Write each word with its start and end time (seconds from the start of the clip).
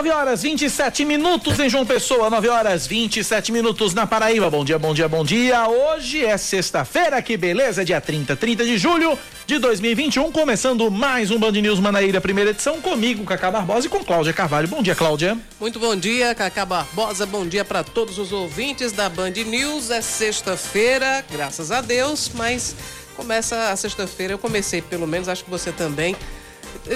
9 0.00 0.10
horas 0.12 0.42
27 0.42 1.04
minutos 1.04 1.60
em 1.60 1.68
João 1.68 1.84
Pessoa, 1.84 2.30
9 2.30 2.48
horas 2.48 2.86
27 2.86 3.52
minutos 3.52 3.92
na 3.92 4.06
Paraíba. 4.06 4.48
Bom 4.48 4.64
dia, 4.64 4.78
bom 4.78 4.94
dia, 4.94 5.06
bom 5.06 5.22
dia. 5.22 5.68
Hoje 5.68 6.24
é 6.24 6.38
sexta-feira, 6.38 7.20
que 7.20 7.36
beleza, 7.36 7.84
dia 7.84 8.00
30, 8.00 8.34
30 8.34 8.64
de 8.64 8.78
julho 8.78 9.18
de 9.46 9.58
2021, 9.58 10.32
começando 10.32 10.90
mais 10.90 11.30
um 11.30 11.38
Band 11.38 11.52
News 11.52 11.78
Manaíra, 11.78 12.18
primeira 12.18 12.48
edição, 12.48 12.80
comigo, 12.80 13.26
Cacá 13.26 13.50
Barbosa 13.50 13.88
e 13.88 13.90
com 13.90 14.02
Cláudia 14.02 14.32
Carvalho. 14.32 14.68
Bom 14.68 14.82
dia, 14.82 14.94
Cláudia. 14.94 15.36
Muito 15.60 15.78
bom 15.78 15.94
dia, 15.94 16.34
Cacá 16.34 16.64
Barbosa. 16.64 17.26
Bom 17.26 17.46
dia 17.46 17.62
para 17.62 17.84
todos 17.84 18.16
os 18.16 18.32
ouvintes 18.32 18.92
da 18.92 19.06
Band 19.06 19.32
News. 19.32 19.90
É 19.90 20.00
sexta-feira, 20.00 21.22
graças 21.30 21.70
a 21.70 21.82
Deus, 21.82 22.30
mas 22.34 22.74
começa 23.14 23.68
a 23.70 23.76
sexta-feira. 23.76 24.32
Eu 24.32 24.38
comecei, 24.38 24.80
pelo 24.80 25.06
menos, 25.06 25.28
acho 25.28 25.44
que 25.44 25.50
você 25.50 25.70
também 25.70 26.16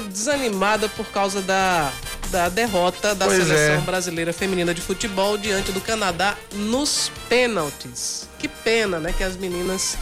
desanimada 0.08 0.88
por 0.88 1.06
causa 1.06 1.42
da, 1.42 1.92
da 2.34 2.48
derrota 2.48 3.14
da 3.14 3.26
pois 3.26 3.44
seleção 3.44 3.76
é. 3.76 3.78
brasileira 3.78 4.32
feminina 4.32 4.74
de 4.74 4.80
futebol 4.80 5.38
diante 5.38 5.70
do 5.70 5.80
Canadá 5.80 6.36
nos 6.52 7.08
pênaltis. 7.28 8.28
Que 8.40 8.48
pena, 8.48 8.98
né, 8.98 9.14
que 9.16 9.22
as 9.22 9.36
meninas 9.36 9.96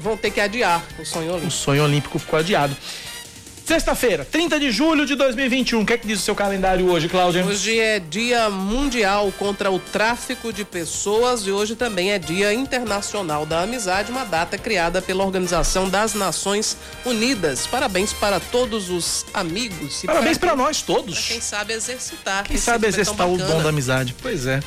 vão 0.00 0.16
ter 0.16 0.32
que 0.32 0.40
adiar 0.40 0.82
o 0.98 1.06
sonho 1.06 1.30
olímpico. 1.30 1.46
O 1.46 1.50
sonho 1.52 1.84
olímpico 1.84 2.18
ficou 2.18 2.40
adiado. 2.40 2.76
Sexta-feira, 3.68 4.24
30 4.24 4.58
de 4.58 4.70
julho 4.70 5.04
de 5.04 5.14
2021. 5.14 5.82
O 5.82 5.84
que 5.84 5.92
é 5.92 5.98
que 5.98 6.06
diz 6.06 6.20
o 6.20 6.22
seu 6.22 6.34
calendário 6.34 6.90
hoje, 6.90 7.06
Cláudia? 7.06 7.44
Hoje 7.44 7.78
é 7.78 8.00
Dia 8.00 8.48
Mundial 8.48 9.30
contra 9.38 9.70
o 9.70 9.78
Tráfico 9.78 10.50
de 10.50 10.64
Pessoas 10.64 11.46
e 11.46 11.50
hoje 11.50 11.76
também 11.76 12.10
é 12.12 12.18
Dia 12.18 12.54
Internacional 12.54 13.44
da 13.44 13.60
Amizade, 13.60 14.10
uma 14.10 14.24
data 14.24 14.56
criada 14.56 15.02
pela 15.02 15.22
Organização 15.22 15.86
das 15.86 16.14
Nações 16.14 16.78
Unidas. 17.04 17.66
Parabéns 17.66 18.10
para 18.10 18.40
todos 18.40 18.88
os 18.88 19.26
amigos. 19.34 20.02
Parabéns 20.06 20.38
para 20.38 20.56
nós 20.56 20.80
todos. 20.80 21.18
Pra 21.18 21.28
quem 21.34 21.40
sabe 21.42 21.74
exercitar. 21.74 22.44
Quem 22.44 22.56
sabe 22.56 22.86
exercitar 22.86 23.28
o 23.28 23.36
dom 23.36 23.62
da 23.62 23.68
amizade. 23.68 24.14
Pois 24.22 24.46
é 24.46 24.60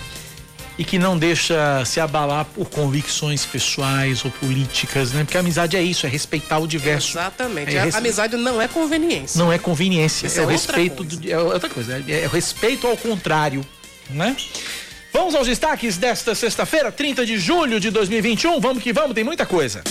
e 0.78 0.84
que 0.84 0.98
não 0.98 1.18
deixa 1.18 1.84
se 1.86 2.00
abalar 2.00 2.46
por 2.46 2.70
convicções 2.70 3.46
pessoais 3.46 4.24
ou 4.26 4.32
políticas, 4.32 5.12
né? 5.12 5.24
Porque 5.24 5.38
a 5.38 5.42
amizade 5.42 5.76
é 5.78 5.82
isso, 5.82 6.06
é 6.06 6.10
respeitar 6.10 6.60
o 6.60 6.68
diverso. 6.68 7.18
Exatamente. 7.18 7.76
É 7.76 7.90
a 7.90 7.98
amizade 7.98 8.38
não 8.38 8.62
é 8.62 8.68
conveniência. 8.68 9.38
Não 9.38 9.52
é 9.52 9.58
conveniência, 9.58 10.28
isso 10.28 10.40
é, 10.40 10.44
é 10.44 10.46
o 10.46 10.50
respeito 10.50 11.04
do, 11.04 11.32
é 11.32 11.38
outra 11.38 11.70
coisa, 11.70 12.04
é, 12.08 12.22
é 12.22 12.28
respeito 12.28 12.88
ao 12.88 12.98
contrário, 12.98 13.66
né? 14.10 14.36
Vamos 15.14 15.36
aos 15.36 15.48
destaques 15.48 15.98
desta 15.98 16.34
sexta-feira, 16.34 16.90
30 16.92 17.26
de 17.26 17.38
julho 17.38 17.80
de 17.80 17.90
2021. 17.90 18.62
Vamos 18.62 18.82
que 18.82 18.94
vamos, 18.94 19.14
tem 19.14 19.26
muita 19.26 19.46
coisa. 19.46 19.84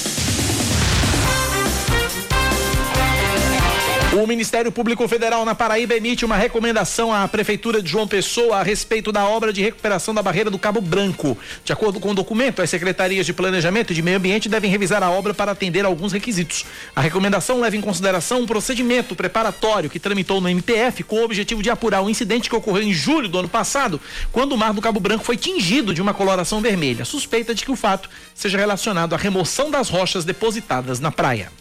O 4.13 4.27
Ministério 4.27 4.73
Público 4.73 5.07
Federal 5.07 5.45
na 5.45 5.55
Paraíba 5.55 5.95
emite 5.95 6.25
uma 6.25 6.37
recomendação 6.37 7.15
à 7.15 7.29
Prefeitura 7.29 7.81
de 7.81 7.89
João 7.89 8.09
Pessoa 8.09 8.57
a 8.57 8.63
respeito 8.65 9.13
da 9.13 9.25
obra 9.25 9.53
de 9.53 9.63
recuperação 9.63 10.13
da 10.13 10.21
barreira 10.21 10.51
do 10.51 10.59
Cabo 10.59 10.81
Branco. 10.81 11.39
De 11.65 11.73
acordo 11.73 12.01
com 12.01 12.11
o 12.11 12.15
documento, 12.15 12.61
as 12.61 12.69
secretarias 12.69 13.25
de 13.25 13.33
Planejamento 13.33 13.93
e 13.93 13.95
de 13.95 14.03
Meio 14.03 14.17
Ambiente 14.17 14.49
devem 14.49 14.69
revisar 14.69 15.01
a 15.05 15.11
obra 15.11 15.33
para 15.33 15.53
atender 15.53 15.85
alguns 15.85 16.13
requisitos. 16.13 16.67
A 16.95 17.01
recomendação 17.01 17.61
leva 17.61 17.77
em 17.77 17.81
consideração 17.81 18.41
um 18.41 18.47
procedimento 18.47 19.15
preparatório 19.15 19.89
que 19.89 20.01
tramitou 20.01 20.41
no 20.41 20.49
MPF 20.49 21.05
com 21.05 21.21
o 21.21 21.25
objetivo 21.25 21.63
de 21.63 21.71
apurar 21.71 22.03
o 22.03 22.11
incidente 22.11 22.51
que 22.51 22.57
ocorreu 22.57 22.83
em 22.83 22.93
julho 22.93 23.29
do 23.29 23.39
ano 23.39 23.49
passado, 23.49 24.01
quando 24.33 24.55
o 24.55 24.59
mar 24.59 24.73
do 24.73 24.83
Cabo 24.83 24.99
Branco 24.99 25.23
foi 25.23 25.37
tingido 25.37 25.95
de 25.95 26.03
uma 26.03 26.13
coloração 26.13 26.61
vermelha. 26.61 27.05
Suspeita 27.05 27.55
de 27.55 27.65
que 27.65 27.71
o 27.71 27.77
fato 27.77 28.11
seja 28.35 28.59
relacionado 28.59 29.15
à 29.15 29.17
remoção 29.17 29.71
das 29.71 29.89
rochas 29.89 30.25
depositadas 30.25 30.99
na 30.99 31.13
praia. 31.13 31.60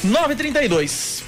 9h32. 0.06 1.24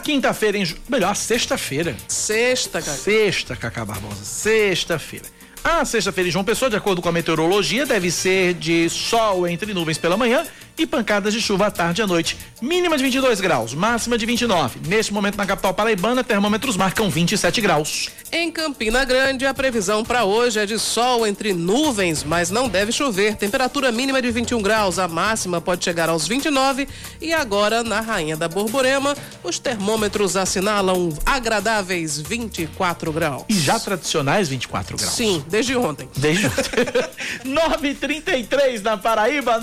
Quinta-feira, 0.00 0.58
em... 0.58 0.66
melhor, 0.88 1.14
sexta-feira. 1.14 1.94
Sexta, 2.08 2.82
cara. 2.82 2.96
Sexta, 2.96 3.54
Cacá 3.54 3.84
Barbosa. 3.84 4.24
Sexta-feira. 4.24 5.26
A 5.62 5.84
sexta-feira 5.84 6.28
em 6.28 6.32
João 6.32 6.44
Pessoa, 6.44 6.70
de 6.70 6.76
acordo 6.76 7.02
com 7.02 7.08
a 7.08 7.12
meteorologia, 7.12 7.84
deve 7.84 8.10
ser 8.10 8.54
de 8.54 8.88
sol 8.88 9.46
entre 9.46 9.74
nuvens 9.74 9.98
pela 9.98 10.16
manhã 10.16 10.42
e 10.82 10.86
pancadas 10.86 11.32
de 11.32 11.40
chuva 11.40 11.66
à 11.66 11.70
tarde 11.70 12.00
e 12.00 12.04
à 12.04 12.06
noite. 12.06 12.36
Mínima 12.60 12.96
de 12.96 13.02
22 13.02 13.40
graus, 13.40 13.74
máxima 13.74 14.16
de 14.16 14.26
29. 14.26 14.80
Neste 14.86 15.12
momento 15.12 15.36
na 15.36 15.46
capital 15.46 15.74
paraibana, 15.74 16.22
termômetros 16.24 16.76
marcam 16.76 17.10
27 17.10 17.60
graus. 17.60 18.10
Em 18.32 18.50
Campina 18.50 19.04
Grande, 19.04 19.46
a 19.46 19.52
previsão 19.52 20.04
para 20.04 20.24
hoje 20.24 20.58
é 20.58 20.66
de 20.66 20.78
sol 20.78 21.26
entre 21.26 21.52
nuvens, 21.52 22.22
mas 22.22 22.50
não 22.50 22.68
deve 22.68 22.92
chover. 22.92 23.36
Temperatura 23.36 23.90
mínima 23.90 24.22
de 24.22 24.30
21 24.30 24.62
graus, 24.62 24.98
a 24.98 25.08
máxima 25.08 25.60
pode 25.60 25.84
chegar 25.84 26.08
aos 26.08 26.28
29. 26.28 26.86
E 27.20 27.32
agora, 27.32 27.82
na 27.82 28.00
Rainha 28.00 28.36
da 28.36 28.48
Borborema, 28.48 29.16
os 29.42 29.58
termômetros 29.58 30.36
assinalam 30.36 31.10
agradáveis 31.26 32.18
24 32.18 33.12
graus. 33.12 33.44
E 33.48 33.54
já 33.54 33.80
tradicionais 33.80 34.48
24 34.48 34.96
graus. 34.96 35.12
Sim, 35.12 35.44
desde 35.48 35.76
ontem. 35.76 36.08
Desde 36.16 36.46
ontem. 36.46 37.10
933 37.44 38.82
na 38.82 38.96
Paraíba, 38.96 39.60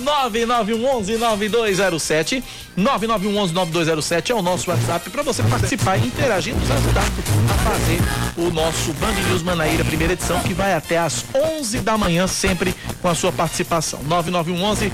9911-9207. 1.07 2.43
9911-9207 2.77 4.29
é 4.29 4.35
o 4.35 4.41
nosso 4.41 4.69
WhatsApp 4.69 5.09
para 5.09 5.23
você 5.23 5.41
participar 5.43 5.97
e 5.97 6.05
interagir, 6.07 6.53
nos 6.55 6.69
ajudar 6.69 7.01
a 7.01 7.53
fazer 7.69 7.99
o 8.37 8.51
nosso 8.51 8.93
Band 8.93 9.13
News 9.29 9.41
Manaíra, 9.41 9.83
primeira 9.83 10.13
edição, 10.13 10.39
que 10.41 10.53
vai 10.53 10.73
até 10.73 10.97
às 10.97 11.25
11 11.33 11.79
da 11.79 11.97
manhã, 11.97 12.27
sempre 12.27 12.75
com 13.01 13.07
a 13.07 13.15
sua 13.15 13.31
participação. 13.31 13.99
9911-9207. 14.07 14.91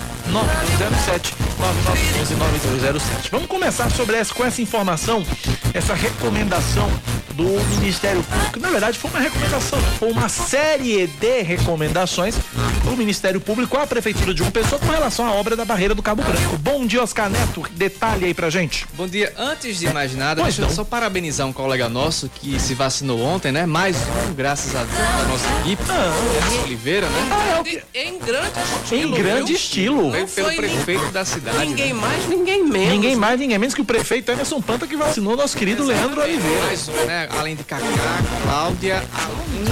9911-9207. 1.59 3.29
Vamos 3.31 3.47
começar 3.47 3.89
sobre 3.89 4.15
essa, 4.15 4.33
com 4.33 4.45
essa 4.45 4.61
informação, 4.61 5.25
essa 5.73 5.93
recomendação 5.93 6.89
do 7.33 7.45
Ministério 7.75 8.23
Público. 8.23 8.59
Na 8.59 8.69
verdade, 8.69 8.97
foi 8.97 9.09
uma 9.09 9.19
recomendação, 9.19 9.79
foi 9.97 10.11
uma 10.11 10.29
série 10.29 11.07
de 11.07 11.41
recomendações 11.41 12.35
do 12.83 12.95
Ministério 12.95 13.41
Público 13.41 13.77
à 13.77 13.87
Prefeitura 13.87 14.33
de 14.33 14.41
uma 14.41 14.51
pessoa 14.51 14.79
com 14.79 14.87
relação 14.87 15.25
à 15.25 15.31
obra 15.33 15.55
da 15.55 15.65
Barreira 15.65 15.92
do 15.95 16.01
Cabo 16.01 16.23
Branco. 16.23 16.57
Bom 16.57 16.85
dia, 16.85 17.01
Oscar 17.01 17.29
Neto. 17.29 17.63
Detalhe 17.71 18.25
aí 18.25 18.33
pra 18.33 18.49
gente. 18.49 18.85
Bom 18.93 19.07
dia. 19.07 19.33
Antes 19.37 19.79
de 19.79 19.91
mais 19.91 20.15
nada, 20.15 20.41
Pois 20.41 20.55
deixa 20.55 20.71
eu 20.71 20.75
só 20.75 20.83
parabenizar 20.83 21.47
um 21.47 21.53
colega 21.53 21.89
nosso 21.89 22.29
que 22.29 22.59
se 22.59 22.73
vacinou 22.73 23.21
ontem, 23.21 23.51
né? 23.51 23.65
Mais 23.65 23.97
um, 23.97 24.33
graças 24.33 24.75
a 24.75 24.83
Deus, 24.83 24.97
da 24.97 25.23
nossa 25.27 25.59
equipe, 25.61 25.83
Anderson 25.83 26.63
Oliveira, 26.63 27.07
né? 27.07 27.29
Ah, 27.31 27.57
é 27.57 27.59
o 27.59 27.63
que... 27.63 27.83
Em 27.93 28.19
grande 28.19 28.59
estilo. 28.83 29.01
Em 29.01 29.11
grande 29.11 29.47
viu? 29.47 29.55
estilo. 29.55 30.11
Veio 30.11 30.27
pelo 30.27 30.47
foi 30.47 30.55
prefeito 30.55 31.11
da 31.11 31.25
cidade. 31.25 31.57
Ninguém 31.59 31.93
né? 31.93 31.99
mais, 31.99 32.27
ninguém 32.27 32.63
menos. 32.63 32.89
Ninguém 32.89 33.15
mais, 33.15 33.39
ninguém 33.39 33.59
menos 33.59 33.73
que 33.73 33.81
o 33.81 33.85
prefeito 33.85 34.31
Emerson 34.31 34.61
Panta 34.61 34.87
que 34.87 34.95
vacinou 34.95 35.35
nosso 35.35 35.57
querido 35.57 35.83
Leandro 35.83 36.21
Oliveira. 36.21 36.65
Mais 36.65 36.87
um, 36.87 37.05
né? 37.05 37.29
Além 37.37 37.55
de 37.55 37.63
Cacá, 37.63 37.85
Cláudia, 38.43 39.03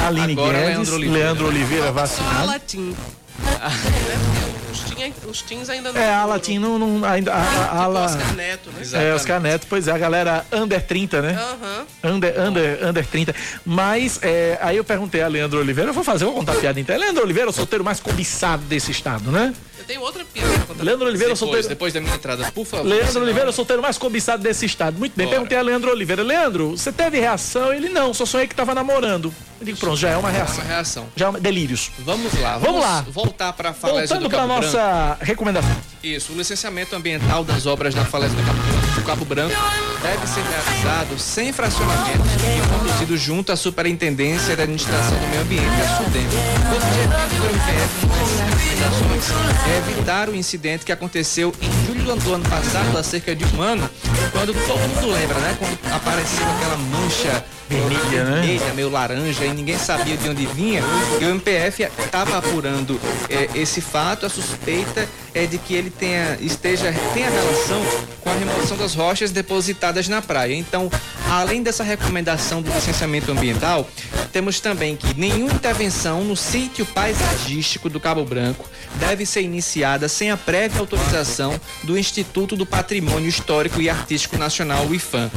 Aline, 0.05 0.21
Aline 0.21 0.33
agora 0.33 0.57
Guedes, 0.57 0.67
Leandro 0.75 0.95
Oliveira. 0.95 1.23
Leandro 1.23 1.47
Oliveira 1.47 1.91
vacinado. 1.91 2.47
Latim. 2.47 2.95
Os, 4.71 4.79
teen- 4.81 5.13
os 5.27 5.41
teens 5.41 5.69
ainda 5.69 5.91
não. 5.91 6.01
É, 6.01 6.13
a. 6.13 6.25
Latim 6.25 6.57
não, 6.59 6.79
não 6.79 7.05
ainda. 7.05 7.33
A, 7.33 7.37
a, 7.37 7.41
a, 7.41 7.79
Tipo 7.81 7.91
la- 7.91 8.05
Oscar 8.05 8.33
Neto, 8.35 8.69
né? 8.71 9.09
é. 9.09 9.13
Oscar 9.13 9.39
Neto, 9.41 9.67
pois 9.69 9.87
é, 9.87 9.91
a 9.91 9.97
galera 9.97 10.45
under 10.51 10.81
30, 10.81 11.21
né? 11.21 11.33
Aham. 11.39 12.15
Under, 12.15 12.39
under, 12.39 12.85
under 12.87 13.05
30. 13.05 13.35
Mas 13.65 14.19
é, 14.21 14.57
aí 14.61 14.77
eu 14.77 14.83
perguntei 14.83 15.21
a 15.21 15.27
Leandro 15.27 15.59
Oliveira, 15.59 15.89
eu 15.89 15.93
vou 15.93 16.03
fazer, 16.03 16.23
eu 16.23 16.29
vou 16.29 16.39
contar 16.39 16.53
a 16.53 16.55
piada 16.55 16.79
inteira. 16.79 16.99
Leandro 17.01 17.23
Oliveira 17.23 17.49
é 17.49 17.51
o 17.51 17.53
solteiro 17.53 17.83
mais 17.83 17.99
cobiçado 17.99 18.63
desse 18.63 18.91
estado, 18.91 19.31
né? 19.31 19.53
Eu 19.79 19.85
tenho 19.85 20.01
outra 20.01 20.23
piada 20.23 20.49
pra 20.53 20.59
contar. 20.67 20.83
Leandro 20.83 21.07
Oliveira 21.07 21.33
o 21.33 21.35
Depois, 21.35 21.39
solteiro. 21.39 21.67
depois 21.69 21.93
da 21.93 21.99
minha 22.01 22.15
entrada, 22.15 22.51
por 22.51 22.65
favor. 22.65 22.85
Leandro 22.87 23.07
senão- 23.07 23.21
Oliveira 23.23 23.49
o 23.49 23.53
solteiro 23.53 23.81
mais 23.81 23.97
cobiçado 23.97 24.41
desse 24.43 24.65
estado. 24.65 24.97
Muito 24.97 25.13
bem. 25.15 25.25
Bora. 25.25 25.37
Perguntei 25.37 25.57
a 25.57 25.61
Leandro 25.61 25.91
Oliveira. 25.91 26.21
Leandro, 26.23 26.71
você 26.71 26.91
teve 26.91 27.19
reação? 27.19 27.73
Ele 27.73 27.89
não, 27.89 28.13
só 28.13 28.25
sonhei 28.25 28.47
que 28.47 28.55
tava 28.55 28.73
namorando. 28.75 29.33
Eu 29.61 29.65
digo, 29.65 29.77
pronto, 29.77 29.95
já 29.95 30.09
é 30.09 30.17
uma 30.17 30.29
É 30.29 30.33
reação. 30.33 30.55
uma 30.55 30.63
reação. 30.73 31.07
Já 31.15 31.25
é 31.27 31.29
uma... 31.29 31.39
Delírios. 31.39 31.91
Vamos 31.99 32.33
lá. 32.41 32.57
Vamos 32.57 32.81
lá. 32.81 33.01
Voltar 33.07 33.53
para 33.53 33.69
a 33.69 33.73
falésia 33.73 34.07
Voltando 34.07 34.23
do 34.23 34.29
para 34.35 34.47
Branco. 34.47 34.61
nossa 34.65 35.17
recomendação. 35.21 35.75
Isso, 36.03 36.33
o 36.33 36.37
licenciamento 36.37 36.95
ambiental 36.95 37.43
das 37.43 37.67
obras 37.67 37.93
da 37.93 38.03
falésia 38.03 38.35
do 38.35 38.43
Cabo, 38.43 38.59
do 38.95 39.01
Cabo 39.05 39.25
Branco 39.25 39.55
deve 40.01 40.27
ser 40.27 40.41
realizado 40.41 41.19
sem 41.19 41.53
fracionamento 41.53 42.23
e 42.23 42.67
conduzido 42.69 43.17
junto 43.17 43.51
à 43.51 43.55
Superintendência 43.55 44.55
da 44.55 44.63
Administração 44.63 45.17
do 45.17 45.27
Meio 45.27 45.41
Ambiente, 45.41 45.81
a 45.81 45.97
SUDEM. 45.97 46.25
O 46.25 46.75
objetivo 46.75 47.41
do 47.41 47.51
recomendações 48.81 49.29
é 49.67 49.77
evitar 49.77 50.29
o 50.29 50.35
incidente 50.35 50.85
que 50.85 50.91
aconteceu 50.91 51.53
em 51.61 51.85
julho 51.85 52.15
do 52.15 52.33
ano 52.33 52.49
passado, 52.49 52.97
há 52.97 53.03
cerca 53.03 53.35
de 53.35 53.45
um 53.55 53.61
ano, 53.61 53.89
quando 54.31 54.53
todo 54.65 54.79
mundo 54.79 55.11
lembra, 55.11 55.39
né? 55.39 55.55
Quando 55.59 55.93
apareceu 55.93 56.45
aquela 56.47 56.77
mancha 56.77 57.43
Vermelha, 57.71 58.25
né? 58.25 58.73
meio 58.75 58.89
laranja, 58.89 59.45
e 59.45 59.53
ninguém 59.53 59.77
sabia 59.77 60.17
de 60.17 60.29
onde 60.29 60.45
vinha. 60.47 60.83
E 61.21 61.23
o 61.23 61.29
MPF 61.29 61.83
estava 61.83 62.37
apurando 62.37 62.99
eh, 63.29 63.47
esse 63.55 63.79
fato, 63.79 64.25
a 64.25 64.29
suspeita 64.29 65.07
é 65.33 65.45
de 65.45 65.57
que 65.57 65.73
ele 65.73 65.89
tenha, 65.89 66.37
esteja, 66.41 66.93
tenha 67.13 67.29
relação 67.29 67.81
com 68.19 68.29
a 68.29 68.33
remoção 68.33 68.75
das 68.75 68.93
rochas 68.93 69.31
depositadas 69.31 69.90
na 70.07 70.21
praia. 70.21 70.55
Então, 70.55 70.89
além 71.29 71.61
dessa 71.61 71.83
recomendação 71.83 72.61
do 72.61 72.71
licenciamento 72.71 73.31
ambiental, 73.31 73.87
temos 74.31 74.59
também 74.59 74.95
que 74.95 75.13
nenhuma 75.19 75.53
intervenção 75.53 76.23
no 76.23 76.35
sítio 76.35 76.85
paisagístico 76.85 77.89
do 77.89 77.99
Cabo 77.99 78.23
Branco 78.23 78.69
deve 78.95 79.25
ser 79.25 79.41
iniciada 79.41 80.07
sem 80.07 80.31
a 80.31 80.37
prévia 80.37 80.79
autorização 80.79 81.59
do 81.83 81.97
Instituto 81.97 82.55
do 82.55 82.65
Patrimônio 82.65 83.27
Histórico 83.27 83.81
e 83.81 83.89
Artístico 83.89 84.37
Nacional, 84.37 84.85
o 84.85 84.95
IFAM. 84.95 85.29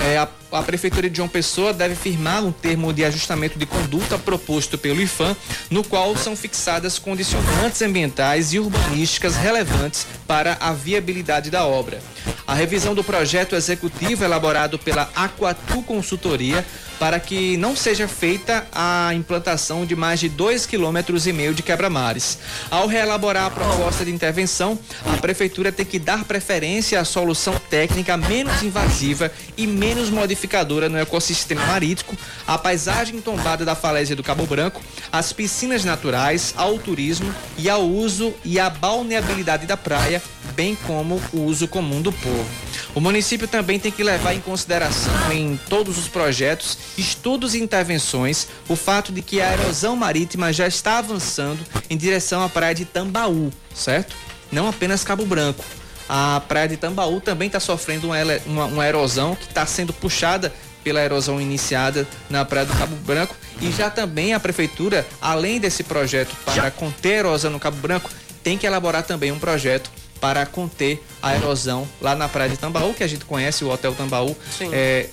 É, 0.00 0.18
a, 0.18 0.28
a 0.50 0.62
Prefeitura 0.62 1.08
de 1.08 1.18
João 1.18 1.28
Pessoa 1.28 1.72
deve 1.72 1.94
firmar 1.94 2.44
um 2.44 2.50
termo 2.50 2.92
de 2.92 3.04
ajustamento 3.04 3.56
de 3.58 3.64
conduta 3.64 4.18
proposto 4.18 4.76
pelo 4.76 5.00
IFAM, 5.00 5.36
no 5.70 5.84
qual 5.84 6.16
são 6.16 6.34
fixadas 6.34 6.98
condicionantes 6.98 7.80
ambientais 7.82 8.52
e 8.52 8.58
urbanísticas 8.58 9.36
relevantes 9.36 10.06
para 10.26 10.56
a 10.60 10.72
viabilidade 10.72 11.50
da 11.50 11.64
obra. 11.64 12.00
A 12.46 12.54
revisão 12.54 12.94
do 12.94 13.04
projeto 13.04 13.54
executivo 13.54 13.91
elaborado 14.24 14.78
pela 14.78 15.08
Aquatu 15.14 15.82
Consultoria 15.82 16.64
para 17.02 17.18
que 17.18 17.56
não 17.56 17.74
seja 17.74 18.06
feita 18.06 18.64
a 18.70 19.12
implantação 19.12 19.84
de 19.84 19.96
mais 19.96 20.20
de 20.20 20.30
2,5 20.30 20.68
km 20.68 21.26
e 21.26 21.32
meio 21.32 21.52
de 21.52 21.60
quebra-mares. 21.60 22.38
Ao 22.70 22.86
reelaborar 22.86 23.46
a 23.46 23.50
proposta 23.50 24.04
de 24.04 24.12
intervenção, 24.12 24.78
a 25.12 25.16
prefeitura 25.16 25.72
tem 25.72 25.84
que 25.84 25.98
dar 25.98 26.22
preferência 26.22 27.00
à 27.00 27.04
solução 27.04 27.60
técnica 27.68 28.16
menos 28.16 28.62
invasiva 28.62 29.32
e 29.56 29.66
menos 29.66 30.10
modificadora 30.10 30.88
no 30.88 30.96
ecossistema 30.96 31.66
marítimo, 31.66 32.16
à 32.46 32.56
paisagem 32.56 33.20
tombada 33.20 33.64
da 33.64 33.74
falésia 33.74 34.14
do 34.14 34.22
Cabo 34.22 34.46
Branco, 34.46 34.80
às 35.10 35.32
piscinas 35.32 35.84
naturais, 35.84 36.54
ao 36.56 36.78
turismo 36.78 37.34
e 37.58 37.68
ao 37.68 37.82
uso 37.82 38.32
e 38.44 38.60
à 38.60 38.70
balneabilidade 38.70 39.66
da 39.66 39.76
praia, 39.76 40.22
bem 40.54 40.76
como 40.86 41.20
o 41.32 41.40
uso 41.40 41.66
comum 41.66 42.00
do 42.00 42.12
povo. 42.12 42.46
O 42.94 43.00
município 43.00 43.48
também 43.48 43.78
tem 43.78 43.90
que 43.90 44.04
levar 44.04 44.34
em 44.34 44.40
consideração 44.40 45.32
em 45.32 45.58
todos 45.68 45.96
os 45.98 46.08
projetos 46.08 46.76
estudos 46.96 47.54
e 47.54 47.60
intervenções 47.60 48.48
o 48.68 48.76
fato 48.76 49.12
de 49.12 49.22
que 49.22 49.40
a 49.40 49.52
erosão 49.52 49.96
marítima 49.96 50.52
já 50.52 50.66
está 50.66 50.98
avançando 50.98 51.60
em 51.88 51.96
direção 51.96 52.42
à 52.42 52.48
praia 52.48 52.74
de 52.74 52.84
Tambaú, 52.84 53.52
certo? 53.74 54.14
Não 54.50 54.68
apenas 54.68 55.04
Cabo 55.04 55.24
Branco. 55.24 55.64
A 56.08 56.42
praia 56.46 56.68
de 56.68 56.76
Tambaú 56.76 57.20
também 57.20 57.46
está 57.46 57.60
sofrendo 57.60 58.08
uma, 58.08 58.16
uma, 58.46 58.64
uma 58.66 58.86
erosão 58.86 59.34
que 59.34 59.46
está 59.46 59.64
sendo 59.64 59.92
puxada 59.92 60.52
pela 60.82 61.00
erosão 61.00 61.40
iniciada 61.40 62.06
na 62.28 62.44
Praia 62.44 62.66
do 62.66 62.76
Cabo 62.76 62.96
Branco 62.96 63.36
e 63.60 63.70
já 63.70 63.88
também 63.88 64.34
a 64.34 64.40
prefeitura, 64.40 65.06
além 65.20 65.60
desse 65.60 65.84
projeto 65.84 66.34
para 66.44 66.70
conter 66.70 67.14
a 67.14 67.18
erosão 67.18 67.50
no 67.50 67.60
Cabo 67.60 67.76
Branco, 67.76 68.10
tem 68.42 68.58
que 68.58 68.66
elaborar 68.66 69.04
também 69.04 69.30
um 69.30 69.38
projeto 69.38 69.90
para 70.20 70.44
conter 70.46 71.02
a 71.20 71.34
erosão 71.34 71.88
lá 72.00 72.14
na 72.14 72.28
Praia 72.28 72.50
de 72.50 72.56
Tambaú, 72.56 72.94
que 72.94 73.02
a 73.02 73.06
gente 73.06 73.24
conhece, 73.24 73.64
o 73.64 73.70
Hotel 73.70 73.94
Tambaú. 73.94 74.36
É, 74.72 75.08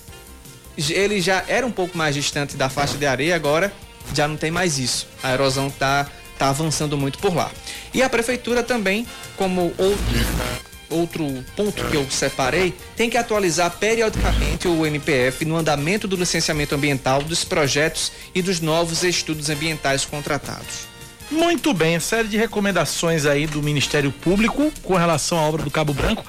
ele 0.90 1.22
já 1.22 1.44
era 1.48 1.66
um 1.66 1.72
pouco 1.72 1.98
mais 1.98 2.16
distante 2.16 2.56
da 2.56 2.70
faixa 2.70 2.98
de 2.98 3.06
areia, 3.06 3.36
agora 3.36 3.72
já 4.14 4.28
não 4.28 4.38
tem 4.38 4.52
mais 4.52 4.80
isso. 4.80 5.08
A 5.22 5.34
erosão 5.34 5.68
está 5.68 6.08
tá 6.38 6.50
avançando 6.50 6.98
muito 6.98 7.20
por 7.20 7.36
lá. 7.36 7.52
E 7.94 8.02
a 8.02 8.10
prefeitura 8.10 8.64
também, 8.64 9.06
como 9.36 9.74
outro 9.78 10.60
outro 10.90 11.46
ponto 11.56 11.84
que 11.86 11.96
eu 11.96 12.10
separei, 12.10 12.74
tem 12.96 13.10
que 13.12 13.18
atualizar 13.18 13.70
periodicamente 13.78 14.68
o 14.68 14.86
MPF 14.86 15.46
no 15.46 15.56
andamento 15.56 16.08
do 16.08 16.16
licenciamento 16.16 16.74
ambiental 16.74 17.22
dos 17.22 17.44
projetos 17.44 18.12
e 18.34 18.42
dos 18.42 18.60
novos 18.60 19.04
estudos 19.04 19.50
ambientais 19.50 20.04
contratados. 20.04 20.90
Muito 21.30 21.76
bem, 21.76 22.00
série 22.00 22.28
de 22.28 22.38
recomendações 22.38 23.28
aí 23.28 23.46
do 23.46 23.62
Ministério 23.62 24.12
Público 24.12 24.72
com 24.82 24.96
relação 24.96 25.38
à 25.38 25.42
obra 25.44 25.62
do 25.62 25.70
Cabo 25.70 25.94
Branco. 25.94 26.26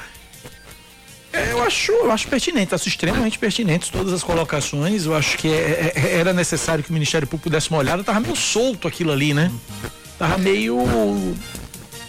É, 1.70 1.72
eu 1.72 1.76
acho, 1.76 1.92
eu 1.92 2.10
acho 2.10 2.28
pertinente, 2.28 2.74
acho 2.74 2.88
extremamente 2.88 3.38
pertinentes 3.38 3.88
todas 3.88 4.12
as 4.12 4.24
colocações. 4.24 5.06
Eu 5.06 5.14
acho 5.14 5.38
que 5.38 5.48
é, 5.48 5.92
é, 5.94 6.16
era 6.18 6.32
necessário 6.32 6.82
que 6.82 6.90
o 6.90 6.92
Ministério 6.92 7.28
Público 7.28 7.48
desse 7.48 7.70
uma 7.70 7.78
olhada. 7.78 8.02
Tava 8.02 8.18
meio 8.20 8.36
solto 8.36 8.88
aquilo 8.88 9.12
ali, 9.12 9.32
né? 9.32 9.50
Tava 10.18 10.36
meio 10.36 10.76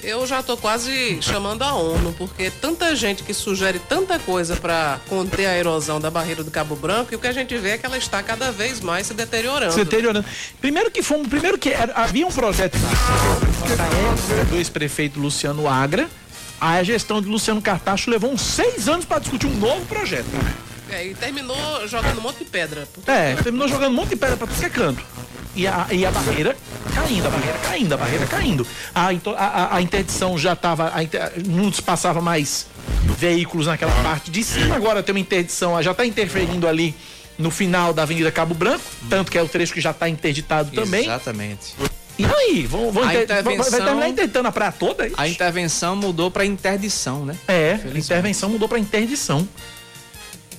eu 0.03 0.25
já 0.25 0.41
tô 0.41 0.57
quase 0.57 1.21
chamando 1.21 1.61
a 1.61 1.75
ONU, 1.75 2.11
porque 2.17 2.49
tanta 2.49 2.95
gente 2.95 3.21
que 3.21 3.35
sugere 3.35 3.77
tanta 3.77 4.17
coisa 4.17 4.55
para 4.55 4.99
conter 5.07 5.45
a 5.45 5.55
erosão 5.55 5.99
da 5.99 6.09
barreira 6.09 6.43
do 6.43 6.49
Cabo 6.49 6.75
Branco, 6.75 7.13
e 7.13 7.15
o 7.15 7.19
que 7.19 7.27
a 7.27 7.31
gente 7.31 7.55
vê 7.57 7.69
é 7.69 7.77
que 7.77 7.85
ela 7.85 7.99
está 7.99 8.23
cada 8.23 8.51
vez 8.51 8.81
mais 8.81 9.05
se 9.05 9.13
deteriorando. 9.13 9.73
Se 9.73 9.83
deteriorando. 9.83 10.25
Primeiro 10.59 10.89
que 10.89 11.03
fomos, 11.03 11.27
primeiro 11.27 11.55
que 11.55 11.69
era, 11.69 11.93
havia 11.93 12.25
um 12.25 12.31
projeto 12.31 12.75
do 14.49 14.57
ex-prefeito 14.57 15.19
Luciano 15.19 15.67
Agra, 15.67 16.09
a 16.61 16.83
gestão 16.83 17.19
de 17.19 17.27
Luciano 17.27 17.61
Cartacho 17.61 18.09
levou 18.11 18.31
uns 18.31 18.41
seis 18.41 18.87
anos 18.87 19.03
para 19.03 19.17
discutir 19.17 19.47
um 19.47 19.57
novo 19.57 19.83
projeto. 19.87 20.27
É, 20.91 21.07
e 21.07 21.15
terminou 21.15 21.87
jogando 21.87 22.19
um 22.19 22.21
monte 22.21 22.39
de 22.39 22.45
pedra. 22.45 22.87
É, 23.07 23.35
terminou 23.35 23.67
jogando 23.67 23.91
um 23.91 23.95
monte 23.95 24.09
de 24.09 24.15
pedra 24.15 24.37
para 24.37 24.45
tudo 24.45 24.59
que 24.59 24.65
é 24.65 24.69
canto 24.69 25.03
e 25.55 25.67
a, 25.67 25.87
e 25.91 26.05
a 26.05 26.11
barreira 26.11 26.55
caindo, 26.93 27.27
a 27.27 27.29
barreira 27.29 27.57
caindo, 27.59 27.93
a 27.93 27.97
barreira 27.97 28.27
caindo. 28.27 28.67
A, 28.93 29.13
então, 29.13 29.33
a, 29.37 29.75
a 29.75 29.81
interdição 29.81 30.37
já 30.37 30.53
estava, 30.53 30.91
não 31.47 31.71
passava 31.71 32.21
mais 32.21 32.67
veículos 33.17 33.67
naquela 33.67 33.91
parte 34.03 34.29
de 34.29 34.43
cima, 34.43 34.75
agora 34.75 35.01
tem 35.01 35.13
uma 35.13 35.19
interdição, 35.19 35.81
já 35.81 35.91
está 35.91 36.05
interferindo 36.05 36.67
ali 36.67 36.95
no 37.37 37.49
final 37.49 37.93
da 37.93 38.03
Avenida 38.03 38.31
Cabo 38.31 38.53
Branco, 38.53 38.83
tanto 39.09 39.31
que 39.31 39.37
é 39.37 39.41
o 39.41 39.47
trecho 39.47 39.73
que 39.73 39.81
já 39.81 39.91
está 39.91 40.07
interditado 40.07 40.71
também. 40.71 41.03
Exatamente. 41.03 41.73
E 42.17 42.25
aí, 42.25 42.67
vão, 42.67 42.91
vão 42.91 43.05
inter... 43.05 43.23
intervenção... 43.23 43.71
vai 43.71 43.81
terminar 43.81 44.09
interditando 44.09 44.47
a 44.47 44.51
praia 44.51 44.71
toda? 44.71 45.07
É 45.07 45.11
a 45.17 45.27
intervenção 45.27 45.95
mudou 45.95 46.29
para 46.29 46.45
interdição, 46.45 47.25
né? 47.25 47.35
É, 47.47 47.79
a 47.83 47.97
intervenção 47.97 48.49
mudou 48.49 48.67
para 48.67 48.79
interdição. 48.79 49.47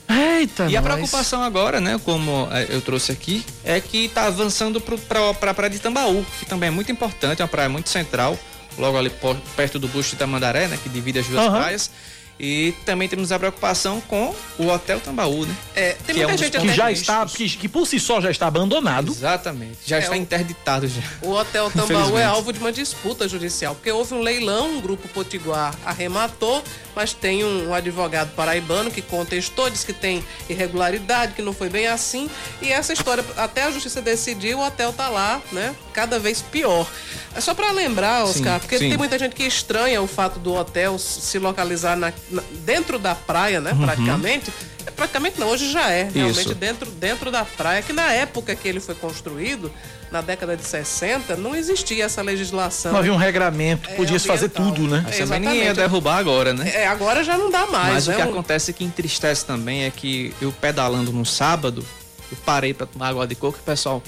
Eita, 0.09 0.64
e 0.64 0.66
nós. 0.66 0.76
a 0.76 0.82
preocupação 0.82 1.42
agora, 1.42 1.80
né, 1.80 1.99
como 2.04 2.49
é, 2.50 2.66
eu 2.68 2.80
trouxe 2.80 3.12
aqui, 3.12 3.44
é 3.64 3.80
que 3.80 4.06
está 4.06 4.26
avançando 4.26 4.80
para 4.80 5.50
a 5.50 5.54
praia 5.54 5.71
de 5.71 5.78
Tambaú, 5.78 6.25
que 6.38 6.44
também 6.44 6.68
é 6.68 6.71
muito 6.71 6.92
importante, 6.92 7.40
é 7.40 7.44
uma 7.44 7.49
praia 7.49 7.68
muito 7.68 7.88
central, 7.88 8.38
logo 8.76 8.99
ali 8.99 9.11
perto 9.56 9.78
do 9.78 9.88
busto 9.88 10.12
de 10.12 10.18
Tamandaré, 10.18 10.68
né, 10.68 10.78
que 10.82 10.88
divide 10.88 11.21
as 11.21 11.26
duas 11.26 11.47
uhum. 11.47 11.52
praias. 11.52 11.90
E 12.39 12.75
também 12.85 13.09
temos 13.09 13.31
a 13.31 13.39
preocupação 13.39 14.01
com 14.01 14.35
o 14.59 14.67
Hotel 14.67 14.99
Tambaú, 15.01 15.47
né? 15.47 15.55
É, 15.75 15.93
tem 15.93 16.15
que 16.17 16.27
muita 16.27 16.33
é 16.33 16.35
um 16.35 16.39
gente 16.39 16.59
que 16.59 16.75
já 16.75 16.91
está, 16.91 17.27
que, 17.27 17.49
que, 17.49 17.69
por 17.69 17.87
si 17.87 18.01
só 18.01 18.21
já 18.21 18.31
está 18.31 18.47
abandonado. 18.47 19.12
Exatamente, 19.12 19.79
já 19.87 19.97
é, 19.97 20.01
está 20.01 20.12
o, 20.12 20.17
interditado 20.17 20.89
já. 20.89 21.03
O 21.23 21.31
Hotel 21.31 21.71
Tambaú 21.71 22.19
é 22.19 22.25
alvo 22.25 22.53
de 22.53 22.59
uma 22.59 22.73
disputa 22.73 23.29
judicial, 23.29 23.75
porque 23.75 23.91
houve 23.93 24.15
um 24.15 24.21
leilão, 24.21 24.77
um 24.77 24.81
grupo 24.81 25.07
potiguar 25.09 25.75
arrematou, 25.85 26.62
mas 26.95 27.12
tem 27.12 27.45
um, 27.45 27.69
um 27.69 27.75
advogado 27.75 28.35
paraibano 28.35 28.91
que 28.91 29.03
contestou, 29.03 29.71
disse 29.71 29.87
que 29.87 29.93
tem 29.93 30.25
irregularidade, 30.49 31.35
que 31.35 31.43
não 31.43 31.53
foi 31.53 31.69
bem 31.69 31.87
assim. 31.87 32.29
E 32.61 32.73
essa 32.73 32.93
história, 32.93 33.25
até 33.37 33.62
a 33.62 33.71
justiça 33.71 34.03
decidiu, 34.03 34.59
o 34.59 34.67
hotel 34.67 34.93
tá 34.93 35.09
lá, 35.09 35.41
né? 35.53 35.75
Cada 35.92 36.18
vez 36.18 36.42
pior. 36.42 36.87
É 37.34 37.40
só 37.40 37.54
para 37.54 37.70
lembrar, 37.72 38.25
Oscar, 38.25 38.54
sim, 38.54 38.61
porque 38.61 38.78
sim. 38.78 38.88
tem 38.88 38.99
muita 38.99 39.18
gente 39.18 39.34
que 39.34 39.44
estranha 39.44 40.00
o 40.02 40.06
fato 40.06 40.38
do 40.38 40.54
hotel 40.54 40.99
se 40.99 41.38
localizar 41.38 41.96
na, 41.96 42.12
na, 42.30 42.42
dentro 42.64 42.99
da 42.99 43.14
praia, 43.14 43.61
né? 43.61 43.72
Uhum. 43.72 43.84
Praticamente. 43.84 44.52
É, 44.87 44.90
praticamente 44.90 45.38
não, 45.38 45.49
hoje 45.49 45.70
já 45.70 45.90
é. 45.90 46.08
Realmente 46.12 46.54
dentro, 46.54 46.90
dentro 46.90 47.30
da 47.30 47.44
praia, 47.44 47.82
que 47.82 47.92
na 47.92 48.11
época 48.12 48.54
que 48.54 48.66
ele 48.66 48.80
foi 48.80 48.94
construído, 48.94 49.70
na 50.11 50.20
década 50.20 50.56
de 50.56 50.64
60, 50.64 51.37
não 51.37 51.56
existia 51.56 52.04
essa 52.04 52.20
legislação. 52.20 52.92
Não 52.92 52.99
havia 52.99 53.12
um 53.12 53.16
regramento, 53.16 53.88
é, 53.88 53.94
podia 53.94 54.20
fazer 54.20 54.50
tudo, 54.50 54.87
né? 54.87 55.02
Mas 55.04 55.18
também 55.18 55.40
ninguém 55.40 55.64
ia 55.64 55.75
derrubar 55.75 56.18
agora, 56.18 56.52
né? 56.52 56.70
É, 56.75 56.87
agora 56.87 57.25
já 57.25 57.38
não 57.38 57.50
dá 57.50 57.66
mais. 57.66 57.94
Mas 57.94 58.06
né? 58.08 58.14
o 58.14 58.16
que 58.16 58.22
acontece 58.22 58.72
que 58.72 58.84
entristece 58.84 59.46
também 59.46 59.84
é 59.84 59.90
que 59.90 60.34
eu 60.40 60.52
pedalando 60.52 61.12
no 61.12 61.25
sábado, 61.25 61.84
eu 62.30 62.37
parei 62.44 62.75
para 62.75 62.87
tomar 62.87 63.08
água 63.08 63.26
de 63.26 63.34
coco 63.34 63.58
e 63.58 63.61
o 63.61 63.64
pessoal 63.64 64.02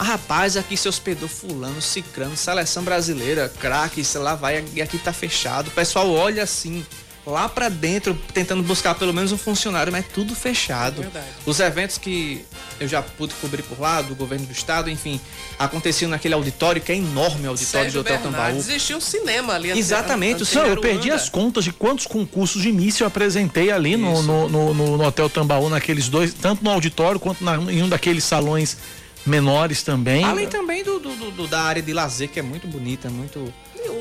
mas 0.00 0.08
rapaz, 0.08 0.56
aqui 0.56 0.78
se 0.78 0.88
hospedou 0.88 1.28
fulano, 1.28 1.82
cicrano, 1.82 2.34
seleção 2.34 2.82
brasileira, 2.82 3.52
craque, 3.60 4.02
sei 4.02 4.22
lá, 4.22 4.34
vai, 4.34 4.64
e 4.74 4.80
aqui 4.80 4.96
tá 4.96 5.12
fechado. 5.12 5.68
O 5.68 5.70
pessoal 5.72 6.10
olha 6.10 6.42
assim, 6.42 6.82
lá 7.26 7.46
para 7.50 7.68
dentro, 7.68 8.18
tentando 8.32 8.62
buscar 8.62 8.94
pelo 8.94 9.12
menos 9.12 9.30
um 9.30 9.36
funcionário, 9.36 9.92
mas 9.92 10.06
é 10.06 10.08
tudo 10.08 10.34
fechado. 10.34 11.02
É 11.02 11.22
Os 11.44 11.60
eventos 11.60 11.98
que 11.98 12.42
eu 12.80 12.88
já 12.88 13.02
pude 13.02 13.34
cobrir 13.34 13.62
por 13.62 13.78
lá, 13.78 14.00
do 14.00 14.14
governo 14.14 14.46
do 14.46 14.52
estado, 14.52 14.88
enfim, 14.88 15.20
aconteciam 15.58 16.08
naquele 16.08 16.32
auditório, 16.32 16.80
que 16.80 16.92
é 16.92 16.96
enorme 16.96 17.46
o 17.46 17.50
auditório 17.50 17.92
Sérgio 17.92 17.92
do 17.92 18.00
Hotel 18.00 18.22
Tambaú. 18.22 18.56
Existia 18.56 18.96
um 18.96 19.02
cinema 19.02 19.52
ali. 19.52 19.70
Exatamente. 19.70 20.42
Não, 20.54 20.66
eu 20.66 20.80
perdi 20.80 21.10
as 21.10 21.28
contas 21.28 21.62
de 21.62 21.74
quantos 21.74 22.06
concursos 22.06 22.62
de 22.62 22.70
início 22.70 23.04
eu 23.04 23.06
apresentei 23.06 23.70
ali 23.70 23.98
no, 23.98 24.22
no, 24.22 24.48
no, 24.48 24.96
no, 24.96 25.06
Hotel 25.06 25.28
Tambaú, 25.28 25.68
naqueles 25.68 26.08
dois, 26.08 26.32
tanto 26.32 26.64
no 26.64 26.70
auditório 26.70 27.20
quanto 27.20 27.44
na, 27.44 27.56
em 27.56 27.82
um 27.82 27.88
daqueles 27.88 28.24
salões 28.24 28.78
menores 29.26 29.82
também. 29.82 30.24
Além 30.24 30.48
também 30.48 30.82
do, 30.82 30.98
do, 30.98 31.30
do, 31.30 31.46
da 31.46 31.62
área 31.62 31.82
de 31.82 31.92
lazer, 31.92 32.28
que 32.28 32.38
é 32.38 32.42
muito 32.42 32.66
bonita, 32.66 33.08
muito. 33.10 33.52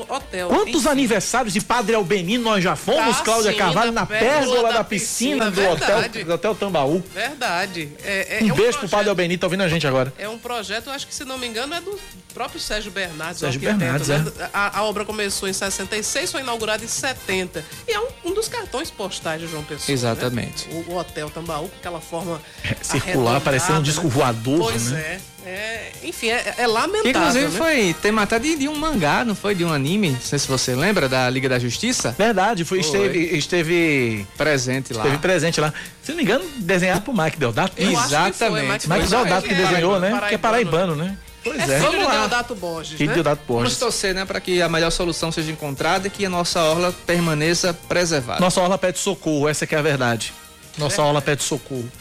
Hotel. 0.09 0.47
Quantos 0.49 0.87
aniversários 0.87 1.53
de 1.53 1.61
Padre 1.61 1.95
Albenino 1.95 2.43
nós 2.43 2.63
já 2.63 2.75
fomos, 2.75 3.17
ah, 3.17 3.23
Cláudia 3.23 3.51
sim, 3.51 3.57
Carvalho, 3.57 3.91
na 3.91 4.05
pérgola 4.05 4.63
da, 4.63 4.77
da 4.79 4.83
piscina, 4.83 5.51
piscina, 5.51 5.51
do 5.51 5.73
hotel, 5.73 6.25
do 6.25 6.33
hotel 6.33 6.55
Tambaú? 6.55 7.03
Verdade. 7.13 7.89
É, 8.03 8.39
é, 8.39 8.43
um, 8.43 8.49
é 8.49 8.53
um 8.53 8.55
beijo 8.55 8.55
projeto, 8.55 8.79
pro 8.79 8.89
Padre 8.89 9.09
Albenino, 9.09 9.39
tá 9.39 9.47
ouvindo 9.47 9.61
a 9.61 9.67
gente 9.67 9.85
agora. 9.85 10.11
É 10.17 10.27
um 10.27 10.37
projeto, 10.39 10.89
acho 10.89 11.05
que 11.05 11.13
se 11.13 11.23
não 11.23 11.37
me 11.37 11.47
engano, 11.47 11.75
é 11.75 11.81
do 11.81 11.99
próprio 12.33 12.59
Sérgio 12.59 12.91
Bernardes. 12.91 13.39
Sérgio 13.39 13.61
Bernardes, 13.61 14.07
né? 14.07 14.25
é. 14.39 14.49
a, 14.53 14.79
a, 14.79 14.83
obra 14.83 15.05
começou 15.05 15.47
em 15.47 15.53
66, 15.53 16.31
foi 16.31 16.41
inaugurada 16.41 16.83
em 16.83 16.87
70. 16.87 17.63
E 17.87 17.91
é 17.91 17.99
um, 17.99 18.07
um 18.25 18.33
dos 18.33 18.47
cartões 18.47 18.89
postais 18.89 19.41
de 19.41 19.47
João 19.47 19.63
Pessoa. 19.63 19.87
Né? 19.87 19.93
Exatamente. 19.93 20.67
Né? 20.69 20.83
O, 20.87 20.93
o, 20.93 20.97
Hotel 20.97 21.29
Tambaú, 21.29 21.69
com 21.69 21.75
aquela 21.77 22.01
forma. 22.01 22.41
É, 22.63 22.75
circular, 22.81 23.41
parecendo 23.41 23.79
um 23.79 23.83
disco 23.83 24.07
voador. 24.07 24.59
Pois 24.59 24.91
né? 24.91 24.99
é. 24.99 25.19
É, 25.45 25.91
enfim, 26.03 26.29
é, 26.29 26.55
é 26.57 26.67
lamentável. 26.67 27.03
Que, 27.03 27.17
inclusive 27.17 27.45
né? 27.45 27.57
foi 27.57 27.95
tema 28.01 28.23
até 28.23 28.37
de, 28.39 28.55
de, 28.55 28.67
um 28.67 28.75
mangá, 28.75 29.23
não 29.23 29.35
foi? 29.35 29.55
De 29.55 29.63
um 29.63 29.71
anime. 29.71 30.11
Não 30.11 30.21
sei 30.21 30.39
se 30.39 30.47
você 30.47 30.75
lembra 30.75 31.07
da 31.07 31.29
Liga 31.29 31.47
da 31.47 31.57
Justiça. 31.57 32.13
Verdade, 32.17 32.65
foi, 32.65 32.83
foi. 32.83 32.97
Esteve, 32.97 33.37
esteve. 33.37 34.27
Presente 34.37 34.93
lá. 34.93 35.03
Esteve 35.03 35.17
presente 35.19 35.61
lá. 35.61 35.73
Se 36.03 36.11
não 36.11 36.17
me 36.17 36.23
engano, 36.23 36.45
desenhado 36.57 37.01
por 37.01 37.15
Mike 37.15 37.37
Deodato. 37.37 37.73
Exatamente. 37.77 38.89
Mike 38.89 39.07
Deodato 39.07 39.47
que 39.47 39.53
desenhou, 39.53 39.99
né? 39.99 40.19
Que 40.27 40.35
é 40.35 40.37
paraibano, 40.37 40.95
né? 40.95 41.17
Pois 41.43 41.69
é. 41.69 41.75
é. 41.75 41.79
Vamos 41.79 42.03
lá. 42.03 42.11
Deodato 42.11 42.55
Borges, 42.55 42.97
filho 42.97 43.09
né? 43.09 43.13
Deodato 43.13 43.41
Borges. 43.47 43.63
Vamos 43.63 43.79
torcer, 43.79 44.13
né, 44.13 44.25
para 44.25 44.39
que 44.39 44.61
a 44.61 44.69
melhor 44.69 44.91
solução 44.91 45.31
seja 45.31 45.51
encontrada 45.51 46.07
e 46.07 46.09
que 46.09 46.25
a 46.25 46.29
nossa 46.29 46.61
orla 46.61 46.93
permaneça 47.05 47.73
preservada. 47.73 48.39
Nossa 48.39 48.59
orla 48.61 48.77
pede 48.77 48.99
socorro, 48.99 49.47
essa 49.47 49.65
que 49.65 49.73
é 49.73 49.77
a 49.77 49.81
verdade. 49.81 50.33
Nossa 50.79 51.01
aula 51.01 51.21
pede 51.21 51.43
socorro. 51.43 51.91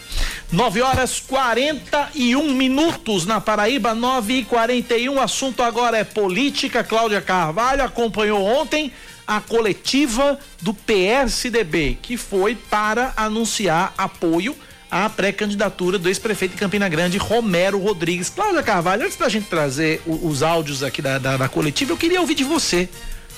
9 0.51 0.81
horas 0.81 1.21
41 1.21 2.55
minutos 2.55 3.27
na 3.27 3.41
Paraíba, 3.41 3.95
9 3.95 4.35
e 4.35 4.45
41 4.45 5.15
O 5.15 5.21
assunto 5.21 5.63
agora 5.63 5.99
é 5.99 6.05
política. 6.05 6.85
Cláudia 6.85 7.21
Carvalho 7.21 7.83
acompanhou 7.83 8.43
ontem 8.43 8.93
a 9.27 9.41
coletiva 9.41 10.39
do 10.63 10.73
PSDB, 10.73 11.99
que 12.01 12.17
foi 12.17 12.55
para 12.55 13.13
anunciar 13.17 13.93
apoio 13.99 14.57
à 14.91 15.11
pré-candidatura 15.11 15.99
do 15.99 16.09
ex-prefeito 16.09 16.53
de 16.53 16.59
Campina 16.59 16.89
Grande, 16.89 17.19
Romero 17.19 17.79
Rodrigues. 17.79 18.31
Cláudia 18.31 18.63
Carvalho, 18.63 19.05
antes 19.05 19.19
da 19.19 19.29
gente 19.29 19.49
trazer 19.49 20.01
os 20.07 20.43
áudios 20.43 20.83
aqui 20.83 21.03
da, 21.03 21.19
da, 21.19 21.37
da 21.37 21.49
coletiva, 21.49 21.93
eu 21.93 21.97
queria 21.97 22.21
ouvir 22.21 22.35
de 22.35 22.45
você. 22.45 22.89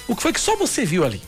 O 0.07 0.15
que 0.15 0.23
foi 0.23 0.33
que 0.33 0.41
só 0.41 0.55
você 0.55 0.85
viu 0.85 1.05
ali? 1.05 1.21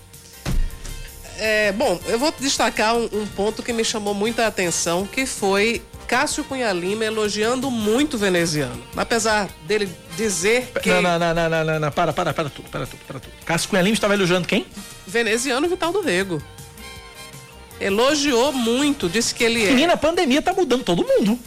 É, 1.39 1.73
bom, 1.73 2.01
eu 2.07 2.19
vou 2.19 2.33
destacar 2.39 2.95
um, 2.95 3.05
um, 3.13 3.27
ponto 3.27 3.63
que 3.63 3.73
me 3.73 3.85
chamou 3.85 4.15
muita 4.15 4.47
atenção, 4.47 5.07
que 5.07 5.27
foi 5.27 5.83
Cássio 6.07 6.45
Cunha 6.45 6.73
Lima 6.73 7.05
elogiando 7.05 7.71
muito 7.71 8.15
o 8.15 8.19
veneziano. 8.19 8.83
Apesar 8.97 9.49
dele 9.67 9.89
dizer 10.17 10.71
que. 10.83 10.91
Não, 10.91 11.03
não, 11.03 11.19
não, 11.19 11.35
não, 11.35 11.51
não, 11.51 11.65
não, 11.65 11.81
não, 11.81 11.93
para, 11.93 12.13
para, 12.13 12.35
para 12.35 12.51
tudo, 12.51 12.69
para 12.69 12.87
tudo, 12.87 13.01
para 13.07 13.21
tudo. 13.21 13.33
Cássio 13.45 13.69
Cunha 13.69 13.83
Lima 13.83 13.95
estava 13.95 14.15
elogiando 14.15 14.47
quem? 14.47 14.67
Veneziano 15.07 15.69
Vital 15.69 15.93
do 15.93 16.01
Rego. 16.01 16.43
Elogiou 17.81 18.53
muito, 18.53 19.09
disse 19.09 19.35
que 19.35 19.43
ele 19.43 19.65
é. 19.65 19.71
Menina, 19.71 19.95
a 19.95 19.97
pandemia 19.97 20.41
tá 20.41 20.53
mudando 20.53 20.85
todo 20.85 21.05
mundo. 21.05 21.39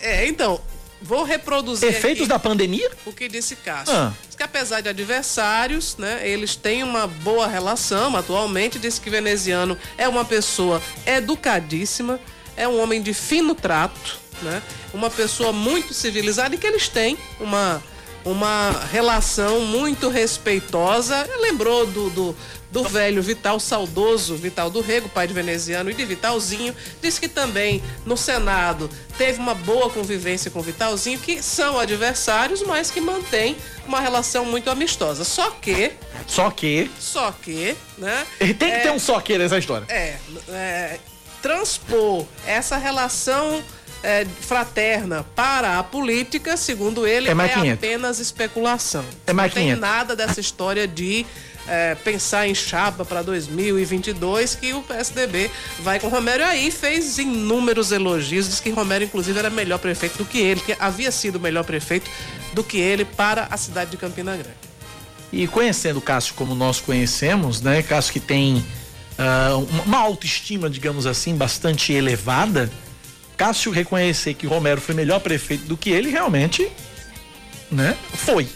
É, 0.00 0.26
então, 0.28 0.60
vou 1.04 1.22
reproduzir. 1.22 1.88
Efeitos 1.88 2.26
da 2.26 2.38
pandemia? 2.38 2.90
O 3.04 3.12
que 3.12 3.28
disse 3.28 3.54
Cássio. 3.56 3.94
Ah. 3.94 4.12
Diz 4.26 4.34
que 4.34 4.42
apesar 4.42 4.80
de 4.80 4.88
adversários, 4.88 5.96
né, 5.98 6.26
eles 6.26 6.56
têm 6.56 6.82
uma 6.82 7.06
boa 7.06 7.46
relação 7.46 8.16
atualmente. 8.16 8.78
Disse 8.78 9.00
que 9.00 9.10
veneziano 9.10 9.76
é 9.98 10.08
uma 10.08 10.24
pessoa 10.24 10.82
educadíssima, 11.06 12.18
é 12.56 12.66
um 12.66 12.82
homem 12.82 13.02
de 13.02 13.12
fino 13.12 13.54
trato, 13.54 14.18
né? 14.42 14.62
Uma 14.92 15.10
pessoa 15.10 15.52
muito 15.52 15.92
civilizada 15.92 16.54
e 16.54 16.58
que 16.58 16.66
eles 16.66 16.88
têm 16.88 17.18
uma 17.38 17.82
uma 18.24 18.70
relação 18.90 19.60
muito 19.60 20.08
respeitosa. 20.08 21.28
Lembrou 21.40 21.86
do, 21.86 22.08
do, 22.08 22.36
do 22.74 22.82
velho 22.82 23.22
Vital, 23.22 23.60
saudoso 23.60 24.34
Vital 24.34 24.68
do 24.68 24.80
Rego, 24.80 25.08
pai 25.08 25.28
de 25.28 25.32
veneziano, 25.32 25.88
e 25.92 25.94
de 25.94 26.04
Vitalzinho. 26.04 26.74
Disse 27.00 27.20
que 27.20 27.28
também 27.28 27.80
no 28.04 28.16
Senado 28.16 28.90
teve 29.16 29.38
uma 29.38 29.54
boa 29.54 29.88
convivência 29.88 30.50
com 30.50 30.60
Vitalzinho, 30.60 31.20
que 31.20 31.40
são 31.40 31.78
adversários, 31.78 32.64
mas 32.64 32.90
que 32.90 33.00
mantém 33.00 33.56
uma 33.86 34.00
relação 34.00 34.44
muito 34.44 34.68
amistosa. 34.70 35.22
Só 35.22 35.50
que. 35.50 35.92
Só 36.26 36.50
que. 36.50 36.90
Só 36.98 37.30
que, 37.30 37.76
né? 37.96 38.26
Tem 38.40 38.54
que 38.56 38.64
é, 38.64 38.80
ter 38.80 38.90
um 38.90 38.98
só 38.98 39.20
que 39.20 39.38
nessa 39.38 39.56
história. 39.56 39.86
É, 39.88 40.16
é 40.48 40.98
transpor 41.40 42.26
essa 42.44 42.76
relação 42.76 43.62
é, 44.02 44.26
fraterna 44.40 45.24
para 45.36 45.78
a 45.78 45.84
política, 45.84 46.56
segundo 46.56 47.06
ele, 47.06 47.28
É 47.28 47.30
é, 47.30 47.34
mais 47.34 47.52
500. 47.54 47.72
apenas 47.72 48.18
especulação. 48.18 49.04
É 49.28 49.32
Não 49.32 49.44
tem 49.48 49.66
500. 49.66 49.80
nada 49.80 50.16
dessa 50.16 50.40
história 50.40 50.88
de 50.88 51.24
é, 51.68 51.94
pensar 51.94 52.46
em 52.48 52.54
chapa 52.54 53.04
para 53.04 53.22
2022 53.22 54.54
que 54.54 54.72
o 54.74 54.82
PSDB 54.82 55.50
vai 55.80 55.98
com 55.98 56.08
Romero 56.08 56.44
aí 56.44 56.70
fez 56.70 57.18
inúmeros 57.18 57.92
elogios, 57.92 58.46
diz 58.46 58.60
que 58.60 58.70
Romero 58.70 59.04
inclusive 59.04 59.38
era 59.38 59.50
melhor 59.50 59.78
prefeito 59.78 60.18
do 60.18 60.24
que 60.24 60.38
ele, 60.38 60.60
que 60.60 60.76
havia 60.78 61.10
sido 61.10 61.40
melhor 61.40 61.64
prefeito 61.64 62.10
do 62.52 62.62
que 62.62 62.78
ele 62.78 63.04
para 63.04 63.44
a 63.50 63.56
cidade 63.56 63.90
de 63.92 63.96
Campina 63.96 64.32
Grande. 64.32 64.56
E 65.32 65.46
conhecendo 65.48 65.98
o 65.98 66.02
Cássio 66.02 66.34
como 66.34 66.54
nós 66.54 66.80
conhecemos, 66.80 67.60
né? 67.60 67.82
Cássio 67.82 68.12
que 68.12 68.20
tem 68.20 68.64
uma- 69.18 69.82
uma 69.82 69.98
autoestima, 69.98 70.68
digamos 70.70 71.06
assim, 71.06 71.34
bastante 71.36 71.92
elevada. 71.92 72.70
Cássio 73.36 73.72
reconhecer 73.72 74.34
que 74.34 74.46
Romero 74.46 74.80
foi 74.80 74.94
melhor 74.94 75.18
prefeito 75.20 75.64
do 75.64 75.76
que 75.76 75.90
ele, 75.90 76.08
realmente, 76.08 76.68
né? 77.70 77.96
Foi, 78.14 78.48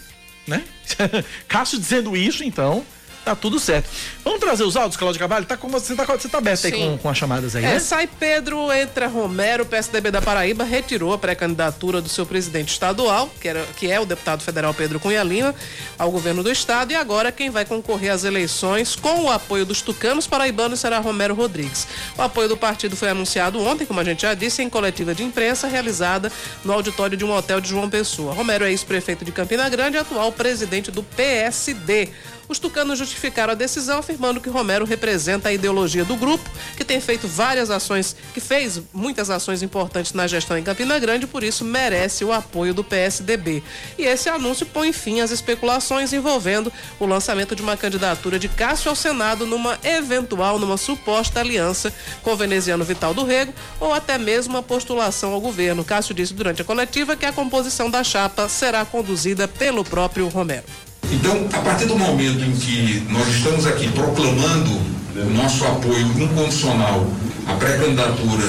né? 0.46 0.62
Cássio 1.48 1.78
dizendo 1.80 2.16
isso, 2.16 2.44
então, 2.44 2.84
tá 3.28 3.36
tudo 3.36 3.58
certo. 3.58 3.88
Vamos 4.24 4.40
trazer 4.40 4.62
os 4.62 4.76
áudios, 4.76 4.96
Cláudio 4.96 5.18
Cavalho? 5.18 5.44
Tá 5.44 5.56
com, 5.56 5.68
você, 5.68 5.94
tá, 5.94 6.04
você 6.04 6.28
tá 6.28 6.38
aberto 6.38 6.64
aí 6.66 6.72
Sim. 6.72 6.90
com, 6.92 6.98
com 6.98 7.08
as 7.10 7.18
chamadas 7.18 7.54
aí, 7.54 7.64
É, 7.64 7.74
né? 7.74 7.78
sai 7.78 8.06
Pedro, 8.06 8.72
entra 8.72 9.06
Romero, 9.06 9.66
PSDB 9.66 10.10
da 10.10 10.22
Paraíba 10.22 10.64
retirou 10.64 11.12
a 11.12 11.18
pré-candidatura 11.18 12.00
do 12.00 12.08
seu 12.08 12.24
presidente 12.24 12.72
estadual, 12.72 13.28
que, 13.40 13.48
era, 13.48 13.62
que 13.76 13.90
é 13.90 14.00
o 14.00 14.06
deputado 14.06 14.42
federal 14.42 14.72
Pedro 14.72 14.98
Cunha 14.98 15.22
Lima, 15.22 15.54
ao 15.98 16.10
governo 16.10 16.42
do 16.42 16.50
estado, 16.50 16.92
e 16.92 16.96
agora 16.96 17.30
quem 17.30 17.50
vai 17.50 17.64
concorrer 17.64 18.12
às 18.12 18.24
eleições 18.24 18.96
com 18.96 19.24
o 19.24 19.30
apoio 19.30 19.66
dos 19.66 19.82
tucanos 19.82 20.26
paraibanos 20.26 20.80
será 20.80 20.98
Romero 20.98 21.34
Rodrigues. 21.34 21.86
O 22.16 22.22
apoio 22.22 22.48
do 22.48 22.56
partido 22.56 22.96
foi 22.96 23.10
anunciado 23.10 23.60
ontem, 23.60 23.84
como 23.84 24.00
a 24.00 24.04
gente 24.04 24.22
já 24.22 24.32
disse, 24.34 24.62
em 24.62 24.70
coletiva 24.70 25.14
de 25.14 25.22
imprensa 25.22 25.66
realizada 25.66 26.32
no 26.64 26.72
auditório 26.72 27.16
de 27.16 27.24
um 27.24 27.32
hotel 27.34 27.60
de 27.60 27.68
João 27.68 27.90
Pessoa. 27.90 28.32
Romero 28.32 28.64
é 28.64 28.70
ex-prefeito 28.70 29.24
de 29.24 29.32
Campina 29.32 29.68
Grande 29.68 29.96
e 29.96 30.00
atual 30.00 30.32
presidente 30.32 30.90
do 30.90 31.02
PSD. 31.02 32.08
Os 32.48 32.58
tucanos 32.58 32.98
justificaram 32.98 33.52
a 33.52 33.56
decisão 33.56 33.98
afirmando 33.98 34.40
que 34.40 34.48
Romero 34.48 34.86
representa 34.86 35.50
a 35.50 35.52
ideologia 35.52 36.04
do 36.04 36.16
grupo, 36.16 36.48
que 36.76 36.84
tem 36.84 36.98
feito 36.98 37.28
várias 37.28 37.70
ações, 37.70 38.16
que 38.32 38.40
fez 38.40 38.80
muitas 38.92 39.28
ações 39.28 39.62
importantes 39.62 40.14
na 40.14 40.26
gestão 40.26 40.56
em 40.56 40.62
Campina 40.62 40.98
Grande, 40.98 41.26
por 41.26 41.44
isso 41.44 41.64
merece 41.64 42.24
o 42.24 42.32
apoio 42.32 42.72
do 42.72 42.82
PSDB. 42.82 43.62
E 43.98 44.04
esse 44.04 44.30
anúncio 44.30 44.64
põe 44.64 44.92
fim 44.92 45.20
às 45.20 45.30
especulações 45.30 46.12
envolvendo 46.12 46.72
o 46.98 47.04
lançamento 47.04 47.54
de 47.54 47.60
uma 47.60 47.76
candidatura 47.76 48.38
de 48.38 48.48
Cássio 48.48 48.88
ao 48.88 48.96
Senado 48.96 49.44
numa 49.44 49.78
eventual, 49.84 50.58
numa 50.58 50.78
suposta 50.78 51.40
aliança 51.40 51.92
com 52.22 52.32
o 52.32 52.36
veneziano 52.36 52.84
Vital 52.84 53.12
do 53.12 53.24
Rego 53.24 53.52
ou 53.78 53.92
até 53.92 54.16
mesmo 54.16 54.56
a 54.56 54.62
postulação 54.62 55.34
ao 55.34 55.40
governo. 55.40 55.84
Cássio 55.84 56.14
disse 56.14 56.32
durante 56.32 56.62
a 56.62 56.64
coletiva 56.64 57.14
que 57.14 57.26
a 57.26 57.32
composição 57.32 57.90
da 57.90 58.02
chapa 58.02 58.48
será 58.48 58.84
conduzida 58.86 59.46
pelo 59.46 59.84
próprio 59.84 60.28
Romero. 60.28 60.87
Então, 61.10 61.46
a 61.52 61.62
partir 61.62 61.86
do 61.86 61.96
momento 61.96 62.44
em 62.44 62.52
que 62.52 63.06
nós 63.08 63.26
estamos 63.28 63.66
aqui 63.66 63.88
proclamando 63.88 64.70
o 65.16 65.30
nosso 65.34 65.64
apoio 65.64 66.06
incondicional 66.22 67.06
à 67.46 67.54
pré-candidatura 67.54 68.44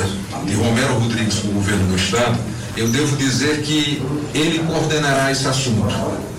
de 0.45 0.53
Romero 0.55 0.99
Rodrigues 0.99 1.35
para 1.35 1.49
o 1.51 1.53
governo 1.53 1.87
do 1.87 1.95
Estado, 1.95 2.37
eu 2.75 2.87
devo 2.89 3.15
dizer 3.15 3.61
que 3.61 4.01
ele 4.33 4.59
coordenará 4.59 5.31
esse 5.31 5.47
assunto. 5.47 5.87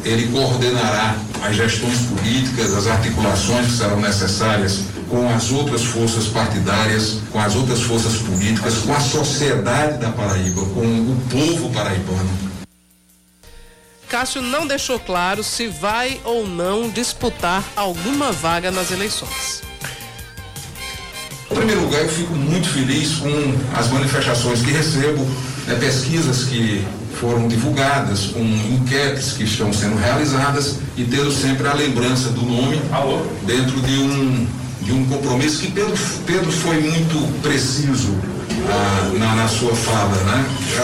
Ele 0.05 0.29
coordenará 0.29 1.17
as 1.43 1.57
gestões 1.57 1.99
políticas, 2.03 2.75
as 2.75 2.87
articulações 2.87 3.67
que 3.67 3.73
serão 3.73 4.01
necessárias 4.01 4.81
com 5.09 5.29
as 5.29 5.51
outras 5.51 5.83
forças 5.83 6.27
partidárias, 6.27 7.19
com 7.33 7.41
as 7.41 7.55
outras 7.57 7.81
forças 7.83 8.17
políticas, 8.17 8.75
com 8.79 8.95
a 8.95 9.01
sociedade 9.01 9.99
da 9.99 10.11
Paraíba, 10.11 10.61
com 10.67 10.81
o 10.81 11.17
povo 11.31 11.71
paraibano. 11.71 12.50
Cássio 14.11 14.43
não 14.43 14.67
deixou 14.67 14.99
claro 14.99 15.45
se 15.45 15.69
vai 15.69 16.21
ou 16.25 16.45
não 16.45 16.91
disputar 16.91 17.63
alguma 17.77 18.33
vaga 18.33 18.69
nas 18.69 18.91
eleições. 18.91 19.63
Em 21.49 21.55
primeiro 21.55 21.83
lugar, 21.83 22.03
eu 22.03 22.09
fico 22.09 22.35
muito 22.35 22.69
feliz 22.71 23.19
com 23.19 23.29
as 23.79 23.87
manifestações 23.87 24.63
que 24.63 24.73
recebo, 24.73 25.25
né, 25.65 25.77
pesquisas 25.77 26.43
que 26.43 26.85
foram 27.21 27.47
divulgadas, 27.47 28.27
com 28.27 28.43
enquetes 28.43 29.35
que 29.35 29.45
estão 29.45 29.73
sendo 29.73 29.97
realizadas 29.97 30.81
e 30.97 31.05
tendo 31.05 31.31
sempre 31.31 31.69
a 31.69 31.73
lembrança 31.73 32.31
do 32.31 32.43
nome 32.43 32.83
dentro 33.47 33.81
de 33.81 33.97
um, 33.97 34.47
um 34.93 35.05
compromisso 35.07 35.61
que 35.61 35.71
Pedro, 35.71 35.95
Pedro 36.27 36.51
foi 36.53 36.81
muito 36.81 37.41
preciso 37.43 38.15
ah, 38.69 39.13
na, 39.19 39.35
na 39.35 39.49
sua 39.49 39.75
fala. 39.75 40.15
Né? 40.25 40.47
A, 40.79 40.83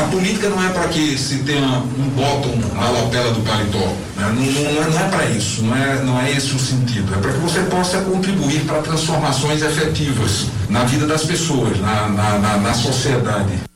a- 0.00 0.04
a 0.04 0.08
política 0.08 0.48
não 0.48 0.64
é 0.64 0.68
para 0.70 0.88
que 0.88 1.16
se 1.18 1.38
tenha 1.38 1.66
um 1.66 2.08
bottom 2.10 2.56
na 2.74 2.88
lapela 2.90 3.32
do 3.32 3.40
paletó. 3.40 3.78
Né? 4.16 4.32
Não- 4.34 4.62
não 4.62 4.82
é, 4.82 4.90
não 4.90 5.00
é 5.00 5.08
para 5.08 5.24
isso, 5.30 5.62
não 5.62 5.76
é, 5.76 6.02
não 6.02 6.20
é 6.20 6.30
esse 6.32 6.54
o 6.54 6.58
sentido. 6.58 7.14
É 7.14 7.18
para 7.18 7.32
que 7.32 7.38
você 7.38 7.60
possa 7.62 7.98
contribuir 8.02 8.60
para 8.64 8.80
transformações 8.82 9.62
efetivas 9.62 10.46
na 10.68 10.84
vida 10.84 11.06
das 11.06 11.24
pessoas, 11.24 11.78
na, 11.80 12.08
na, 12.08 12.38
na, 12.38 12.56
na 12.58 12.74
sociedade. 12.74 13.66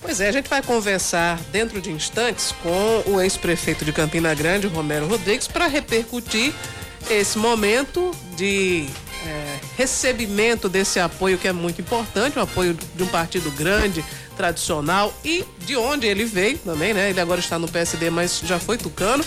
Pois 0.00 0.20
é, 0.20 0.28
a 0.28 0.32
gente 0.32 0.48
vai 0.50 0.60
conversar 0.60 1.38
dentro 1.52 1.80
de 1.80 1.90
instantes 1.90 2.52
com 2.60 3.02
o 3.06 3.20
ex-prefeito 3.20 3.84
de 3.84 3.92
Campina 3.92 4.34
Grande, 4.34 4.66
Romero 4.66 5.06
Rodrigues, 5.06 5.46
para 5.46 5.68
repercutir 5.68 6.52
esse 7.10 7.38
momento 7.38 8.12
de 8.36 8.86
eh, 9.24 9.58
recebimento 9.76 10.68
desse 10.68 10.98
apoio 10.98 11.38
que 11.38 11.48
é 11.48 11.52
muito 11.52 11.80
importante, 11.80 12.38
o 12.38 12.42
apoio 12.42 12.76
de 12.94 13.02
um 13.02 13.06
partido 13.06 13.50
grande, 13.50 14.04
tradicional 14.36 15.14
e 15.24 15.44
de 15.60 15.76
onde 15.76 16.06
ele 16.06 16.24
veio 16.24 16.58
também, 16.58 16.94
né? 16.94 17.10
Ele 17.10 17.20
agora 17.20 17.40
está 17.40 17.58
no 17.58 17.68
PSD, 17.68 18.10
mas 18.10 18.40
já 18.44 18.58
foi 18.58 18.78
tucano. 18.78 19.24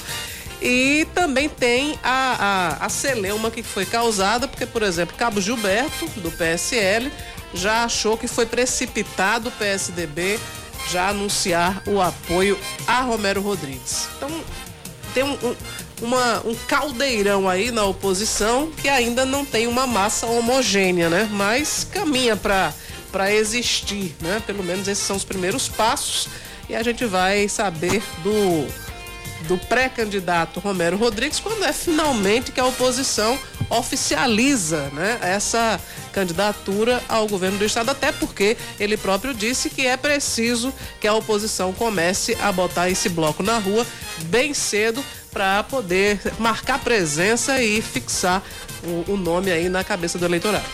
E 0.61 1.07
também 1.13 1.47
tem 1.47 1.99
a, 2.03 2.77
a, 2.81 2.85
a 2.85 2.89
celeuma 2.89 3.51
que 3.51 3.61
foi 3.61 3.85
causada, 3.85 4.47
porque, 4.47 4.65
por 4.65 4.81
exemplo, 4.81 5.15
Cabo 5.15 5.39
Gilberto, 5.39 6.07
do 6.17 6.31
PSL, 6.31 7.11
já 7.53 7.83
achou 7.83 8.17
que 8.17 8.27
foi 8.27 8.45
precipitado 8.45 9.49
o 9.49 9.51
PSDB 9.51 10.39
já 10.89 11.09
anunciar 11.09 11.81
o 11.85 12.01
apoio 12.01 12.57
a 12.87 13.01
Romero 13.01 13.41
Rodrigues. 13.41 14.07
Então, 14.17 14.29
tem 15.13 15.23
um, 15.23 15.33
um, 15.33 15.55
uma- 16.01 16.41
um 16.45 16.53
caldeirão 16.67 17.47
aí 17.49 17.71
na 17.71 17.83
oposição 17.85 18.71
que 18.71 18.87
ainda 18.89 19.25
não 19.25 19.45
tem 19.45 19.67
uma 19.67 19.85
massa 19.87 20.25
homogênea, 20.27 21.09
né? 21.09 21.29
Mas 21.31 21.87
caminha 21.91 22.35
para 22.35 22.73
para 23.11 23.31
existir, 23.33 24.13
né? 24.19 24.41
Pelo 24.45 24.61
menos 24.61 24.89
esses 24.89 25.05
são 25.05 25.15
os 25.15 25.23
primeiros 25.23 25.69
passos 25.69 26.27
e 26.69 26.75
a 26.75 26.83
gente 26.83 27.05
vai 27.05 27.47
saber 27.47 28.03
do 28.21 28.67
do 29.47 29.57
pré-candidato 29.57 30.59
Romero 30.59 30.97
Rodrigues 30.97 31.39
quando 31.39 31.63
é 31.63 31.73
finalmente 31.73 32.51
que 32.51 32.59
a 32.59 32.65
oposição 32.65 33.37
oficializa 33.69 34.89
né, 34.93 35.17
essa 35.21 35.79
candidatura 36.13 37.01
ao 37.09 37.27
governo 37.27 37.57
do 37.57 37.65
estado, 37.65 37.91
até 37.91 38.11
porque 38.11 38.57
ele 38.79 38.97
próprio 38.97 39.33
disse 39.33 39.69
que 39.69 39.85
é 39.85 39.97
preciso 39.97 40.73
que 40.99 41.07
a 41.07 41.13
oposição 41.13 41.73
comece 41.73 42.37
a 42.41 42.51
botar 42.51 42.89
esse 42.89 43.09
bloco 43.09 43.43
na 43.43 43.57
rua 43.57 43.85
bem 44.25 44.53
cedo 44.53 45.03
para 45.31 45.63
poder 45.63 46.19
marcar 46.39 46.79
presença 46.79 47.61
e 47.61 47.81
fixar 47.81 48.41
o, 48.83 49.11
o 49.11 49.17
nome 49.17 49.51
aí 49.51 49.67
na 49.67 49.83
cabeça 49.83 50.17
do 50.17 50.25
eleitorado. 50.25 50.65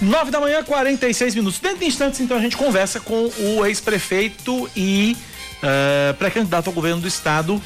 9 0.00 0.30
da 0.30 0.40
manhã, 0.40 0.62
46 0.62 1.34
minutos. 1.34 1.58
Dentro 1.58 1.78
de 1.78 1.86
instantes, 1.86 2.20
então, 2.20 2.36
a 2.36 2.40
gente 2.40 2.56
conversa 2.56 3.00
com 3.00 3.28
o 3.36 3.66
ex-prefeito 3.66 4.70
e 4.76 5.16
uh, 5.62 6.14
pré-candidato 6.14 6.68
ao 6.68 6.72
governo 6.72 7.00
do 7.00 7.08
estado, 7.08 7.60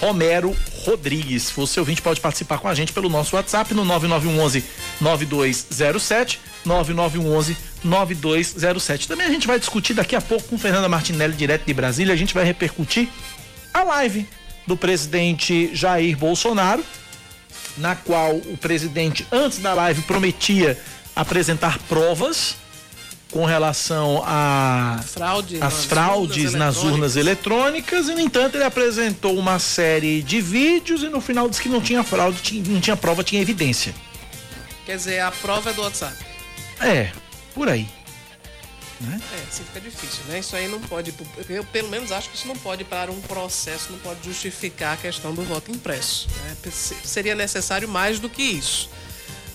Romero 0.00 0.54
Rodrigues. 0.84 1.50
Você 1.50 1.80
ouvinte 1.80 2.02
pode 2.02 2.20
participar 2.20 2.58
com 2.58 2.68
a 2.68 2.74
gente 2.74 2.92
pelo 2.92 3.08
nosso 3.08 3.36
WhatsApp 3.36 3.72
no 3.74 3.84
9911 3.84 4.64
9207 5.00 6.40
9911 6.64 7.56
9207. 7.84 9.08
Também 9.08 9.26
a 9.26 9.30
gente 9.30 9.46
vai 9.46 9.58
discutir 9.58 9.94
daqui 9.94 10.14
a 10.14 10.20
pouco 10.20 10.48
com 10.48 10.58
Fernanda 10.58 10.88
Martinelli, 10.88 11.34
direto 11.34 11.64
de 11.64 11.72
Brasília. 11.72 12.12
A 12.12 12.16
gente 12.16 12.34
vai 12.34 12.44
repercutir 12.44 13.08
a 13.72 13.82
live 13.82 14.28
do 14.66 14.76
presidente 14.76 15.70
Jair 15.72 16.16
Bolsonaro, 16.16 16.84
na 17.78 17.94
qual 17.94 18.34
o 18.34 18.56
presidente, 18.56 19.26
antes 19.30 19.58
da 19.58 19.72
live, 19.74 20.02
prometia 20.02 20.78
apresentar 21.14 21.78
provas 21.88 22.56
com 23.30 23.44
relação 23.44 24.22
a 24.24 25.00
Fraude 25.04 25.58
as 25.60 25.84
fraudes 25.84 26.54
nas 26.54 26.82
urnas 26.84 27.16
eletrônicas 27.16 28.08
e 28.08 28.14
no 28.14 28.20
entanto 28.20 28.54
ele 28.54 28.64
apresentou 28.64 29.36
uma 29.36 29.58
série 29.58 30.22
de 30.22 30.40
vídeos 30.40 31.02
e 31.02 31.08
no 31.08 31.20
final 31.20 31.48
disse 31.48 31.60
que 31.60 31.68
não 31.68 31.80
tinha 31.80 32.02
fraude, 32.04 32.40
tinha, 32.40 32.62
não 32.68 32.80
tinha 32.80 32.96
prova, 32.96 33.24
tinha 33.24 33.42
evidência. 33.42 33.94
Quer 34.84 34.96
dizer, 34.96 35.20
a 35.20 35.32
prova 35.32 35.70
é 35.70 35.72
do 35.72 35.82
WhatsApp. 35.82 36.16
É, 36.80 37.10
por 37.54 37.68
aí. 37.68 37.88
Né? 39.00 39.20
É, 39.32 39.48
assim 39.48 39.64
fica 39.64 39.80
difícil, 39.80 40.24
né? 40.28 40.38
Isso 40.38 40.56
aí 40.56 40.68
não 40.68 40.80
pode, 40.80 41.12
eu 41.50 41.64
pelo 41.64 41.88
menos 41.88 42.12
acho 42.12 42.30
que 42.30 42.36
isso 42.36 42.48
não 42.48 42.56
pode 42.56 42.84
para 42.84 43.10
um 43.10 43.20
processo, 43.20 43.92
não 43.92 43.98
pode 43.98 44.24
justificar 44.24 44.94
a 44.94 44.96
questão 44.96 45.34
do 45.34 45.42
voto 45.42 45.70
impresso. 45.70 46.28
Né? 46.44 46.72
Seria 47.04 47.34
necessário 47.34 47.88
mais 47.88 48.18
do 48.18 48.28
que 48.30 48.42
isso. 48.42 48.88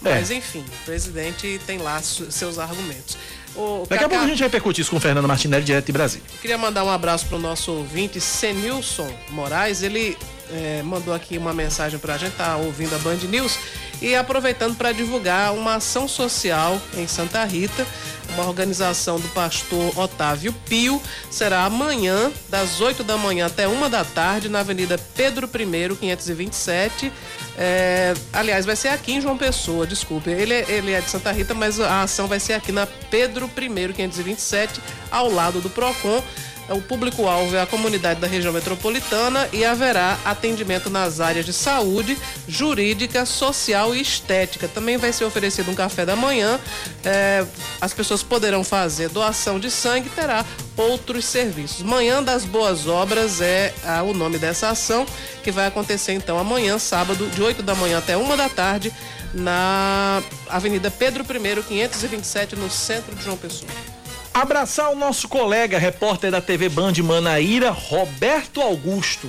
É. 0.03 0.15
Mas 0.15 0.29
enfim, 0.29 0.59
o 0.59 0.85
presidente 0.85 1.59
tem 1.65 1.77
lá 1.77 2.01
seus 2.01 2.59
argumentos. 2.59 3.17
O 3.55 3.85
Daqui 3.89 4.03
Cacá... 4.03 4.05
a 4.05 4.09
pouco 4.09 4.23
a 4.23 4.27
gente 4.27 4.41
repercute 4.41 4.81
isso 4.81 4.89
com 4.89 4.97
o 4.97 4.99
Fernando 4.99 5.27
Martinelli, 5.27 5.63
direto 5.63 5.85
de 5.85 5.91
Brasília. 5.91 6.25
Queria 6.41 6.57
mandar 6.57 6.83
um 6.83 6.89
abraço 6.89 7.25
para 7.25 7.37
o 7.37 7.39
nosso 7.39 7.71
ouvinte, 7.71 8.19
Senilson 8.21 9.11
Moraes. 9.29 9.83
Ele 9.83 10.17
é, 10.53 10.81
mandou 10.83 11.13
aqui 11.13 11.37
uma 11.37 11.53
mensagem 11.53 11.97
para 11.97 12.15
a 12.15 12.17
gente, 12.17 12.33
tá 12.33 12.57
ouvindo 12.57 12.93
a 12.95 12.99
Band 12.99 13.17
News 13.29 13.57
e 14.01 14.15
aproveitando 14.15 14.75
para 14.75 14.91
divulgar 14.91 15.53
uma 15.53 15.75
ação 15.75 16.07
social 16.07 16.81
em 16.95 17.07
Santa 17.07 17.43
Rita, 17.45 17.85
uma 18.33 18.47
organização 18.47 19.19
do 19.19 19.27
pastor 19.29 19.97
Otávio 19.97 20.53
Pio, 20.67 21.01
será 21.29 21.65
amanhã, 21.65 22.31
das 22.49 22.81
8 22.81 23.03
da 23.03 23.17
manhã 23.17 23.45
até 23.45 23.67
uma 23.67 23.89
da 23.89 24.03
tarde, 24.03 24.49
na 24.49 24.59
Avenida 24.61 24.97
Pedro 25.15 25.47
I, 25.47 25.95
527. 25.95 27.11
É, 27.57 28.13
aliás, 28.33 28.65
vai 28.65 28.75
ser 28.75 28.87
aqui 28.87 29.13
em 29.13 29.21
João 29.21 29.37
Pessoa, 29.37 29.85
desculpe. 29.85 30.29
Ele, 30.29 30.53
ele 30.67 30.93
é 30.93 31.01
de 31.01 31.09
Santa 31.09 31.31
Rita, 31.31 31.53
mas 31.53 31.79
a 31.79 32.03
ação 32.03 32.27
vai 32.27 32.39
ser 32.39 32.53
aqui 32.53 32.71
na 32.71 32.87
Pedro 32.87 33.45
I, 33.45 33.93
527, 33.93 34.81
ao 35.11 35.29
lado 35.29 35.61
do 35.61 35.69
PROCON. 35.69 36.23
É, 36.71 36.73
o 36.73 36.81
público-alvo 36.81 37.53
é 37.53 37.61
a 37.61 37.65
comunidade 37.65 38.21
da 38.21 38.27
região 38.27 38.53
metropolitana 38.53 39.49
e 39.51 39.65
haverá 39.65 40.17
atendimento 40.23 40.89
nas 40.89 41.19
áreas 41.19 41.45
de 41.45 41.51
saúde, 41.51 42.17
jurídica, 42.47 43.25
social 43.25 43.93
e 43.93 44.01
estética. 44.01 44.69
Também 44.69 44.95
vai 44.95 45.11
ser 45.11 45.25
oferecido 45.25 45.69
um 45.69 45.75
café 45.75 46.05
da 46.05 46.15
manhã. 46.15 46.57
É, 47.03 47.45
as 47.81 47.93
pessoas 47.93 48.23
poderão 48.23 48.63
fazer 48.63 49.09
doação 49.09 49.59
de 49.59 49.69
sangue 49.69 50.07
e 50.07 50.11
terá 50.11 50.45
outros 50.77 51.25
serviços. 51.25 51.81
Manhã 51.81 52.23
das 52.23 52.45
Boas 52.45 52.87
Obras 52.87 53.41
é 53.41 53.73
ah, 53.83 54.03
o 54.03 54.13
nome 54.13 54.37
dessa 54.37 54.69
ação, 54.69 55.05
que 55.43 55.51
vai 55.51 55.67
acontecer 55.67 56.13
então 56.13 56.39
amanhã, 56.39 56.79
sábado, 56.79 57.27
de 57.27 57.43
8 57.43 57.61
da 57.61 57.75
manhã 57.75 57.97
até 57.97 58.15
1 58.15 58.37
da 58.37 58.47
tarde, 58.47 58.93
na 59.33 60.23
Avenida 60.47 60.89
Pedro 60.89 61.23
I, 61.23 61.63
527, 61.63 62.55
no 62.55 62.69
centro 62.69 63.13
de 63.13 63.23
João 63.23 63.35
Pessoa. 63.35 63.90
Abraçar 64.33 64.89
o 64.91 64.95
nosso 64.95 65.27
colega, 65.27 65.77
repórter 65.77 66.31
da 66.31 66.39
TV 66.39 66.69
Band 66.69 66.93
Manaíra, 67.03 67.69
Roberto 67.69 68.61
Augusto. 68.61 69.27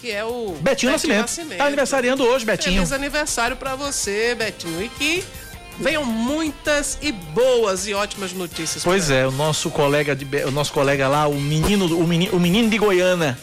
Que 0.00 0.10
é 0.10 0.24
o 0.24 0.56
Betinho, 0.60 0.62
Betinho 0.62 0.92
Nascimento. 0.92 1.20
Nascimento. 1.20 1.58
Tá 1.58 1.66
aniversariando 1.66 2.24
hoje, 2.24 2.44
Betinho. 2.44 2.76
Feliz 2.76 2.92
aniversário 2.92 3.56
para 3.56 3.74
você, 3.76 4.34
Betinho. 4.34 4.82
E 4.82 4.88
que 4.88 5.24
venham 5.78 6.04
muitas 6.04 6.98
e 7.02 7.12
boas 7.12 7.86
e 7.86 7.94
ótimas 7.94 8.32
notícias. 8.32 8.82
Pois 8.82 9.10
é, 9.10 9.26
o 9.26 9.30
nosso 9.30 9.70
colega 9.70 10.14
de, 10.14 10.24
o 10.44 10.50
nosso 10.50 10.72
colega 10.72 11.08
lá, 11.08 11.26
o 11.26 11.34
menino, 11.34 11.86
o 11.98 12.06
menino, 12.06 12.36
o 12.36 12.40
menino 12.40 12.70
de 12.70 12.78
Goiânia 12.78 13.36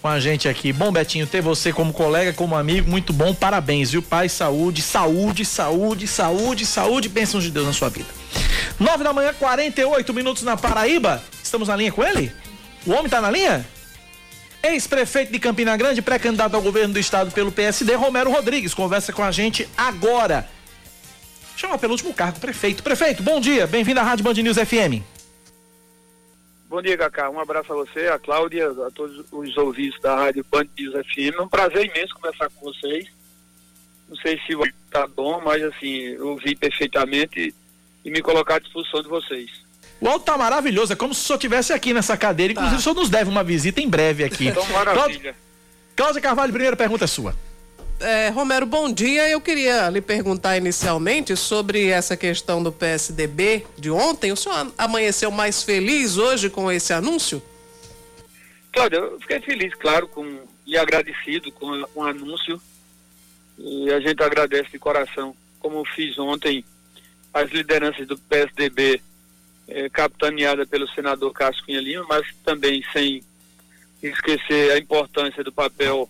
com 0.00 0.08
a 0.08 0.18
gente 0.18 0.48
aqui. 0.48 0.72
Bom, 0.72 0.90
Betinho, 0.90 1.26
ter 1.26 1.40
você 1.40 1.72
como 1.72 1.92
colega, 1.92 2.32
como 2.32 2.56
amigo, 2.56 2.90
muito 2.90 3.12
bom. 3.12 3.32
Parabéns, 3.32 3.92
viu? 3.92 4.02
Paz, 4.02 4.32
saúde, 4.32 4.82
saúde, 4.82 5.44
saúde, 5.44 6.06
saúde, 6.08 6.66
saúde, 6.66 7.08
bênçãos 7.08 7.44
de 7.44 7.50
Deus 7.50 7.66
na 7.66 7.72
sua 7.72 7.88
vida. 7.88 8.08
9 8.78 9.04
da 9.04 9.12
manhã, 9.12 9.32
48 9.34 10.14
minutos 10.14 10.42
na 10.42 10.56
Paraíba. 10.56 11.22
Estamos 11.42 11.68
na 11.68 11.76
linha 11.76 11.92
com 11.92 12.04
ele? 12.04 12.32
O 12.86 12.92
homem 12.92 13.08
tá 13.08 13.20
na 13.20 13.30
linha? 13.30 13.64
Ex-prefeito 14.62 15.32
de 15.32 15.38
Campina 15.38 15.76
Grande, 15.76 16.00
pré-candidato 16.00 16.54
ao 16.54 16.62
governo 16.62 16.94
do 16.94 17.00
estado 17.00 17.32
pelo 17.32 17.50
PSD, 17.50 17.94
Romero 17.94 18.30
Rodrigues, 18.30 18.72
conversa 18.72 19.12
com 19.12 19.22
a 19.22 19.30
gente 19.30 19.68
agora. 19.76 20.48
Chama 21.56 21.78
pelo 21.78 21.92
último 21.92 22.14
cargo, 22.14 22.40
prefeito. 22.40 22.82
Prefeito, 22.82 23.22
bom 23.22 23.40
dia, 23.40 23.66
bem-vindo 23.66 24.00
à 24.00 24.02
Rádio 24.02 24.24
Band 24.24 24.34
News 24.34 24.56
FM. 24.56 25.02
Bom 26.68 26.80
dia, 26.80 26.96
Cacá. 26.96 27.28
Um 27.28 27.38
abraço 27.38 27.72
a 27.72 27.76
você, 27.76 28.06
a 28.06 28.18
Cláudia, 28.18 28.70
a 28.70 28.90
todos 28.90 29.24
os 29.30 29.56
ouvintes 29.58 30.00
da 30.00 30.16
Rádio 30.16 30.44
Band 30.50 30.66
News 30.78 30.94
FM. 30.94 31.38
É 31.38 31.42
um 31.42 31.48
prazer 31.48 31.84
imenso 31.84 32.14
conversar 32.14 32.48
com 32.48 32.64
vocês. 32.64 33.06
Não 34.08 34.16
sei 34.16 34.40
se 34.46 34.54
estar 34.86 35.06
bom, 35.08 35.40
mas 35.44 35.62
assim, 35.62 36.16
ouvi 36.18 36.56
perfeitamente 36.56 37.54
e 38.04 38.10
me 38.10 38.20
colocar 38.22 38.56
à 38.56 38.58
disposição 38.58 39.02
de 39.02 39.08
vocês. 39.08 39.50
O 40.00 40.08
alto 40.08 40.24
tá 40.24 40.36
maravilhoso, 40.36 40.92
é 40.92 40.96
como 40.96 41.14
se 41.14 41.20
o 41.20 41.24
senhor 41.24 41.36
estivesse 41.36 41.72
aqui 41.72 41.94
nessa 41.94 42.16
cadeira. 42.16 42.52
Inclusive, 42.52 42.76
tá. 42.76 42.80
o 42.80 42.82
senhor 42.82 42.94
nos 42.94 43.08
deve 43.08 43.30
uma 43.30 43.44
visita 43.44 43.80
em 43.80 43.88
breve 43.88 44.24
aqui. 44.24 44.48
Então, 44.48 44.66
maravilha. 44.70 45.34
Cláudia 45.94 46.20
Carvalho, 46.20 46.52
primeira 46.52 46.76
pergunta 46.76 47.04
é 47.04 47.06
sua. 47.06 47.36
É, 48.00 48.30
Romero, 48.30 48.66
bom 48.66 48.92
dia. 48.92 49.28
Eu 49.28 49.40
queria 49.40 49.88
lhe 49.88 50.00
perguntar 50.00 50.56
inicialmente 50.56 51.36
sobre 51.36 51.86
essa 51.86 52.16
questão 52.16 52.60
do 52.60 52.72
PSDB 52.72 53.64
de 53.78 53.92
ontem. 53.92 54.32
O 54.32 54.36
senhor 54.36 54.72
amanheceu 54.76 55.30
mais 55.30 55.62
feliz 55.62 56.16
hoje 56.16 56.50
com 56.50 56.70
esse 56.70 56.92
anúncio? 56.92 57.40
Cláudia, 58.72 58.96
eu 58.96 59.20
fiquei 59.20 59.40
feliz, 59.40 59.72
claro, 59.74 60.08
com, 60.08 60.40
e 60.66 60.76
agradecido 60.76 61.52
com, 61.52 61.84
com 61.94 62.00
o 62.00 62.04
anúncio. 62.04 62.60
E 63.56 63.92
a 63.92 64.00
gente 64.00 64.20
agradece 64.20 64.72
de 64.72 64.78
coração, 64.80 65.36
como 65.60 65.84
fiz 65.84 66.18
ontem 66.18 66.64
as 67.32 67.50
lideranças 67.50 68.06
do 68.06 68.18
PSDB, 68.18 69.00
eh, 69.68 69.88
capitaneada 69.88 70.66
pelo 70.66 70.88
senador 70.88 71.32
Cássio 71.32 71.64
Cunha 71.64 71.80
Lima, 71.80 72.04
mas 72.08 72.26
também 72.44 72.84
sem 72.92 73.22
esquecer 74.02 74.72
a 74.72 74.78
importância 74.78 75.42
do 75.42 75.52
papel 75.52 76.08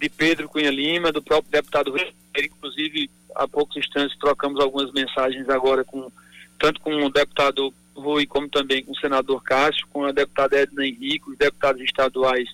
de 0.00 0.08
Pedro 0.08 0.48
Cunha 0.48 0.70
Lima, 0.70 1.12
do 1.12 1.22
próprio 1.22 1.50
deputado 1.50 1.90
Rui, 1.90 2.12
inclusive 2.36 3.10
há 3.34 3.46
poucos 3.46 3.76
instantes 3.76 4.18
trocamos 4.18 4.60
algumas 4.60 4.92
mensagens 4.92 5.48
agora 5.48 5.84
com 5.84 6.10
tanto 6.58 6.80
com 6.80 6.94
o 7.04 7.10
deputado 7.10 7.72
Rui 7.94 8.26
como 8.26 8.48
também 8.48 8.84
com 8.84 8.92
o 8.92 8.98
senador 8.98 9.42
Cássio, 9.42 9.86
com 9.88 10.04
a 10.04 10.12
deputada 10.12 10.56
Edna 10.56 10.86
Henrique, 10.86 11.30
os 11.30 11.36
deputados 11.36 11.82
estaduais 11.82 12.48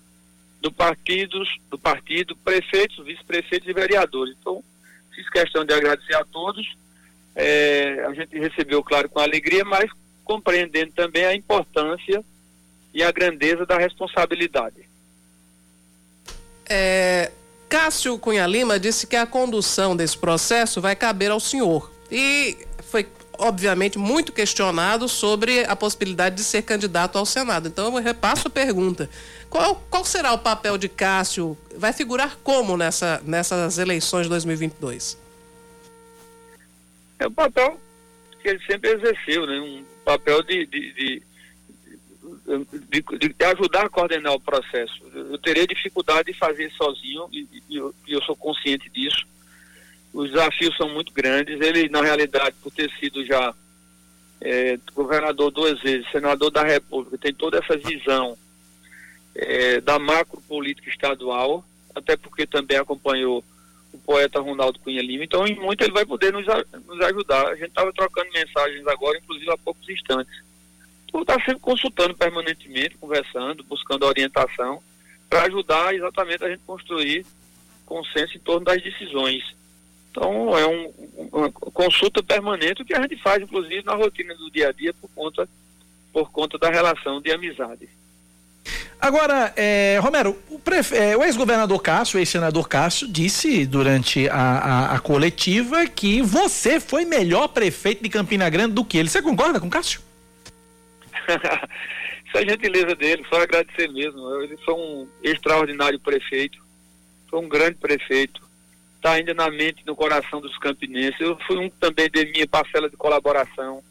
do 0.60 0.72
partidos, 0.72 1.48
do 1.70 1.78
partido, 1.78 2.34
prefeitos, 2.36 3.04
vice-prefeitos 3.04 3.68
e 3.68 3.72
vereadores. 3.72 4.34
Então, 4.40 4.62
fiz 5.14 5.28
questão 5.30 5.64
de 5.64 5.72
agradecer 5.72 6.16
a 6.16 6.24
todos 6.24 6.76
é, 7.40 8.04
a 8.04 8.12
gente 8.12 8.36
recebeu, 8.36 8.82
claro, 8.82 9.08
com 9.08 9.20
alegria, 9.20 9.64
mas 9.64 9.88
compreendendo 10.24 10.92
também 10.92 11.24
a 11.24 11.36
importância 11.36 12.22
e 12.92 13.00
a 13.00 13.12
grandeza 13.12 13.64
da 13.64 13.78
responsabilidade. 13.78 14.88
É, 16.68 17.30
Cássio 17.68 18.18
Cunha 18.18 18.44
Lima 18.44 18.78
disse 18.80 19.06
que 19.06 19.14
a 19.14 19.24
condução 19.24 19.94
desse 19.94 20.18
processo 20.18 20.80
vai 20.80 20.96
caber 20.96 21.30
ao 21.30 21.38
senhor. 21.38 21.88
E 22.10 22.58
foi, 22.90 23.06
obviamente, 23.38 23.98
muito 23.98 24.32
questionado 24.32 25.08
sobre 25.08 25.64
a 25.64 25.76
possibilidade 25.76 26.34
de 26.34 26.42
ser 26.42 26.62
candidato 26.62 27.18
ao 27.18 27.24
Senado. 27.24 27.68
Então, 27.68 27.86
eu 27.86 28.02
repasso 28.02 28.48
a 28.48 28.50
pergunta. 28.50 29.08
Qual, 29.48 29.80
qual 29.88 30.04
será 30.04 30.32
o 30.32 30.38
papel 30.38 30.76
de 30.76 30.88
Cássio? 30.88 31.56
Vai 31.76 31.92
figurar 31.92 32.36
como 32.42 32.76
nessa, 32.76 33.22
nessas 33.24 33.78
eleições 33.78 34.24
de 34.24 34.30
2022? 34.30 35.27
É 37.18 37.26
o 37.26 37.30
papel 37.30 37.80
que 38.42 38.48
ele 38.48 38.60
sempre 38.64 38.90
exerceu, 38.90 39.46
né? 39.46 39.58
um 39.60 39.84
papel 40.04 40.42
de, 40.42 40.64
de, 40.66 40.92
de, 40.92 41.22
de, 42.88 43.34
de 43.34 43.44
ajudar 43.44 43.86
a 43.86 43.88
coordenar 43.88 44.32
o 44.32 44.40
processo. 44.40 45.02
Eu 45.12 45.38
teria 45.38 45.66
dificuldade 45.66 46.32
de 46.32 46.38
fazer 46.38 46.70
sozinho 46.72 47.28
e, 47.32 47.46
e 47.68 47.76
eu, 47.76 47.94
eu 48.06 48.22
sou 48.22 48.36
consciente 48.36 48.88
disso. 48.90 49.26
Os 50.12 50.30
desafios 50.30 50.76
são 50.76 50.88
muito 50.88 51.12
grandes. 51.12 51.60
Ele, 51.60 51.88
na 51.88 52.00
realidade, 52.00 52.56
por 52.62 52.72
ter 52.72 52.90
sido 52.98 53.24
já 53.26 53.54
é, 54.40 54.78
governador 54.94 55.50
duas 55.50 55.80
vezes, 55.80 56.10
senador 56.10 56.50
da 56.50 56.62
República, 56.62 57.18
tem 57.18 57.34
toda 57.34 57.58
essa 57.58 57.76
visão 57.76 58.38
é, 59.34 59.80
da 59.80 59.98
macro 59.98 60.40
política 60.42 60.88
estadual, 60.88 61.64
até 61.94 62.16
porque 62.16 62.46
também 62.46 62.78
acompanhou 62.78 63.44
o 63.98 64.00
poeta 64.00 64.40
Ronaldo 64.40 64.78
Cunha 64.78 65.02
Lima. 65.02 65.24
Então, 65.24 65.46
em 65.46 65.54
muito 65.56 65.82
ele 65.82 65.92
vai 65.92 66.06
poder 66.06 66.32
nos, 66.32 66.46
nos 66.86 67.00
ajudar. 67.00 67.48
A 67.48 67.54
gente 67.54 67.68
estava 67.68 67.92
trocando 67.92 68.30
mensagens 68.32 68.86
agora, 68.86 69.18
inclusive 69.18 69.50
há 69.50 69.58
poucos 69.58 69.88
instantes. 69.88 70.32
Então, 71.06 71.22
está 71.22 71.34
sempre 71.40 71.60
consultando 71.60 72.14
permanentemente, 72.14 72.96
conversando, 72.98 73.64
buscando 73.64 74.06
orientação 74.06 74.82
para 75.28 75.44
ajudar 75.44 75.94
exatamente 75.94 76.44
a 76.44 76.48
gente 76.48 76.62
construir 76.66 77.26
consenso 77.84 78.36
em 78.36 78.40
torno 78.40 78.64
das 78.64 78.82
decisões. 78.82 79.42
Então, 80.10 80.56
é 80.56 80.66
um, 80.66 80.92
uma 81.32 81.50
consulta 81.50 82.22
permanente 82.22 82.84
que 82.84 82.94
a 82.94 83.00
gente 83.02 83.16
faz, 83.16 83.42
inclusive, 83.42 83.84
na 83.84 83.94
rotina 83.94 84.34
do 84.34 84.50
dia 84.50 84.68
a 84.68 84.72
dia, 84.72 84.92
por 84.94 85.10
conta, 85.14 85.48
por 86.12 86.30
conta 86.30 86.58
da 86.58 86.70
relação 86.70 87.20
de 87.20 87.30
amizade. 87.30 87.88
Agora, 89.00 89.52
é, 89.56 89.98
Romero, 90.02 90.36
o, 90.50 90.60
é, 90.92 91.16
o 91.16 91.22
ex-governador 91.22 91.80
Cássio, 91.80 92.18
ex-senador 92.18 92.68
Cássio, 92.68 93.06
disse 93.06 93.64
durante 93.64 94.28
a, 94.28 94.34
a, 94.34 94.94
a, 94.96 95.00
coletiva 95.00 95.86
que 95.86 96.20
você 96.20 96.80
foi 96.80 97.04
melhor 97.04 97.48
prefeito 97.48 98.02
de 98.02 98.08
Campina 98.08 98.50
Grande 98.50 98.74
do 98.74 98.84
que 98.84 98.98
ele. 98.98 99.08
Você 99.08 99.22
concorda 99.22 99.60
com 99.60 99.70
Cássio? 99.70 100.00
Isso 102.26 102.36
é 102.36 102.48
gentileza 102.48 102.94
dele, 102.94 103.24
só 103.32 103.40
agradecer 103.40 103.88
mesmo. 103.88 104.42
Ele 104.42 104.56
foi 104.58 104.74
um 104.74 105.08
extraordinário 105.22 105.98
prefeito, 105.98 106.58
foi 107.30 107.38
um 107.38 107.48
grande 107.48 107.76
prefeito, 107.76 108.42
está 108.96 109.12
ainda 109.12 109.32
na 109.32 109.48
mente, 109.48 109.82
no 109.86 109.96
coração 109.96 110.40
dos 110.40 110.58
campinenses. 110.58 111.20
Eu 111.20 111.38
fui 111.46 111.56
um 111.56 111.70
também 111.70 112.10
de 112.10 112.26
minha 112.26 112.46
parcela 112.46 112.90
de 112.90 112.96
colaboração. 112.96 113.82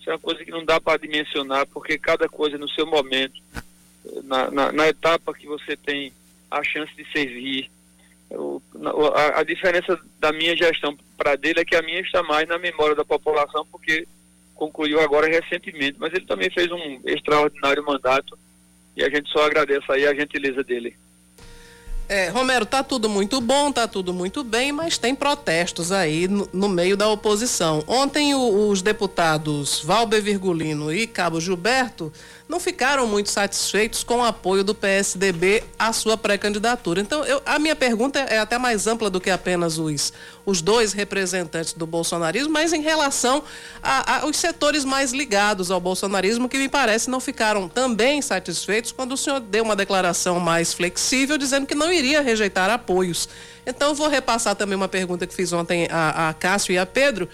Isso 0.00 0.10
é 0.10 0.14
uma 0.14 0.18
coisa 0.18 0.44
que 0.44 0.50
não 0.50 0.64
dá 0.64 0.80
para 0.80 0.98
dimensionar, 0.98 1.66
porque 1.66 1.96
cada 1.98 2.28
coisa 2.28 2.58
no 2.58 2.68
seu 2.70 2.86
momento 2.86 3.40
na, 4.24 4.50
na, 4.50 4.72
na 4.72 4.88
etapa 4.88 5.34
que 5.34 5.46
você 5.46 5.76
tem 5.76 6.12
a 6.50 6.62
chance 6.62 6.94
de 6.96 7.04
servir. 7.12 7.70
Eu, 8.30 8.62
a, 9.14 9.40
a, 9.40 9.42
diferença 9.44 9.98
da 10.18 10.32
minha 10.32 10.56
gestão 10.56 10.96
para 11.16 11.36
dele 11.36 11.60
é 11.60 11.64
que 11.64 11.76
a 11.76 11.82
minha 11.82 12.00
está 12.00 12.22
mais 12.22 12.48
na 12.48 12.58
memória 12.58 12.94
da 12.94 13.04
população, 13.04 13.64
porque 13.70 14.06
concluiu 14.54 15.00
agora 15.00 15.28
recentemente, 15.28 15.96
mas 15.98 16.12
ele 16.12 16.24
também 16.26 16.50
fez 16.50 16.70
um 16.72 17.00
extraordinário 17.04 17.84
mandato 17.84 18.36
e 18.96 19.04
a 19.04 19.10
gente 19.10 19.30
só 19.30 19.44
agradece 19.44 19.84
aí 19.90 20.06
a 20.06 20.14
gentileza 20.14 20.64
dele. 20.64 20.96
É, 22.08 22.28
Romero, 22.28 22.64
tá 22.64 22.84
tudo 22.84 23.08
muito 23.08 23.40
bom, 23.40 23.72
tá 23.72 23.88
tudo 23.88 24.14
muito 24.14 24.44
bem, 24.44 24.70
mas 24.70 24.96
tem 24.96 25.12
protestos 25.12 25.90
aí 25.90 26.28
no, 26.28 26.48
no 26.52 26.68
meio 26.68 26.96
da 26.96 27.08
oposição. 27.08 27.82
Ontem 27.86 28.32
o, 28.32 28.68
os 28.68 28.80
deputados 28.80 29.82
Valber 29.82 30.22
Virgulino 30.22 30.92
e 30.92 31.06
Cabo 31.08 31.40
Gilberto 31.40 32.12
não 32.48 32.60
ficaram 32.60 33.06
muito 33.06 33.28
satisfeitos 33.28 34.04
com 34.04 34.18
o 34.18 34.24
apoio 34.24 34.62
do 34.62 34.74
PSDB 34.74 35.64
à 35.76 35.92
sua 35.92 36.16
pré-candidatura. 36.16 37.00
Então, 37.00 37.24
eu, 37.24 37.42
a 37.44 37.58
minha 37.58 37.74
pergunta 37.74 38.20
é 38.20 38.38
até 38.38 38.56
mais 38.56 38.86
ampla 38.86 39.10
do 39.10 39.20
que 39.20 39.30
apenas 39.30 39.78
os, 39.78 40.12
os 40.44 40.62
dois 40.62 40.92
representantes 40.92 41.72
do 41.72 41.86
bolsonarismo, 41.86 42.52
mas 42.52 42.72
em 42.72 42.80
relação 42.80 43.42
aos 43.82 44.36
setores 44.36 44.84
mais 44.84 45.12
ligados 45.12 45.72
ao 45.72 45.80
bolsonarismo, 45.80 46.48
que 46.48 46.56
me 46.56 46.68
parece 46.68 47.10
não 47.10 47.18
ficaram 47.18 47.68
também 47.68 48.22
satisfeitos 48.22 48.92
quando 48.92 49.12
o 49.12 49.16
senhor 49.16 49.40
deu 49.40 49.64
uma 49.64 49.74
declaração 49.74 50.38
mais 50.38 50.72
flexível, 50.72 51.36
dizendo 51.36 51.66
que 51.66 51.74
não 51.74 51.92
iria 51.92 52.20
rejeitar 52.20 52.70
apoios. 52.70 53.28
Então, 53.66 53.92
vou 53.92 54.08
repassar 54.08 54.54
também 54.54 54.76
uma 54.76 54.86
pergunta 54.86 55.26
que 55.26 55.34
fiz 55.34 55.52
ontem 55.52 55.88
a, 55.90 56.28
a 56.28 56.34
Cássio 56.34 56.72
e 56.72 56.78
a 56.78 56.86
Pedro 56.86 57.28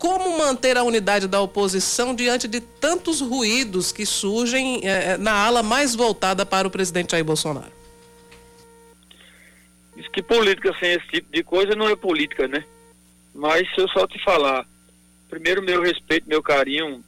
como 0.00 0.38
manter 0.38 0.78
a 0.78 0.82
unidade 0.82 1.28
da 1.28 1.42
oposição 1.42 2.14
diante 2.14 2.48
de 2.48 2.58
tantos 2.58 3.20
ruídos 3.20 3.92
que 3.92 4.06
surgem 4.06 4.80
eh, 4.82 5.12
eh, 5.12 5.16
na 5.18 5.32
ala 5.32 5.62
mais 5.62 5.94
voltada 5.94 6.46
para 6.46 6.66
o 6.66 6.70
presidente 6.70 7.10
Jair 7.10 7.22
Bolsonaro? 7.22 7.70
Diz 9.94 10.08
que 10.08 10.22
política 10.22 10.74
sem 10.80 10.92
esse 10.92 11.06
tipo 11.08 11.30
de 11.30 11.44
coisa 11.44 11.76
não 11.76 11.86
é 11.86 11.94
política, 11.94 12.48
né? 12.48 12.64
Mas 13.34 13.68
se 13.74 13.78
eu 13.82 13.86
só 13.90 14.06
te 14.06 14.18
falar, 14.24 14.66
primeiro 15.28 15.62
meu 15.62 15.82
respeito, 15.82 16.26
meu 16.26 16.42
carinho, 16.42 17.04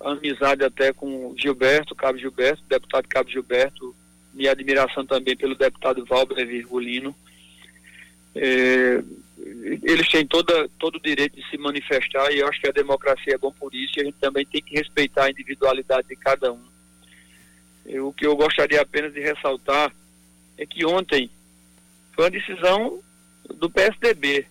amizade 0.00 0.64
até 0.64 0.92
com 0.92 1.32
Gilberto, 1.36 1.94
Cabo 1.94 2.18
Gilberto, 2.18 2.64
deputado 2.68 3.06
Cabo 3.06 3.30
Gilberto, 3.30 3.94
minha 4.34 4.50
admiração 4.50 5.06
também 5.06 5.36
pelo 5.36 5.54
deputado 5.54 6.04
Valber 6.04 6.44
Virgulino. 6.44 7.14
É, 8.34 9.04
eles 9.82 10.08
têm 10.08 10.26
toda, 10.26 10.68
todo 10.78 10.96
o 10.96 11.02
direito 11.02 11.36
de 11.36 11.48
se 11.48 11.56
manifestar 11.56 12.32
e 12.32 12.38
eu 12.38 12.48
acho 12.48 12.60
que 12.60 12.68
a 12.68 12.72
democracia 12.72 13.34
é 13.34 13.38
bom 13.38 13.52
por 13.52 13.74
isso 13.74 13.94
e 13.96 14.00
a 14.00 14.04
gente 14.04 14.18
também 14.20 14.44
tem 14.44 14.60
que 14.62 14.74
respeitar 14.74 15.24
a 15.24 15.30
individualidade 15.30 16.08
de 16.08 16.16
cada 16.16 16.52
um. 16.52 16.62
Eu, 17.86 18.08
o 18.08 18.12
que 18.12 18.26
eu 18.26 18.36
gostaria 18.36 18.80
apenas 18.80 19.12
de 19.12 19.20
ressaltar 19.20 19.92
é 20.56 20.66
que 20.66 20.84
ontem 20.84 21.30
foi 22.12 22.24
uma 22.24 22.30
decisão 22.30 23.00
do 23.54 23.70
PSDB. 23.70 24.46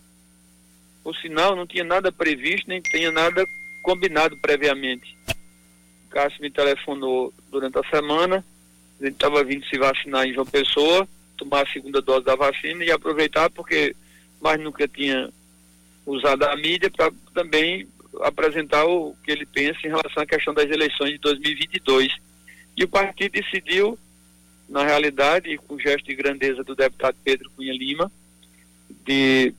Por 1.03 1.15
sinal, 1.17 1.55
não 1.55 1.67
tinha 1.67 1.83
nada 1.83 2.11
previsto, 2.11 2.67
nem 2.69 2.81
tinha 2.81 3.11
nada 3.11 3.45
combinado 3.83 4.35
previamente. 4.37 5.17
O 6.05 6.09
Cássio 6.09 6.41
me 6.41 6.49
telefonou 6.49 7.33
durante 7.51 7.77
a 7.77 7.89
semana, 7.89 8.43
gente 9.01 9.13
estava 9.13 9.43
vindo 9.43 9.65
se 9.65 9.77
vacinar 9.77 10.25
em 10.25 10.33
João 10.33 10.45
Pessoa, 10.45 11.07
tomar 11.37 11.63
a 11.63 11.71
segunda 11.71 12.01
dose 12.01 12.25
da 12.25 12.35
vacina 12.35 12.83
e 12.83 12.91
aproveitar 12.91 13.49
porque 13.49 13.95
mas 14.41 14.59
nunca 14.59 14.87
tinha 14.87 15.29
usado 16.05 16.43
a 16.43 16.55
mídia 16.55 16.89
para 16.89 17.11
também 17.33 17.87
apresentar 18.21 18.85
o 18.85 19.15
que 19.23 19.31
ele 19.31 19.45
pensa 19.45 19.79
em 19.83 19.89
relação 19.89 20.23
à 20.23 20.25
questão 20.25 20.53
das 20.53 20.69
eleições 20.69 21.11
de 21.11 21.17
2022. 21.19 22.15
E 22.75 22.83
o 22.83 22.87
partido 22.87 23.33
decidiu, 23.33 23.97
na 24.69 24.83
realidade, 24.83 25.57
com 25.57 25.75
o 25.75 25.79
gesto 25.79 26.05
de 26.05 26.15
grandeza 26.15 26.63
do 26.63 26.75
deputado 26.75 27.17
Pedro 27.23 27.49
Cunha 27.51 27.73
Lima, 27.73 28.11
de 29.05 29.53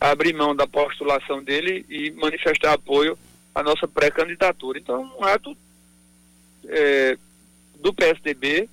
abrir 0.00 0.34
mão 0.34 0.54
da 0.54 0.66
postulação 0.66 1.42
dele 1.42 1.84
e 1.88 2.10
manifestar 2.12 2.72
apoio 2.72 3.18
à 3.54 3.62
nossa 3.62 3.86
pré-candidatura. 3.86 4.78
Então, 4.78 5.02
um 5.18 5.24
ato 5.24 5.56
é, 6.66 7.16
do 7.80 7.92
PSDB, 7.92 8.68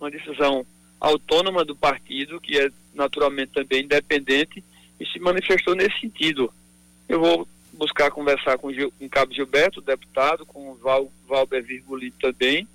uma 0.00 0.10
decisão 0.10 0.64
autônoma 1.00 1.64
do 1.64 1.76
partido, 1.76 2.40
que 2.40 2.58
é 2.58 2.70
naturalmente 2.94 3.52
também 3.52 3.84
independente, 3.84 4.62
e 4.98 5.06
se 5.06 5.18
manifestou 5.18 5.74
nesse 5.74 5.98
sentido. 6.00 6.52
Eu 7.08 7.20
vou 7.20 7.48
buscar 7.72 8.10
conversar 8.10 8.58
com, 8.58 8.72
Gil, 8.72 8.92
com 8.98 9.08
Cabo 9.08 9.32
Gilberto, 9.32 9.80
deputado, 9.80 10.44
com 10.44 10.72
o 10.72 10.74
Val, 10.76 11.10
Valber 11.26 11.62
Virgulito 11.62 12.18
também, 12.20 12.66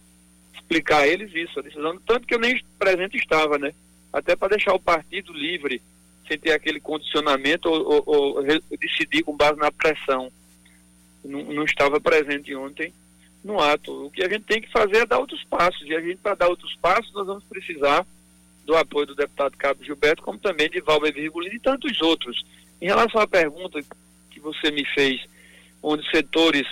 explicar 0.53 0.99
a 0.99 1.07
eles 1.07 1.33
isso, 1.33 1.59
a 1.59 1.61
decisão, 1.61 1.99
tanto 2.05 2.25
que 2.25 2.33
eu 2.33 2.39
nem 2.39 2.63
presente 2.79 3.17
estava, 3.17 3.57
né? 3.57 3.73
Até 4.11 4.35
para 4.35 4.55
deixar 4.55 4.73
o 4.73 4.79
partido 4.79 5.31
livre, 5.33 5.81
sem 6.27 6.39
ter 6.39 6.51
aquele 6.51 6.79
condicionamento 6.79 7.69
ou, 7.69 8.03
ou, 8.05 8.35
ou 8.37 8.43
decidir 8.79 9.23
com 9.23 9.35
base 9.35 9.59
na 9.59 9.71
pressão. 9.71 10.31
Não, 11.23 11.43
não 11.43 11.63
estava 11.63 11.99
presente 11.99 12.55
ontem 12.55 12.93
no 13.43 13.59
ato. 13.59 14.07
O 14.07 14.11
que 14.11 14.23
a 14.23 14.29
gente 14.29 14.45
tem 14.45 14.61
que 14.61 14.71
fazer 14.71 14.97
é 14.97 15.05
dar 15.05 15.19
outros 15.19 15.43
passos. 15.43 15.83
E 15.85 15.93
a 15.95 16.01
gente, 16.01 16.17
para 16.17 16.35
dar 16.35 16.47
outros 16.47 16.75
passos, 16.81 17.13
nós 17.13 17.27
vamos 17.27 17.43
precisar 17.43 18.05
do 18.65 18.75
apoio 18.75 19.07
do 19.07 19.15
deputado 19.15 19.55
Cabo 19.57 19.83
Gilberto, 19.83 20.23
como 20.23 20.39
também 20.39 20.69
de 20.69 20.81
Valber 20.81 21.13
Virgulino 21.13 21.55
e 21.55 21.59
tantos 21.59 22.01
outros. 22.01 22.43
Em 22.81 22.87
relação 22.87 23.21
à 23.21 23.27
pergunta 23.27 23.79
que 24.31 24.39
você 24.39 24.71
me 24.71 24.85
fez, 24.93 25.21
onde 25.81 26.09
setores, 26.09 26.67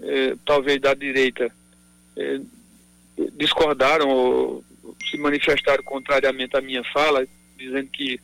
eh, 0.00 0.36
talvez 0.46 0.80
da 0.80 0.94
direita, 0.94 1.52
eh, 2.16 2.40
discordaram 3.36 4.08
ou 4.08 4.64
se 5.10 5.16
manifestaram 5.18 5.82
contrariamente 5.82 6.56
à 6.56 6.60
minha 6.60 6.84
fala, 6.84 7.26
dizendo 7.56 7.88
que 7.90 8.20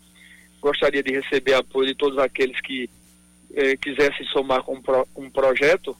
gostaria 0.60 1.02
de 1.02 1.12
receber 1.12 1.54
apoio 1.54 1.88
de 1.88 1.94
todos 1.94 2.18
aqueles 2.18 2.60
que 2.60 2.88
eh, 3.54 3.76
quisessem 3.76 4.26
somar 4.26 4.62
com 4.62 4.74
um, 4.74 4.82
pro, 4.82 5.08
um 5.16 5.30
projeto, 5.30 5.96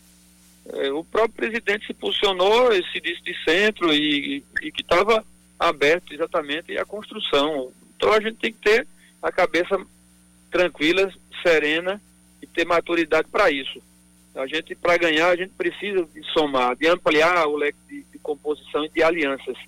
eh, 0.72 0.90
o 0.92 1.02
próprio 1.02 1.48
presidente 1.48 1.86
se 1.86 1.94
posicionou, 1.94 2.72
se 2.92 3.00
disse 3.00 3.22
de 3.22 3.34
centro 3.44 3.92
e, 3.92 4.44
e 4.62 4.70
que 4.70 4.82
estava 4.82 5.24
aberto 5.60 6.14
exatamente 6.14 6.76
à 6.78 6.86
construção. 6.86 7.70
Então 7.94 8.10
a 8.10 8.20
gente 8.20 8.38
tem 8.38 8.50
que 8.50 8.60
ter 8.60 8.86
a 9.22 9.30
cabeça 9.30 9.78
tranquila, 10.50 11.12
serena 11.42 12.00
e 12.40 12.46
ter 12.46 12.64
maturidade 12.64 13.28
para 13.30 13.50
isso. 13.50 13.80
A 14.34 14.46
gente, 14.46 14.74
para 14.74 14.96
ganhar, 14.96 15.28
a 15.28 15.36
gente 15.36 15.52
precisa 15.52 16.06
de 16.14 16.22
somar, 16.32 16.74
de 16.76 16.88
ampliar 16.88 17.46
o 17.46 17.56
leque 17.56 17.78
de, 17.88 18.04
de, 18.04 18.18
composição 18.20 18.84
e 18.84 18.88
de 18.88 19.02
alianças. 19.02 19.58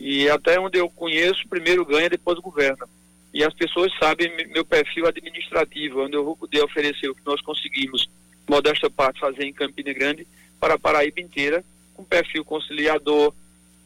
E 0.00 0.28
até 0.28 0.58
onde 0.58 0.78
eu 0.78 0.90
conheço, 0.90 1.46
primeiro 1.48 1.84
ganha, 1.84 2.10
depois 2.10 2.38
governa. 2.40 2.88
E 3.32 3.44
as 3.44 3.54
pessoas 3.54 3.92
sabem 3.98 4.32
meu 4.48 4.64
perfil 4.64 5.06
administrativo, 5.06 6.02
onde 6.02 6.16
eu 6.16 6.24
vou 6.24 6.36
poder 6.36 6.62
oferecer 6.64 7.08
o 7.08 7.14
que 7.14 7.24
nós 7.24 7.40
conseguimos, 7.42 8.08
modesta 8.48 8.90
parte, 8.90 9.20
fazer 9.20 9.44
em 9.44 9.52
Campina 9.52 9.92
Grande, 9.92 10.26
para 10.58 10.74
a 10.74 10.78
Paraíba 10.78 11.20
inteira, 11.20 11.62
com 11.92 12.04
perfil 12.04 12.44
conciliador. 12.44 13.32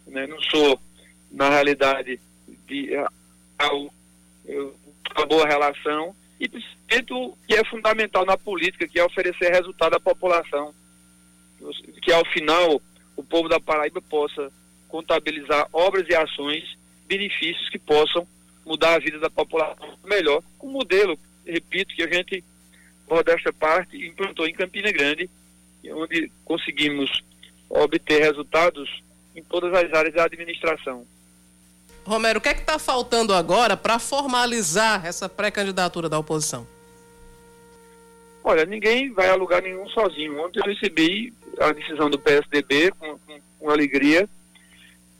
Né? 0.07 0.27
Não 0.27 0.41
sou 0.43 0.81
na 1.31 1.49
realidade, 1.51 2.21
de 2.67 2.91
ao, 3.59 3.93
uma 5.17 5.27
boa 5.27 5.47
relação 5.47 6.15
e 6.41 6.47
o 7.13 7.37
que 7.47 7.55
é 7.55 7.65
fundamental 7.65 8.25
na 8.25 8.37
política, 8.39 8.87
que 8.87 8.99
é 8.99 9.05
oferecer 9.05 9.51
resultado 9.51 9.95
à 9.95 10.01
população. 10.01 10.73
Que 12.03 12.13
ao 12.13 12.25
final 12.27 12.81
o 13.17 13.25
povo 13.25 13.49
da 13.49 13.59
Paraíba 13.59 14.01
possa 14.01 14.53
contabilizar 14.87 15.69
obras 15.73 16.07
e 16.09 16.15
ações, 16.15 16.79
benefícios 17.07 17.69
que 17.69 17.79
possam 17.79 18.27
mudar 18.65 18.95
a 18.95 18.99
vida 18.99 19.19
da 19.19 19.29
população 19.29 19.99
melhor, 20.05 20.43
com 20.59 20.69
um 20.69 20.73
modelo, 20.73 21.19
repito, 21.45 21.95
que 21.95 22.03
a 22.03 22.13
gente, 22.13 22.45
modesta 23.09 23.53
parte, 23.53 23.97
implantou 24.07 24.47
em 24.47 24.55
Campina 24.55 24.93
Grande, 24.93 25.29
onde 25.91 26.31
conseguimos 26.45 27.23
obter 27.69 28.21
resultados 28.23 29.03
em 29.35 29.43
todas 29.43 29.73
as 29.73 29.93
áreas 29.93 30.15
da 30.15 30.25
administração. 30.25 31.07
Romero, 32.09 32.39
o 32.39 32.43
que 32.43 32.49
é 32.49 32.55
que 32.55 32.61
está 32.61 32.79
faltando 32.79 33.35
agora 33.35 33.77
para 33.77 33.99
formalizar 33.99 35.05
essa 35.05 35.29
pré-candidatura 35.29 36.09
da 36.09 36.19
oposição? 36.19 36.67
Olha, 38.43 38.65
ninguém 38.65 39.13
vai 39.13 39.29
a 39.29 39.35
lugar 39.35 39.61
nenhum 39.61 39.87
sozinho. 39.91 40.41
Ontem 40.43 40.59
eu 40.59 40.65
recebi 40.65 41.35
a 41.61 41.71
decisão 41.71 42.09
do 42.09 42.19
PSDB 42.19 42.93
com, 42.93 43.19
com, 43.19 43.41
com 43.59 43.71
alegria 43.71 44.27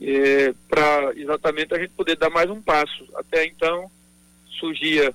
é, 0.01 0.53
para 0.67 1.13
exatamente 1.15 1.75
a 1.75 1.79
gente 1.79 1.91
poder 1.91 2.17
dar 2.17 2.31
mais 2.31 2.49
um 2.49 2.59
passo. 2.59 3.07
Até 3.15 3.45
então 3.45 3.91
surgia 4.59 5.13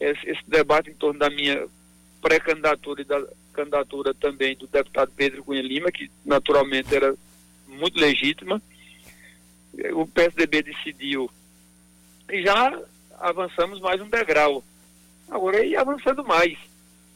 esse, 0.00 0.28
esse 0.28 0.42
debate 0.48 0.90
em 0.90 0.94
torno 0.94 1.20
da 1.20 1.30
minha 1.30 1.66
pré-candidatura 2.20 3.02
e 3.02 3.04
da 3.04 3.22
candidatura 3.52 4.12
também 4.12 4.56
do 4.56 4.66
deputado 4.66 5.12
Pedro 5.14 5.44
Cunha 5.44 5.62
Lima, 5.62 5.92
que 5.92 6.10
naturalmente 6.24 6.94
era 6.94 7.14
muito 7.68 8.00
legítima. 8.00 8.60
O 9.94 10.06
PSDB 10.06 10.62
decidiu 10.62 11.30
e 12.30 12.42
já 12.42 12.80
avançamos 13.18 13.80
mais 13.80 14.00
um 14.00 14.08
degrau. 14.08 14.62
Agora 15.30 15.66
é 15.66 15.76
avançando 15.76 16.24
mais 16.24 16.58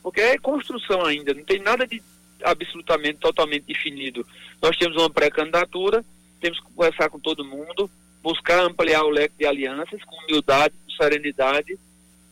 porque 0.07 0.21
é 0.21 0.39
construção 0.39 1.05
ainda, 1.05 1.35
não 1.35 1.43
tem 1.43 1.59
nada 1.59 1.85
de 1.85 2.01
absolutamente, 2.45 3.19
totalmente 3.19 3.65
definido. 3.65 4.25
Nós 4.63 4.77
temos 4.77 4.97
uma 4.97 5.11
pré-candidatura, 5.11 6.05
temos 6.41 6.61
que 6.61 6.67
conversar 6.67 7.11
com 7.11 7.19
todo 7.19 7.45
mundo, 7.45 7.91
buscar 8.23 8.61
ampliar 8.61 9.03
o 9.03 9.11
leque 9.11 9.35
de 9.37 9.45
alianças 9.45 10.01
com 10.05 10.15
humildade, 10.23 10.75
com 10.85 10.93
serenidade, 10.93 11.77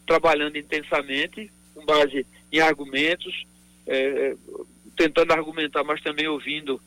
trabalhando 0.07 0.57
intensamente, 0.57 1.51
com 1.75 1.85
base 1.85 2.25
em 2.53 2.61
argumentos, 2.61 3.45
é, 3.89 4.37
tentando 4.97 5.33
argumentar, 5.33 5.83
mas 5.83 6.01
também 6.01 6.29
ouvindo 6.29 6.81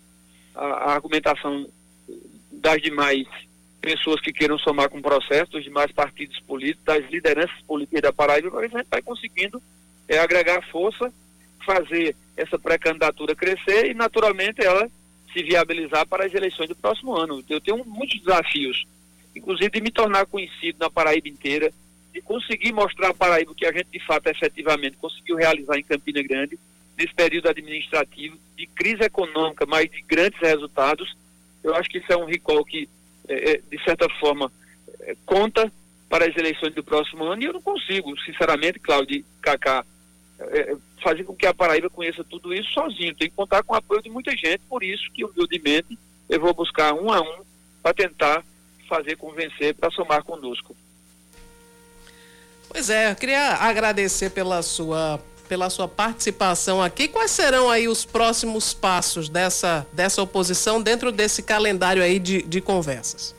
a, 0.55 0.65
a, 0.65 0.93
argumentação 0.93 1.69
das 2.57 2.81
demais 2.81 3.25
pessoas 3.81 4.19
que 4.19 4.33
queiram 4.33 4.57
somar 4.57 4.89
com 4.89 4.97
o 4.97 5.01
processo, 5.01 5.51
dos 5.51 5.63
demais 5.63 5.91
partidos 5.91 6.39
políticos, 6.41 6.83
das 6.83 7.09
lideranças 7.09 7.59
políticas 7.65 8.01
da 8.01 8.13
Paraíba, 8.13 8.51
para 8.51 8.65
a 8.65 8.67
gente 8.67 8.87
vai 8.89 9.01
conseguindo 9.01 9.61
é 10.07 10.19
agregar 10.19 10.61
força, 10.69 11.11
fazer 11.65 12.15
essa 12.35 12.57
pré-candidatura 12.57 13.35
crescer 13.35 13.91
e, 13.91 13.93
naturalmente, 13.93 14.63
ela 14.63 14.89
se 15.33 15.43
viabilizar 15.43 16.07
para 16.07 16.25
as 16.25 16.33
eleições 16.33 16.69
do 16.69 16.75
próximo 16.75 17.13
ano. 17.15 17.43
Eu 17.49 17.59
tenho 17.59 17.83
muitos 17.85 18.19
desafios, 18.21 18.85
inclusive 19.35 19.69
de 19.69 19.81
me 19.81 19.91
tornar 19.91 20.25
conhecido 20.25 20.77
na 20.79 20.89
Paraíba 20.89 21.27
inteira, 21.27 21.71
de 22.13 22.21
conseguir 22.21 22.71
mostrar 22.71 23.09
a 23.09 23.13
Paraíba 23.13 23.51
o 23.51 23.55
que 23.55 23.65
a 23.65 23.71
gente, 23.71 23.89
de 23.91 23.99
fato, 24.05 24.27
efetivamente 24.27 24.97
conseguiu 24.97 25.35
realizar 25.35 25.77
em 25.77 25.83
Campina 25.83 26.23
Grande, 26.23 26.57
nesse 26.97 27.13
período 27.13 27.49
administrativo, 27.49 28.37
de 28.55 28.65
crise 28.67 29.03
econômica, 29.03 29.65
mas 29.67 29.91
de 29.91 30.01
grandes 30.01 30.39
resultados. 30.39 31.15
Eu 31.67 31.75
acho 31.75 31.89
que 31.89 31.97
isso 31.97 32.11
é 32.11 32.17
um 32.17 32.25
recall 32.25 32.63
que, 32.63 32.89
é, 33.27 33.51
é 33.51 33.57
de 33.57 33.83
certa 33.83 34.07
forma, 34.19 34.51
é, 35.01 35.15
conta 35.25 35.71
para 36.09 36.25
as 36.25 36.35
eleições 36.35 36.73
do 36.73 36.83
próximo 36.83 37.25
ano 37.25 37.41
e 37.41 37.45
eu 37.45 37.53
não 37.53 37.61
consigo, 37.61 38.17
sinceramente, 38.21 38.79
Cláudio 38.79 39.23
Cacá, 39.41 39.85
é, 40.39 40.75
fazer 41.03 41.23
com 41.23 41.35
que 41.35 41.45
a 41.45 41.53
Paraíba 41.53 41.89
conheça 41.89 42.23
tudo 42.23 42.53
isso 42.53 42.71
sozinho. 42.71 43.15
Tem 43.15 43.29
que 43.29 43.35
contar 43.35 43.63
com 43.63 43.73
o 43.73 43.77
apoio 43.77 44.01
de 44.01 44.09
muita 44.09 44.31
gente, 44.31 44.61
por 44.69 44.83
isso 44.83 45.11
que 45.13 45.25
humildemente 45.25 45.97
eu 46.29 46.39
vou 46.39 46.53
buscar 46.53 46.93
um 46.93 47.11
a 47.11 47.21
um 47.21 47.43
para 47.81 47.93
tentar 47.93 48.43
fazer 48.87 49.15
convencer 49.17 49.73
para 49.75 49.91
somar 49.91 50.23
conosco. 50.23 50.75
Pois 52.69 52.89
é, 52.89 53.11
eu 53.11 53.15
queria 53.15 53.55
agradecer 53.55 54.29
pela 54.29 54.61
sua 54.61 55.19
pela 55.47 55.69
sua 55.69 55.87
participação 55.87 56.81
aqui. 56.81 57.07
Quais 57.07 57.31
serão 57.31 57.69
aí 57.69 57.87
os 57.87 58.05
próximos 58.05 58.73
passos 58.73 59.29
dessa, 59.29 59.85
dessa 59.93 60.21
oposição 60.21 60.81
dentro 60.81 61.11
desse 61.11 61.41
calendário 61.41 62.03
aí 62.03 62.19
de, 62.19 62.41
de 62.43 62.61
conversas? 62.61 63.35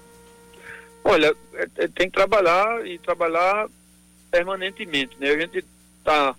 Olha, 1.05 1.35
é, 1.55 1.69
é, 1.77 1.89
tem 1.89 2.09
que 2.09 2.17
trabalhar 2.17 2.87
e 2.87 2.99
trabalhar 2.99 3.69
permanentemente. 4.31 5.17
Né? 5.19 5.31
A 5.31 5.39
gente 5.39 5.65
está 5.99 6.35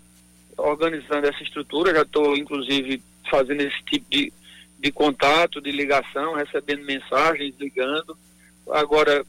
organizando 0.57 1.27
essa 1.27 1.41
estrutura, 1.41 1.93
já 1.93 2.01
estou 2.01 2.35
inclusive 2.35 3.01
fazendo 3.29 3.61
esse 3.61 3.81
tipo 3.83 4.05
de, 4.09 4.33
de 4.79 4.91
contato, 4.91 5.61
de 5.61 5.71
ligação, 5.71 6.35
recebendo 6.35 6.85
mensagens, 6.85 7.55
ligando. 7.59 8.17
Agora 8.69 9.25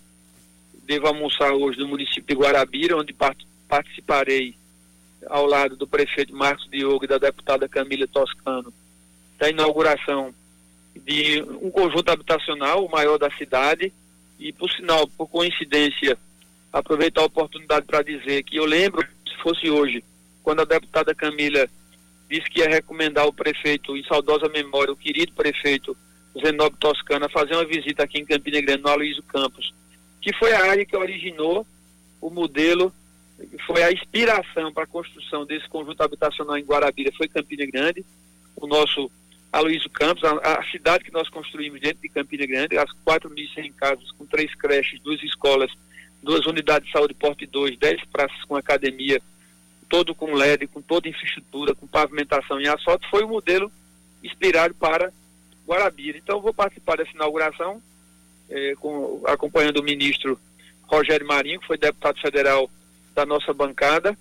devo 0.85 1.07
almoçar 1.07 1.53
hoje 1.53 1.79
no 1.79 1.89
município 1.89 2.25
de 2.25 2.35
Guarabira, 2.35 2.97
onde 2.97 3.13
part 3.13 3.47
participarei 3.69 4.57
ao 5.27 5.47
lado 5.47 5.77
do 5.77 5.87
prefeito 5.87 6.35
Marcos 6.35 6.69
Diogo 6.71 7.05
e 7.05 7.09
da 7.09 7.19
deputada 7.19 7.69
Camila 7.69 8.07
Toscano 8.07 8.73
da 9.41 9.49
inauguração 9.49 10.35
de 10.95 11.43
um 11.63 11.71
conjunto 11.71 12.11
habitacional, 12.11 12.85
o 12.85 12.91
maior 12.91 13.19
da 13.19 13.31
cidade, 13.31 13.91
e 14.39 14.53
por 14.53 14.71
sinal, 14.71 15.09
por 15.09 15.29
coincidência, 15.29 16.19
aproveitar 16.71 17.23
a 17.23 17.27
oportunidade 17.27 17.87
para 17.87 18.03
dizer 18.03 18.43
que 18.43 18.57
eu 18.57 18.67
lembro, 18.67 19.03
se 19.27 19.35
fosse 19.43 19.71
hoje, 19.71 20.05
quando 20.43 20.61
a 20.61 20.67
deputada 20.67 21.15
Camila 21.15 21.69
disse 22.29 22.49
que 22.51 22.61
ia 22.61 22.69
recomendar 22.69 23.27
o 23.27 23.33
prefeito, 23.33 23.97
em 23.97 24.05
saudosa 24.05 24.49
memória, 24.49 24.93
o 24.93 24.97
querido 24.97 25.33
prefeito 25.33 25.97
Zenob 26.39 26.77
Toscana, 26.79 27.29
fazer 27.29 27.55
uma 27.55 27.65
visita 27.65 28.05
aqui 28.05 28.19
em 28.19 28.27
Campina 28.27 28.61
Grande, 28.61 28.83
no 28.83 28.91
Aloysio 28.91 29.23
Campos, 29.23 29.73
que 30.21 30.33
foi 30.35 30.53
a 30.53 30.71
área 30.71 30.85
que 30.85 30.97
originou 30.97 31.67
o 32.21 32.29
modelo, 32.29 32.93
foi 33.67 33.83
a 33.83 33.93
inspiração 33.93 34.73
para 34.73 34.85
a 34.85 34.87
construção 34.87 35.47
desse 35.47 35.69
conjunto 35.69 36.03
habitacional 36.03 36.57
em 36.57 36.65
Guarabira, 36.65 37.13
foi 37.17 37.29
Campina 37.29 37.67
Grande, 37.67 38.05
o 38.57 38.67
nosso 38.67 39.11
Aloysio 39.53 39.91
Campos, 39.91 40.23
a, 40.25 40.59
a, 40.59 40.65
cidade 40.71 41.05
que 41.05 41.13
nós 41.13 41.29
construímos 41.29 41.81
dentro 41.81 42.01
de 42.03 42.09
Campina 42.09 42.47
Grande, 42.47 42.79
as 42.79 42.91
4.100 43.07 43.73
casas 43.75 44.11
com 44.13 44.25
três 44.27 44.55
creches, 44.55 45.01
duas 45.01 45.23
escolas, 45.23 45.71
duas 46.23 46.47
unidades 46.47 46.87
de 46.87 46.93
saúde 46.93 47.15
porte 47.15 47.47
2, 47.47 47.79
10 47.79 48.05
praças 48.07 48.45
com 48.45 48.55
academia, 48.55 49.21
todo 49.89 50.15
com 50.15 50.35
LED, 50.35 50.69
com 50.69 50.81
toda 50.81 51.09
infraestrutura, 51.09 51.75
com 51.75 51.87
pavimentação 51.87 52.61
em 52.61 52.69
asfalto, 52.69 53.09
foi 53.11 53.25
o 53.25 53.29
modelo 53.29 53.73
inspirado 54.23 54.75
para 54.75 55.13
Guarabira. 55.67 56.19
Então, 56.19 56.41
vou 56.41 56.55
participar 56.55 56.97
dessa 56.97 57.13
inauguração, 57.13 57.83
eh, 58.49 58.75
com, 58.79 59.23
acompanhando 59.27 59.79
o 59.79 59.83
ministro 59.83 60.39
Rogério 60.83 61.27
Marinho, 61.27 61.59
que 61.61 61.67
foi 61.67 61.79
deputado 61.79 62.21
federal 62.21 62.71
da 63.21 63.27
nossa 63.27 63.53
bancada. 63.53 64.17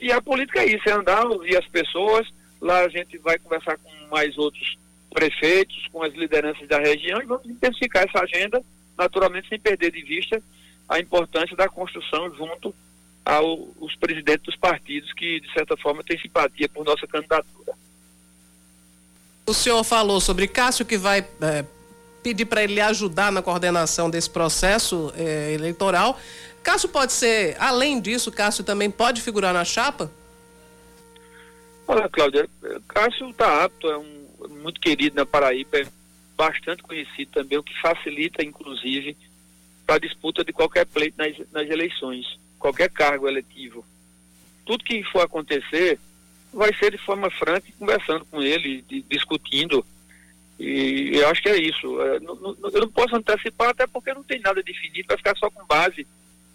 E 0.00 0.12
a 0.12 0.22
política 0.22 0.60
é 0.60 0.66
isso, 0.66 0.88
é 0.88 0.92
andar, 0.92 1.26
ouvir 1.26 1.56
as 1.56 1.66
pessoas. 1.66 2.26
Lá 2.60 2.80
a 2.80 2.88
gente 2.88 3.18
vai 3.18 3.38
conversar 3.38 3.76
com 3.78 3.90
mais 4.10 4.36
outros 4.38 4.78
prefeitos, 5.10 5.88
com 5.92 6.02
as 6.02 6.12
lideranças 6.14 6.66
da 6.68 6.78
região 6.78 7.20
e 7.20 7.26
vamos 7.26 7.46
intensificar 7.46 8.04
essa 8.04 8.20
agenda, 8.20 8.62
naturalmente 8.98 9.48
sem 9.48 9.58
perder 9.58 9.92
de 9.92 10.02
vista 10.02 10.42
a 10.88 10.98
importância 10.98 11.56
da 11.56 11.68
construção 11.68 12.34
junto 12.34 12.74
aos 13.24 13.96
presidentes 13.96 14.44
dos 14.44 14.56
partidos 14.56 15.12
que, 15.14 15.40
de 15.40 15.52
certa 15.52 15.76
forma, 15.76 16.04
têm 16.04 16.18
simpatia 16.18 16.68
por 16.68 16.84
nossa 16.84 17.06
candidatura. 17.06 17.72
O 19.46 19.54
senhor 19.54 19.82
falou 19.84 20.20
sobre 20.20 20.46
Cássio, 20.46 20.84
que 20.84 20.98
vai 20.98 21.20
é, 21.20 21.64
pedir 22.24 22.46
para 22.46 22.64
ele 22.64 22.80
ajudar 22.80 23.30
na 23.30 23.42
coordenação 23.42 24.10
desse 24.10 24.28
processo 24.28 25.12
é, 25.16 25.52
eleitoral. 25.52 26.18
Cássio 26.62 26.88
pode 26.88 27.12
ser, 27.12 27.56
além 27.60 28.00
disso, 28.00 28.32
Cássio 28.32 28.64
também 28.64 28.90
pode 28.90 29.20
figurar 29.20 29.54
na 29.54 29.64
chapa? 29.64 30.10
Olha, 31.86 32.08
Cláudia, 32.08 32.48
Cássio 32.88 33.30
está 33.30 33.64
apto, 33.64 33.86
é 33.88 33.98
um 33.98 34.24
muito 34.48 34.80
querido 34.80 35.16
na 35.16 35.26
Paraíba, 35.26 35.78
é 35.78 35.86
bastante 36.36 36.82
conhecido 36.82 37.30
também, 37.30 37.58
o 37.58 37.62
que 37.62 37.78
facilita, 37.80 38.42
inclusive, 38.42 39.16
para 39.86 39.96
a 39.96 39.98
disputa 40.00 40.42
de 40.42 40.52
qualquer 40.52 40.86
pleito 40.86 41.16
nas, 41.18 41.36
nas 41.52 41.68
eleições 41.68 42.26
qualquer 42.64 42.88
cargo 42.88 43.28
eletivo, 43.28 43.84
tudo 44.64 44.84
que 44.84 45.04
for 45.04 45.20
acontecer 45.20 45.98
vai 46.50 46.72
ser 46.74 46.92
de 46.92 46.96
forma 46.96 47.30
franca, 47.30 47.66
conversando 47.78 48.24
com 48.24 48.40
ele, 48.40 48.80
de, 48.88 49.02
discutindo. 49.02 49.84
E 50.58 51.16
eu 51.16 51.28
acho 51.28 51.42
que 51.42 51.48
é 51.48 51.56
isso. 51.56 52.00
É, 52.00 52.20
não, 52.20 52.34
não, 52.36 52.56
eu 52.72 52.80
não 52.80 52.90
posso 52.90 53.16
antecipar, 53.16 53.70
até 53.70 53.86
porque 53.86 54.14
não 54.14 54.22
tem 54.22 54.40
nada 54.40 54.62
definido, 54.62 55.08
vai 55.08 55.16
ficar 55.16 55.36
só 55.36 55.50
com 55.50 55.66
base, 55.66 56.06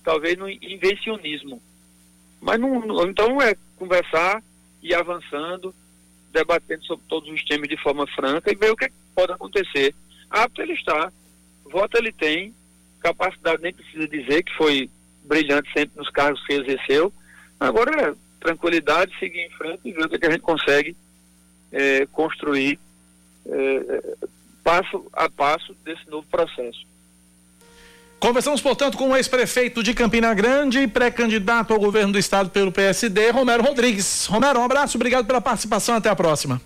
talvez, 0.03 0.37
no 0.37 0.49
invencionismo. 0.49 1.61
Mas 2.41 2.59
não, 2.59 3.07
então 3.07 3.41
é 3.41 3.55
conversar 3.77 4.41
e 4.81 4.93
avançando, 4.93 5.75
debatendo 6.31 6.85
sobre 6.85 7.05
todos 7.07 7.29
os 7.29 7.43
temas 7.43 7.67
de 7.67 7.77
forma 7.77 8.07
franca 8.07 8.51
e 8.51 8.55
ver 8.55 8.71
o 8.71 8.77
que 8.77 8.89
pode 9.13 9.33
acontecer. 9.33 9.93
Apto 10.29 10.61
ele 10.61 10.73
está, 10.73 11.11
voto 11.65 11.97
ele 11.97 12.11
tem, 12.11 12.53
capacidade 12.99 13.61
nem 13.61 13.73
precisa 13.73 14.07
dizer 14.07 14.43
que 14.43 14.55
foi 14.55 14.89
brilhante 15.23 15.71
sempre 15.73 15.97
nos 15.97 16.09
cargos 16.09 16.45
que 16.45 16.53
exerceu. 16.53 17.11
Agora, 17.59 18.11
é 18.11 18.15
tranquilidade, 18.39 19.17
seguir 19.19 19.39
em 19.39 19.49
frente 19.51 19.81
e 19.85 19.91
ver 19.91 20.05
o 20.05 20.09
que, 20.09 20.25
a 20.25 20.31
gente 20.31 20.41
consegue 20.41 20.95
é, 21.71 22.05
construir 22.07 22.79
é, 23.51 24.03
passo 24.63 25.05
a 25.13 25.29
passo 25.29 25.75
desse 25.83 26.09
novo 26.09 26.27
processo. 26.27 26.87
Conversamos, 28.19 28.61
portanto, 28.61 28.97
com 28.97 29.09
o 29.09 29.15
ex-prefeito 29.15 29.81
de 29.81 29.93
Campina 29.93 30.33
Grande, 30.33 30.87
pré-candidato 30.87 31.73
ao 31.73 31.79
governo 31.79 32.11
do 32.11 32.19
estado 32.19 32.49
pelo 32.49 32.71
PSD, 32.71 33.29
Romero 33.29 33.63
Rodrigues. 33.63 34.25
Romero, 34.25 34.59
um 34.59 34.63
abraço, 34.63 34.97
obrigado 34.97 35.25
pela 35.25 35.39
participação, 35.39 35.95
até 35.95 36.09
a 36.09 36.15
próxima. 36.15 36.61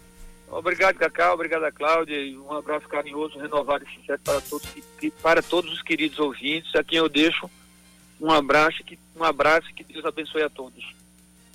Obrigado, 0.50 0.96
Cacau, 0.96 1.34
obrigado 1.36 1.64
a 1.64 1.72
Cláudia 1.72 2.18
e 2.18 2.38
um 2.38 2.52
abraço 2.52 2.88
carinhoso, 2.88 3.40
renovado 3.40 3.86
e 3.86 4.00
sincero 4.00 4.20
para 4.24 4.42
todos, 4.42 4.68
para 5.22 5.42
todos 5.42 5.72
os 5.72 5.82
queridos 5.82 6.20
ouvintes, 6.20 6.76
a 6.76 6.84
quem 6.84 6.98
eu 6.98 7.10
deixo 7.10 7.50
um 8.24 8.32
abraço, 8.32 8.78
um 9.16 9.24
abraço 9.24 9.70
e 9.70 9.74
que 9.74 9.84
Deus 9.84 10.06
abençoe 10.06 10.44
a 10.44 10.50
todos. 10.50 10.96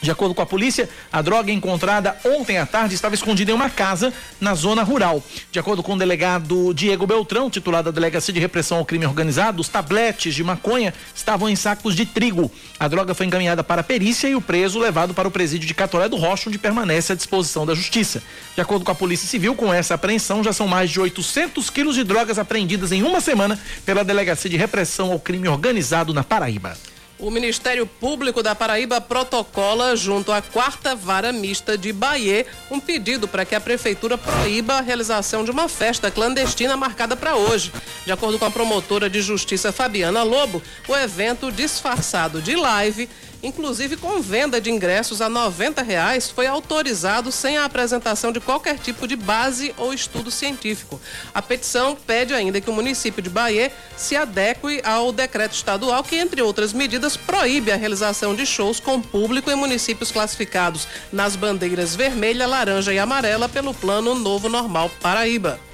De 0.00 0.12
acordo 0.12 0.32
com 0.32 0.42
a 0.42 0.46
polícia, 0.46 0.88
a 1.12 1.20
droga 1.20 1.50
encontrada 1.50 2.16
ontem 2.24 2.56
à 2.56 2.64
tarde 2.64 2.94
estava 2.94 3.16
escondida 3.16 3.50
em 3.50 3.54
uma 3.54 3.68
casa 3.68 4.12
na 4.40 4.54
zona 4.54 4.84
rural. 4.84 5.22
De 5.50 5.58
acordo 5.58 5.82
com 5.82 5.94
o 5.94 5.98
delegado 5.98 6.72
Diego 6.72 7.04
Beltrão, 7.04 7.50
titular 7.50 7.82
da 7.82 7.90
Delegacia 7.90 8.32
de 8.32 8.38
Repressão 8.38 8.78
ao 8.78 8.84
Crime 8.84 9.06
Organizado, 9.06 9.60
os 9.60 9.68
tabletes 9.68 10.36
de 10.36 10.44
maconha 10.44 10.94
estavam 11.14 11.48
em 11.48 11.56
sacos 11.56 11.96
de 11.96 12.06
trigo. 12.06 12.50
A 12.78 12.86
droga 12.86 13.12
foi 13.12 13.26
encaminhada 13.26 13.64
para 13.64 13.80
a 13.80 13.84
perícia 13.84 14.28
e 14.28 14.36
o 14.36 14.40
preso 14.40 14.78
levado 14.78 15.12
para 15.12 15.26
o 15.26 15.32
presídio 15.32 15.66
de 15.66 15.74
Catoré 15.74 16.08
do 16.08 16.16
Rocha, 16.16 16.48
onde 16.48 16.58
permanece 16.58 17.12
à 17.12 17.16
disposição 17.16 17.66
da 17.66 17.74
Justiça. 17.74 18.22
De 18.54 18.60
acordo 18.60 18.84
com 18.84 18.92
a 18.92 18.94
Polícia 18.94 19.28
Civil, 19.28 19.56
com 19.56 19.74
essa 19.74 19.94
apreensão 19.94 20.44
já 20.44 20.52
são 20.52 20.68
mais 20.68 20.90
de 20.90 21.00
800 21.00 21.70
quilos 21.70 21.96
de 21.96 22.04
drogas 22.04 22.38
apreendidas 22.38 22.92
em 22.92 23.02
uma 23.02 23.20
semana 23.20 23.58
pela 23.84 24.04
Delegacia 24.04 24.48
de 24.48 24.56
Repressão 24.56 25.10
ao 25.10 25.18
Crime 25.18 25.48
Organizado 25.48 26.14
na 26.14 26.22
Paraíba. 26.22 26.76
O 27.20 27.32
Ministério 27.32 27.84
Público 27.84 28.44
da 28.44 28.54
Paraíba 28.54 29.00
protocola, 29.00 29.96
junto 29.96 30.30
à 30.30 30.40
quarta 30.40 30.94
vara 30.94 31.32
mista 31.32 31.76
de 31.76 31.92
Bahia, 31.92 32.46
um 32.70 32.78
pedido 32.78 33.26
para 33.26 33.44
que 33.44 33.56
a 33.56 33.60
Prefeitura 33.60 34.16
proíba 34.16 34.74
a 34.74 34.80
realização 34.80 35.42
de 35.42 35.50
uma 35.50 35.68
festa 35.68 36.12
clandestina 36.12 36.76
marcada 36.76 37.16
para 37.16 37.34
hoje. 37.34 37.72
De 38.06 38.12
acordo 38.12 38.38
com 38.38 38.44
a 38.44 38.50
promotora 38.52 39.10
de 39.10 39.20
justiça 39.20 39.72
Fabiana 39.72 40.22
Lobo, 40.22 40.62
o 40.86 40.94
evento 40.94 41.50
disfarçado 41.50 42.40
de 42.40 42.54
live 42.54 43.08
inclusive 43.42 43.96
com 43.96 44.20
venda 44.20 44.60
de 44.60 44.70
ingressos 44.70 45.20
a 45.20 45.28
R$ 45.28 45.82
reais, 45.86 46.30
foi 46.30 46.46
autorizado 46.46 47.30
sem 47.30 47.56
a 47.56 47.64
apresentação 47.64 48.32
de 48.32 48.40
qualquer 48.40 48.78
tipo 48.78 49.06
de 49.06 49.16
base 49.16 49.74
ou 49.76 49.92
estudo 49.92 50.30
científico. 50.30 51.00
A 51.34 51.40
petição 51.40 51.96
pede 52.06 52.34
ainda 52.34 52.60
que 52.60 52.70
o 52.70 52.72
município 52.72 53.22
de 53.22 53.30
Bahia 53.30 53.72
se 53.96 54.16
adeque 54.16 54.80
ao 54.84 55.12
decreto 55.12 55.54
estadual 55.54 56.02
que, 56.02 56.16
entre 56.16 56.42
outras 56.42 56.72
medidas, 56.72 57.16
proíbe 57.16 57.70
a 57.70 57.76
realização 57.76 58.34
de 58.34 58.44
shows 58.44 58.80
com 58.80 59.00
público 59.00 59.50
em 59.50 59.54
municípios 59.54 60.10
classificados 60.10 60.88
nas 61.12 61.36
bandeiras 61.36 61.94
vermelha, 61.94 62.46
laranja 62.46 62.92
e 62.92 62.98
amarela 62.98 63.48
pelo 63.48 63.74
Plano 63.74 64.14
Novo 64.14 64.48
Normal 64.48 64.90
Paraíba. 65.00 65.67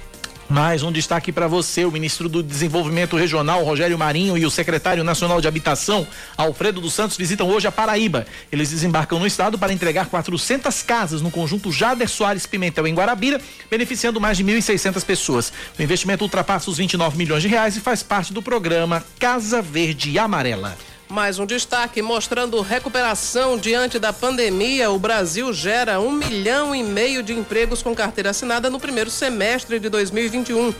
Mais 0.49 0.83
um 0.83 0.91
destaque 0.91 1.31
para 1.31 1.47
você: 1.47 1.85
o 1.85 1.91
ministro 1.91 2.29
do 2.29 2.43
Desenvolvimento 2.43 3.17
Regional, 3.17 3.63
Rogério 3.63 3.97
Marinho, 3.97 4.37
e 4.37 4.45
o 4.45 4.51
secretário 4.51 5.03
nacional 5.03 5.41
de 5.41 5.47
Habitação, 5.47 6.07
Alfredo 6.37 6.79
dos 6.79 6.93
Santos, 6.93 7.17
visitam 7.17 7.49
hoje 7.49 7.67
a 7.67 7.71
Paraíba. 7.71 8.27
Eles 8.51 8.69
desembarcam 8.69 9.19
no 9.19 9.25
estado 9.25 9.57
para 9.57 9.73
entregar 9.73 10.05
400 10.05 10.83
casas 10.83 11.21
no 11.21 11.31
conjunto 11.31 11.71
Jader 11.71 12.07
Soares 12.07 12.45
Pimentel, 12.45 12.85
em 12.85 12.93
Guarabira, 12.93 13.41
beneficiando 13.71 14.21
mais 14.21 14.37
de 14.37 14.43
1.600 14.43 15.03
pessoas. 15.03 15.51
O 15.79 15.81
investimento 15.81 16.23
ultrapassa 16.23 16.69
os 16.69 16.77
29 16.77 17.17
milhões 17.17 17.41
de 17.41 17.47
reais 17.47 17.75
e 17.75 17.81
faz 17.81 18.03
parte 18.03 18.31
do 18.31 18.41
programa 18.41 19.03
Casa 19.19 19.63
Verde 19.63 20.17
Amarela. 20.19 20.77
Mais 21.07 21.37
um 21.37 21.45
destaque 21.45 22.01
mostrando 22.01 22.59
recuperação 22.61 23.59
diante 23.59 23.99
da 23.99 24.11
pandemia. 24.11 24.89
O 24.89 24.97
Brasil 24.97 25.53
gera 25.53 25.99
um 25.99 26.11
milhão 26.11 26.73
e 26.73 26.81
meio 26.81 27.21
de 27.21 27.31
empregos 27.31 27.83
com 27.83 27.93
carteira 27.93 28.31
assinada 28.31 28.71
no 28.71 28.79
primeiro 28.79 29.11
semestre 29.11 29.79
de 29.79 29.87
2021. 29.87 30.73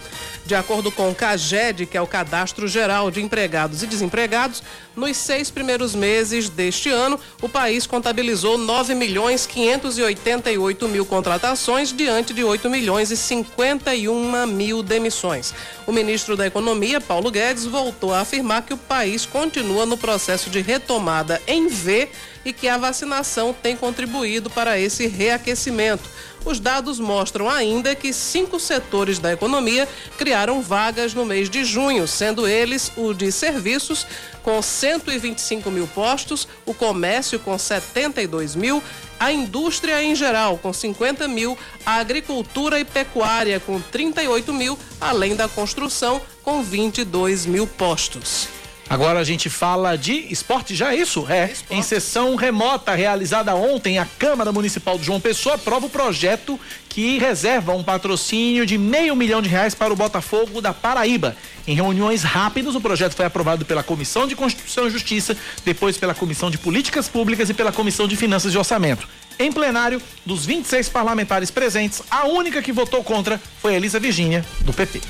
De 0.44 0.56
acordo 0.56 0.92
com 0.92 1.12
o 1.12 1.16
CAGED, 1.16 1.86
que 1.86 1.96
é 1.96 2.02
o 2.02 2.08
Cadastro 2.08 2.68
Geral 2.68 3.12
de 3.12 3.22
Empregados 3.22 3.84
e 3.84 3.88
Desempregados, 3.88 4.64
nos 4.96 5.18
seis 5.18 5.52
primeiros 5.52 5.94
meses 5.94 6.50
deste 6.50 6.90
ano, 6.90 7.20
o 7.42 7.50
país 7.50 7.86
contabilizou 7.86 8.58
9 8.58 8.96
milhões 8.96 9.46
588 9.46 10.88
mil 10.88 11.06
contratações 11.06 11.92
diante 11.92 12.34
de 12.34 12.44
8 12.44 12.70
milhões 12.70 13.12
e 13.12 13.18
51 13.18 14.48
mil 14.48 14.82
demissões. 14.82 15.54
O 15.86 15.92
ministro 15.92 16.38
da 16.38 16.48
Economia, 16.48 17.02
Paulo 17.02 17.30
Guedes, 17.30 17.66
voltou 17.66 18.14
a 18.14 18.22
afirmar 18.22 18.64
que 18.64 18.74
o 18.74 18.78
país 18.78 19.26
continua 19.26 19.86
no 19.86 19.98
processo 19.98 20.50
de 20.50 20.62
retomada 20.62 21.42
em 21.48 21.68
V 21.68 22.10
e 22.46 22.54
que 22.54 22.68
a 22.68 22.78
vacinação 22.78 23.54
tem 23.54 23.76
contribuído 23.76 24.50
para 24.50 24.80
esse 24.80 25.08
reaquecimento. 25.08 26.04
Os 26.46 26.60
dados 26.60 27.00
mostram 27.00 27.50
ainda 27.50 27.96
que 27.96 28.14
cinco 28.14 28.60
setores 28.60 29.18
da 29.18 29.34
economia 29.34 29.90
criaram 30.16 30.62
vagas 30.62 31.14
no 31.14 31.26
mês 31.26 31.50
de 31.50 31.66
junho, 31.66 32.08
sendo 32.08 32.48
eles 32.48 32.92
o 32.96 33.14
de 33.14 33.32
serviços, 33.32 34.06
com 34.44 34.62
125 34.62 35.72
mil 35.72 35.88
postos, 35.88 36.48
o 36.64 36.74
comércio, 36.74 37.40
com 37.40 37.58
72 37.58 38.56
mil, 38.56 38.82
a 39.20 39.32
indústria 39.32 40.04
em 40.04 40.14
geral, 40.14 40.60
com 40.60 40.72
50 40.72 41.28
mil, 41.28 41.58
a 41.84 41.96
agricultura 41.96 42.80
e 42.80 42.86
pecuária, 42.86 43.60
com 43.60 43.82
38 43.82 44.54
mil, 44.54 44.78
além 45.02 45.36
da 45.36 45.48
construção, 45.48 46.22
com 46.44 46.62
22 46.62 47.48
mil 47.48 47.66
postos. 47.66 48.48
Agora 48.88 49.20
a 49.20 49.24
gente 49.24 49.50
fala 49.50 49.98
de 49.98 50.32
esporte, 50.32 50.76
já 50.76 50.94
é 50.94 50.98
isso? 50.98 51.26
É. 51.30 51.52
Esporte. 51.52 51.74
Em 51.74 51.82
sessão 51.82 52.36
remota 52.36 52.94
realizada 52.94 53.56
ontem, 53.56 53.98
a 53.98 54.06
Câmara 54.06 54.52
Municipal 54.52 54.98
de 54.98 55.06
João 55.06 55.20
Pessoa 55.20 55.56
aprova 55.56 55.88
o 55.88 55.90
projeto 55.90 56.60
que 56.88 57.18
reserva 57.18 57.74
um 57.74 57.84
patrocínio 57.84 58.66
de 58.66 58.78
meio 58.78 59.16
milhão 59.16 59.42
de 59.42 59.50
reais 59.50 59.76
para 59.76 59.92
o 59.92 59.96
Botafogo 59.96 60.62
da 60.62 60.74
Paraíba. 60.74 61.36
Em 61.68 61.76
reuniões 61.76 62.24
rápidas, 62.24 62.76
o 62.76 62.80
projeto 62.80 63.16
foi 63.16 63.26
aprovado 63.26 63.66
pela 63.66 63.84
Comissão 63.84 64.28
de 64.28 64.36
Constituição 64.36 64.88
e 64.88 64.92
Justiça, 64.92 65.36
depois 65.66 65.98
pela 65.98 66.14
Comissão 66.14 66.52
de 66.52 66.58
Políticas 66.58 67.10
Públicas 67.10 67.50
e 67.50 67.54
pela 67.54 67.72
Comissão 67.72 68.08
de 68.08 68.16
Finanças 68.16 68.54
e 68.54 68.58
Orçamento. 68.58 69.10
Em 69.38 69.52
plenário, 69.52 70.02
dos 70.26 70.46
26 70.46 70.88
parlamentares 70.90 71.52
presentes, 71.52 72.02
a 72.10 72.28
única 72.28 72.62
que 72.62 72.72
votou 72.72 73.04
contra 73.04 73.42
foi 73.60 73.76
Elisa 73.76 74.00
Virgínia, 74.00 74.46
do 74.62 74.72
PP. 74.72 75.02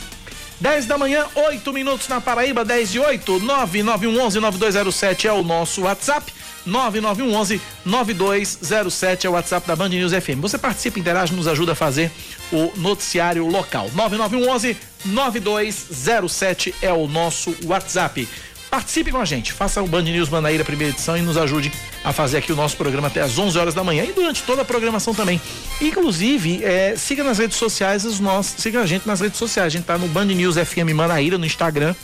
10 0.59 0.85
da 0.85 0.97
manhã, 0.97 1.25
8 1.35 1.73
minutos 1.73 2.07
na 2.07 2.21
Paraíba, 2.21 2.63
10 2.63 2.95
e 2.95 2.99
8, 2.99 3.39
9911 3.39 4.39
9207 4.39 5.27
é 5.27 5.33
o 5.33 5.43
nosso 5.43 5.81
WhatsApp. 5.81 6.33
9911 6.65 7.61
9207 7.85 9.27
é 9.27 9.29
o 9.29 9.33
WhatsApp 9.33 9.67
da 9.67 9.75
Band 9.75 9.89
News 9.89 10.13
FM. 10.13 10.39
Você 10.41 10.57
participa, 10.57 10.97
interage, 10.97 11.33
nos 11.33 11.47
ajuda 11.47 11.73
a 11.73 11.75
fazer 11.75 12.09
o 12.51 12.71
noticiário 12.77 13.45
local. 13.45 13.91
9911 13.93 14.77
9207 15.05 16.73
é 16.81 16.91
o 16.91 17.07
nosso 17.07 17.55
WhatsApp. 17.65 18.27
Participe 18.75 19.09
com 19.09 19.19
a 19.19 19.23
gente, 19.23 19.53
faça 19.53 19.81
o 19.81 19.87
Band 19.87 20.01
News 20.01 20.27
Manaíra 20.27 20.65
primeira 20.65 20.91
edição 20.91 21.15
e 21.15 21.21
nos 21.21 21.37
ajude 21.37 21.71
a 22.03 22.11
fazer 22.11 22.39
aqui 22.39 22.51
o 22.51 22.57
nosso 22.57 22.75
programa 22.75 23.07
até 23.07 23.21
às 23.21 23.39
11 23.39 23.57
horas 23.57 23.73
da 23.73 23.85
manhã 23.85 24.03
e 24.03 24.11
durante 24.11 24.43
toda 24.43 24.63
a 24.63 24.65
programação 24.65 25.15
também. 25.15 25.39
Inclusive, 25.79 26.61
é, 26.61 26.93
siga 26.97 27.23
nas 27.23 27.37
redes 27.37 27.55
sociais 27.55 28.03
os 28.03 28.19
nossos, 28.19 28.61
siga 28.61 28.81
a 28.81 28.85
gente 28.85 29.07
nas 29.07 29.21
redes 29.21 29.39
sociais. 29.39 29.67
A 29.67 29.69
gente 29.69 29.85
tá 29.85 29.97
no 29.97 30.09
Band 30.09 30.25
News 30.25 30.57
FM 30.57 30.91
Manaíra 30.93 31.37
no 31.37 31.45
Instagram. 31.45 31.95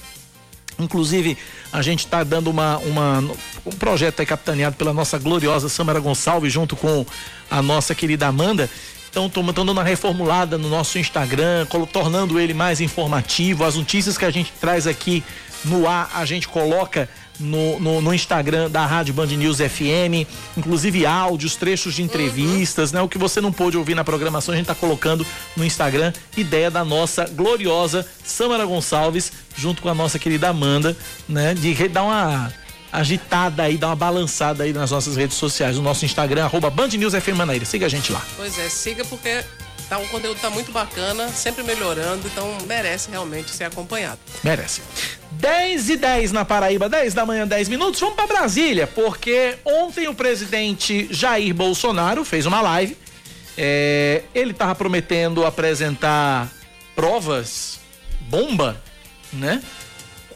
Inclusive, 0.79 1.37
a 1.73 1.81
gente 1.81 2.05
está 2.05 2.23
dando 2.23 2.49
uma, 2.49 2.77
uma, 2.77 3.19
um 3.65 3.71
projeto 3.71 4.21
aí 4.21 4.25
capitaneado 4.25 4.77
pela 4.77 4.93
nossa 4.93 5.19
gloriosa 5.19 5.67
Samara 5.67 5.99
Gonçalves, 5.99 6.53
junto 6.53 6.77
com 6.77 7.05
a 7.49 7.61
nossa 7.61 7.93
querida 7.93 8.27
Amanda. 8.27 8.69
Então, 9.11 9.25
estamos 9.25 9.53
dando 9.53 9.73
uma 9.73 9.83
reformulada 9.83 10.57
no 10.57 10.69
nosso 10.69 10.97
Instagram, 10.97 11.67
tornando 11.91 12.39
ele 12.39 12.53
mais 12.53 12.79
informativo. 12.79 13.65
As 13.65 13.75
notícias 13.75 14.17
que 14.17 14.23
a 14.23 14.31
gente 14.31 14.53
traz 14.53 14.87
aqui 14.87 15.21
no 15.65 15.85
ar, 15.85 16.09
a 16.13 16.23
gente 16.23 16.47
coloca 16.47 17.09
no, 17.37 17.77
no, 17.77 18.01
no, 18.01 18.13
Instagram 18.13 18.71
da 18.71 18.85
Rádio 18.85 19.13
Band 19.13 19.27
News 19.27 19.57
FM, 19.57 20.25
inclusive 20.55 21.05
áudios, 21.05 21.57
trechos 21.57 21.93
de 21.93 22.03
entrevistas, 22.03 22.91
uhum. 22.91 22.99
né? 22.99 23.01
O 23.01 23.09
que 23.09 23.17
você 23.17 23.41
não 23.41 23.51
pôde 23.51 23.77
ouvir 23.77 23.95
na 23.95 24.03
programação, 24.05 24.53
a 24.53 24.55
gente 24.55 24.69
está 24.69 24.75
colocando 24.75 25.27
no 25.57 25.65
Instagram, 25.65 26.13
ideia 26.37 26.71
da 26.71 26.85
nossa 26.85 27.25
gloriosa 27.25 28.07
Samara 28.23 28.65
Gonçalves, 28.65 29.29
junto 29.57 29.81
com 29.81 29.89
a 29.89 29.93
nossa 29.93 30.17
querida 30.17 30.47
Amanda, 30.47 30.95
né? 31.27 31.53
De 31.53 31.73
dar 31.89 32.03
uma 32.03 32.53
agitada 32.91 33.63
aí, 33.63 33.77
dar 33.77 33.87
uma 33.87 33.95
balançada 33.95 34.63
aí 34.63 34.73
nas 34.73 34.91
nossas 34.91 35.15
redes 35.15 35.37
sociais, 35.37 35.77
no 35.77 35.81
nosso 35.81 36.05
Instagram, 36.05 36.45
arroba 36.45 36.69
Band 36.69 36.89
News 36.89 37.13
FM 37.13 37.35
Manaíra. 37.35 37.65
Siga 37.65 37.85
a 37.85 37.89
gente 37.89 38.11
lá. 38.11 38.21
Pois 38.35 38.57
é, 38.59 38.67
siga 38.69 39.05
porque 39.05 39.43
tá, 39.89 39.97
o 39.97 40.07
conteúdo 40.07 40.39
tá 40.39 40.49
muito 40.49 40.71
bacana, 40.71 41.29
sempre 41.29 41.63
melhorando, 41.63 42.27
então 42.27 42.57
merece 42.67 43.09
realmente 43.11 43.51
ser 43.51 43.65
acompanhado. 43.65 44.19
Merece. 44.43 44.81
10 45.31 45.89
e 45.89 45.97
10 45.97 46.31
na 46.31 46.45
Paraíba, 46.45 46.87
10 46.87 47.13
da 47.13 47.25
manhã, 47.25 47.47
10 47.47 47.69
minutos. 47.69 47.99
Vamos 47.99 48.15
para 48.15 48.27
Brasília, 48.27 48.87
porque 48.87 49.57
ontem 49.65 50.07
o 50.07 50.13
presidente 50.13 51.07
Jair 51.11 51.53
Bolsonaro 51.53 52.23
fez 52.23 52.45
uma 52.45 52.61
live. 52.61 52.97
É, 53.57 54.23
ele 54.33 54.51
estava 54.51 54.73
prometendo 54.75 55.45
apresentar 55.45 56.49
provas 56.95 57.79
bomba, 58.29 58.81
né? 59.33 59.61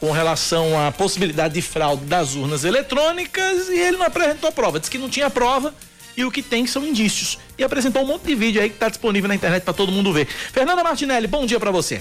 Com 0.00 0.10
relação 0.10 0.78
à 0.78 0.92
possibilidade 0.92 1.54
de 1.54 1.62
fraude 1.62 2.04
das 2.04 2.34
urnas 2.34 2.64
eletrônicas 2.64 3.68
e 3.68 3.78
ele 3.78 3.96
não 3.96 4.06
apresentou 4.06 4.52
prova. 4.52 4.78
Disse 4.78 4.90
que 4.90 4.98
não 4.98 5.08
tinha 5.08 5.30
prova 5.30 5.74
e 6.16 6.24
o 6.24 6.30
que 6.30 6.42
tem 6.42 6.66
são 6.66 6.84
indícios. 6.84 7.38
E 7.58 7.64
apresentou 7.64 8.02
um 8.02 8.06
monte 8.06 8.26
de 8.26 8.34
vídeo 8.34 8.60
aí 8.60 8.68
que 8.68 8.76
está 8.76 8.88
disponível 8.88 9.28
na 9.28 9.34
internet 9.34 9.62
para 9.62 9.74
todo 9.74 9.92
mundo 9.92 10.12
ver. 10.12 10.26
Fernanda 10.26 10.82
Martinelli, 10.82 11.26
bom 11.26 11.46
dia 11.46 11.60
para 11.60 11.70
você. 11.70 12.00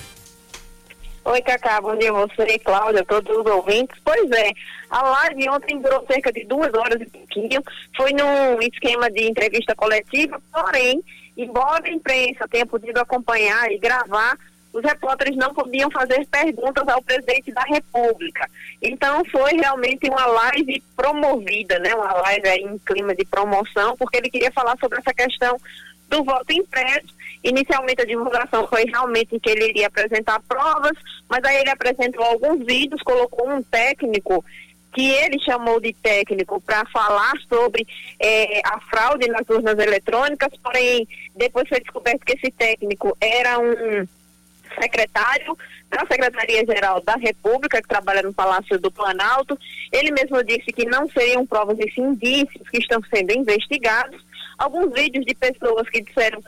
Oi, 1.25 1.41
Cacá, 1.41 1.81
bom 1.81 1.97
dia 1.97 2.11
a 2.11 2.13
você, 2.13 2.59
Cláudia, 2.59 3.03
todos 3.03 3.35
os 3.35 3.45
ouvintes. 3.47 3.99
Pois 4.05 4.29
é, 4.29 4.51
a 4.91 5.01
live 5.01 5.49
ontem 5.49 5.81
durou 5.81 6.05
cerca 6.05 6.31
de 6.31 6.45
duas 6.45 6.71
horas 6.75 7.01
e 7.01 7.05
pouquinho, 7.05 7.63
foi 7.97 8.11
num 8.13 8.61
esquema 8.61 9.09
de 9.09 9.27
entrevista 9.27 9.75
coletiva, 9.75 10.39
porém, 10.53 11.03
embora 11.35 11.87
a 11.87 11.91
imprensa 11.91 12.47
tenha 12.47 12.65
podido 12.67 12.99
acompanhar 12.99 13.71
e 13.71 13.79
gravar, 13.79 14.37
os 14.76 14.84
repórteres 14.84 15.38
não 15.38 15.53
podiam 15.53 15.89
fazer 15.89 16.28
perguntas 16.28 16.86
ao 16.89 17.01
presidente 17.01 17.49
da 17.53 17.61
República. 17.61 18.49
Então 18.82 19.23
foi 19.32 19.53
realmente 19.53 20.09
uma 20.09 20.26
live 20.26 20.84
promovida, 20.97 21.80
né? 21.80 21.95
Uma 21.95 22.11
live 22.11 22.49
em 22.49 22.78
clima 22.80 23.15
de 23.15 23.23
promoção, 23.23 23.95
porque 23.95 24.17
ele 24.17 24.30
queria 24.30 24.51
falar 24.51 24.78
sobre 24.78 24.99
essa 24.99 25.13
questão 25.13 25.57
do 26.09 26.26
voto 26.26 26.51
impresso. 26.51 27.15
Inicialmente 27.41 28.01
a 28.01 28.05
divulgação 28.05 28.67
foi 28.67 28.84
realmente 28.84 29.39
que 29.39 29.49
ele 29.49 29.69
iria 29.69 29.88
apresentar 29.88 30.41
provas, 30.41 30.97
mas 31.30 31.41
aí 31.45 31.61
ele 31.61 31.69
apresentou 31.69 32.23
alguns 32.26 32.65
vídeos, 32.65 33.01
colocou 33.01 33.49
um 33.49 33.63
técnico 33.63 34.43
que 34.91 35.09
ele 35.09 35.39
chamou 35.39 35.80
de 35.80 35.93
técnico 35.93 36.59
para 36.59 36.86
falar 36.88 37.34
sobre 37.47 37.88
eh, 38.19 38.61
a 38.65 38.80
fraude 38.82 39.28
nas 39.28 39.47
urnas 39.49 39.78
eletrônicas, 39.78 40.49
porém 40.61 41.07
depois 41.34 41.67
foi 41.67 41.80
descoberto 41.80 42.26
que 42.26 42.34
esse 42.34 42.51
técnico 42.51 43.15
era 43.21 43.57
um 43.59 44.05
secretário 44.82 45.57
da 45.89 45.99
Secretaria-Geral 45.99 47.01
da 47.01 47.15
República, 47.15 47.82
que 47.82 47.88
trabalha 47.88 48.21
no 48.21 48.34
Palácio 48.34 48.80
do 48.80 48.91
Planalto. 48.91 49.57
Ele 49.91 50.11
mesmo 50.11 50.43
disse 50.43 50.71
que 50.73 50.86
não 50.86 51.09
seriam 51.09 51.45
provas 51.45 51.78
e 51.80 52.01
indícios 52.01 52.69
que 52.69 52.78
estão 52.78 53.01
sendo 53.09 53.32
investigados 53.32 54.23
alguns 54.57 54.93
vídeos 54.93 55.26
de 55.26 55.36
pessoas 55.36 55.89
que 55.89 56.01
disseram 56.01 56.41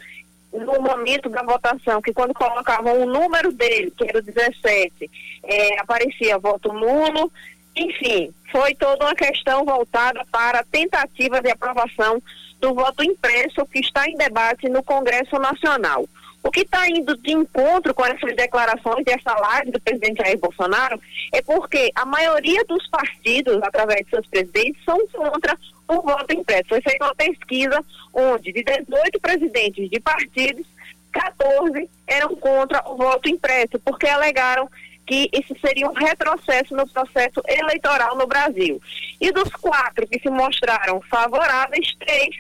no 0.53 0.81
momento 0.81 1.29
da 1.29 1.43
votação 1.43 2.01
que 2.01 2.13
quando 2.13 2.33
colocavam 2.33 3.01
o 3.01 3.05
número 3.05 3.51
dele, 3.51 3.91
que 3.91 4.05
era 4.05 4.19
o 4.19 4.21
17, 4.21 5.09
é, 5.43 5.79
aparecia 5.79 6.37
voto 6.37 6.71
nulo. 6.73 7.31
Enfim, 7.75 8.33
foi 8.51 8.73
toda 8.75 9.05
uma 9.05 9.15
questão 9.15 9.63
voltada 9.63 10.25
para 10.31 10.59
a 10.59 10.63
tentativa 10.63 11.41
de 11.41 11.51
aprovação 11.51 12.21
do 12.59 12.73
voto 12.73 13.03
impresso 13.03 13.65
que 13.67 13.79
está 13.79 14.07
em 14.07 14.15
debate 14.15 14.67
no 14.67 14.81
Congresso 14.81 15.37
Nacional. 15.37 16.07
O 16.47 16.49
que 16.49 16.61
está 16.61 16.87
indo 16.87 17.17
de 17.17 17.33
encontro 17.33 17.93
com 17.93 18.05
essas 18.05 18.33
declarações 18.33 19.03
dessa 19.03 19.33
live 19.37 19.69
do 19.69 19.81
presidente 19.81 20.23
Jair 20.23 20.39
Bolsonaro 20.39 20.97
é 21.33 21.41
porque 21.41 21.91
a 21.93 22.05
maioria 22.05 22.63
dos 22.63 22.87
partidos, 22.87 23.61
através 23.61 24.05
de 24.05 24.11
seus 24.11 24.25
presidentes, 24.27 24.81
são 24.85 24.97
contra 25.07 25.59
o 25.89 26.01
voto 26.01 26.33
impresso. 26.33 26.69
Foi 26.69 26.79
feita 26.79 27.03
uma 27.03 27.15
pesquisa 27.15 27.83
onde 28.13 28.53
de 28.53 28.63
18 28.63 29.19
presidentes 29.19 29.89
de 29.89 29.99
partidos, 29.99 30.65
14 31.11 31.89
eram 32.07 32.33
contra 32.37 32.81
o 32.89 32.95
voto 32.95 33.27
impresso, 33.27 33.77
porque 33.83 34.07
alegaram 34.07 34.69
que 35.05 35.29
isso 35.33 35.53
seria 35.59 35.89
um 35.89 35.93
retrocesso 35.93 36.73
no 36.73 36.87
processo 36.87 37.41
eleitoral 37.45 38.15
no 38.15 38.25
Brasil. 38.25 38.81
E 39.19 39.33
dos 39.33 39.49
quatro 39.49 40.07
que 40.07 40.19
se 40.19 40.29
mostraram 40.29 41.01
favoráveis, 41.09 41.93
três 41.99 42.37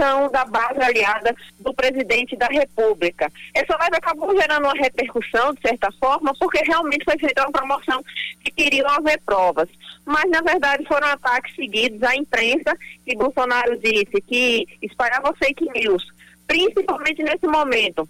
são 0.00 0.30
da 0.30 0.46
base 0.46 0.80
aliada 0.80 1.36
do 1.58 1.74
presidente 1.74 2.34
da 2.34 2.46
República. 2.46 3.30
Essa 3.54 3.76
live 3.76 3.96
acabou 3.96 4.34
gerando 4.34 4.64
uma 4.64 4.72
repercussão, 4.72 5.52
de 5.52 5.60
certa 5.60 5.92
forma, 5.92 6.32
porque 6.40 6.58
realmente 6.64 7.04
foi 7.04 7.18
feita 7.18 7.42
uma 7.42 7.52
promoção 7.52 8.02
que 8.42 8.50
queriam 8.50 8.88
haver 8.88 9.20
provas. 9.26 9.68
Mas, 10.06 10.24
na 10.30 10.40
verdade, 10.40 10.84
foram 10.86 11.08
ataques 11.08 11.54
seguidos 11.54 12.02
à 12.02 12.16
imprensa, 12.16 12.74
que 13.04 13.14
Bolsonaro 13.14 13.76
disse 13.78 14.20
que 14.26 14.66
espalhava 14.80 15.34
fake 15.34 15.68
news, 15.74 16.02
principalmente 16.46 17.22
nesse 17.22 17.46
momento, 17.46 18.08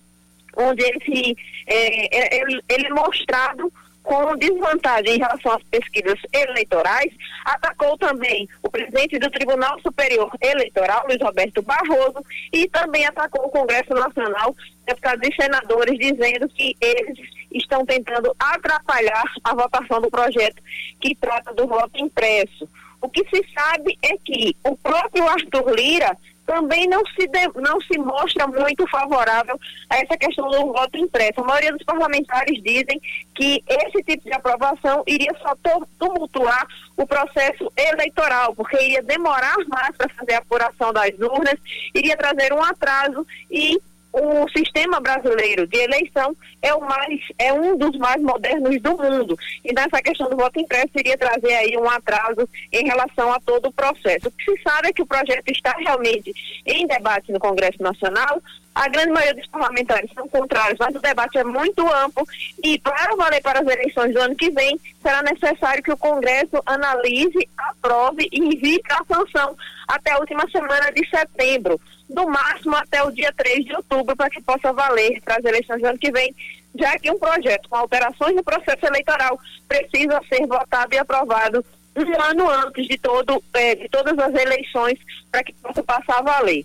onde 0.57 0.85
ele, 0.85 1.01
se, 1.05 1.37
é, 1.67 2.41
ele, 2.41 2.63
ele 2.69 2.89
mostrado 2.91 3.73
com 4.03 4.37
desvantagem 4.37 5.17
em 5.17 5.19
relação 5.19 5.53
às 5.53 5.63
pesquisas 5.65 6.19
eleitorais, 6.33 7.13
atacou 7.45 7.97
também 7.99 8.49
o 8.63 8.71
presidente 8.71 9.19
do 9.19 9.31
Tribunal 9.31 9.79
Superior 9.81 10.31
Eleitoral, 10.41 11.05
Luiz 11.07 11.21
Roberto 11.21 11.63
Barroso, 11.63 12.25
e 12.53 12.69
também 12.69 13.07
atacou 13.07 13.47
o 13.47 13.51
Congresso 13.51 13.93
Nacional, 13.95 14.55
deputados 14.87 15.29
e 15.29 15.35
senadores, 15.35 15.99
dizendo 15.99 16.49
que 16.49 16.75
eles 16.81 17.19
estão 17.53 17.85
tentando 17.85 18.35
atrapalhar 18.39 19.25
a 19.45 19.55
votação 19.55 20.01
do 20.01 20.11
projeto 20.11 20.63
que 21.01 21.15
trata 21.15 21.53
do 21.53 21.67
voto 21.67 21.99
impresso. 21.99 22.69
O 23.03 23.09
que 23.09 23.25
se 23.31 23.45
sabe 23.55 23.99
é 24.03 24.17
que 24.19 24.55
o 24.65 24.77
próprio 24.77 25.27
Arthur 25.27 25.75
Lira 25.75 26.17
também 26.51 26.89
não 26.89 27.01
se, 27.07 27.29
de, 27.29 27.49
não 27.61 27.81
se 27.81 27.97
mostra 27.97 28.45
muito 28.49 28.85
favorável 28.89 29.57
a 29.89 29.99
essa 29.99 30.17
questão 30.17 30.51
do 30.51 30.73
voto 30.73 30.99
impresso. 30.99 31.41
A 31.41 31.45
maioria 31.45 31.73
dos 31.73 31.85
parlamentares 31.85 32.61
dizem 32.61 33.01
que 33.37 33.63
esse 33.69 34.03
tipo 34.03 34.25
de 34.25 34.33
aprovação 34.33 35.05
iria 35.07 35.33
só 35.41 35.55
tumultuar 35.97 36.67
o 36.97 37.07
processo 37.07 37.71
eleitoral, 37.77 38.53
porque 38.57 38.77
iria 38.83 39.01
demorar 39.01 39.55
mais 39.69 39.97
para 39.97 40.13
fazer 40.13 40.35
a 40.35 40.39
apuração 40.39 40.93
das 40.93 41.13
urnas, 41.21 41.55
iria 41.95 42.17
trazer 42.17 42.53
um 42.53 42.63
atraso 42.65 43.25
e 43.49 43.81
o 44.13 44.49
sistema 44.49 45.01
brasileiro 45.01 45.67
de 45.67 45.79
eleição 45.79 46.37
é 46.61 46.75
o 46.75 46.81
mais 46.81 47.21
é 47.39 47.53
um 47.53 47.77
dos 47.77 47.97
mais 47.97 48.21
modernos 48.21 48.81
do 48.83 48.97
mundo 48.97 49.39
e 49.65 49.73
nessa 49.73 50.03
questão 50.03 50.29
do 50.29 50.37
voto 50.37 50.59
impresso 50.59 50.91
iria 50.97 51.17
trazer 51.17 51.55
aí 51.55 51.77
um 51.77 51.89
atraso 51.89 52.49
em 52.73 52.87
relação 52.87 53.33
a 53.33 53.41
todo 53.41 53.69
o 53.69 53.73
processo. 53.73 54.29
O 54.29 54.31
que 54.33 54.45
se 54.45 54.63
sabe 54.63 54.89
é 54.89 54.93
que 54.93 55.03
o 55.03 55.07
projeto 55.07 55.49
está 55.49 55.75
realmente 55.79 56.33
em 56.67 56.87
debate 56.87 57.31
no 57.33 57.39
Congresso 57.39 57.83
Nacional. 57.83 58.43
A 58.81 58.89
grande 58.89 59.11
maioria 59.11 59.35
dos 59.35 59.47
parlamentares 59.49 60.11
são 60.15 60.27
contrários, 60.27 60.79
mas 60.81 60.95
o 60.95 61.01
debate 61.01 61.37
é 61.37 61.45
muito 61.45 61.87
amplo 61.87 62.27
e 62.65 62.79
para 62.79 63.15
valer 63.15 63.43
para 63.43 63.61
as 63.61 63.67
eleições 63.67 64.15
do 64.15 64.21
ano 64.23 64.35
que 64.35 64.51
vem 64.51 64.81
será 65.03 65.23
necessário 65.23 65.83
que 65.83 65.93
o 65.93 65.99
Congresso 65.99 66.63
analise, 66.65 67.47
aprove 67.59 68.27
e 68.33 68.39
envie 68.39 68.81
para 68.81 69.01
a 69.01 69.05
sanção 69.05 69.55
até 69.87 70.13
a 70.13 70.19
última 70.19 70.49
semana 70.51 70.91
de 70.93 71.07
setembro 71.11 71.79
do 72.09 72.27
máximo 72.27 72.75
até 72.75 73.03
o 73.03 73.11
dia 73.11 73.31
3 73.37 73.67
de 73.67 73.77
outubro, 73.77 74.17
para 74.17 74.31
que 74.31 74.41
possa 74.41 74.73
valer 74.73 75.21
para 75.27 75.37
as 75.37 75.45
eleições 75.45 75.83
do 75.83 75.87
ano 75.87 75.99
que 75.99 76.11
vem, 76.11 76.35
já 76.75 76.99
que 76.99 77.11
um 77.11 77.19
projeto 77.19 77.69
com 77.69 77.77
alterações 77.77 78.35
no 78.35 78.43
processo 78.43 78.87
eleitoral 78.87 79.39
precisa 79.69 80.23
ser 80.27 80.47
votado 80.47 80.95
e 80.95 80.99
aprovado 80.99 81.63
um 81.95 82.23
ano 82.23 82.49
antes 82.49 82.89
de, 82.89 82.97
todo, 82.97 83.45
eh, 83.53 83.75
de 83.75 83.91
todas 83.91 84.19
as 84.19 84.35
eleições, 84.35 84.99
para 85.31 85.45
que 85.45 85.53
possa 85.53 85.83
passar 85.83 86.21
a 86.21 86.23
valer. 86.23 86.65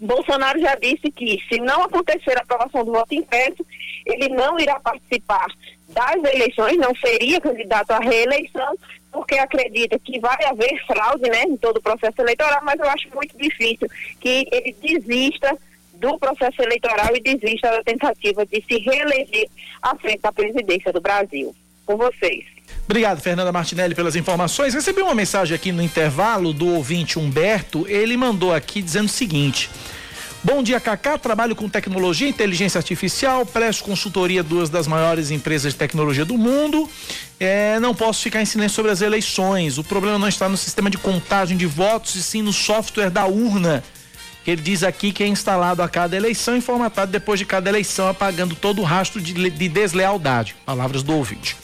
Bolsonaro 0.00 0.60
já 0.60 0.74
disse 0.74 1.10
que, 1.10 1.42
se 1.48 1.60
não 1.60 1.82
acontecer 1.82 2.36
a 2.36 2.42
aprovação 2.42 2.84
do 2.84 2.92
voto 2.92 3.14
impresso, 3.14 3.64
ele 4.04 4.28
não 4.28 4.58
irá 4.58 4.78
participar 4.80 5.46
das 5.88 6.16
eleições, 6.34 6.76
não 6.76 6.94
seria 6.94 7.40
candidato 7.40 7.92
à 7.92 7.98
reeleição, 7.98 8.74
porque 9.10 9.36
acredita 9.36 9.98
que 9.98 10.20
vai 10.20 10.36
haver 10.44 10.84
fraude 10.86 11.28
né, 11.30 11.44
em 11.44 11.56
todo 11.56 11.78
o 11.78 11.82
processo 11.82 12.20
eleitoral, 12.20 12.60
mas 12.62 12.78
eu 12.78 12.88
acho 12.88 13.08
muito 13.14 13.36
difícil 13.38 13.88
que 14.20 14.46
ele 14.52 14.76
desista 14.82 15.56
do 15.94 16.18
processo 16.18 16.60
eleitoral 16.62 17.16
e 17.16 17.20
desista 17.20 17.70
da 17.70 17.82
tentativa 17.82 18.44
de 18.44 18.62
se 18.62 18.78
reeleger 18.78 19.48
à 19.80 19.96
frente 19.96 20.20
da 20.20 20.32
presidência 20.32 20.92
do 20.92 21.00
Brasil. 21.00 21.54
Com 21.86 21.96
vocês. 21.96 22.55
Obrigado, 22.84 23.20
Fernanda 23.20 23.50
Martinelli, 23.50 23.94
pelas 23.94 24.14
informações. 24.14 24.72
Recebi 24.72 25.02
uma 25.02 25.14
mensagem 25.14 25.54
aqui 25.54 25.72
no 25.72 25.82
intervalo 25.82 26.52
do 26.52 26.68
ouvinte 26.68 27.18
Humberto. 27.18 27.84
Ele 27.88 28.16
mandou 28.16 28.54
aqui 28.54 28.80
dizendo 28.80 29.06
o 29.06 29.08
seguinte. 29.08 29.68
Bom 30.44 30.62
dia, 30.62 30.78
Cacá. 30.78 31.18
Trabalho 31.18 31.56
com 31.56 31.68
tecnologia 31.68 32.28
inteligência 32.28 32.78
artificial, 32.78 33.44
presto 33.44 33.82
consultoria 33.82 34.44
duas 34.44 34.70
das 34.70 34.86
maiores 34.86 35.32
empresas 35.32 35.72
de 35.72 35.78
tecnologia 35.78 36.24
do 36.24 36.38
mundo. 36.38 36.88
É, 37.40 37.80
não 37.80 37.92
posso 37.92 38.22
ficar 38.22 38.40
em 38.40 38.44
silêncio 38.44 38.76
sobre 38.76 38.92
as 38.92 39.00
eleições. 39.00 39.76
O 39.76 39.82
problema 39.82 40.20
não 40.20 40.28
está 40.28 40.48
no 40.48 40.56
sistema 40.56 40.88
de 40.88 40.98
contagem 40.98 41.56
de 41.56 41.66
votos, 41.66 42.14
e 42.14 42.22
sim 42.22 42.42
no 42.42 42.52
software 42.52 43.10
da 43.10 43.26
urna. 43.26 43.82
Ele 44.46 44.62
diz 44.62 44.84
aqui 44.84 45.10
que 45.10 45.24
é 45.24 45.26
instalado 45.26 45.82
a 45.82 45.88
cada 45.88 46.16
eleição 46.16 46.56
e 46.56 46.60
formatado 46.60 47.10
depois 47.10 47.40
de 47.40 47.44
cada 47.44 47.68
eleição, 47.68 48.08
apagando 48.08 48.54
todo 48.54 48.80
o 48.80 48.84
rastro 48.84 49.20
de, 49.20 49.50
de 49.50 49.68
deslealdade. 49.68 50.54
Palavras 50.64 51.02
do 51.02 51.12
ouvinte. 51.12 51.56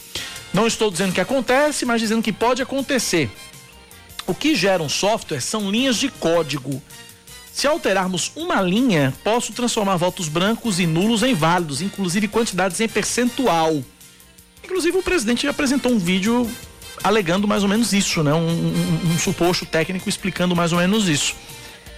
Não 0.53 0.66
estou 0.66 0.90
dizendo 0.90 1.12
que 1.12 1.20
acontece, 1.20 1.84
mas 1.84 2.00
dizendo 2.00 2.22
que 2.22 2.32
pode 2.32 2.61
acontecer. 2.62 3.30
O 4.26 4.34
que 4.34 4.55
gera 4.55 4.82
um 4.82 4.88
software 4.88 5.40
são 5.40 5.70
linhas 5.70 5.96
de 5.96 6.09
código 6.09 6.82
se 7.53 7.66
alterarmos 7.66 8.32
uma 8.34 8.62
linha, 8.62 9.12
posso 9.22 9.53
transformar 9.53 9.96
votos 9.96 10.26
brancos 10.26 10.80
e 10.80 10.86
nulos 10.86 11.22
em 11.22 11.34
válidos, 11.34 11.82
inclusive 11.82 12.26
quantidades 12.26 12.80
em 12.80 12.88
percentual. 12.88 13.82
Inclusive 14.64 14.96
o 14.96 15.03
presidente 15.03 15.46
apresentou 15.46 15.92
um 15.92 15.98
vídeo 15.98 16.50
alegando 17.05 17.46
mais 17.46 17.62
ou 17.62 17.68
menos 17.68 17.92
isso, 17.92 18.22
né? 18.22 18.32
Um, 18.32 18.48
um, 18.48 19.12
um 19.12 19.18
suposto 19.18 19.66
técnico 19.66 20.09
explicando 20.09 20.57
mais 20.57 20.72
ou 20.72 20.78
menos 20.78 21.09
isso. 21.09 21.34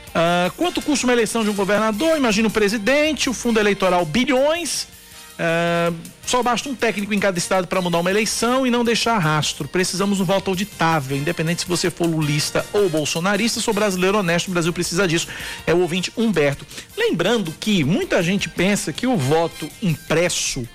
Uh, 0.09 0.51
quanto 0.57 0.83
custa 0.83 1.07
uma 1.07 1.13
eleição 1.13 1.45
de 1.45 1.51
um 1.51 1.55
governador? 1.55 2.17
Imagina 2.17 2.49
o 2.49 2.51
presidente, 2.51 3.31
o 3.31 3.33
fundo 3.33 3.61
eleitoral 3.61 4.05
bilhões. 4.05 4.89
Uh, 5.35 5.95
só 6.25 6.43
basta 6.43 6.69
um 6.69 6.75
técnico 6.75 7.13
em 7.13 7.19
cada 7.19 7.37
estado 7.37 7.67
para 7.67 7.81
mudar 7.83 7.99
uma 7.99 8.11
eleição 8.11 8.67
e 8.67 8.71
não 8.71 8.85
deixar 8.85 9.19
rastro. 9.19 9.69
Precisamos 9.69 10.21
um 10.21 10.25
voto 10.25 10.51
auditável, 10.51 11.17
independente 11.17 11.63
se 11.63 11.69
você 11.69 11.91
for 11.91 12.07
lulista 12.07 12.65
ou 12.73 12.89
bolsonarista. 12.89 13.61
Sou 13.61 13.75
brasileiro 13.75 14.19
honesto, 14.19 14.49
o 14.49 14.53
Brasil 14.53 14.73
precisa 14.73 15.07
disso. 15.07 15.29
É 15.67 15.75
o 15.75 15.81
ouvinte 15.81 16.13
Humberto. 16.17 16.67
Lembrando 16.97 17.53
que 17.59 17.85
muita 17.85 18.23
gente 18.23 18.49
pensa 18.49 18.93
que 18.93 19.07
o 19.07 19.17
voto 19.17 19.69
impresso 19.83 20.67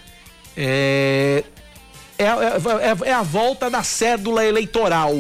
é, 0.56 1.44
é, 2.18 2.26
é, 2.26 3.10
é 3.10 3.14
a 3.14 3.24
volta 3.24 3.70
da 3.70 3.82
cédula 3.82 4.46
eleitoral. 4.46 5.16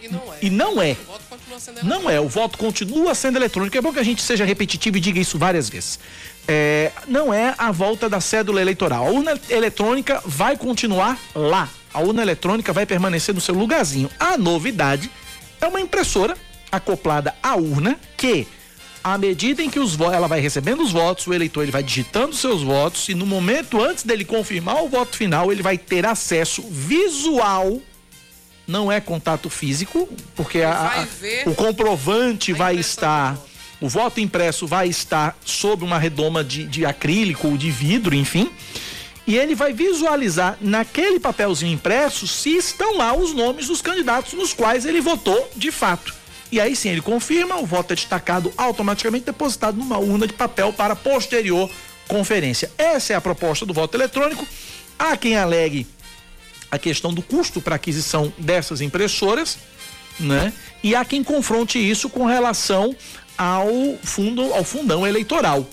E 0.00 0.08
não 0.08 0.32
é. 0.32 0.38
E 0.42 0.50
não 0.50 0.82
é. 0.82 0.92
O 0.92 1.04
voto 1.04 1.24
continua 1.28 1.60
sendo 1.60 1.84
Não 1.84 2.10
é, 2.10 2.20
o 2.20 2.28
voto 2.28 2.58
continua 2.58 3.14
sendo 3.14 3.38
eletrônico. 3.38 3.76
É 3.76 3.80
bom 3.80 3.92
que 3.92 3.98
a 3.98 4.04
gente 4.04 4.22
seja 4.22 4.44
repetitivo 4.44 4.96
e 4.96 5.00
diga 5.00 5.20
isso 5.20 5.38
várias 5.38 5.68
vezes 5.68 5.98
é, 6.46 6.90
não 7.06 7.32
é 7.32 7.54
a 7.56 7.70
volta 7.70 8.08
da 8.08 8.20
cédula 8.20 8.60
eleitoral. 8.60 9.06
A 9.06 9.10
urna 9.10 9.40
eletrônica 9.48 10.22
vai 10.24 10.56
continuar 10.56 11.18
lá. 11.34 11.68
A 11.92 12.00
urna 12.00 12.22
eletrônica 12.22 12.72
vai 12.72 12.86
permanecer 12.86 13.34
no 13.34 13.40
seu 13.40 13.54
lugarzinho. 13.54 14.10
A 14.18 14.36
novidade 14.36 15.10
é 15.60 15.66
uma 15.66 15.80
impressora 15.80 16.36
acoplada 16.70 17.34
à 17.42 17.54
urna 17.54 17.98
que 18.16 18.46
à 19.04 19.18
medida 19.18 19.62
em 19.62 19.68
que 19.68 19.80
os 19.80 19.98
ela 20.00 20.28
vai 20.28 20.40
recebendo 20.40 20.82
os 20.82 20.92
votos, 20.92 21.26
o 21.26 21.34
eleitor 21.34 21.62
ele 21.62 21.72
vai 21.72 21.82
digitando 21.82 22.34
seus 22.34 22.62
votos 22.62 23.08
e 23.08 23.14
no 23.14 23.26
momento 23.26 23.82
antes 23.82 24.04
dele 24.04 24.24
confirmar 24.24 24.82
o 24.82 24.88
voto 24.88 25.16
final, 25.16 25.50
ele 25.50 25.62
vai 25.62 25.76
ter 25.76 26.06
acesso 26.06 26.62
visual 26.70 27.80
não 28.66 28.90
é 28.90 29.00
contato 29.00 29.50
físico, 29.50 30.08
porque 30.36 30.62
a, 30.62 30.72
a, 30.72 31.50
o 31.50 31.54
comprovante 31.54 32.52
vai 32.52 32.76
estar 32.76 33.36
o 33.82 33.88
voto 33.88 34.20
impresso 34.20 34.64
vai 34.64 34.86
estar 34.86 35.36
sob 35.44 35.84
uma 35.84 35.98
redoma 35.98 36.44
de, 36.44 36.64
de 36.64 36.86
acrílico 36.86 37.48
ou 37.48 37.56
de 37.56 37.68
vidro, 37.68 38.14
enfim. 38.14 38.48
E 39.26 39.36
ele 39.36 39.56
vai 39.56 39.72
visualizar 39.72 40.56
naquele 40.60 41.18
papelzinho 41.18 41.72
impresso 41.72 42.28
se 42.28 42.50
estão 42.50 42.96
lá 42.96 43.12
os 43.12 43.34
nomes 43.34 43.66
dos 43.66 43.82
candidatos 43.82 44.34
nos 44.34 44.54
quais 44.54 44.86
ele 44.86 45.00
votou 45.00 45.50
de 45.56 45.72
fato. 45.72 46.14
E 46.52 46.60
aí 46.60 46.76
sim 46.76 46.90
ele 46.90 47.00
confirma, 47.00 47.56
o 47.56 47.66
voto 47.66 47.92
é 47.92 47.96
destacado 47.96 48.52
automaticamente 48.56 49.26
depositado 49.26 49.76
numa 49.76 49.98
urna 49.98 50.28
de 50.28 50.32
papel 50.32 50.72
para 50.72 50.94
posterior 50.94 51.68
conferência. 52.06 52.70
Essa 52.78 53.14
é 53.14 53.16
a 53.16 53.20
proposta 53.20 53.66
do 53.66 53.74
voto 53.74 53.96
eletrônico. 53.96 54.46
Há 54.96 55.16
quem 55.16 55.36
alegue 55.36 55.88
a 56.70 56.78
questão 56.78 57.12
do 57.12 57.20
custo 57.20 57.60
para 57.60 57.74
aquisição 57.74 58.32
dessas 58.38 58.80
impressoras, 58.80 59.58
né? 60.20 60.52
E 60.82 60.94
há 60.94 61.04
quem 61.04 61.24
confronte 61.24 61.78
isso 61.78 62.08
com 62.08 62.26
relação 62.26 62.94
ao 63.36 63.68
fundo, 64.02 64.52
ao 64.54 64.64
fundão 64.64 65.06
eleitoral, 65.06 65.66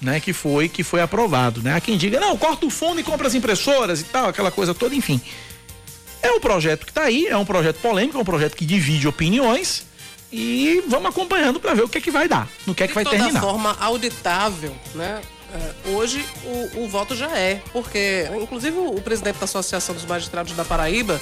né, 0.00 0.20
que 0.20 0.32
foi 0.32 0.68
que 0.68 0.82
foi 0.82 1.00
aprovado, 1.00 1.62
né? 1.62 1.74
Há 1.74 1.80
quem 1.80 1.96
diga, 1.96 2.20
não, 2.20 2.36
corta 2.36 2.66
o 2.66 2.70
fundo 2.70 3.00
e 3.00 3.02
compra 3.02 3.26
as 3.26 3.34
impressoras 3.34 4.00
e 4.00 4.04
tal, 4.04 4.28
aquela 4.28 4.50
coisa 4.50 4.74
toda, 4.74 4.94
enfim. 4.94 5.20
É 6.22 6.30
um 6.30 6.40
projeto 6.40 6.84
que 6.84 6.90
está 6.90 7.02
aí, 7.02 7.26
é 7.26 7.36
um 7.36 7.44
projeto 7.44 7.76
polêmico, 7.80 8.16
é 8.16 8.20
um 8.20 8.24
projeto 8.24 8.56
que 8.56 8.64
divide 8.64 9.06
opiniões 9.06 9.84
e 10.32 10.82
vamos 10.88 11.10
acompanhando 11.10 11.60
para 11.60 11.74
ver 11.74 11.82
o 11.82 11.88
que 11.88 11.98
é 11.98 12.00
que 12.00 12.10
vai 12.10 12.26
dar, 12.26 12.48
no 12.66 12.74
que 12.74 12.82
é 12.82 12.88
que 12.88 12.94
vai 12.94 13.04
terminar. 13.04 13.32
De 13.32 13.40
forma 13.40 13.76
auditável, 13.78 14.74
né? 14.94 15.20
É, 15.54 15.90
hoje 15.90 16.24
o, 16.44 16.84
o 16.84 16.88
voto 16.88 17.14
já 17.14 17.30
é, 17.38 17.62
porque 17.72 18.28
inclusive 18.42 18.76
o 18.76 19.00
presidente 19.00 19.38
da 19.38 19.44
Associação 19.44 19.94
dos 19.94 20.04
Magistrados 20.04 20.52
da 20.54 20.64
Paraíba 20.64 21.20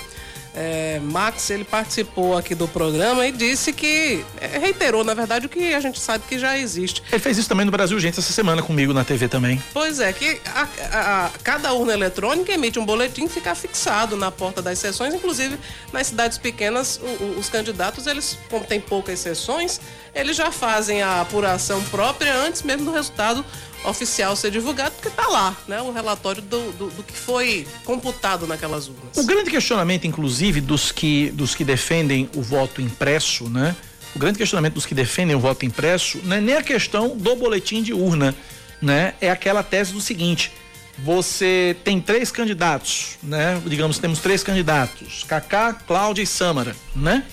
é, 0.55 1.01
Max, 1.01 1.49
ele 1.51 1.65
participou 1.65 2.37
aqui 2.37 2.55
do 2.55 2.69
programa 2.69 3.27
e 3.27 3.33
disse 3.33 3.73
que 3.73 4.25
é, 4.41 4.59
reiterou, 4.59 5.03
na 5.03 5.15
verdade, 5.15 5.47
o 5.47 5.49
que 5.49 5.73
a 5.73 5.81
gente 5.81 5.99
sabe 5.99 6.25
que 6.29 6.39
já 6.39 6.59
existe. 6.59 7.03
Ele 7.11 7.21
fez 7.21 7.39
isso 7.39 7.49
também 7.49 7.65
no 7.65 7.73
Brasil 7.73 7.99
Gente 7.99 8.19
essa 8.19 8.33
semana 8.33 8.63
comigo 8.63 8.93
na 8.93 9.05
TV 9.05 9.29
também. 9.29 9.63
Pois 9.73 9.99
é, 10.01 10.13
que 10.13 10.41
a, 10.47 10.69
a, 10.91 11.27
a, 11.27 11.31
cada 11.43 11.73
urna 11.73 11.95
eletrônica 11.95 12.53
emite 12.53 12.79
um 12.79 12.85
boletim 12.85 13.25
e 13.25 13.29
fica 13.29 13.55
fixado 13.55 14.17
na 14.17 14.31
porta 14.31 14.61
das 14.61 14.79
sessões, 14.79 15.15
inclusive 15.15 15.59
nas 15.93 16.09
cidades 16.09 16.37
pequenas, 16.37 17.01
o, 17.03 17.25
o, 17.25 17.39
os 17.39 17.49
candidatos, 17.49 18.07
eles, 18.07 18.39
como 18.51 18.65
tem 18.65 18.81
poucas 18.81 19.21
sessões, 19.21 19.81
eles 20.15 20.37
já 20.37 20.51
fazem 20.51 21.01
a 21.01 21.23
apuração 21.23 21.83
própria 21.85 22.35
antes 22.35 22.63
mesmo 22.63 22.85
do 22.85 22.93
resultado 22.93 23.45
oficial 23.85 24.37
ser 24.37 24.51
divulgado, 24.51 24.93
porque 24.93 25.09
está 25.09 25.27
lá, 25.27 25.57
né? 25.67 25.81
O 25.83 25.93
relatório 25.93 26.43
do, 26.43 26.73
do, 26.73 26.91
do, 26.91 27.03
que 27.03 27.17
foi 27.17 27.67
computado 27.85 28.47
naquelas 28.47 28.89
urnas. 28.89 29.17
O 29.17 29.25
grande 29.25 29.51
questionamento, 29.51 30.07
inclusive, 30.07 30.61
dos 30.61 30.93
que, 30.93 31.31
dos 31.31 31.55
que 31.55 31.65
defendem 31.65 32.29
o 32.35 32.43
voto 32.43 32.81
impresso, 32.81 33.49
né? 33.49 33.75
O 34.15 34.19
grande 34.19 34.39
questionamento 34.39 34.75
dos 34.75 34.87
que 34.87 34.95
defendem 34.95 35.35
o 35.35 35.41
voto 35.41 35.65
impresso 35.65 36.21
não 36.25 36.37
é 36.37 36.41
nem 36.41 36.57
a 36.57 36.63
questão 36.63 37.17
do 37.17 37.35
boletim 37.35 37.83
de 37.83 37.93
urna, 37.93 38.35
né? 38.81 39.15
É 39.21 39.31
aquela 39.31 39.63
tese 39.63 39.93
do 39.93 40.01
seguinte: 40.01 40.53
você 40.99 41.77
tem 41.83 42.01
três 42.01 42.31
candidatos, 42.31 43.17
né? 43.23 43.61
Digamos, 43.67 43.99
temos 43.99 44.19
três 44.19 44.43
candidatos: 44.43 45.25
Kaká, 45.25 45.73
Cláudia 45.73 46.23
e 46.23 46.27
Sâmara, 46.27 46.77
né? 46.95 47.25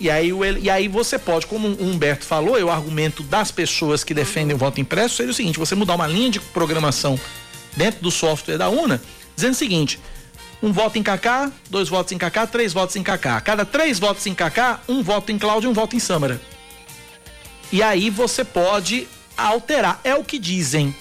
E 0.00 0.10
aí, 0.10 0.30
e 0.60 0.68
aí 0.68 0.88
você 0.88 1.18
pode, 1.18 1.46
como 1.46 1.68
o 1.68 1.84
Humberto 1.84 2.24
falou, 2.24 2.58
eu 2.58 2.70
argumento 2.70 3.22
das 3.22 3.50
pessoas 3.50 4.02
que 4.02 4.12
defendem 4.12 4.54
o 4.54 4.58
voto 4.58 4.80
impresso 4.80 5.16
seria 5.16 5.30
o 5.30 5.34
seguinte: 5.34 5.58
você 5.58 5.74
mudar 5.74 5.94
uma 5.94 6.06
linha 6.06 6.30
de 6.30 6.40
programação 6.40 7.18
dentro 7.76 8.00
do 8.00 8.10
software 8.10 8.58
da 8.58 8.68
UNA, 8.68 9.00
dizendo 9.36 9.52
o 9.52 9.56
seguinte: 9.56 10.00
um 10.62 10.72
voto 10.72 10.98
em 10.98 11.02
KK, 11.02 11.52
dois 11.68 11.88
votos 11.88 12.12
em 12.12 12.18
KK, 12.18 12.46
três 12.50 12.72
votos 12.72 12.96
em 12.96 13.02
KK. 13.02 13.40
Cada 13.44 13.64
três 13.64 13.98
votos 13.98 14.26
em 14.26 14.34
KK, 14.34 14.80
um 14.88 15.02
voto 15.02 15.32
em 15.32 15.38
Cláudio 15.38 15.68
e 15.68 15.70
um 15.70 15.74
voto 15.74 15.96
em 15.96 15.98
Sâmara. 15.98 16.40
E 17.72 17.82
aí 17.82 18.10
você 18.10 18.44
pode 18.44 19.08
alterar. 19.36 20.00
É 20.04 20.14
o 20.14 20.22
que 20.22 20.38
dizem. 20.38 20.94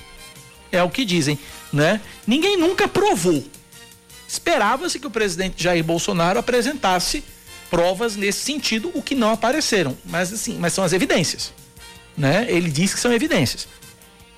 É 0.71 0.81
o 0.81 0.89
que 0.89 1.03
dizem, 1.03 1.37
né? 1.71 2.01
Ninguém 2.25 2.57
nunca 2.57 2.87
provou. 2.87 3.43
Esperava-se 4.27 4.97
que 4.99 5.07
o 5.07 5.11
presidente 5.11 5.61
Jair 5.61 5.83
Bolsonaro 5.83 6.39
apresentasse 6.39 7.23
provas 7.71 8.17
nesse 8.17 8.41
sentido, 8.41 8.91
o 8.93 9.01
que 9.01 9.15
não 9.15 9.31
apareceram. 9.31 9.97
Mas 10.05 10.33
assim, 10.33 10.57
mas 10.59 10.73
são 10.73 10.83
as 10.83 10.91
evidências. 10.91 11.53
Né? 12.17 12.45
Ele 12.49 12.69
diz 12.69 12.93
que 12.93 12.99
são 12.99 13.13
evidências. 13.13 13.67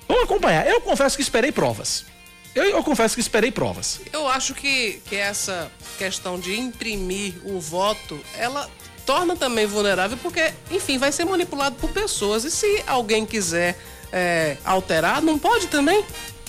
Vamos 0.06 0.22
acompanhar. 0.22 0.66
Eu 0.66 0.80
confesso 0.80 1.16
que 1.16 1.22
esperei 1.22 1.50
provas. 1.50 2.06
Eu, 2.54 2.64
eu, 2.64 2.84
confesso 2.84 3.16
que 3.16 3.20
esperei 3.20 3.50
provas. 3.50 4.00
Eu 4.12 4.28
acho 4.28 4.54
que, 4.54 5.02
que 5.06 5.16
essa 5.16 5.72
questão 5.98 6.38
de 6.38 6.56
imprimir 6.56 7.34
o 7.44 7.58
voto, 7.58 8.20
ela 8.38 8.70
torna 9.04 9.34
também 9.34 9.66
vulnerável, 9.66 10.16
porque, 10.22 10.52
enfim, 10.70 10.96
vai 10.96 11.10
ser 11.10 11.24
manipulado 11.24 11.74
por 11.74 11.90
pessoas. 11.90 12.44
E 12.44 12.50
se 12.52 12.84
alguém 12.86 13.26
quiser 13.26 13.76
é, 14.12 14.56
alterar, 14.64 15.20
não 15.20 15.36
pode 15.36 15.66
também? 15.66 15.98
É. 15.98 16.04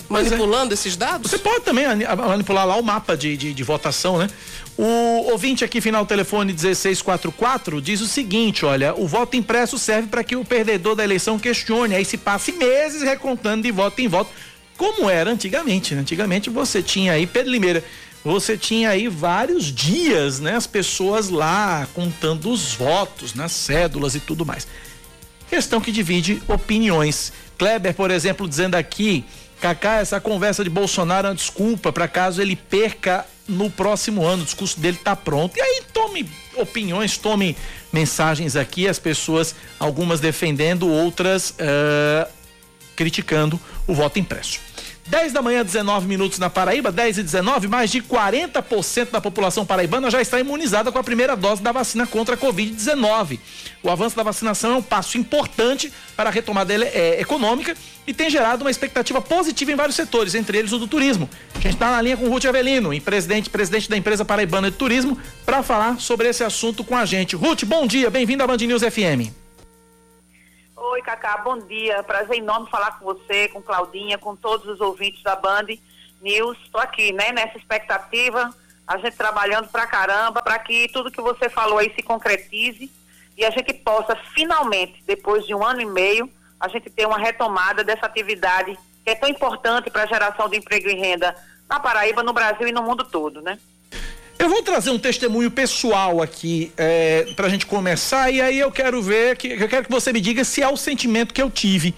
Manipulando 0.08 0.72
é. 0.72 0.74
esses 0.74 0.96
dados? 0.96 1.28
Você 1.28 1.38
pode 1.38 1.64
também 1.64 1.84
manipular 2.16 2.64
lá 2.64 2.76
o 2.76 2.82
mapa 2.82 3.16
de, 3.16 3.36
de, 3.36 3.52
de 3.52 3.62
votação, 3.64 4.18
né? 4.18 4.28
O 4.78 5.30
ouvinte 5.30 5.64
aqui, 5.64 5.80
final 5.80 6.04
telefone 6.04 6.52
1644, 6.52 7.80
diz 7.80 8.02
o 8.02 8.06
seguinte: 8.06 8.64
olha, 8.66 8.94
o 8.94 9.06
voto 9.06 9.36
impresso 9.36 9.78
serve 9.78 10.08
para 10.08 10.22
que 10.22 10.36
o 10.36 10.44
perdedor 10.44 10.94
da 10.94 11.02
eleição 11.02 11.38
questione, 11.38 11.94
aí 11.94 12.04
se 12.04 12.18
passe 12.18 12.52
meses 12.52 13.02
recontando 13.02 13.62
de 13.62 13.70
voto 13.70 14.00
em 14.02 14.08
voto, 14.08 14.30
como 14.76 15.08
era 15.08 15.30
antigamente. 15.30 15.94
Né? 15.94 16.02
Antigamente 16.02 16.50
você 16.50 16.82
tinha 16.82 17.12
aí, 17.12 17.26
Pedro 17.26 17.52
Limeira, 17.52 17.82
você 18.22 18.58
tinha 18.58 18.90
aí 18.90 19.08
vários 19.08 19.72
dias, 19.72 20.40
né? 20.40 20.56
As 20.56 20.66
pessoas 20.66 21.30
lá 21.30 21.88
contando 21.94 22.50
os 22.50 22.74
votos, 22.74 23.32
nas 23.32 23.52
né, 23.52 23.76
cédulas 23.78 24.14
e 24.14 24.20
tudo 24.20 24.44
mais. 24.44 24.68
Questão 25.48 25.80
que 25.80 25.90
divide 25.90 26.42
opiniões. 26.48 27.32
Kleber, 27.56 27.94
por 27.94 28.10
exemplo, 28.10 28.46
dizendo 28.46 28.74
aqui, 28.74 29.24
Cacá, 29.66 29.94
essa 29.96 30.20
conversa 30.20 30.62
de 30.62 30.70
Bolsonaro 30.70 31.26
é 31.26 31.30
uma 31.30 31.34
desculpa 31.34 31.92
para 31.92 32.06
caso 32.06 32.40
ele 32.40 32.54
perca 32.54 33.26
no 33.48 33.68
próximo 33.68 34.24
ano, 34.24 34.42
o 34.42 34.44
discurso 34.44 34.78
dele 34.78 34.96
tá 35.02 35.16
pronto. 35.16 35.56
E 35.56 35.60
aí 35.60 35.82
tome 35.92 36.30
opiniões, 36.54 37.18
tome 37.18 37.56
mensagens 37.92 38.54
aqui, 38.54 38.86
as 38.86 39.00
pessoas, 39.00 39.56
algumas 39.80 40.20
defendendo, 40.20 40.88
outras 40.88 41.50
uh, 41.50 42.30
criticando 42.94 43.58
o 43.88 43.94
voto 43.94 44.20
impresso. 44.20 44.60
10 45.08 45.32
da 45.32 45.42
manhã, 45.42 45.64
19 45.64 46.06
minutos 46.06 46.38
na 46.38 46.48
Paraíba, 46.48 46.92
10 46.92 47.18
e 47.18 47.22
19, 47.24 47.66
mais 47.66 47.90
de 47.90 48.00
40% 48.00 49.10
da 49.10 49.20
população 49.20 49.66
paraibana 49.66 50.12
já 50.12 50.20
está 50.20 50.38
imunizada 50.38 50.92
com 50.92 50.98
a 50.98 51.04
primeira 51.04 51.36
dose 51.36 51.60
da 51.60 51.72
vacina 51.72 52.06
contra 52.06 52.36
a 52.36 52.38
Covid-19. 52.38 53.40
O 53.82 53.90
avanço 53.90 54.16
da 54.16 54.22
vacinação 54.22 54.74
é 54.74 54.76
um 54.76 54.82
passo 54.82 55.18
importante 55.18 55.92
para 56.16 56.30
a 56.30 56.32
retomada 56.32 56.72
é, 56.72 57.20
econômica 57.20 57.76
e 58.06 58.14
tem 58.14 58.30
gerado 58.30 58.64
uma 58.64 58.70
expectativa 58.70 59.20
positiva 59.20 59.72
em 59.72 59.74
vários 59.74 59.96
setores, 59.96 60.34
entre 60.34 60.58
eles 60.58 60.72
o 60.72 60.78
do 60.78 60.86
turismo. 60.86 61.28
A 61.54 61.58
gente 61.58 61.74
está 61.74 61.90
na 61.90 62.00
linha 62.00 62.16
com 62.16 62.24
o 62.24 62.30
Ruth 62.30 62.44
Avelino, 62.44 62.98
presidente, 63.00 63.50
presidente 63.50 63.90
da 63.90 63.96
empresa 63.96 64.24
paraibana 64.24 64.70
de 64.70 64.76
turismo, 64.76 65.20
para 65.44 65.62
falar 65.62 65.98
sobre 65.98 66.28
esse 66.28 66.44
assunto 66.44 66.84
com 66.84 66.96
a 66.96 67.04
gente. 67.04 67.34
Ruth, 67.34 67.64
bom 67.64 67.86
dia, 67.86 68.08
bem-vindo 68.08 68.42
à 68.42 68.46
Band 68.46 68.58
News 68.58 68.82
FM. 68.82 69.32
Oi, 70.76 71.02
Cacá, 71.02 71.38
bom 71.38 71.58
dia. 71.58 72.02
Prazer 72.04 72.36
enorme 72.36 72.70
falar 72.70 72.98
com 72.98 73.04
você, 73.04 73.48
com 73.48 73.60
Claudinha, 73.60 74.16
com 74.18 74.36
todos 74.36 74.66
os 74.68 74.80
ouvintes 74.80 75.22
da 75.22 75.34
Band 75.34 75.66
News. 76.22 76.56
Estou 76.64 76.80
aqui, 76.80 77.12
né, 77.12 77.32
nessa 77.32 77.58
expectativa, 77.58 78.54
a 78.86 78.98
gente 78.98 79.16
trabalhando 79.16 79.68
pra 79.68 79.86
caramba, 79.86 80.40
para 80.42 80.58
que 80.60 80.88
tudo 80.92 81.10
que 81.10 81.20
você 81.20 81.48
falou 81.48 81.78
aí 81.78 81.92
se 81.94 82.02
concretize 82.02 82.88
e 83.36 83.44
a 83.44 83.50
gente 83.50 83.74
possa 83.74 84.16
finalmente, 84.32 85.02
depois 85.06 85.44
de 85.44 85.54
um 85.54 85.64
ano 85.64 85.80
e 85.80 85.86
meio, 85.86 86.30
a 86.60 86.68
gente 86.68 86.90
ter 86.90 87.06
uma 87.06 87.18
retomada 87.18 87.84
dessa 87.84 88.06
atividade 88.06 88.78
que 89.04 89.10
é 89.10 89.14
tão 89.14 89.28
importante 89.28 89.90
para 89.90 90.02
a 90.02 90.06
geração 90.06 90.48
de 90.48 90.56
emprego 90.56 90.88
e 90.88 90.94
renda 90.94 91.34
na 91.68 91.78
Paraíba, 91.78 92.22
no 92.22 92.32
Brasil 92.32 92.66
e 92.66 92.72
no 92.72 92.82
mundo 92.82 93.04
todo, 93.04 93.40
né? 93.40 93.58
Eu 94.38 94.48
vou 94.48 94.62
trazer 94.62 94.90
um 94.90 94.98
testemunho 94.98 95.50
pessoal 95.50 96.20
aqui 96.20 96.72
é, 96.76 97.32
para 97.34 97.46
a 97.46 97.48
gente 97.48 97.64
começar 97.66 98.30
e 98.30 98.40
aí 98.40 98.58
eu 98.58 98.70
quero 98.70 99.00
ver 99.00 99.36
que 99.36 99.48
eu 99.48 99.68
quero 99.68 99.84
que 99.84 99.90
você 99.90 100.12
me 100.12 100.20
diga 100.20 100.44
se 100.44 100.62
é 100.62 100.68
o 100.68 100.76
sentimento 100.76 101.32
que 101.32 101.40
eu 101.40 101.50
tive. 101.50 101.94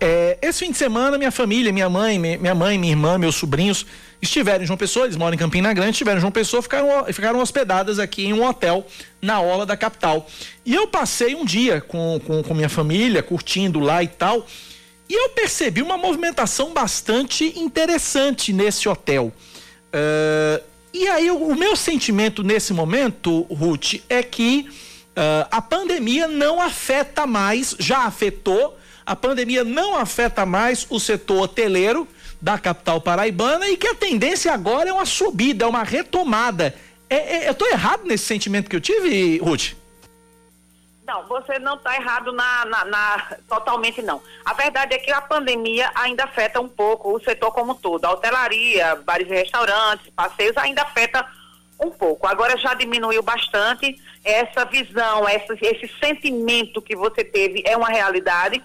É, 0.00 0.38
esse 0.42 0.64
fim 0.64 0.70
de 0.70 0.78
semana 0.78 1.16
minha 1.16 1.32
família, 1.32 1.72
minha 1.72 1.88
mãe, 1.88 2.18
minha 2.18 2.54
mãe, 2.54 2.78
minha 2.78 2.92
irmã, 2.92 3.18
meus 3.18 3.36
sobrinhos 3.36 3.86
estiveram 4.20 4.64
em 4.64 4.66
João 4.66 4.76
Pessoa, 4.76 5.06
eles 5.06 5.16
moram 5.16 5.34
em 5.34 5.38
Campina 5.38 5.72
Grande, 5.72 5.92
estiveram 5.92 6.18
em 6.18 6.20
João 6.20 6.32
Pessoa, 6.32 6.62
ficaram, 6.62 7.04
ficaram 7.12 7.40
hospedadas 7.40 7.98
aqui 7.98 8.26
em 8.26 8.32
um 8.32 8.44
hotel 8.44 8.86
na 9.22 9.40
orla 9.40 9.64
da 9.64 9.76
capital. 9.76 10.26
E 10.64 10.74
eu 10.74 10.88
passei 10.88 11.34
um 11.34 11.44
dia 11.44 11.80
com, 11.80 12.20
com, 12.26 12.42
com 12.42 12.54
minha 12.54 12.68
família, 12.68 13.22
curtindo 13.22 13.78
lá 13.78 14.02
e 14.02 14.08
tal, 14.08 14.46
e 15.08 15.14
eu 15.14 15.30
percebi 15.30 15.80
uma 15.80 15.96
movimentação 15.96 16.72
bastante 16.72 17.58
interessante 17.58 18.52
nesse 18.52 18.88
hotel. 18.88 19.32
Uh, 19.88 20.62
e 20.92 21.08
aí, 21.08 21.30
o, 21.30 21.36
o 21.36 21.56
meu 21.56 21.76
sentimento 21.76 22.42
nesse 22.42 22.72
momento, 22.72 23.42
Ruth, 23.42 23.94
é 24.08 24.22
que 24.22 24.68
uh, 24.68 25.48
a 25.50 25.62
pandemia 25.62 26.26
não 26.28 26.60
afeta 26.60 27.26
mais, 27.26 27.74
já 27.78 28.00
afetou, 28.00 28.76
a 29.06 29.16
pandemia 29.16 29.64
não 29.64 29.96
afeta 29.96 30.44
mais 30.44 30.86
o 30.90 31.00
setor 31.00 31.44
hoteleiro 31.44 32.06
da 32.40 32.58
capital 32.58 33.00
paraibana 33.00 33.68
e 33.68 33.76
que 33.76 33.88
a 33.88 33.94
tendência 33.94 34.52
agora 34.52 34.90
é 34.90 34.92
uma 34.92 35.06
subida, 35.06 35.64
é 35.64 35.68
uma 35.68 35.82
retomada. 35.82 36.74
É, 37.10 37.16
é, 37.16 37.48
eu 37.48 37.52
estou 37.52 37.68
errado 37.68 38.04
nesse 38.04 38.24
sentimento 38.24 38.68
que 38.68 38.76
eu 38.76 38.80
tive, 38.80 39.38
Ruth? 39.38 39.72
Não, 41.06 41.24
você 41.24 41.58
não 41.58 41.76
está 41.76 41.96
errado 41.96 42.32
na, 42.32 42.66
na, 42.66 42.84
na, 42.84 43.36
totalmente 43.48 44.02
não. 44.02 44.22
A 44.44 44.52
verdade 44.52 44.94
é 44.94 44.98
que 44.98 45.10
a 45.10 45.22
pandemia 45.22 45.90
ainda 45.94 46.24
afeta 46.24 46.60
um 46.60 46.68
pouco 46.68 47.16
o 47.16 47.24
setor 47.24 47.50
como 47.50 47.74
todo. 47.74 48.04
A 48.04 48.12
hotelaria, 48.12 48.94
bares 48.96 49.26
e 49.26 49.34
restaurantes, 49.34 50.10
passeios 50.14 50.54
ainda 50.58 50.82
afeta 50.82 51.26
um 51.80 51.90
pouco. 51.90 52.26
Agora 52.26 52.58
já 52.58 52.74
diminuiu 52.74 53.22
bastante 53.22 53.98
essa 54.22 54.66
visão, 54.66 55.26
essa, 55.26 55.54
esse 55.62 55.90
sentimento 55.98 56.82
que 56.82 56.94
você 56.94 57.24
teve 57.24 57.62
é 57.64 57.74
uma 57.74 57.88
realidade. 57.88 58.62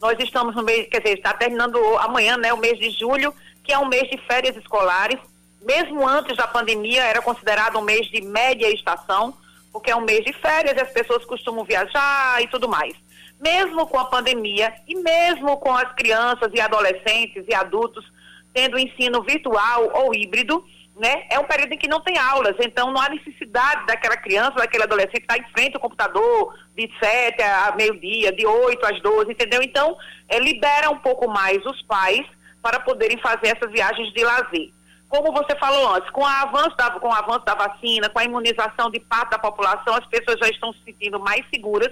Nós 0.00 0.18
estamos 0.18 0.54
no 0.54 0.62
mês, 0.62 0.88
quer 0.88 1.00
dizer, 1.00 1.18
está 1.18 1.32
terminando 1.32 1.78
amanhã, 1.98 2.36
né, 2.36 2.52
o 2.52 2.58
mês 2.58 2.78
de 2.78 2.90
julho, 2.90 3.34
que 3.64 3.72
é 3.72 3.78
um 3.78 3.88
mês 3.88 4.08
de 4.10 4.18
férias 4.18 4.56
escolares. 4.56 5.18
Mesmo 5.60 6.06
antes 6.06 6.36
da 6.36 6.46
pandemia, 6.46 7.02
era 7.02 7.20
considerado 7.20 7.78
um 7.78 7.82
mês 7.82 8.06
de 8.08 8.20
média 8.20 8.72
estação 8.72 9.34
porque 9.72 9.90
é 9.90 9.96
um 9.96 10.00
mês 10.00 10.24
de 10.24 10.32
férias 10.32 10.76
e 10.76 10.80
as 10.80 10.90
pessoas 10.90 11.24
costumam 11.24 11.64
viajar 11.64 12.42
e 12.42 12.48
tudo 12.48 12.68
mais. 12.68 12.94
Mesmo 13.40 13.86
com 13.86 13.98
a 13.98 14.06
pandemia 14.06 14.74
e 14.86 14.94
mesmo 14.96 15.56
com 15.58 15.72
as 15.72 15.92
crianças 15.94 16.50
e 16.52 16.60
adolescentes 16.60 17.44
e 17.46 17.54
adultos 17.54 18.04
tendo 18.52 18.78
ensino 18.78 19.22
virtual 19.22 19.90
ou 19.94 20.14
híbrido, 20.14 20.64
né? 20.98 21.26
É 21.30 21.38
um 21.38 21.44
período 21.44 21.72
em 21.72 21.78
que 21.78 21.88
não 21.88 22.00
tem 22.00 22.18
aulas, 22.18 22.56
então 22.60 22.92
não 22.92 23.00
há 23.00 23.08
necessidade 23.08 23.86
daquela 23.86 24.16
criança, 24.16 24.52
daquele 24.52 24.82
adolescente 24.82 25.22
estar 25.22 25.38
em 25.38 25.48
frente 25.52 25.74
ao 25.74 25.80
computador 25.80 26.54
de 26.76 26.90
7 27.02 27.42
a 27.42 27.74
meio-dia, 27.76 28.32
de 28.32 28.46
8 28.46 28.86
às 28.86 29.00
12, 29.00 29.30
entendeu? 29.30 29.62
Então, 29.62 29.96
é, 30.28 30.38
libera 30.38 30.90
um 30.90 30.98
pouco 30.98 31.28
mais 31.28 31.64
os 31.64 31.80
pais 31.82 32.26
para 32.60 32.80
poderem 32.80 33.18
fazer 33.18 33.56
essas 33.56 33.70
viagens 33.70 34.12
de 34.12 34.24
lazer 34.24 34.72
como 35.08 35.32
você 35.32 35.56
falou 35.56 35.94
antes, 35.94 36.10
com, 36.10 36.24
avanço 36.24 36.76
da, 36.76 36.90
com 36.90 37.08
o 37.08 37.12
avanço 37.12 37.44
da 37.44 37.54
vacina, 37.54 38.10
com 38.10 38.18
a 38.18 38.24
imunização 38.24 38.90
de 38.90 39.00
parte 39.00 39.30
da 39.30 39.38
população, 39.38 39.94
as 39.94 40.06
pessoas 40.06 40.38
já 40.38 40.48
estão 40.48 40.72
se 40.72 40.80
sentindo 40.84 41.18
mais 41.18 41.42
seguras 41.52 41.88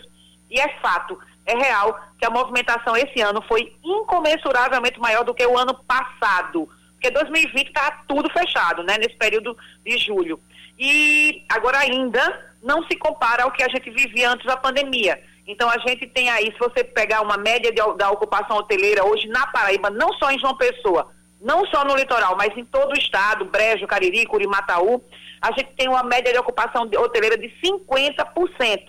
e 0.51 0.61
é 0.61 0.69
fato, 0.81 1.19
é 1.47 1.57
real, 1.57 1.99
que 2.19 2.27
a 2.27 2.31
movimentação 2.31 2.97
esse 2.97 3.21
ano 3.21 3.43
foi 3.49 3.75
incomensuravelmente 3.83 5.01
maior 5.01 5.25
do 5.25 5.35
que 5.35 5.47
o 5.47 5.57
ano 5.57 5.75
passado. 5.87 6.69
Porque 6.97 7.11
2020 7.11 7.69
está 7.69 8.03
tudo 8.09 8.29
fechado, 8.31 8.83
né, 8.83 8.97
nesse 8.99 9.17
período 9.17 9.57
de 9.85 9.99
julho. 9.99 10.41
E 10.79 11.45
agora 11.49 11.79
ainda 11.79 12.55
não 12.63 12.83
se 12.87 12.97
compara 12.97 13.45
ao 13.45 13.53
que 13.53 13.63
a 13.63 13.69
gente 13.69 13.91
vivia 13.91 14.31
antes 14.31 14.45
da 14.47 14.57
pandemia. 14.57 15.23
Então 15.47 15.71
a 15.71 15.79
gente 15.79 16.07
tem 16.09 16.29
aí, 16.29 16.53
se 16.53 16.59
você 16.59 16.83
pegar 16.83 17.21
uma 17.21 17.37
média 17.37 17.71
de, 17.71 17.81
da 17.97 18.11
ocupação 18.11 18.57
hoteleira 18.57 19.05
hoje 19.05 19.29
na 19.29 19.47
Paraíba, 19.47 19.91
não 19.91 20.13
só 20.15 20.31
em 20.31 20.39
João 20.39 20.57
Pessoa, 20.57 21.13
não 21.41 21.65
só 21.67 21.85
no 21.85 21.95
litoral, 21.95 22.37
mas 22.37 22.57
em 22.57 22.65
todo 22.65 22.93
o 22.93 22.99
estado, 22.99 23.45
Brejo, 23.45 23.87
Cariri, 23.87 24.27
Curimataú, 24.27 25.03
a 25.41 25.53
gente 25.53 25.73
tem 25.77 25.89
uma 25.89 26.03
média 26.03 26.33
de 26.33 26.39
ocupação 26.39 26.91
hoteleira 26.99 27.39
de 27.39 27.49
50%, 27.63 28.87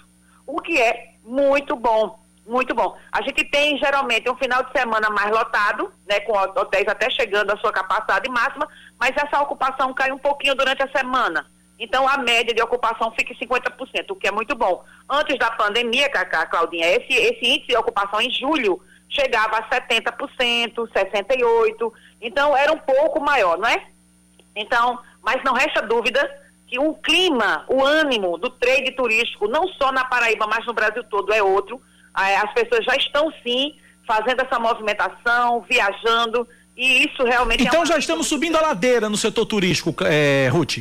o 0.47 0.61
que 0.61 0.81
é 0.81 1.13
muito 1.23 1.75
bom, 1.75 2.19
muito 2.47 2.73
bom. 2.73 2.97
A 3.11 3.21
gente 3.21 3.43
tem 3.45 3.77
geralmente 3.77 4.29
um 4.29 4.37
final 4.37 4.63
de 4.63 4.71
semana 4.71 5.09
mais 5.09 5.29
lotado, 5.29 5.91
né, 6.07 6.19
com 6.21 6.33
hotéis 6.33 6.87
até 6.87 7.09
chegando 7.09 7.51
à 7.51 7.57
sua 7.57 7.71
capacidade 7.71 8.29
máxima, 8.29 8.67
mas 8.99 9.11
essa 9.15 9.41
ocupação 9.41 9.93
cai 9.93 10.11
um 10.11 10.17
pouquinho 10.17 10.55
durante 10.55 10.81
a 10.81 10.91
semana. 10.91 11.45
Então 11.79 12.07
a 12.07 12.17
média 12.17 12.53
de 12.53 12.61
ocupação 12.61 13.11
fica 13.11 13.33
em 13.33 13.37
50%, 13.37 14.09
o 14.09 14.15
que 14.15 14.27
é 14.27 14.31
muito 14.31 14.55
bom. 14.55 14.83
Antes 15.09 15.37
da 15.37 15.51
pandemia, 15.51 16.09
Cacá, 16.09 16.45
Claudinha, 16.45 16.87
esse, 16.87 17.13
esse 17.13 17.45
índice 17.45 17.67
de 17.67 17.77
ocupação 17.77 18.19
em 18.19 18.31
julho 18.31 18.81
chegava 19.09 19.57
a 19.57 19.69
70%, 19.69 20.73
68%. 20.73 21.93
Então, 22.21 22.55
era 22.55 22.71
um 22.71 22.77
pouco 22.77 23.21
maior, 23.21 23.57
não 23.57 23.67
é? 23.67 23.85
Então, 24.55 24.99
mas 25.21 25.43
não 25.43 25.53
resta 25.53 25.81
dúvida 25.81 26.29
que 26.67 26.79
o 26.79 26.93
clima, 26.95 27.63
o 27.69 27.83
ânimo 27.83 28.37
do 28.37 28.49
trade 28.49 28.91
turístico, 28.91 29.47
não 29.47 29.67
só 29.69 29.91
na 29.91 30.03
Paraíba, 30.03 30.47
mas 30.47 30.65
no 30.65 30.73
Brasil 30.73 31.03
todo, 31.03 31.33
é 31.33 31.41
outro. 31.41 31.81
As 32.17 32.51
pessoas 32.53 32.83
já 32.83 32.95
estão, 32.95 33.31
sim, 33.43 33.75
fazendo 34.05 34.41
essa 34.41 34.59
movimentação, 34.59 35.61
viajando, 35.61 36.47
e 36.75 37.05
isso 37.05 37.23
realmente 37.23 37.63
então 37.63 37.83
é 37.83 37.85
já 37.85 37.97
estamos 37.97 38.27
subindo 38.27 38.55
a 38.55 38.61
ladeira 38.61 39.09
no 39.09 39.17
setor 39.17 39.45
turístico, 39.45 39.95
é, 40.03 40.47
Ruth? 40.47 40.79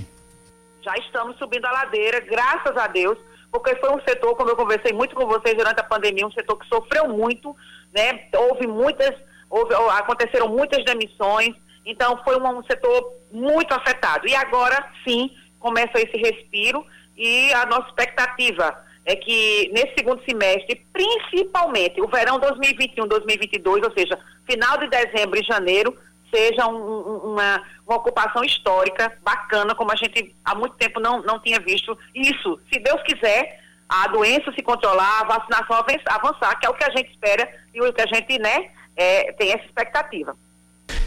Já 0.82 0.94
estamos 0.96 1.36
subindo 1.38 1.66
a 1.66 1.72
ladeira, 1.72 2.20
graças 2.20 2.76
a 2.76 2.86
Deus, 2.86 3.18
porque 3.50 3.74
foi 3.76 3.90
um 3.90 4.00
setor, 4.00 4.34
como 4.36 4.50
eu 4.50 4.56
conversei 4.56 4.92
muito 4.92 5.14
com 5.14 5.26
vocês 5.26 5.56
durante 5.56 5.80
a 5.80 5.84
pandemia, 5.84 6.26
um 6.26 6.32
setor 6.32 6.58
que 6.58 6.68
sofreu 6.68 7.08
muito, 7.08 7.54
né? 7.92 8.28
Houve 8.34 8.66
muitas 8.66 9.14
houve, 9.50 9.74
aconteceram 9.74 10.48
muitas 10.48 10.84
demissões, 10.84 11.54
então 11.84 12.20
foi 12.24 12.38
um, 12.38 12.58
um 12.58 12.64
setor 12.64 13.12
muito 13.32 13.72
afetado. 13.72 14.28
E 14.28 14.34
agora 14.34 14.90
sim 15.06 15.30
começa 15.58 15.98
esse 16.00 16.16
respiro 16.16 16.84
e 17.16 17.52
a 17.54 17.66
nossa 17.66 17.88
expectativa 17.88 18.76
é 19.06 19.14
que 19.14 19.70
nesse 19.72 19.94
segundo 19.96 20.20
semestre, 20.28 20.84
principalmente 20.92 22.00
o 22.02 22.08
verão 22.08 22.40
2021-2022, 22.40 23.84
ou 23.84 23.92
seja, 23.96 24.18
final 24.44 24.76
de 24.78 24.88
dezembro 24.88 25.38
e 25.40 25.44
janeiro, 25.44 25.96
seja 26.34 26.66
um, 26.66 26.74
um, 26.74 27.16
uma, 27.32 27.62
uma 27.86 27.96
ocupação 27.96 28.42
histórica 28.42 29.16
bacana, 29.22 29.76
como 29.76 29.92
a 29.92 29.96
gente 29.96 30.34
há 30.44 30.56
muito 30.56 30.74
tempo 30.76 30.98
não, 30.98 31.22
não 31.22 31.38
tinha 31.38 31.60
visto. 31.60 31.96
Isso, 32.12 32.60
se 32.70 32.80
Deus 32.80 33.00
quiser, 33.04 33.60
a 33.88 34.08
doença 34.08 34.52
se 34.52 34.62
controlar, 34.62 35.20
a 35.20 35.38
vacinação 35.38 35.76
avançar, 36.06 36.58
que 36.58 36.66
é 36.66 36.68
o 36.68 36.74
que 36.74 36.84
a 36.84 36.90
gente 36.90 37.08
espera 37.10 37.48
e 37.72 37.80
o 37.80 37.92
que 37.92 38.02
a 38.02 38.06
gente, 38.06 38.40
né, 38.40 38.70
é, 38.96 39.32
tem 39.34 39.52
essa 39.52 39.64
expectativa. 39.64 40.36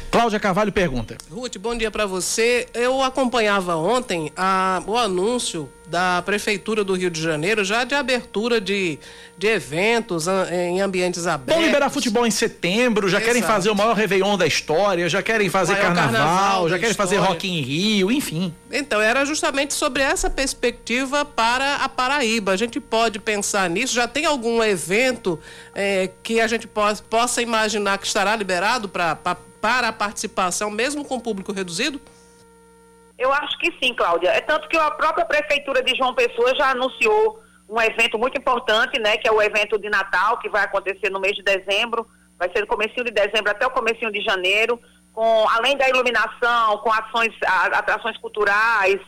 Cláudia 0.10 0.40
Carvalho 0.40 0.72
pergunta. 0.72 1.18
Ruth, 1.30 1.58
bom 1.58 1.78
dia 1.78 1.92
para 1.92 2.06
você. 2.06 2.68
Eu 2.74 3.02
acompanhava 3.04 3.76
ontem 3.76 4.32
a, 4.36 4.82
o 4.88 4.98
anúncio 4.98 5.70
da 5.88 6.22
Prefeitura 6.22 6.84
do 6.84 6.94
Rio 6.94 7.10
de 7.10 7.22
Janeiro 7.22 7.64
já 7.64 7.84
de 7.84 7.96
abertura 7.96 8.62
de, 8.62 9.00
de 9.38 9.48
eventos 9.48 10.28
em 10.52 10.82
ambientes 10.82 11.26
abertos. 11.26 11.56
Vão 11.56 11.66
liberar 11.66 11.90
futebol 11.90 12.28
em 12.28 12.32
setembro, 12.32 13.08
já 13.08 13.18
Exato. 13.18 13.26
querem 13.26 13.42
fazer 13.42 13.70
o 13.72 13.76
maior 13.76 13.96
Réveillon 13.96 14.38
da 14.38 14.46
história, 14.46 15.10
já 15.10 15.24
querem 15.24 15.50
fazer 15.50 15.76
carnaval, 15.76 16.12
carnaval 16.12 16.70
já 16.70 16.76
querem 16.78 16.92
história. 16.92 17.18
fazer 17.18 17.28
Rock 17.28 17.48
em 17.48 17.62
Rio, 17.62 18.12
enfim. 18.12 18.54
Então, 18.72 19.02
era 19.02 19.26
justamente 19.26 19.74
sobre 19.74 20.04
essa 20.04 20.30
perspectiva 20.30 21.26
para 21.26 21.78
a 21.78 21.90
Paraíba. 21.90 22.52
A 22.52 22.58
gente 22.58 22.80
pode 22.80 23.18
pensar 23.20 23.68
nisso? 23.70 23.94
Já 23.94 24.08
tem 24.08 24.26
algum 24.26 24.64
evento 24.64 25.40
é, 25.74 26.12
que 26.22 26.40
a 26.40 26.48
gente 26.48 26.68
possa, 26.68 27.04
possa 27.10 27.42
imaginar 27.42 27.98
que 27.98 28.06
estará 28.06 28.36
liberado 28.36 28.88
pra, 28.88 29.16
para 29.62 29.90
a 29.90 29.94
participação, 29.94 30.70
mesmo 30.70 31.06
com 31.06 31.20
público 31.20 31.52
reduzido? 31.52 32.00
Eu 33.18 33.34
acho 33.34 33.58
que 33.60 33.72
sim, 33.82 33.94
Cláudia. 33.94 34.30
É 34.30 34.40
tanto 34.40 34.68
que 34.70 34.78
a 34.78 34.92
própria 34.92 35.26
Prefeitura 35.26 35.84
de 35.84 35.96
João 35.96 36.14
Pessoa 36.14 36.56
já 36.56 36.72
anunciou 36.72 37.44
um 37.68 37.80
evento 37.80 38.18
muito 38.18 38.38
importante, 38.38 39.00
né, 39.00 39.18
que 39.18 39.28
é 39.28 39.32
o 39.32 39.42
evento 39.42 39.78
de 39.78 39.90
Natal, 39.90 40.40
que 40.40 40.50
vai 40.50 40.64
acontecer 40.64 41.10
no 41.12 41.20
mês 41.20 41.36
de 41.36 41.44
dezembro, 41.44 42.08
vai 42.38 42.50
ser 42.52 42.62
no 42.62 42.68
comecinho 42.68 43.04
de 43.04 43.12
dezembro 43.12 43.52
até 43.52 43.68
o 43.68 43.72
comecinho 43.72 44.12
de 44.12 44.22
janeiro, 44.22 44.80
com 45.14 45.48
além 45.50 45.78
da 45.78 45.88
iluminação, 45.88 46.78
com 46.78 46.92
ações, 46.92 47.36
atrações 47.44 48.18
culturais, 48.18 49.00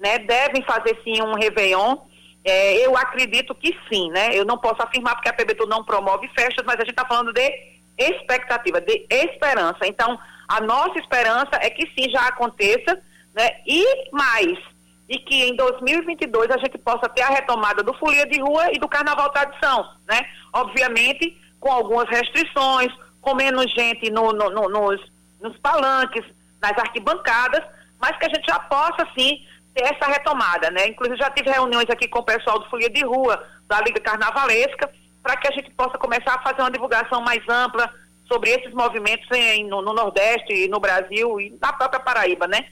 né, 0.00 0.18
devem 0.18 0.62
fazer 0.62 0.98
sim 1.04 1.22
um 1.22 1.34
Réveillon. 1.34 1.96
É, 2.44 2.86
eu 2.86 2.96
acredito 2.96 3.54
que 3.54 3.76
sim, 3.90 4.10
né? 4.10 4.30
Eu 4.32 4.44
não 4.44 4.56
posso 4.56 4.80
afirmar 4.80 5.16
porque 5.16 5.28
a 5.28 5.32
PBTU 5.32 5.66
não 5.66 5.84
promove 5.84 6.28
festas, 6.28 6.64
mas 6.64 6.76
a 6.76 6.80
gente 6.80 6.90
está 6.90 7.04
falando 7.04 7.32
de 7.32 7.77
expectativa, 7.98 8.80
de 8.80 9.06
esperança. 9.10 9.86
Então, 9.86 10.18
a 10.46 10.60
nossa 10.60 10.98
esperança 10.98 11.50
é 11.60 11.68
que 11.68 11.86
sim 11.94 12.10
já 12.10 12.28
aconteça 12.28 13.02
né? 13.38 13.60
E 13.64 14.10
mais, 14.10 14.58
e 15.08 15.16
que 15.18 15.44
em 15.44 15.54
2022 15.54 16.50
a 16.50 16.58
gente 16.58 16.76
possa 16.76 17.08
ter 17.08 17.22
a 17.22 17.28
retomada 17.28 17.84
do 17.84 17.94
folia 17.94 18.26
de 18.26 18.40
rua 18.40 18.72
e 18.72 18.80
do 18.80 18.88
carnaval 18.88 19.30
tradição, 19.30 19.88
né? 20.08 20.20
Obviamente 20.52 21.36
com 21.60 21.70
algumas 21.70 22.08
restrições, 22.08 22.92
com 23.20 23.34
menos 23.34 23.72
gente 23.72 24.10
no, 24.10 24.32
no, 24.32 24.50
no, 24.50 24.68
nos, 24.68 25.00
nos 25.40 25.56
palanques, 25.58 26.24
nas 26.60 26.72
arquibancadas, 26.78 27.64
mas 28.00 28.16
que 28.16 28.26
a 28.26 28.28
gente 28.28 28.46
já 28.46 28.58
possa 28.58 29.06
sim 29.16 29.44
ter 29.72 29.84
essa 29.84 30.06
retomada, 30.06 30.70
né? 30.72 30.88
Inclusive 30.88 31.18
já 31.18 31.30
tive 31.30 31.50
reuniões 31.50 31.88
aqui 31.90 32.08
com 32.08 32.18
o 32.18 32.24
pessoal 32.24 32.58
do 32.58 32.68
folia 32.68 32.90
de 32.90 33.04
rua, 33.04 33.40
da 33.68 33.80
Liga 33.80 34.00
Carnavalesca, 34.00 34.90
para 35.28 35.36
que 35.36 35.46
a 35.46 35.50
gente 35.50 35.70
possa 35.72 35.98
começar 35.98 36.36
a 36.36 36.42
fazer 36.42 36.62
uma 36.62 36.70
divulgação 36.70 37.20
mais 37.20 37.46
ampla 37.46 37.92
sobre 38.26 38.48
esses 38.48 38.72
movimentos 38.72 39.28
em, 39.30 39.68
no, 39.68 39.82
no 39.82 39.92
Nordeste 39.92 40.54
e 40.54 40.68
no 40.68 40.80
Brasil 40.80 41.38
e 41.38 41.54
na 41.60 41.70
própria 41.70 42.00
Paraíba, 42.00 42.46
né? 42.46 42.64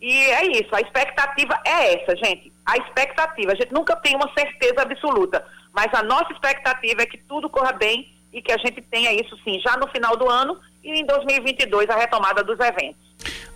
E 0.00 0.12
é 0.12 0.58
isso, 0.58 0.74
a 0.74 0.80
expectativa 0.80 1.56
é 1.64 1.94
essa, 1.94 2.16
gente. 2.16 2.52
A 2.66 2.76
expectativa, 2.78 3.52
a 3.52 3.54
gente 3.54 3.72
nunca 3.72 3.94
tem 3.94 4.16
uma 4.16 4.28
certeza 4.36 4.82
absoluta, 4.82 5.46
mas 5.72 5.86
a 5.94 6.02
nossa 6.02 6.32
expectativa 6.32 7.02
é 7.02 7.06
que 7.06 7.18
tudo 7.18 7.48
corra 7.48 7.70
bem 7.70 8.12
e 8.32 8.42
que 8.42 8.50
a 8.50 8.58
gente 8.58 8.82
tenha 8.82 9.12
isso 9.12 9.38
sim, 9.44 9.60
já 9.60 9.76
no 9.76 9.86
final 9.86 10.16
do 10.16 10.28
ano 10.28 10.58
e 10.82 10.98
em 10.98 11.06
2022 11.06 11.88
a 11.90 11.96
retomada 11.96 12.42
dos 12.42 12.58
eventos. 12.58 13.08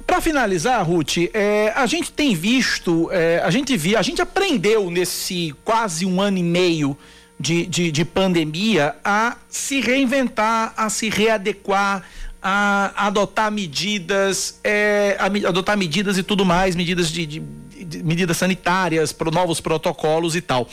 Para 0.06 0.20
finalizar, 0.20 0.86
Ruth, 0.86 1.16
é, 1.32 1.72
a 1.74 1.86
gente 1.86 2.12
tem 2.12 2.36
visto, 2.36 3.10
é, 3.10 3.40
a 3.42 3.50
gente 3.50 3.76
viu, 3.76 3.98
a 3.98 4.02
gente 4.02 4.22
aprendeu 4.22 4.90
nesse 4.90 5.52
quase 5.64 6.06
um 6.06 6.20
ano 6.20 6.38
e 6.38 6.42
meio 6.42 6.96
de, 7.44 7.66
de, 7.66 7.92
de 7.92 8.04
pandemia 8.06 8.96
a 9.04 9.36
se 9.50 9.78
reinventar, 9.82 10.72
a 10.78 10.88
se 10.88 11.10
readequar, 11.10 12.02
a 12.42 13.06
adotar 13.06 13.52
medidas, 13.52 14.58
é, 14.64 15.14
a, 15.20 15.26
adotar 15.26 15.76
medidas 15.76 16.16
e 16.16 16.22
tudo 16.22 16.42
mais, 16.42 16.74
medidas 16.74 17.10
de, 17.10 17.26
de, 17.26 17.40
de 17.84 18.02
medidas 18.02 18.38
sanitárias, 18.38 19.12
pro, 19.12 19.30
novos 19.30 19.60
protocolos 19.60 20.34
e 20.34 20.40
tal. 20.40 20.66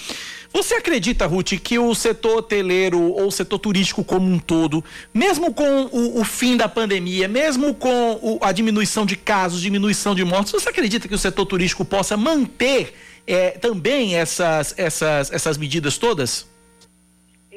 Você 0.54 0.76
acredita, 0.76 1.26
Ruth, 1.26 1.60
que 1.62 1.78
o 1.78 1.94
setor 1.94 2.38
hoteleiro 2.38 3.02
ou 3.02 3.28
o 3.28 3.32
setor 3.32 3.60
turístico 3.60 4.02
como 4.02 4.32
um 4.32 4.40
todo, 4.40 4.84
mesmo 5.14 5.54
com 5.54 5.90
o, 5.92 6.22
o 6.22 6.24
fim 6.24 6.56
da 6.56 6.70
pandemia, 6.70 7.28
mesmo 7.28 7.74
com 7.74 8.20
o, 8.22 8.40
a 8.42 8.54
diminuição 8.54 9.06
de 9.06 9.18
casos, 9.18 9.62
diminuição 9.62 10.16
de 10.16 10.24
mortes, 10.24 10.54
você 10.54 10.70
acredita 10.70 11.06
que 11.06 11.16
o 11.16 11.20
setor 11.20 11.46
turístico 11.46 11.84
possa 11.84 12.16
manter 12.16 12.94
é, 13.28 13.52
também 13.52 14.16
essas, 14.16 14.74
essas, 14.78 15.32
essas 15.32 15.58
medidas 15.58 15.98
todas? 15.98 16.51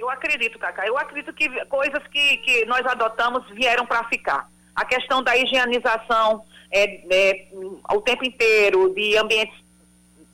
Eu 0.05 0.11
acredito, 0.11 0.59
Cacá. 0.59 0.87
Eu 0.87 0.99
acredito 0.99 1.33
que 1.33 1.49
coisas 1.65 2.07
que, 2.09 2.37
que 2.39 2.67
nós 2.67 2.85
adotamos 2.85 3.49
vieram 3.51 3.87
para 3.87 4.05
ficar. 4.05 4.47
A 4.77 4.85
questão 4.85 5.23
da 5.23 5.35
higienização 5.35 6.45
é, 6.71 7.01
é, 7.11 7.49
o 7.91 8.03
tempo 8.03 8.23
inteiro, 8.23 8.93
de 8.95 9.17
ambientes 9.17 9.59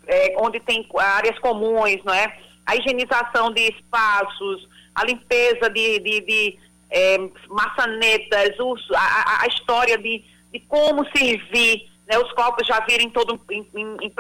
é, 0.09 0.35
onde 0.39 0.59
tem 0.59 0.89
áreas 0.99 1.39
comuns, 1.39 2.03
não 2.05 2.13
é? 2.13 2.37
A 2.67 2.75
higienização 2.75 3.53
de 3.53 3.61
espaços, 3.69 4.69
a 4.93 5.05
limpeza 5.05 5.71
de, 5.71 6.01
de, 6.01 6.21
de 6.23 6.59
é, 6.91 7.19
maçanetas, 7.49 8.57
a, 8.93 9.45
a, 9.45 9.47
história 9.47 9.97
de, 9.97 10.25
de 10.53 10.59
como 10.67 11.07
servir, 11.17 11.89
né? 12.09 12.19
os 12.19 12.33
copos 12.33 12.67
já 12.67 12.81
virem 12.81 13.09
todos 13.11 13.39
em, 13.49 13.65
em, 13.73 13.97
em 14.01 14.11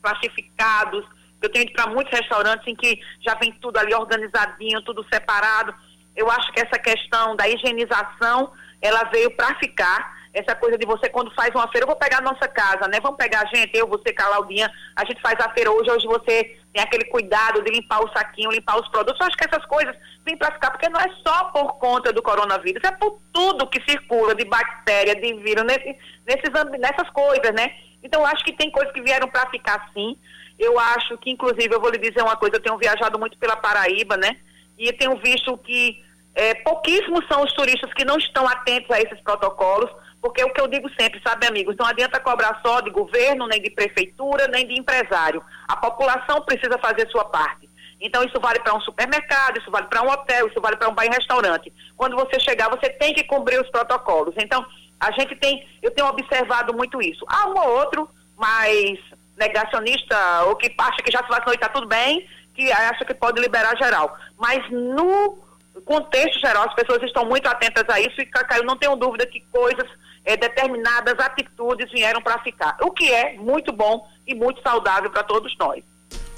plastificados 0.00 1.04
eu 1.44 1.50
tenho 1.50 1.64
ido 1.64 1.72
para 1.72 1.90
muitos 1.90 2.12
restaurantes 2.12 2.66
em 2.66 2.74
que 2.74 3.00
já 3.20 3.34
vem 3.34 3.52
tudo 3.60 3.78
ali 3.78 3.94
organizadinho, 3.94 4.82
tudo 4.82 5.04
separado. 5.12 5.74
Eu 6.16 6.30
acho 6.30 6.52
que 6.52 6.60
essa 6.60 6.78
questão 6.78 7.34
da 7.36 7.48
higienização, 7.48 8.52
ela 8.80 9.04
veio 9.04 9.30
para 9.36 9.54
ficar. 9.58 10.14
Essa 10.32 10.56
coisa 10.56 10.76
de 10.76 10.84
você, 10.84 11.08
quando 11.08 11.32
faz 11.32 11.54
uma 11.54 11.68
feira, 11.68 11.84
eu 11.84 11.88
vou 11.88 11.96
pegar 11.96 12.18
a 12.18 12.22
nossa 12.22 12.48
casa, 12.48 12.88
né? 12.88 12.98
Vamos 13.00 13.16
pegar 13.16 13.42
a 13.42 13.56
gente, 13.56 13.70
eu, 13.76 13.86
você, 13.86 14.12
Claudinha, 14.12 14.68
a 14.96 15.04
gente 15.04 15.20
faz 15.20 15.38
a 15.38 15.48
feira 15.50 15.70
hoje, 15.70 15.88
hoje 15.88 16.08
você 16.08 16.58
tem 16.72 16.82
aquele 16.82 17.04
cuidado 17.04 17.62
de 17.62 17.70
limpar 17.70 18.04
o 18.04 18.12
saquinho, 18.12 18.50
limpar 18.50 18.80
os 18.80 18.88
produtos. 18.88 19.20
Eu 19.20 19.28
acho 19.28 19.36
que 19.36 19.46
essas 19.48 19.64
coisas 19.66 19.94
vêm 20.26 20.36
para 20.36 20.52
ficar, 20.52 20.72
porque 20.72 20.88
não 20.88 21.00
é 21.00 21.08
só 21.24 21.44
por 21.50 21.74
conta 21.78 22.12
do 22.12 22.20
coronavírus, 22.20 22.82
é 22.82 22.90
por 22.90 23.20
tudo 23.32 23.68
que 23.68 23.80
circula 23.88 24.34
de 24.34 24.44
bactéria, 24.44 25.14
de 25.14 25.34
vírus, 25.34 25.64
nesse, 25.64 25.96
nesses, 26.26 26.80
nessas 26.80 27.08
coisas, 27.10 27.52
né? 27.54 27.70
Então, 28.02 28.20
eu 28.20 28.26
acho 28.26 28.44
que 28.44 28.52
tem 28.52 28.70
coisas 28.70 28.92
que 28.92 29.00
vieram 29.00 29.28
para 29.28 29.48
ficar 29.50 29.88
sim. 29.94 30.18
Eu 30.58 30.78
acho 30.78 31.18
que, 31.18 31.30
inclusive, 31.30 31.74
eu 31.74 31.80
vou 31.80 31.90
lhe 31.90 31.98
dizer 31.98 32.22
uma 32.22 32.36
coisa, 32.36 32.56
eu 32.56 32.62
tenho 32.62 32.78
viajado 32.78 33.18
muito 33.18 33.36
pela 33.38 33.56
Paraíba, 33.56 34.16
né? 34.16 34.36
E 34.78 34.92
tenho 34.92 35.16
visto 35.16 35.56
que 35.58 36.02
é, 36.34 36.54
pouquíssimos 36.54 37.26
são 37.28 37.42
os 37.42 37.52
turistas 37.52 37.92
que 37.94 38.04
não 38.04 38.18
estão 38.18 38.46
atentos 38.48 38.90
a 38.90 39.00
esses 39.00 39.20
protocolos, 39.20 39.90
porque 40.20 40.40
é 40.40 40.44
o 40.44 40.52
que 40.52 40.60
eu 40.60 40.66
digo 40.66 40.88
sempre, 40.98 41.20
sabe, 41.24 41.46
amigos, 41.46 41.76
não 41.76 41.86
adianta 41.86 42.18
cobrar 42.18 42.60
só 42.64 42.80
de 42.80 42.90
governo, 42.90 43.46
nem 43.46 43.60
de 43.60 43.70
prefeitura, 43.70 44.48
nem 44.48 44.66
de 44.66 44.78
empresário. 44.78 45.42
A 45.68 45.76
população 45.76 46.40
precisa 46.42 46.78
fazer 46.78 47.08
sua 47.10 47.24
parte. 47.26 47.68
Então, 48.00 48.24
isso 48.24 48.40
vale 48.40 48.58
para 48.60 48.74
um 48.74 48.80
supermercado, 48.80 49.58
isso 49.58 49.70
vale 49.70 49.86
para 49.86 50.02
um 50.02 50.10
hotel, 50.10 50.48
isso 50.48 50.60
vale 50.60 50.76
para 50.76 50.88
um 50.88 50.94
bar 50.94 51.06
e 51.06 51.10
restaurante. 51.10 51.72
Quando 51.96 52.16
você 52.16 52.40
chegar, 52.40 52.68
você 52.68 52.90
tem 52.90 53.14
que 53.14 53.24
cumprir 53.24 53.60
os 53.60 53.70
protocolos. 53.70 54.34
Então, 54.38 54.64
a 54.98 55.10
gente 55.12 55.36
tem, 55.36 55.66
eu 55.82 55.90
tenho 55.90 56.08
observado 56.08 56.74
muito 56.74 57.00
isso. 57.00 57.24
Há 57.28 57.48
um 57.48 57.58
ou 57.58 57.78
outro, 57.78 58.08
mas 58.36 58.98
negacionista 59.36 60.44
ou 60.46 60.56
que 60.56 60.72
acha 60.78 61.02
que 61.02 61.10
já 61.10 61.22
se 61.22 61.28
vacinou 61.28 61.52
e 61.52 61.56
está 61.56 61.68
tudo 61.68 61.86
bem, 61.86 62.28
que 62.54 62.70
acha 62.70 63.04
que 63.04 63.14
pode 63.14 63.40
liberar 63.40 63.76
geral. 63.76 64.16
Mas 64.38 64.70
no 64.70 65.38
contexto 65.84 66.40
geral, 66.40 66.68
as 66.68 66.74
pessoas 66.74 67.02
estão 67.02 67.24
muito 67.26 67.46
atentas 67.48 67.84
a 67.88 68.00
isso 68.00 68.20
e, 68.20 68.26
Cacá, 68.26 68.58
eu 68.58 68.64
não 68.64 68.76
tenho 68.76 68.94
dúvida 68.96 69.26
que 69.26 69.40
coisas, 69.52 69.88
é, 70.24 70.36
determinadas 70.36 71.18
atitudes 71.18 71.90
vieram 71.90 72.22
para 72.22 72.38
ficar. 72.42 72.76
O 72.80 72.90
que 72.90 73.10
é 73.12 73.34
muito 73.34 73.72
bom 73.72 74.08
e 74.26 74.34
muito 74.34 74.62
saudável 74.62 75.10
para 75.10 75.22
todos 75.22 75.54
nós. 75.58 75.82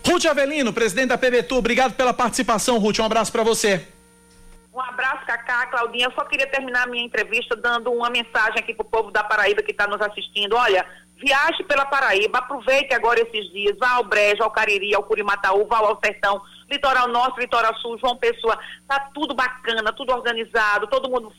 Ruth 0.06 0.24
Avelino, 0.24 0.72
presidente 0.72 1.08
da 1.08 1.18
PBTU, 1.18 1.56
obrigado 1.56 1.94
pela 1.94 2.14
participação, 2.14 2.78
Ruth. 2.78 2.98
Um 3.00 3.04
abraço 3.04 3.32
para 3.32 3.42
você. 3.42 3.86
Um 4.72 4.80
abraço, 4.80 5.24
Cacá, 5.26 5.66
Claudinha. 5.66 6.06
Eu 6.06 6.12
só 6.12 6.24
queria 6.24 6.46
terminar 6.46 6.84
a 6.84 6.86
minha 6.86 7.04
entrevista 7.04 7.56
dando 7.56 7.90
uma 7.90 8.10
mensagem 8.10 8.58
aqui 8.58 8.74
para 8.74 8.86
o 8.86 8.88
povo 8.90 9.10
da 9.10 9.24
Paraíba 9.24 9.62
que 9.62 9.72
está 9.72 9.86
nos 9.86 10.00
assistindo. 10.00 10.54
Olha, 10.54 10.86
Viaje 11.16 11.64
pela 11.64 11.86
Paraíba, 11.86 12.38
aproveite 12.38 12.94
agora 12.94 13.20
esses 13.20 13.50
dias, 13.50 13.76
vá 13.78 13.92
ao 13.92 14.04
Brejo, 14.04 14.42
ao 14.42 14.50
Cariri, 14.50 14.94
ao 14.94 15.02
Curimataú, 15.02 15.66
vá 15.66 15.78
ao 15.78 15.98
Sertão, 16.04 16.42
Litoral 16.70 17.08
Norte, 17.08 17.40
Litoral 17.40 17.74
Sul, 17.76 17.98
João 17.98 18.16
Pessoa, 18.16 18.58
tá 18.86 19.08
tudo 19.14 19.34
bacana, 19.34 19.92
tudo 19.92 20.12
organizado, 20.12 20.86
todo 20.88 21.08
mundo 21.08 21.32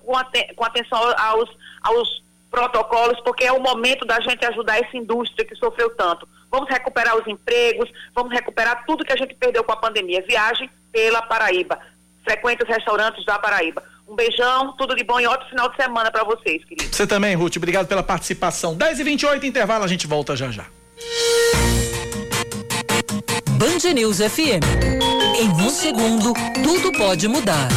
com, 0.00 0.14
com 0.56 0.64
atenção 0.64 0.98
aos, 1.16 1.48
aos 1.82 2.24
protocolos, 2.50 3.20
porque 3.20 3.44
é 3.44 3.52
o 3.52 3.60
momento 3.60 4.04
da 4.04 4.20
gente 4.20 4.44
ajudar 4.46 4.78
essa 4.78 4.96
indústria 4.96 5.44
que 5.44 5.54
sofreu 5.56 5.90
tanto. 5.96 6.28
Vamos 6.50 6.68
recuperar 6.68 7.16
os 7.16 7.26
empregos, 7.26 7.90
vamos 8.14 8.32
recuperar 8.32 8.84
tudo 8.84 9.04
que 9.04 9.12
a 9.12 9.16
gente 9.16 9.34
perdeu 9.34 9.64
com 9.64 9.72
a 9.72 9.76
pandemia. 9.76 10.24
Viagem 10.26 10.70
pela 10.92 11.22
Paraíba. 11.22 11.78
Frequente 12.22 12.62
os 12.62 12.68
restaurantes 12.68 13.24
da 13.24 13.38
Paraíba. 13.38 13.82
Um 14.06 14.14
beijão, 14.14 14.74
tudo 14.76 14.94
de 14.94 15.02
bom 15.02 15.18
e 15.18 15.26
ótimo 15.26 15.50
final 15.50 15.70
de 15.70 15.76
semana 15.76 16.10
para 16.10 16.24
vocês, 16.24 16.62
querido. 16.64 16.94
Você 16.94 17.06
também, 17.06 17.34
Ruth. 17.34 17.56
Obrigado 17.56 17.86
pela 17.86 18.02
participação. 18.02 18.74
10 18.74 19.00
e 19.00 19.04
28 19.04 19.46
intervalo, 19.46 19.84
a 19.84 19.88
gente 19.88 20.06
volta 20.06 20.36
já 20.36 20.50
já. 20.50 20.66
Band 23.50 23.92
News 23.94 24.18
FM. 24.18 24.62
Em 25.40 25.48
um 25.48 25.70
segundo, 25.70 26.32
tudo 26.62 26.92
pode 26.98 27.26
mudar. 27.28 27.68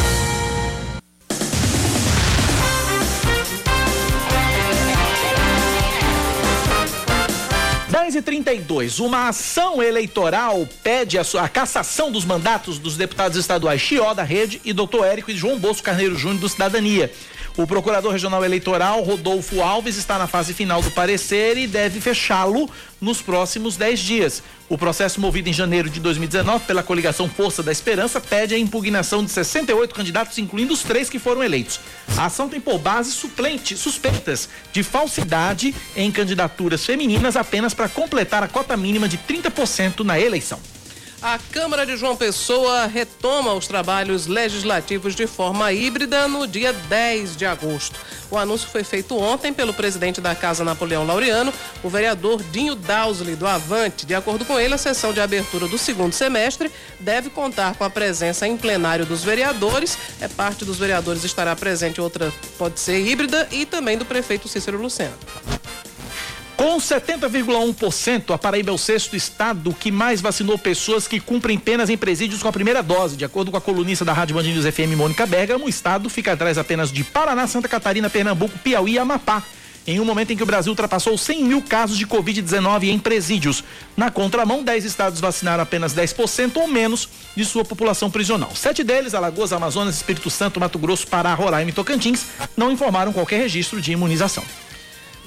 E 8.14 8.22
32 8.22 9.00
uma 9.00 9.28
ação 9.28 9.82
eleitoral 9.82 10.68
pede 10.82 11.18
a, 11.18 11.24
sua, 11.24 11.42
a 11.42 11.48
cassação 11.48 12.10
dos 12.10 12.24
mandatos 12.24 12.78
dos 12.78 12.96
deputados 12.96 13.36
estaduais 13.36 13.80
Chió 13.80 14.14
da 14.14 14.22
Rede 14.22 14.60
e 14.64 14.72
doutor 14.72 15.04
Érico 15.04 15.30
e 15.30 15.36
João 15.36 15.58
Bosco 15.58 15.82
Carneiro 15.82 16.16
Júnior 16.16 16.40
do 16.40 16.48
Cidadania. 16.48 17.12
O 17.56 17.66
procurador 17.66 18.12
regional 18.12 18.44
eleitoral, 18.44 19.02
Rodolfo 19.02 19.60
Alves, 19.60 19.96
está 19.96 20.16
na 20.16 20.28
fase 20.28 20.54
final 20.54 20.80
do 20.80 20.92
parecer 20.92 21.58
e 21.58 21.66
deve 21.66 22.00
fechá-lo 22.00 22.70
nos 23.00 23.20
próximos 23.20 23.76
10 23.76 23.98
dias. 23.98 24.42
O 24.68 24.76
processo 24.76 25.18
movido 25.18 25.48
em 25.48 25.52
janeiro 25.52 25.88
de 25.88 25.98
2019 25.98 26.66
pela 26.66 26.82
coligação 26.82 27.26
Força 27.26 27.62
da 27.62 27.72
Esperança 27.72 28.20
pede 28.20 28.54
a 28.54 28.58
impugnação 28.58 29.24
de 29.24 29.30
68 29.30 29.94
candidatos, 29.94 30.36
incluindo 30.36 30.74
os 30.74 30.82
três 30.82 31.08
que 31.08 31.18
foram 31.18 31.42
eleitos. 31.42 31.80
A 32.18 32.26
ação 32.26 32.50
tem 32.50 32.60
por 32.60 32.78
base 32.78 33.10
suplente, 33.12 33.78
suspeitas 33.78 34.46
de 34.70 34.82
falsidade 34.82 35.74
em 35.96 36.12
candidaturas 36.12 36.84
femininas 36.84 37.34
apenas 37.34 37.72
para 37.72 37.88
completar 37.88 38.42
a 38.42 38.48
cota 38.48 38.76
mínima 38.76 39.08
de 39.08 39.16
30% 39.16 40.00
na 40.00 40.20
eleição. 40.20 40.60
A 41.20 41.36
Câmara 41.50 41.84
de 41.84 41.96
João 41.96 42.14
Pessoa 42.14 42.86
retoma 42.86 43.52
os 43.52 43.66
trabalhos 43.66 44.28
legislativos 44.28 45.16
de 45.16 45.26
forma 45.26 45.72
híbrida 45.72 46.28
no 46.28 46.46
dia 46.46 46.72
10 46.72 47.36
de 47.36 47.44
agosto. 47.44 47.98
O 48.30 48.38
anúncio 48.38 48.68
foi 48.68 48.84
feito 48.84 49.18
ontem 49.18 49.52
pelo 49.52 49.74
presidente 49.74 50.20
da 50.20 50.32
Casa 50.36 50.62
Napoleão 50.62 51.04
Laureano, 51.04 51.52
o 51.82 51.88
vereador 51.88 52.40
Dinho 52.52 52.76
Dausley, 52.76 53.34
do 53.34 53.48
Avante. 53.48 54.06
De 54.06 54.14
acordo 54.14 54.44
com 54.44 54.60
ele, 54.60 54.74
a 54.74 54.78
sessão 54.78 55.12
de 55.12 55.20
abertura 55.20 55.66
do 55.66 55.76
segundo 55.76 56.12
semestre 56.12 56.70
deve 57.00 57.30
contar 57.30 57.74
com 57.74 57.82
a 57.82 57.90
presença 57.90 58.46
em 58.46 58.56
plenário 58.56 59.04
dos 59.04 59.24
vereadores. 59.24 59.98
É 60.20 60.28
parte 60.28 60.64
dos 60.64 60.78
vereadores 60.78 61.24
estará 61.24 61.56
presente, 61.56 62.00
outra 62.00 62.32
pode 62.56 62.78
ser 62.78 63.04
híbrida, 63.04 63.48
e 63.50 63.66
também 63.66 63.98
do 63.98 64.04
prefeito 64.04 64.46
Cícero 64.46 64.80
Lucena. 64.80 65.14
Com 66.58 66.76
70,1%, 66.78 68.34
a 68.34 68.36
Paraíba 68.36 68.70
é 68.70 68.72
o 68.72 68.76
sexto 68.76 69.14
estado 69.14 69.72
que 69.72 69.92
mais 69.92 70.20
vacinou 70.20 70.58
pessoas 70.58 71.06
que 71.06 71.20
cumprem 71.20 71.56
penas 71.56 71.88
em 71.88 71.96
presídios 71.96 72.42
com 72.42 72.48
a 72.48 72.52
primeira 72.52 72.82
dose. 72.82 73.16
De 73.16 73.24
acordo 73.24 73.52
com 73.52 73.56
a 73.56 73.60
colunista 73.60 74.04
da 74.04 74.12
Rádio 74.12 74.34
Band 74.34 74.72
FM, 74.72 74.96
Mônica 74.96 75.24
Bergamo, 75.24 75.66
o 75.66 75.68
estado 75.68 76.10
fica 76.10 76.32
atrás 76.32 76.58
apenas 76.58 76.90
de 76.90 77.04
Paraná, 77.04 77.46
Santa 77.46 77.68
Catarina, 77.68 78.10
Pernambuco, 78.10 78.58
Piauí 78.58 78.94
e 78.94 78.98
Amapá. 78.98 79.40
Em 79.86 80.00
um 80.00 80.04
momento 80.04 80.32
em 80.32 80.36
que 80.36 80.42
o 80.42 80.46
Brasil 80.46 80.72
ultrapassou 80.72 81.16
100 81.16 81.44
mil 81.44 81.62
casos 81.62 81.96
de 81.96 82.04
Covid-19 82.08 82.88
em 82.88 82.98
presídios. 82.98 83.62
Na 83.96 84.10
contramão, 84.10 84.64
10 84.64 84.84
estados 84.84 85.20
vacinaram 85.20 85.62
apenas 85.62 85.94
10% 85.94 86.56
ou 86.56 86.66
menos 86.66 87.08
de 87.36 87.44
sua 87.44 87.64
população 87.64 88.10
prisional. 88.10 88.50
Sete 88.56 88.82
deles, 88.82 89.14
Alagoas, 89.14 89.52
Amazonas, 89.52 89.94
Espírito 89.94 90.28
Santo, 90.28 90.58
Mato 90.58 90.76
Grosso, 90.76 91.06
Pará, 91.06 91.32
Roraima 91.34 91.70
e 91.70 91.72
Tocantins, 91.72 92.26
não 92.56 92.72
informaram 92.72 93.12
qualquer 93.12 93.38
registro 93.38 93.80
de 93.80 93.92
imunização. 93.92 94.42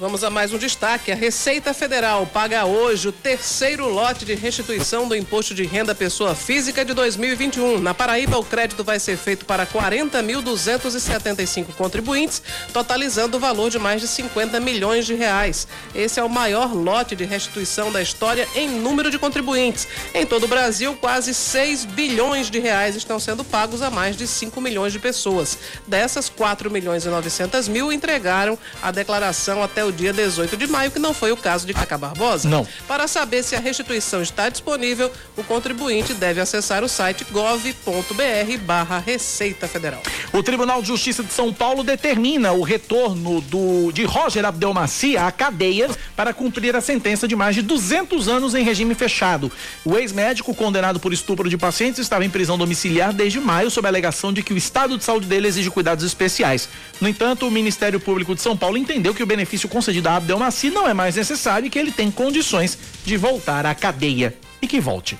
Vamos 0.02 0.22
a 0.24 0.30
mais 0.30 0.52
um 0.52 0.58
destaque. 0.58 1.12
A 1.12 1.14
Receita 1.14 1.72
Federal 1.72 2.26
paga 2.26 2.64
hoje 2.64 3.06
o 3.06 3.12
terceiro 3.12 3.88
lote 3.88 4.24
de 4.24 4.34
restituição 4.34 5.06
do 5.06 5.14
Imposto 5.14 5.54
de 5.54 5.62
Renda 5.62 5.94
Pessoa 5.94 6.34
Física 6.34 6.84
de 6.84 6.92
2021. 6.92 7.78
Na 7.78 7.94
Paraíba, 7.94 8.36
o 8.36 8.44
crédito 8.44 8.82
vai 8.82 8.98
ser 8.98 9.16
feito 9.16 9.46
para 9.46 9.64
40.275 9.64 11.66
contribuintes, 11.76 12.42
totalizando 12.72 13.36
o 13.36 13.40
valor 13.40 13.70
de 13.70 13.78
mais 13.78 14.00
de 14.00 14.08
50 14.08 14.58
milhões 14.58 15.06
de 15.06 15.14
reais. 15.14 15.68
Esse 15.94 16.18
é 16.18 16.24
o 16.24 16.28
maior 16.28 16.74
lote 16.74 17.14
de 17.14 17.24
restituição 17.24 17.92
da 17.92 18.02
história 18.02 18.48
em 18.56 18.68
número 18.68 19.08
de 19.08 19.20
contribuintes. 19.20 19.86
Em 20.12 20.26
todo 20.26 20.46
o 20.46 20.48
Brasil, 20.48 20.98
quase 21.00 21.32
6 21.32 21.84
bilhões 21.84 22.50
de 22.50 22.58
reais 22.58 22.96
estão 22.96 23.20
sendo 23.20 23.44
pagos 23.44 23.82
a 23.82 23.88
mais 23.88 24.16
de 24.16 24.26
5 24.26 24.60
milhões 24.60 24.92
de 24.92 24.98
pessoas. 24.98 25.56
Dessas, 25.86 26.28
4 26.28 26.68
milhões 26.72 27.04
e 27.04 27.08
900 27.08 27.68
mil 27.68 27.92
entregaram 27.92 28.58
a 28.82 28.90
declaração 28.90 29.62
até 29.62 29.84
o 29.84 29.91
dia 29.92 30.12
18 30.12 30.56
de 30.56 30.66
maio, 30.66 30.90
que 30.90 30.98
não 30.98 31.14
foi 31.14 31.32
o 31.32 31.36
caso 31.36 31.66
de 31.66 31.74
Cacá 31.74 31.96
Barbosa. 31.96 32.48
Não. 32.48 32.66
Para 32.88 33.06
saber 33.06 33.42
se 33.42 33.54
a 33.54 33.60
restituição 33.60 34.22
está 34.22 34.48
disponível, 34.48 35.10
o 35.36 35.44
contribuinte 35.44 36.14
deve 36.14 36.40
acessar 36.40 36.82
o 36.82 36.88
site 36.88 37.24
gov.br 37.30 38.58
barra 38.64 38.98
Receita 38.98 39.68
Federal. 39.68 40.02
O 40.32 40.42
Tribunal 40.42 40.80
de 40.82 40.88
Justiça 40.88 41.22
de 41.22 41.32
São 41.32 41.52
Paulo 41.52 41.84
determina 41.84 42.52
o 42.52 42.62
retorno 42.62 43.40
do, 43.42 43.92
de 43.92 44.04
Roger 44.04 44.44
Abdelmaci 44.44 45.16
à 45.16 45.30
cadeia 45.30 45.90
para 46.16 46.32
cumprir 46.32 46.74
a 46.74 46.80
sentença 46.80 47.28
de 47.28 47.36
mais 47.36 47.54
de 47.54 47.62
200 47.62 48.28
anos 48.28 48.54
em 48.54 48.64
regime 48.64 48.94
fechado. 48.94 49.50
O 49.84 49.96
ex-médico 49.96 50.54
condenado 50.54 50.98
por 50.98 51.12
estupro 51.12 51.48
de 51.48 51.58
pacientes 51.58 52.00
estava 52.00 52.24
em 52.24 52.30
prisão 52.30 52.56
domiciliar 52.56 53.12
desde 53.12 53.40
maio 53.40 53.70
sob 53.70 53.86
a 53.86 53.90
alegação 53.90 54.32
de 54.32 54.42
que 54.42 54.54
o 54.54 54.56
estado 54.56 54.96
de 54.96 55.04
saúde 55.04 55.26
dele 55.26 55.48
exige 55.48 55.70
cuidados 55.70 56.04
especiais. 56.04 56.68
No 57.00 57.08
entanto, 57.08 57.46
o 57.46 57.50
Ministério 57.50 58.00
Público 58.00 58.34
de 58.34 58.40
São 58.40 58.56
Paulo 58.56 58.76
entendeu 58.76 59.14
que 59.14 59.22
o 59.22 59.26
benefício 59.26 59.68
concedido 59.82 60.08
a 60.08 60.14
Abdelmaci 60.14 60.70
não 60.70 60.88
é 60.88 60.94
mais 60.94 61.16
necessário 61.16 61.66
e 61.66 61.70
que 61.70 61.76
ele 61.76 61.90
tem 61.90 62.08
condições 62.08 62.78
de 63.04 63.16
voltar 63.16 63.66
à 63.66 63.74
cadeia. 63.74 64.32
E 64.60 64.68
que 64.68 64.80
volte. 64.80 65.18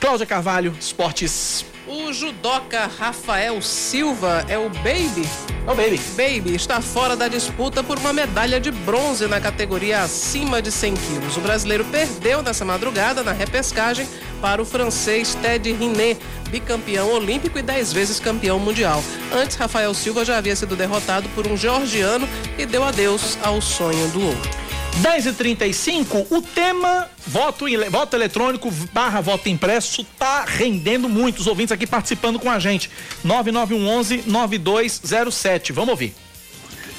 Cláudia 0.00 0.26
Carvalho, 0.26 0.74
Esportes. 0.80 1.64
O 1.86 2.12
judoca 2.12 2.88
Rafael 2.98 3.60
Silva 3.60 4.44
é 4.48 4.56
o 4.56 4.68
Baby. 4.68 5.28
É 5.66 5.70
o 5.70 5.74
Baby. 5.74 6.00
Baby 6.16 6.54
está 6.54 6.80
fora 6.80 7.16
da 7.16 7.26
disputa 7.26 7.82
por 7.82 7.98
uma 7.98 8.12
medalha 8.12 8.60
de 8.60 8.70
bronze 8.70 9.26
na 9.26 9.40
categoria 9.40 10.00
acima 10.02 10.62
de 10.62 10.70
100 10.70 10.94
quilos. 10.94 11.36
O 11.36 11.40
brasileiro 11.40 11.84
perdeu 11.86 12.40
nessa 12.40 12.64
madrugada 12.64 13.24
na 13.24 13.32
repescagem 13.32 14.06
para 14.40 14.62
o 14.62 14.64
francês 14.64 15.34
Ted 15.42 15.72
Riné, 15.72 16.16
bicampeão 16.50 17.12
olímpico 17.12 17.58
e 17.58 17.62
dez 17.62 17.92
vezes 17.92 18.20
campeão 18.20 18.60
mundial. 18.60 19.02
Antes, 19.32 19.56
Rafael 19.56 19.92
Silva 19.92 20.24
já 20.24 20.38
havia 20.38 20.54
sido 20.54 20.76
derrotado 20.76 21.28
por 21.30 21.48
um 21.48 21.56
georgiano 21.56 22.28
e 22.56 22.64
deu 22.64 22.84
adeus 22.84 23.36
ao 23.42 23.60
sonho 23.60 24.06
do 24.08 24.24
ouro. 24.24 24.71
10 25.00 25.26
e 25.26 25.32
35 25.32 26.26
o 26.30 26.42
tema 26.42 27.08
voto, 27.26 27.64
voto 27.90 28.14
eletrônico 28.14 28.70
barra 28.92 29.20
voto 29.20 29.48
impresso 29.48 30.04
tá 30.18 30.44
rendendo 30.46 31.08
muito. 31.08 31.40
Os 31.40 31.46
ouvintes 31.46 31.72
aqui 31.72 31.86
participando 31.86 32.38
com 32.38 32.50
a 32.50 32.58
gente. 32.58 32.90
9911 33.24 34.24
9207. 34.26 35.72
Vamos 35.72 35.90
ouvir. 35.90 36.14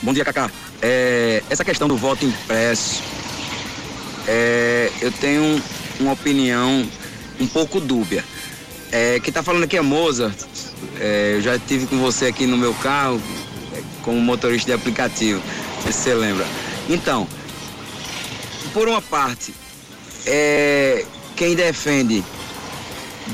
Bom 0.02 0.14
dia, 0.14 0.26
Cacá. 0.26 0.52
É, 0.82 1.42
essa 1.50 1.64
questão 1.64 1.88
do 1.88 1.96
voto 1.96 2.26
impresso, 2.26 3.02
é, 4.28 4.92
eu 5.02 5.12
tenho 5.12 5.62
uma 6.00 6.12
opinião 6.12 6.86
um 7.40 7.48
pouco 7.48 7.80
dúbia. 7.80 8.24
É, 8.92 9.20
quem 9.22 9.34
tá 9.34 9.42
falando 9.42 9.64
aqui 9.64 9.78
é 9.78 9.82
Moza. 9.82 10.36
É, 11.00 11.36
eu 11.36 11.42
já 11.42 11.58
tive 11.58 11.88
com 11.88 11.98
você 12.00 12.26
aqui 12.26 12.46
no 12.46 12.58
meu 12.58 12.74
carro 12.76 13.22
é, 13.74 13.82
como 14.02 14.20
motorista 14.20 14.72
de 14.72 14.74
aplicativo. 14.74 15.42
Se 15.84 15.94
você 15.94 16.14
lembra. 16.14 16.46
Então, 16.90 17.28
por 18.74 18.88
uma 18.88 19.02
parte, 19.02 19.54
é, 20.26 21.06
quem 21.36 21.56
defende 21.56 22.24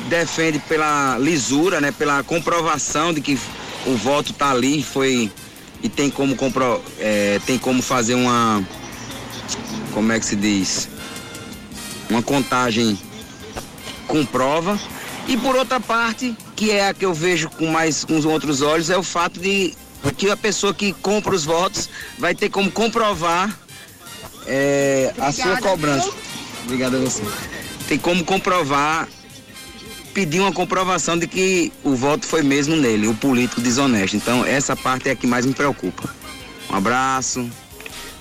defende 0.07 0.59
pela 0.59 1.17
lisura, 1.17 1.81
né, 1.81 1.91
pela 1.91 2.21
comprovação 2.23 3.11
de 3.11 3.21
que 3.21 3.39
o 3.87 3.95
voto 3.95 4.31
está 4.31 4.51
ali, 4.51 4.83
foi 4.83 5.31
e 5.81 5.89
tem 5.89 6.09
como 6.09 6.35
compro, 6.35 6.81
é, 6.99 7.39
tem 7.45 7.57
como 7.57 7.81
fazer 7.81 8.13
uma 8.13 8.63
como 9.93 10.11
é 10.11 10.19
que 10.19 10.25
se 10.25 10.35
diz? 10.35 10.89
Uma 12.09 12.21
contagem 12.21 12.99
com 14.07 14.25
prova. 14.25 14.79
E 15.27 15.37
por 15.37 15.55
outra 15.55 15.79
parte 15.79 16.35
que 16.55 16.71
é 16.71 16.89
a 16.89 16.93
que 16.93 17.05
eu 17.05 17.13
vejo 17.13 17.49
com 17.49 17.67
mais 17.67 18.03
com 18.03 18.19
outros 18.27 18.61
olhos 18.61 18.89
é 18.89 18.97
o 18.97 19.03
fato 19.03 19.39
de 19.39 19.73
que 20.17 20.29
a 20.29 20.37
pessoa 20.37 20.73
que 20.73 20.91
compra 20.93 21.33
os 21.33 21.45
votos 21.45 21.89
vai 22.17 22.35
ter 22.35 22.49
como 22.49 22.69
comprovar 22.71 23.57
é, 24.49 25.13
a 25.19 25.31
sua 25.31 25.57
cobrança. 25.57 26.09
Obrigado 26.65 26.97
a 26.97 26.99
você. 26.99 27.23
Tem 27.87 27.97
como 27.97 28.23
comprovar, 28.25 29.07
pedir 30.13 30.39
uma 30.39 30.51
comprovação 30.51 31.17
de 31.17 31.27
que 31.27 31.71
o 31.83 31.95
voto 31.95 32.25
foi 32.25 32.41
mesmo 32.41 32.75
nele, 32.75 33.07
o 33.07 33.13
político 33.13 33.61
desonesto. 33.61 34.17
Então, 34.17 34.45
essa 34.45 34.75
parte 34.75 35.07
é 35.07 35.11
a 35.11 35.15
que 35.15 35.27
mais 35.27 35.45
me 35.45 35.53
preocupa. 35.53 36.09
Um 36.69 36.75
abraço. 36.75 37.49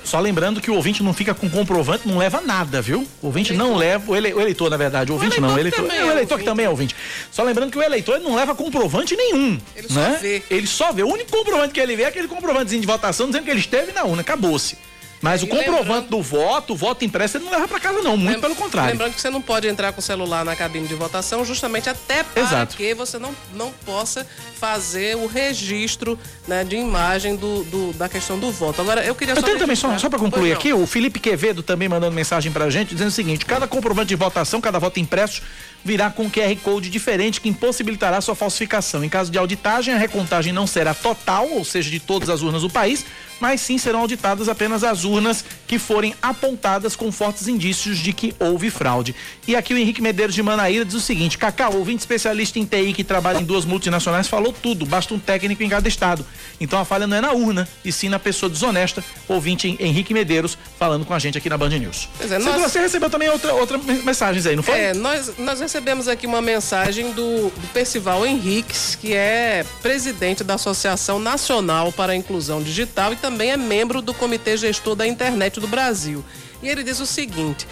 Só 0.04 0.18
lembrando 0.20 0.58
que 0.58 0.70
o 0.70 0.74
ouvinte 0.74 1.02
não 1.02 1.12
fica 1.12 1.34
com 1.34 1.50
comprovante, 1.50 2.08
não 2.08 2.16
leva 2.16 2.40
nada, 2.40 2.80
viu? 2.80 3.06
O 3.20 3.26
ouvinte 3.26 3.52
não 3.52 3.76
leva, 3.76 4.10
o, 4.10 4.16
ele, 4.16 4.32
o 4.32 4.40
eleitor, 4.40 4.70
na 4.70 4.76
verdade, 4.78 5.10
o 5.10 5.14
ouvinte 5.14 5.38
o 5.38 5.42
não, 5.42 5.54
o 5.54 5.58
eleitor, 5.58 5.84
é, 5.90 6.04
o 6.04 6.10
eleitor 6.10 6.38
que 6.38 6.44
também 6.46 6.64
é 6.64 6.70
ouvinte. 6.70 6.96
Só 7.30 7.42
lembrando 7.42 7.70
que 7.70 7.76
o 7.76 7.82
eleitor 7.82 8.18
não 8.20 8.34
leva 8.34 8.54
comprovante 8.54 9.14
nenhum. 9.14 9.60
Ele 9.76 9.88
né? 9.90 10.12
só 10.14 10.18
vê. 10.18 10.42
Ele 10.50 10.66
só 10.66 10.92
vê. 10.92 11.02
O 11.02 11.08
único 11.08 11.30
comprovante 11.30 11.74
que 11.74 11.80
ele 11.80 11.94
vê 11.94 12.04
é 12.04 12.06
aquele 12.06 12.26
comprovantezinho 12.26 12.80
de 12.80 12.86
votação 12.86 13.26
dizendo 13.26 13.44
que 13.44 13.50
ele 13.50 13.60
esteve 13.60 13.92
na 13.92 14.04
urna, 14.04 14.22
acabou-se. 14.22 14.78
Mas 15.20 15.42
e 15.42 15.44
o 15.44 15.48
comprovante 15.48 16.08
do 16.08 16.22
voto, 16.22 16.72
o 16.72 16.76
voto 16.76 17.04
impresso, 17.04 17.36
ele 17.36 17.44
não 17.44 17.52
leva 17.52 17.66
para 17.66 17.80
casa, 17.80 18.00
não. 18.02 18.16
Muito 18.16 18.40
pelo 18.40 18.54
contrário. 18.54 18.92
Lembrando 18.92 19.14
que 19.14 19.20
você 19.20 19.30
não 19.30 19.42
pode 19.42 19.66
entrar 19.66 19.92
com 19.92 20.00
o 20.00 20.02
celular 20.02 20.44
na 20.44 20.54
cabine 20.54 20.86
de 20.86 20.94
votação, 20.94 21.44
justamente 21.44 21.88
até 21.88 22.22
para 22.22 22.42
Exato. 22.42 22.76
que 22.76 22.94
você 22.94 23.18
não, 23.18 23.34
não 23.54 23.72
possa 23.84 24.26
fazer 24.58 25.16
o 25.16 25.26
registro 25.26 26.18
né, 26.46 26.64
de 26.64 26.76
imagem 26.76 27.36
do, 27.36 27.64
do, 27.64 27.92
da 27.94 28.08
questão 28.08 28.38
do 28.38 28.50
voto. 28.50 28.80
Agora, 28.80 29.04
eu 29.04 29.14
queria 29.14 29.32
eu 29.32 29.40
só. 29.40 29.46
tenho 29.46 29.58
também, 29.58 29.76
só, 29.76 29.96
só 29.98 30.08
para 30.08 30.18
concluir 30.18 30.52
aqui, 30.52 30.72
o 30.72 30.86
Felipe 30.86 31.18
Quevedo 31.18 31.62
também 31.62 31.88
mandando 31.88 32.14
mensagem 32.14 32.52
para 32.52 32.66
a 32.66 32.70
gente, 32.70 32.94
dizendo 32.94 33.08
o 33.08 33.12
seguinte: 33.12 33.44
cada 33.44 33.66
comprovante 33.66 34.08
de 34.08 34.16
votação, 34.16 34.60
cada 34.60 34.78
voto 34.78 35.00
impresso, 35.00 35.42
virá 35.84 36.10
com 36.10 36.30
QR 36.30 36.54
Code 36.62 36.90
diferente 36.90 37.40
que 37.40 37.48
impossibilitará 37.48 38.20
sua 38.20 38.34
falsificação. 38.34 39.02
Em 39.04 39.08
caso 39.08 39.30
de 39.30 39.38
auditagem, 39.38 39.94
a 39.94 39.98
recontagem 39.98 40.52
não 40.52 40.66
será 40.66 40.92
total, 40.94 41.48
ou 41.50 41.64
seja, 41.64 41.90
de 41.90 42.00
todas 42.00 42.28
as 42.28 42.42
urnas 42.42 42.62
do 42.62 42.70
país, 42.70 43.04
mas 43.40 43.60
sim 43.60 43.78
serão 43.78 44.00
auditadas 44.00 44.48
apenas 44.48 44.82
as 44.82 45.04
urnas 45.04 45.44
que 45.66 45.78
forem 45.78 46.12
apontadas 46.20 46.96
com 46.96 47.10
fortes 47.12 47.46
indícios 47.46 47.98
de 47.98 48.12
que 48.12 48.34
houve 48.40 48.68
fraude. 48.68 49.14
E 49.46 49.54
aqui 49.54 49.72
o 49.72 49.78
Henrique 49.78 50.02
Medeiros 50.02 50.34
de 50.34 50.42
Manaíra 50.42 50.84
diz 50.84 50.94
o 50.94 51.00
seguinte: 51.00 51.38
Cacau, 51.38 51.76
ouvinte 51.76 52.00
especialista 52.00 52.58
em 52.58 52.64
TI 52.64 52.92
que 52.92 53.04
trabalha 53.04 53.38
em 53.40 53.44
duas 53.44 53.64
multinacionais, 53.64 54.26
falou 54.26 54.52
tudo, 54.52 54.84
basta 54.84 55.14
um 55.14 55.18
técnico 55.20 55.62
em 55.62 55.68
cada 55.68 55.86
estado. 55.88 56.26
Então 56.60 56.80
a 56.80 56.84
falha 56.84 57.06
não 57.06 57.16
é 57.16 57.20
na 57.20 57.32
urna, 57.32 57.68
e 57.84 57.92
sim 57.92 58.08
na 58.08 58.18
pessoa 58.18 58.50
desonesta, 58.50 59.04
ouvinte 59.28 59.76
Henrique 59.78 60.12
Medeiros, 60.12 60.58
falando 60.78 61.04
com 61.04 61.14
a 61.14 61.18
gente 61.20 61.38
aqui 61.38 61.48
na 61.48 61.56
Band 61.56 61.70
News. 61.70 62.08
Pois 62.18 62.32
é, 62.32 62.38
nós- 62.40 62.60
Você 62.60 62.80
recebeu 62.80 63.08
também 63.08 63.28
outra, 63.28 63.54
outra 63.54 63.78
mensagens 63.78 64.46
aí, 64.46 64.56
não 64.56 64.62
foi? 64.64 64.74
É, 64.78 64.94
nós, 64.94 65.32
nós 65.38 65.60
recebemos 65.68 66.08
aqui 66.08 66.26
uma 66.26 66.40
mensagem 66.40 67.12
do, 67.12 67.50
do 67.50 67.72
Percival 67.74 68.24
Henriques, 68.24 68.94
que 68.94 69.12
é 69.12 69.62
presidente 69.82 70.42
da 70.42 70.54
Associação 70.54 71.18
Nacional 71.18 71.92
para 71.92 72.14
a 72.14 72.16
Inclusão 72.16 72.62
Digital 72.62 73.12
e 73.12 73.16
também 73.16 73.50
é 73.50 73.56
membro 73.58 74.00
do 74.00 74.14
Comitê 74.14 74.56
Gestor 74.56 74.94
da 74.96 75.06
Internet 75.06 75.60
do 75.60 75.68
Brasil. 75.68 76.24
E 76.62 76.68
ele 76.68 76.82
diz 76.82 77.00
o 77.00 77.06
seguinte. 77.06 77.68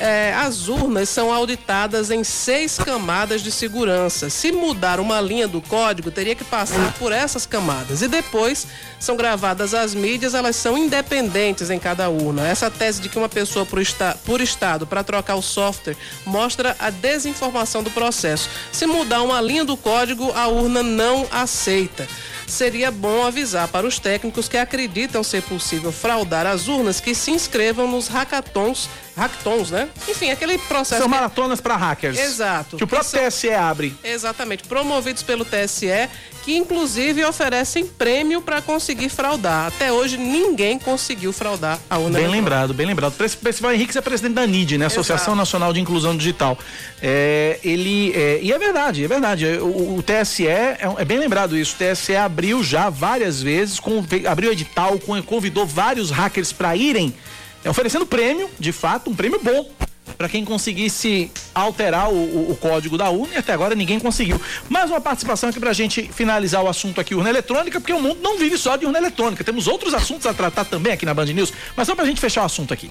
É, 0.00 0.32
as 0.34 0.66
urnas 0.66 1.10
são 1.10 1.30
auditadas 1.30 2.10
em 2.10 2.24
seis 2.24 2.78
camadas 2.78 3.42
de 3.42 3.52
segurança. 3.52 4.30
Se 4.30 4.50
mudar 4.50 4.98
uma 4.98 5.20
linha 5.20 5.46
do 5.46 5.60
código, 5.60 6.10
teria 6.10 6.34
que 6.34 6.42
passar 6.42 6.94
por 6.94 7.12
essas 7.12 7.44
camadas. 7.44 8.00
E 8.00 8.08
depois 8.08 8.66
são 8.98 9.14
gravadas 9.14 9.74
as 9.74 9.94
mídias, 9.94 10.34
elas 10.34 10.56
são 10.56 10.78
independentes 10.78 11.68
em 11.68 11.78
cada 11.78 12.08
urna. 12.08 12.48
Essa 12.48 12.70
tese 12.70 13.02
de 13.02 13.10
que 13.10 13.18
uma 13.18 13.28
pessoa 13.28 13.66
por, 13.66 13.80
esta, 13.80 14.16
por 14.24 14.40
estado 14.40 14.86
para 14.86 15.04
trocar 15.04 15.36
o 15.36 15.42
software 15.42 15.96
mostra 16.24 16.74
a 16.78 16.88
desinformação 16.88 17.82
do 17.82 17.90
processo. 17.90 18.48
Se 18.72 18.86
mudar 18.86 19.22
uma 19.22 19.40
linha 19.40 19.66
do 19.66 19.76
código, 19.76 20.32
a 20.34 20.48
urna 20.48 20.82
não 20.82 21.26
aceita. 21.30 22.08
Seria 22.46 22.90
bom 22.90 23.24
avisar 23.24 23.68
para 23.68 23.86
os 23.86 23.98
técnicos 23.98 24.48
que 24.48 24.56
acreditam 24.56 25.22
ser 25.22 25.42
possível 25.42 25.92
fraudar 25.92 26.46
as 26.46 26.66
urnas 26.66 26.98
que 26.98 27.14
se 27.14 27.30
inscrevam 27.30 27.88
nos 27.88 28.08
hackathons, 28.08 28.88
hackathons, 29.20 29.70
né? 29.70 29.88
Enfim, 30.08 30.30
aquele 30.30 30.56
processo 30.58 31.02
São 31.02 31.08
que- 31.10 31.14
maratonas 31.16 31.60
para 31.60 31.76
hackers. 31.76 32.18
Exato. 32.18 32.76
Que 32.76 32.84
o 32.84 32.86
próprio 32.86 33.10
são- 33.10 33.20
TSE 33.20 33.50
abre. 33.52 33.94
Exatamente, 34.02 34.64
promovidos 34.64 35.22
pelo 35.22 35.44
TSE, 35.44 36.08
que 36.44 36.56
inclusive 36.56 37.24
oferecem 37.24 37.86
prêmio 37.86 38.40
para 38.40 38.62
conseguir 38.62 39.08
fraudar. 39.10 39.66
Até 39.66 39.92
hoje 39.92 40.16
ninguém 40.16 40.78
conseguiu 40.78 41.32
fraudar 41.32 41.78
a 41.88 41.98
urna. 41.98 42.18
Bem 42.18 42.28
lembrado, 42.28 42.72
bem 42.72 42.86
lembrado. 42.86 43.12
O 43.12 43.36
Percival 43.38 43.72
Henriques 43.74 43.94
é 43.96 44.00
presidente 44.00 44.34
da 44.34 44.46
NID, 44.46 44.78
né? 44.78 44.86
Associação 44.86 45.34
Exato. 45.34 45.36
Nacional 45.36 45.72
de 45.72 45.80
Inclusão 45.80 46.16
Digital. 46.16 46.58
É, 47.02 47.58
ele, 47.62 48.12
é, 48.14 48.38
e 48.42 48.52
é 48.52 48.58
verdade, 48.58 49.04
é 49.04 49.08
verdade. 49.08 49.46
O, 49.60 49.96
o 49.98 50.02
TSE, 50.02 50.46
é, 50.46 50.78
é 50.98 51.04
bem 51.04 51.18
lembrado 51.18 51.56
isso, 51.56 51.74
o 51.74 51.78
TSE 51.78 52.16
abriu 52.16 52.62
já 52.64 52.88
várias 52.90 53.42
vezes, 53.42 53.78
com- 53.78 54.04
abriu 54.28 54.52
edital, 54.52 54.98
com- 54.98 55.20
convidou 55.22 55.66
vários 55.66 56.10
hackers 56.10 56.52
para 56.52 56.74
irem, 56.74 57.08
é, 57.08 57.29
oferecendo 57.68 58.06
prêmio, 58.06 58.50
de 58.58 58.72
fato, 58.72 59.10
um 59.10 59.14
prêmio 59.14 59.40
bom. 59.42 59.70
Para 60.18 60.28
quem 60.28 60.44
conseguisse 60.44 61.30
alterar 61.54 62.10
o, 62.10 62.14
o- 62.16 62.50
o 62.50 62.56
código 62.56 62.98
da 62.98 63.08
urna, 63.10 63.34
e 63.34 63.38
até 63.38 63.52
agora 63.52 63.74
ninguém 63.76 64.00
conseguiu. 64.00 64.40
Mais 64.68 64.90
uma 64.90 65.00
participação 65.00 65.48
aqui 65.50 65.60
pra 65.60 65.72
gente 65.72 66.02
finalizar 66.12 66.62
o 66.64 66.68
assunto 66.68 67.00
aqui, 67.00 67.14
urna 67.14 67.30
eletrônica, 67.30 67.80
porque 67.80 67.92
o 67.92 68.00
mundo 68.02 68.20
não 68.20 68.36
vive 68.36 68.58
só 68.58 68.76
de 68.76 68.84
urna 68.86 68.98
eletrônica. 68.98 69.44
Temos 69.44 69.66
outros 69.68 69.94
assuntos 69.94 70.26
a 70.26 70.34
tratar 70.34 70.64
também 70.64 70.92
aqui 70.92 71.06
na 71.06 71.14
Band 71.14 71.26
News, 71.26 71.52
mas 71.76 71.86
só 71.86 71.94
pra 71.94 72.04
gente 72.04 72.20
fechar 72.20 72.42
o 72.42 72.46
assunto 72.46 72.74
aqui. 72.74 72.90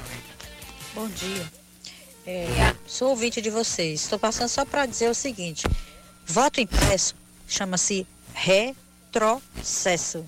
Bom 0.95 1.07
dia. 1.09 1.43
É, 2.25 2.73
sou 2.87 3.09
ouvinte 3.09 3.41
de 3.41 3.49
vocês. 3.49 4.01
Estou 4.01 4.17
passando 4.17 4.47
só 4.49 4.63
para 4.63 4.85
dizer 4.85 5.09
o 5.09 5.13
seguinte: 5.15 5.65
voto 6.25 6.61
impresso 6.61 7.15
chama-se 7.47 8.07
retrocesso. 8.33 10.25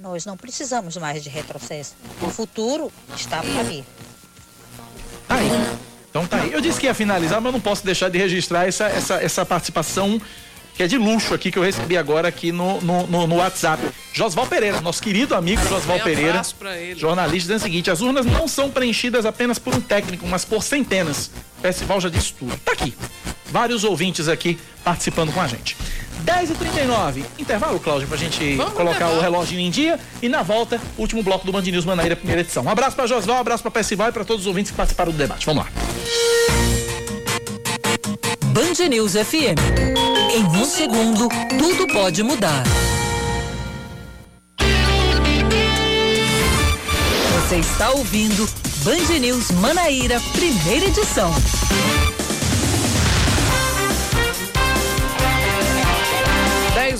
Nós 0.00 0.24
não 0.24 0.34
precisamos 0.34 0.96
mais 0.96 1.22
de 1.22 1.28
retrocesso. 1.28 1.94
O 2.22 2.30
futuro 2.30 2.90
está 3.14 3.42
para 3.42 3.62
vir. 3.62 3.84
Tá 5.28 5.34
aí. 5.34 5.50
Então 6.08 6.26
tá 6.26 6.40
aí. 6.40 6.50
Eu 6.50 6.60
disse 6.62 6.80
que 6.80 6.86
ia 6.86 6.94
finalizar, 6.94 7.38
mas 7.38 7.52
não 7.52 7.60
posso 7.60 7.84
deixar 7.84 8.08
de 8.08 8.16
registrar 8.16 8.66
essa, 8.66 8.86
essa, 8.86 9.14
essa 9.16 9.44
participação 9.44 10.18
que 10.74 10.82
é 10.82 10.86
de 10.86 10.96
luxo 10.96 11.34
aqui 11.34 11.52
que 11.52 11.58
eu 11.58 11.62
recebi 11.62 11.98
agora 11.98 12.28
aqui 12.28 12.50
no, 12.50 12.80
no, 12.80 13.06
no, 13.06 13.26
no 13.26 13.36
WhatsApp. 13.36 13.82
Josval 14.14 14.46
Pereira, 14.46 14.80
nosso 14.80 15.02
querido 15.02 15.34
amigo 15.34 15.60
Josval 15.68 15.98
Um 15.98 16.00
Pereira, 16.00 16.40
jornalista, 16.96 17.52
dizendo 17.52 17.58
o 17.58 17.62
seguinte: 17.62 17.90
as 17.90 18.00
urnas 18.00 18.24
não 18.24 18.48
são 18.48 18.70
preenchidas 18.70 19.26
apenas 19.26 19.58
por 19.58 19.74
um 19.74 19.82
técnico, 19.82 20.26
mas 20.26 20.46
por 20.46 20.62
centenas. 20.62 21.30
O 21.58 21.60
festival 21.60 22.00
já 22.00 22.08
disse 22.08 22.32
tudo. 22.32 22.56
Tá 22.64 22.72
aqui. 22.72 22.96
Vários 23.50 23.84
ouvintes 23.84 24.28
aqui 24.28 24.58
participando 24.82 25.30
com 25.30 25.42
a 25.42 25.46
gente. 25.46 25.76
10h39, 26.20 27.24
intervalo, 27.38 27.78
Cláudio, 27.80 28.06
pra 28.08 28.16
gente 28.16 28.56
Vamos 28.56 28.72
colocar 28.72 28.96
intervalo. 28.96 29.18
o 29.18 29.20
relógio 29.22 29.58
em 29.58 29.70
dia. 29.70 29.98
E 30.22 30.28
na 30.28 30.42
volta, 30.42 30.80
último 30.98 31.22
bloco 31.22 31.44
do 31.46 31.52
Band 31.52 31.62
News 31.62 31.84
Manaíra, 31.84 32.16
primeira 32.16 32.40
edição. 32.42 32.62
Um 32.64 32.68
abraço 32.70 32.96
pra 32.96 33.06
Josval, 33.06 33.36
um 33.36 33.40
abraço 33.40 33.62
pra 33.62 33.70
Percival 33.70 34.08
e 34.08 34.12
pra 34.12 34.24
todos 34.24 34.42
os 34.42 34.46
ouvintes 34.46 34.70
que 34.70 34.76
participaram 34.76 35.12
do 35.12 35.18
debate. 35.18 35.46
Vamos 35.46 35.64
lá. 35.64 35.70
Band 38.46 38.88
News 38.88 39.12
FM. 39.12 39.58
Em 40.34 40.44
um 40.44 40.64
segundo, 40.64 41.28
tudo 41.58 41.86
pode 41.92 42.22
mudar. 42.22 42.62
Você 47.48 47.56
está 47.56 47.90
ouvindo 47.90 48.48
Band 48.84 49.18
News 49.18 49.50
Manaíra, 49.52 50.20
primeira 50.32 50.86
edição. 50.86 51.32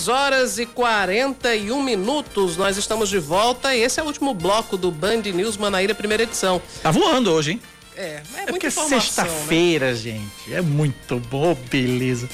Dez 0.01 0.07
horas 0.07 0.57
e 0.57 0.65
41 0.65 1.79
minutos, 1.83 2.57
nós 2.57 2.75
estamos 2.75 3.07
de 3.07 3.19
volta 3.19 3.75
e 3.75 3.83
esse 3.83 3.99
é 3.99 4.03
o 4.03 4.07
último 4.07 4.33
bloco 4.33 4.75
do 4.75 4.89
Band 4.89 5.21
News 5.21 5.57
Manaíra, 5.57 5.93
primeira 5.93 6.23
edição. 6.23 6.59
Tá 6.81 6.89
voando 6.89 7.31
hoje, 7.31 7.51
hein? 7.51 7.61
É, 7.95 8.01
é, 8.01 8.23
É 8.37 8.45
porque 8.47 8.65
informação, 8.65 8.97
né? 8.97 9.03
sexta-feira, 9.03 9.93
gente, 9.93 10.51
é 10.51 10.59
muito 10.59 11.19
bom, 11.29 11.55
beleza. 11.69 12.27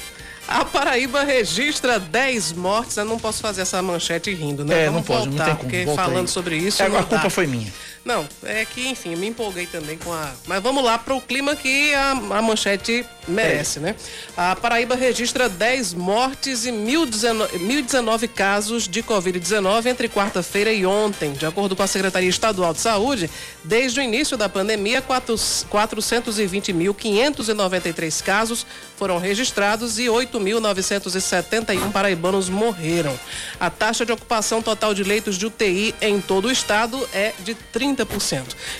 A 0.48 0.64
Paraíba 0.64 1.24
registra 1.24 2.00
10 2.00 2.52
mortes. 2.54 2.96
Eu 2.96 3.04
não 3.04 3.18
posso 3.18 3.42
fazer 3.42 3.60
essa 3.60 3.82
manchete 3.82 4.32
rindo, 4.32 4.64
né? 4.64 4.84
É, 4.84 4.86
Vamos 4.86 5.00
não 5.00 5.02
pode, 5.02 5.26
não 5.26 5.32
voltar, 5.36 5.44
tem 5.44 5.56
como. 5.56 5.70
Porque 5.70 5.94
falando 5.94 6.20
aí. 6.26 6.28
sobre 6.28 6.56
isso. 6.56 6.82
É, 6.82 6.88
não 6.88 6.96
a 6.96 7.02
culpa 7.02 7.24
dá. 7.24 7.30
foi 7.30 7.46
minha. 7.46 7.70
Não, 8.08 8.26
é 8.42 8.64
que, 8.64 8.88
enfim, 8.88 9.14
me 9.16 9.26
empolguei 9.26 9.66
também 9.66 9.98
com 9.98 10.10
a. 10.10 10.32
Mas 10.46 10.62
vamos 10.62 10.82
lá 10.82 10.96
para 10.96 11.14
o 11.14 11.20
clima 11.20 11.54
que 11.54 11.92
a, 11.92 12.12
a 12.12 12.40
manchete 12.40 13.04
merece, 13.28 13.80
né? 13.80 13.94
A 14.34 14.56
Paraíba 14.56 14.94
registra 14.94 15.46
10 15.46 15.92
mortes 15.92 16.64
e 16.64 16.70
1.019 16.70 17.50
1.019 17.58 18.26
casos 18.28 18.88
de 18.88 19.02
Covid-19 19.02 19.84
entre 19.84 20.08
quarta-feira 20.08 20.72
e 20.72 20.86
ontem. 20.86 21.34
De 21.34 21.44
acordo 21.44 21.76
com 21.76 21.82
a 21.82 21.86
Secretaria 21.86 22.30
Estadual 22.30 22.72
de 22.72 22.80
Saúde, 22.80 23.28
desde 23.62 24.00
o 24.00 24.02
início 24.02 24.38
da 24.38 24.48
pandemia, 24.48 25.02
quatro- 25.02 25.36
420.593 25.36 28.22
casos 28.22 28.64
foram 28.96 29.18
registrados 29.18 29.98
e 29.98 30.06
8.971 30.06 31.92
paraibanos 31.92 32.48
morreram. 32.48 33.20
A 33.60 33.68
taxa 33.68 34.06
de 34.06 34.12
ocupação 34.12 34.62
total 34.62 34.94
de 34.94 35.04
leitos 35.04 35.36
de 35.36 35.44
UTI 35.44 35.94
em 36.00 36.22
todo 36.22 36.48
o 36.48 36.50
estado 36.50 37.06
é 37.12 37.34
de 37.44 37.54
30%. 37.54 37.97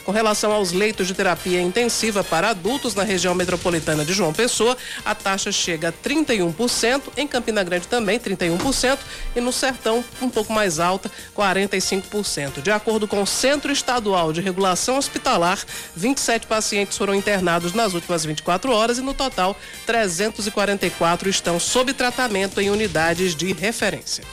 Com 0.04 0.12
relação 0.12 0.52
aos 0.52 0.72
leitos 0.72 1.06
de 1.06 1.14
terapia 1.14 1.60
intensiva 1.60 2.22
para 2.24 2.50
adultos 2.50 2.94
na 2.94 3.02
região 3.02 3.34
metropolitana 3.34 4.04
de 4.04 4.12
João 4.12 4.32
Pessoa, 4.32 4.76
a 5.04 5.14
taxa 5.14 5.52
chega 5.52 5.88
a 5.88 5.92
31%, 5.92 7.02
em 7.16 7.26
Campina 7.26 7.62
Grande 7.62 7.88
também 7.88 8.18
31% 8.18 8.98
e 9.36 9.40
no 9.40 9.52
Sertão 9.52 10.04
um 10.20 10.28
pouco 10.28 10.52
mais 10.52 10.78
alta, 10.78 11.10
45%. 11.36 12.62
De 12.62 12.70
acordo 12.70 13.06
com 13.06 13.22
o 13.22 13.26
Centro 13.26 13.72
Estadual 13.72 14.32
de 14.32 14.40
Regulação 14.40 14.98
Hospitalar, 14.98 15.58
27 15.96 16.46
pacientes 16.46 16.96
foram 16.96 17.14
internados 17.14 17.72
nas 17.72 17.94
últimas 17.94 18.24
24 18.24 18.72
horas 18.72 18.98
e 18.98 19.02
no 19.02 19.14
total 19.14 19.56
344 19.86 21.28
estão 21.28 21.58
sob 21.58 21.92
tratamento 21.92 22.60
em 22.60 22.70
unidades 22.70 23.34
de 23.34 23.52
referência. 23.52 24.24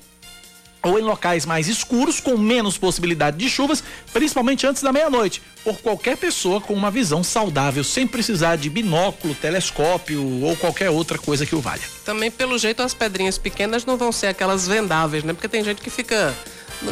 ou 0.83 0.99
em 0.99 1.01
locais 1.01 1.45
mais 1.45 1.67
escuros, 1.67 2.19
com 2.19 2.37
menos 2.37 2.77
possibilidade 2.77 3.37
de 3.37 3.49
chuvas, 3.49 3.83
principalmente 4.11 4.65
antes 4.65 4.81
da 4.81 4.91
meia-noite, 4.91 5.41
por 5.63 5.79
qualquer 5.79 6.17
pessoa 6.17 6.59
com 6.59 6.73
uma 6.73 6.89
visão 6.89 7.23
saudável, 7.23 7.83
sem 7.83 8.07
precisar 8.07 8.55
de 8.55 8.69
binóculo, 8.69 9.35
telescópio 9.35 10.43
ou 10.43 10.55
qualquer 10.55 10.89
outra 10.89 11.17
coisa 11.17 11.45
que 11.45 11.55
o 11.55 11.61
valha. 11.61 11.83
Também, 12.03 12.31
pelo 12.31 12.57
jeito, 12.57 12.81
as 12.81 12.93
pedrinhas 12.93 13.37
pequenas 13.37 13.85
não 13.85 13.95
vão 13.95 14.11
ser 14.11 14.27
aquelas 14.27 14.67
vendáveis, 14.67 15.23
né? 15.23 15.33
Porque 15.33 15.47
tem 15.47 15.63
gente 15.63 15.81
que 15.81 15.89
fica. 15.89 16.33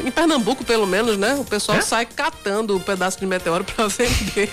Em 0.06 0.12
Pernambuco, 0.12 0.64
pelo 0.64 0.86
menos, 0.86 1.18
né? 1.18 1.34
O 1.36 1.44
pessoal 1.44 1.80
é? 1.80 1.82
sai 1.82 2.06
catando 2.06 2.76
o 2.76 2.78
um 2.78 2.80
pedaço 2.80 3.20
de 3.20 3.26
meteoro 3.26 3.64
para 3.76 3.88
vender. 3.88 4.50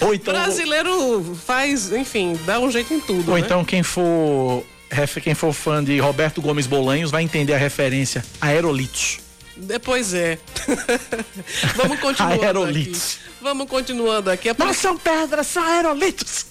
Ou 0.00 0.14
então. 0.14 0.32
Brasileiro 0.32 1.36
faz, 1.44 1.90
enfim, 1.90 2.38
dá 2.46 2.60
um 2.60 2.70
jeito 2.70 2.94
em 2.94 3.00
tudo. 3.00 3.32
Ou 3.32 3.38
né? 3.38 3.44
então 3.44 3.64
quem 3.64 3.82
for 3.82 4.64
quem 5.22 5.34
for 5.34 5.52
fã 5.52 5.82
de 5.82 5.98
Roberto 5.98 6.40
Gomes 6.40 6.66
Bolanhos 6.66 7.10
vai 7.10 7.22
entender 7.22 7.54
a 7.54 7.58
referência 7.58 8.24
aerolitos. 8.40 9.18
Depois 9.56 10.14
é. 10.14 10.38
Vamos 11.76 12.00
continuar. 12.00 12.32
Aerolitos. 12.42 13.18
Aqui. 13.24 13.33
Vamos 13.44 13.68
continuando 13.68 14.30
aqui. 14.30 14.48
A 14.48 14.56
Não 14.58 14.72
são 14.72 14.96
pedras, 14.96 15.48
são 15.48 15.62
aerolitos. 15.62 16.46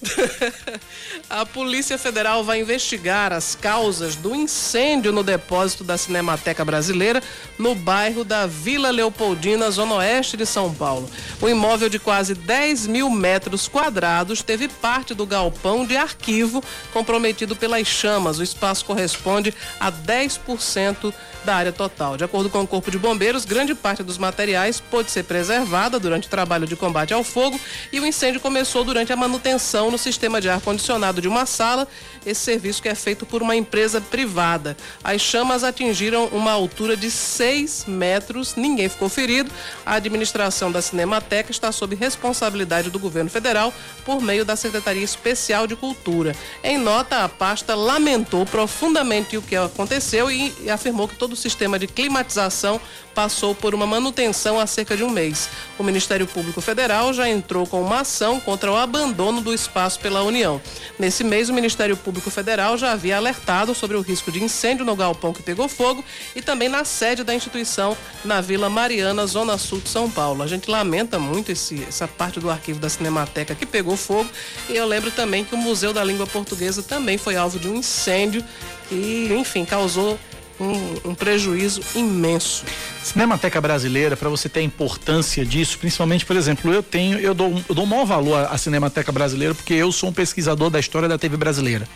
a 1.28 1.44
Polícia 1.44 1.98
Federal 1.98 2.44
vai 2.44 2.60
investigar 2.60 3.32
as 3.32 3.56
causas 3.56 4.14
do 4.14 4.32
incêndio 4.32 5.10
no 5.10 5.24
depósito 5.24 5.82
da 5.82 5.98
Cinemateca 5.98 6.64
Brasileira 6.64 7.20
no 7.58 7.74
bairro 7.74 8.22
da 8.22 8.46
Vila 8.46 8.92
Leopoldina, 8.92 9.72
zona 9.72 9.96
oeste 9.96 10.36
de 10.36 10.46
São 10.46 10.72
Paulo. 10.72 11.10
O 11.42 11.48
imóvel 11.48 11.88
de 11.88 11.98
quase 11.98 12.32
10 12.32 12.86
mil 12.86 13.10
metros 13.10 13.66
quadrados 13.66 14.40
teve 14.40 14.68
parte 14.68 15.14
do 15.14 15.26
galpão 15.26 15.84
de 15.84 15.96
arquivo 15.96 16.62
comprometido 16.92 17.56
pelas 17.56 17.88
chamas. 17.88 18.38
O 18.38 18.44
espaço 18.44 18.84
corresponde 18.84 19.52
a 19.80 19.90
10% 19.90 21.12
da 21.44 21.54
área 21.54 21.72
total. 21.72 22.16
De 22.16 22.24
acordo 22.24 22.48
com 22.48 22.62
o 22.62 22.66
Corpo 22.66 22.90
de 22.90 22.98
Bombeiros, 22.98 23.44
grande 23.44 23.74
parte 23.74 24.02
dos 24.02 24.18
materiais 24.18 24.80
pôde 24.80 25.10
ser 25.10 25.24
preservada 25.24 25.98
durante 26.00 26.26
o 26.26 26.30
trabalho 26.30 26.66
de 26.66 26.74
combate 26.74 27.12
ao 27.12 27.22
fogo 27.22 27.60
e 27.92 28.00
o 28.00 28.06
incêndio 28.06 28.40
começou 28.40 28.84
durante 28.84 29.12
a 29.12 29.16
manutenção 29.16 29.90
no 29.90 29.98
sistema 29.98 30.40
de 30.40 30.48
ar-condicionado 30.48 31.20
de 31.20 31.28
uma 31.28 31.46
sala, 31.46 31.86
esse 32.24 32.40
serviço 32.40 32.82
que 32.82 32.88
é 32.88 32.94
feito 32.94 33.26
por 33.26 33.42
uma 33.42 33.54
empresa 33.54 34.00
privada. 34.00 34.76
As 35.02 35.20
chamas 35.20 35.62
atingiram 35.62 36.26
uma 36.26 36.52
altura 36.52 36.96
de 36.96 37.10
6 37.10 37.84
metros, 37.86 38.54
ninguém 38.56 38.88
ficou 38.88 39.08
ferido. 39.08 39.50
A 39.84 39.94
administração 39.94 40.72
da 40.72 40.80
Cinemateca 40.80 41.50
está 41.50 41.70
sob 41.70 41.94
responsabilidade 41.94 42.90
do 42.90 42.98
governo 42.98 43.28
federal 43.28 43.72
por 44.04 44.22
meio 44.22 44.44
da 44.44 44.56
Secretaria 44.56 45.04
Especial 45.04 45.66
de 45.66 45.76
Cultura. 45.76 46.34
Em 46.62 46.78
nota, 46.78 47.24
a 47.24 47.28
pasta 47.28 47.74
lamentou 47.74 48.46
profundamente 48.46 49.36
o 49.36 49.42
que 49.42 49.56
aconteceu 49.56 50.30
e 50.30 50.70
afirmou 50.70 51.06
que 51.06 51.16
todo 51.16 51.33
o 51.34 51.36
sistema 51.36 51.78
de 51.78 51.86
climatização 51.86 52.80
passou 53.14 53.54
por 53.54 53.74
uma 53.74 53.86
manutenção 53.86 54.58
há 54.58 54.66
cerca 54.66 54.96
de 54.96 55.04
um 55.04 55.10
mês. 55.10 55.48
O 55.78 55.84
Ministério 55.84 56.26
Público 56.26 56.60
Federal 56.60 57.12
já 57.12 57.28
entrou 57.28 57.66
com 57.66 57.80
uma 57.80 58.00
ação 58.00 58.40
contra 58.40 58.72
o 58.72 58.76
abandono 58.76 59.40
do 59.40 59.54
espaço 59.54 60.00
pela 60.00 60.22
União. 60.22 60.60
Nesse 60.98 61.22
mês, 61.22 61.48
o 61.48 61.52
Ministério 61.52 61.96
Público 61.96 62.30
Federal 62.30 62.76
já 62.76 62.92
havia 62.92 63.16
alertado 63.16 63.74
sobre 63.74 63.96
o 63.96 64.00
risco 64.00 64.32
de 64.32 64.42
incêndio 64.42 64.84
no 64.84 64.96
galpão 64.96 65.32
que 65.32 65.42
pegou 65.42 65.68
fogo 65.68 66.04
e 66.34 66.42
também 66.42 66.68
na 66.68 66.84
sede 66.84 67.22
da 67.22 67.34
instituição 67.34 67.96
na 68.24 68.40
Vila 68.40 68.68
Mariana, 68.68 69.26
Zona 69.26 69.58
Sul 69.58 69.80
de 69.80 69.88
São 69.88 70.10
Paulo. 70.10 70.42
A 70.42 70.46
gente 70.46 70.70
lamenta 70.70 71.18
muito 71.18 71.52
esse, 71.52 71.84
essa 71.84 72.08
parte 72.08 72.40
do 72.40 72.50
arquivo 72.50 72.80
da 72.80 72.88
Cinemateca 72.88 73.54
que 73.54 73.66
pegou 73.66 73.96
fogo 73.96 74.28
e 74.68 74.76
eu 74.76 74.86
lembro 74.86 75.10
também 75.10 75.44
que 75.44 75.54
o 75.54 75.58
Museu 75.58 75.92
da 75.92 76.02
Língua 76.02 76.26
Portuguesa 76.26 76.82
também 76.82 77.18
foi 77.18 77.36
alvo 77.36 77.58
de 77.58 77.68
um 77.68 77.76
incêndio 77.76 78.44
e, 78.90 79.32
enfim, 79.32 79.64
causou 79.64 80.18
um, 80.58 81.10
um 81.10 81.14
prejuízo 81.14 81.80
imenso. 81.94 82.64
Cinemateca 83.02 83.60
brasileira, 83.60 84.16
para 84.16 84.28
você 84.28 84.48
ter 84.48 84.60
a 84.60 84.62
importância 84.62 85.44
disso, 85.44 85.78
principalmente, 85.78 86.24
por 86.24 86.36
exemplo, 86.36 86.72
eu 86.72 86.82
tenho, 86.82 87.18
eu 87.18 87.34
dou, 87.34 87.62
eu 87.68 87.74
dou 87.74 87.86
maior 87.86 88.04
valor 88.04 88.48
à 88.50 88.56
Cinemateca 88.56 89.12
brasileira 89.12 89.54
porque 89.54 89.74
eu 89.74 89.92
sou 89.92 90.08
um 90.08 90.12
pesquisador 90.12 90.70
da 90.70 90.80
história 90.80 91.08
da 91.08 91.18
TV 91.18 91.36
brasileira. 91.36 91.86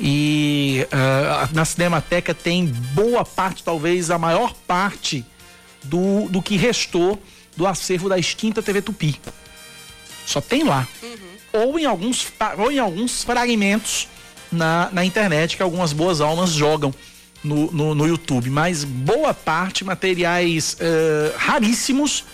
E 0.00 0.86
uh, 0.92 1.54
na 1.54 1.64
Cinemateca 1.64 2.32
tem 2.32 2.66
boa 2.66 3.24
parte, 3.24 3.64
talvez 3.64 4.10
a 4.10 4.18
maior 4.18 4.54
parte 4.66 5.24
do, 5.82 6.28
do 6.28 6.40
que 6.40 6.56
restou 6.56 7.20
do 7.56 7.66
acervo 7.66 8.08
da 8.08 8.16
extinta 8.16 8.62
TV 8.62 8.80
Tupi. 8.80 9.20
Só 10.24 10.40
tem 10.40 10.62
lá. 10.62 10.86
Uhum. 11.02 11.18
Ou, 11.52 11.78
em 11.78 11.86
alguns, 11.86 12.28
ou 12.58 12.70
em 12.70 12.78
alguns 12.78 13.24
fragmentos 13.24 14.06
na, 14.52 14.88
na 14.92 15.04
internet 15.04 15.56
que 15.56 15.62
algumas 15.62 15.92
boas 15.92 16.20
almas 16.20 16.50
jogam 16.50 16.94
no, 17.42 17.70
no, 17.70 17.94
no 17.94 18.06
YouTube, 18.06 18.50
mas 18.50 18.84
boa 18.84 19.32
parte 19.32 19.84
materiais 19.84 20.76
uh, 20.80 21.36
raríssimos. 21.36 22.24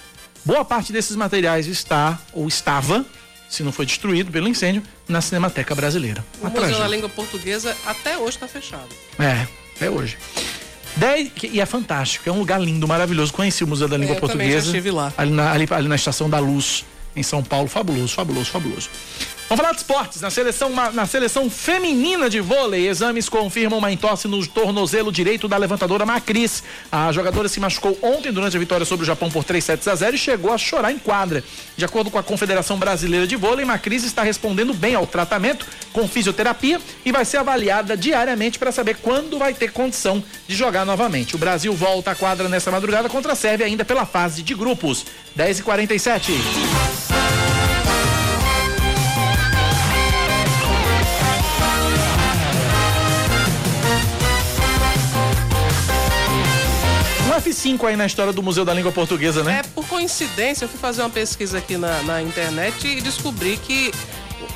Boa 0.45 0.65
parte 0.65 0.93
desses 0.93 1.17
materiais 1.17 1.67
está 1.67 2.19
ou 2.33 2.47
estava, 2.47 3.05
se 3.49 3.63
não 3.63 3.73
foi 3.73 3.87
destruído 3.87 4.31
pelo 4.31 4.47
incêndio, 4.47 4.83
na 5.09 5.21
Cinemateca 5.21 5.75
Brasileira. 5.75 6.25
O 6.41 6.45
Museu 6.45 6.61
tragédia. 6.61 6.83
da 6.83 6.89
Língua 6.89 7.09
Portuguesa 7.09 7.75
até 7.87 8.19
hoje 8.19 8.37
está 8.37 8.47
fechado. 8.47 8.89
É, 9.19 9.47
até 9.75 9.89
hoje. 9.89 10.19
Dez, 10.97 11.31
e 11.43 11.61
é 11.61 11.67
fantástico, 11.67 12.29
é 12.29 12.33
um 12.33 12.39
lugar 12.39 12.61
lindo, 12.61 12.87
maravilhoso. 12.87 13.33
Conheci 13.33 13.65
o 13.65 13.67
Museu 13.67 13.89
da 13.89 13.97
Língua 13.97 14.17
é, 14.17 14.21
Portuguesa. 14.21 14.51
Também 14.51 14.61
já 14.61 14.67
estive 14.67 14.91
lá. 14.91 15.13
Ali 15.17 15.33
na, 15.33 15.53
ali, 15.53 15.67
ali 15.71 15.89
na 15.89 15.97
Estação 15.97 16.29
da 16.31 16.39
Luz, 16.39 16.85
em 17.17 17.23
São 17.23 17.43
Paulo. 17.43 17.69
Fabuloso, 17.69 18.15
fabuloso, 18.15 18.51
fabuloso. 18.51 18.91
Vamos 19.47 19.61
falar 19.61 19.73
de 19.73 19.79
esportes. 19.79 20.21
Na 20.23 20.31
seleção, 20.31 20.71
na 20.71 21.07
seleção 21.07 21.51
feminina 21.51 22.31
de 22.31 22.41
vôlei, 22.41 22.89
exames 22.89 23.29
confirmam 23.29 23.79
uma 23.79 23.93
entorse 23.93 24.27
no 24.27 24.45
tornozelo 24.47 25.13
direito 25.13 25.47
da 25.47 25.59
levantadora 25.59 26.07
Macris. 26.07 26.65
A 26.91 27.13
jogadora 27.13 27.47
se 27.47 27.61
machucou 27.61 27.97
ontem 28.01 28.33
durante 28.33 28.57
a 28.57 28.61
vitória 28.61 28.87
sobre 28.87 29.05
o 29.05 29.07
Japão 29.07 29.31
por 29.31 29.45
3 29.45 29.63
sets 29.63 29.87
a 29.87 29.95
0 29.95 30.17
e 30.17 30.19
chegou 30.19 30.51
a 30.51 30.57
chorar 30.57 30.91
em 30.93 30.99
quadra. 30.99 31.45
De 31.77 31.85
acordo 31.85 32.11
com 32.11 32.19
a 32.19 32.23
Confederação 32.23 32.79
Brasileira 32.79 33.27
de 33.27 33.37
Vôlei, 33.37 33.67
Macris 33.67 34.05
está 34.05 34.23
respondendo 34.23 34.73
bem 34.73 34.95
ao 34.95 35.07
tratamento 35.07 35.67
com 35.93 36.09
fisioterapia 36.09 36.81
e 37.05 37.13
vai 37.13 37.25
ser 37.27 37.37
avaliada 37.37 37.97
diariamente 37.97 38.59
para 38.59 38.73
saber 38.73 38.97
quando 39.03 39.39
vai 39.39 39.53
ter 39.53 39.73
condição 39.73 40.25
de 40.49 40.57
jogar 40.57 40.87
novamente. 40.87 41.37
O 41.37 41.39
Brasil 41.39 41.75
volta 41.75 42.13
à 42.13 42.15
quadra 42.15 42.49
nessa 42.49 42.71
madrugada 42.71 43.11
contra 43.11 43.33
a 43.33 43.37
Sérvia 43.37 43.67
ainda 43.67 43.85
pela 43.85 44.07
fase 44.07 44.43
de 44.43 44.55
grupos. 44.55 45.05
10 45.37 45.59
e 45.59 45.63
47 45.63 46.33
F5 57.45 57.85
aí 57.85 57.97
na 57.97 58.07
história 58.07 58.33
do 58.33 58.43
Museu 58.43 58.65
da 58.65 58.73
Língua 58.73 58.91
Portuguesa, 58.91 59.43
né? 59.45 59.61
É, 59.61 59.63
por 59.75 59.87
coincidência, 59.87 60.65
eu 60.65 60.69
fui 60.69 60.79
fazer 60.79 61.03
uma 61.03 61.11
pesquisa 61.11 61.59
aqui 61.59 61.77
na, 61.77 62.03
na 62.03 62.23
internet 62.23 62.87
e 62.87 63.01
descobri 63.01 63.57
que 63.59 63.93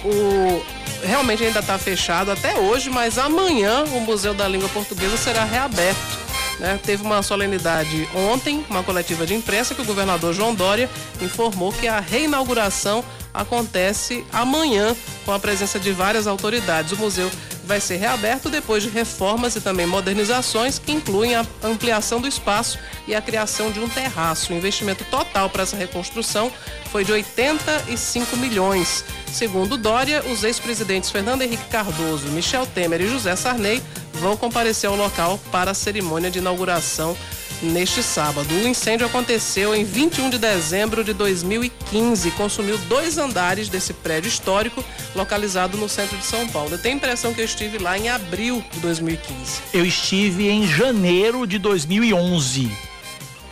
o 0.04 0.62
realmente 1.06 1.44
ainda 1.44 1.60
está 1.60 1.78
fechado 1.78 2.30
até 2.30 2.56
hoje, 2.56 2.90
mas 2.90 3.18
amanhã 3.18 3.84
o 3.84 4.00
Museu 4.00 4.34
da 4.34 4.48
Língua 4.48 4.68
Portuguesa 4.70 5.16
será 5.16 5.44
reaberto. 5.44 6.18
Né? 6.58 6.78
Teve 6.82 7.04
uma 7.04 7.22
solenidade 7.22 8.08
ontem, 8.14 8.64
uma 8.68 8.82
coletiva 8.82 9.24
de 9.24 9.34
imprensa, 9.34 9.74
que 9.74 9.82
o 9.82 9.84
governador 9.84 10.34
João 10.34 10.54
Dória 10.54 10.90
informou 11.20 11.72
que 11.72 11.86
a 11.86 12.00
reinauguração 12.00 13.04
acontece 13.32 14.24
amanhã, 14.32 14.96
com 15.24 15.32
a 15.32 15.38
presença 15.38 15.78
de 15.78 15.92
várias 15.92 16.26
autoridades. 16.26 16.92
O 16.92 16.96
museu 16.96 17.30
vai 17.68 17.80
ser 17.82 17.96
reaberto 17.96 18.48
depois 18.48 18.82
de 18.82 18.88
reformas 18.88 19.54
e 19.54 19.60
também 19.60 19.86
modernizações 19.86 20.78
que 20.78 20.90
incluem 20.90 21.34
a 21.34 21.46
ampliação 21.62 22.18
do 22.18 22.26
espaço 22.26 22.78
e 23.06 23.14
a 23.14 23.20
criação 23.20 23.70
de 23.70 23.78
um 23.78 23.88
terraço. 23.88 24.52
O 24.52 24.56
investimento 24.56 25.04
total 25.04 25.50
para 25.50 25.64
essa 25.64 25.76
reconstrução 25.76 26.50
foi 26.90 27.04
de 27.04 27.12
85 27.12 28.38
milhões. 28.38 29.04
Segundo 29.30 29.76
Dória, 29.76 30.24
os 30.32 30.44
ex-presidentes 30.44 31.10
Fernando 31.10 31.42
Henrique 31.42 31.68
Cardoso, 31.68 32.28
Michel 32.28 32.66
Temer 32.66 33.02
e 33.02 33.08
José 33.08 33.36
Sarney 33.36 33.82
vão 34.14 34.34
comparecer 34.34 34.88
ao 34.88 34.96
local 34.96 35.38
para 35.52 35.72
a 35.72 35.74
cerimônia 35.74 36.30
de 36.30 36.38
inauguração 36.38 37.14
neste 37.62 38.02
sábado. 38.02 38.48
O 38.54 38.68
incêndio 38.68 39.06
aconteceu 39.06 39.74
em 39.74 39.84
21 39.84 40.30
de 40.30 40.38
dezembro 40.38 41.02
de 41.02 41.12
2015 41.12 42.30
consumiu 42.32 42.78
dois 42.88 43.18
andares 43.18 43.68
desse 43.68 43.92
prédio 43.92 44.28
histórico 44.28 44.84
localizado 45.14 45.76
no 45.76 45.88
centro 45.88 46.16
de 46.16 46.24
São 46.24 46.46
Paulo. 46.48 46.72
Eu 46.72 46.78
tenho 46.78 46.94
a 46.94 46.98
impressão 46.98 47.34
que 47.34 47.40
eu 47.40 47.44
estive 47.44 47.78
lá 47.78 47.98
em 47.98 48.08
abril 48.08 48.64
de 48.72 48.80
2015. 48.80 49.60
Eu 49.72 49.84
estive 49.84 50.48
em 50.48 50.66
janeiro 50.66 51.46
de 51.46 51.58
2011. 51.58 52.70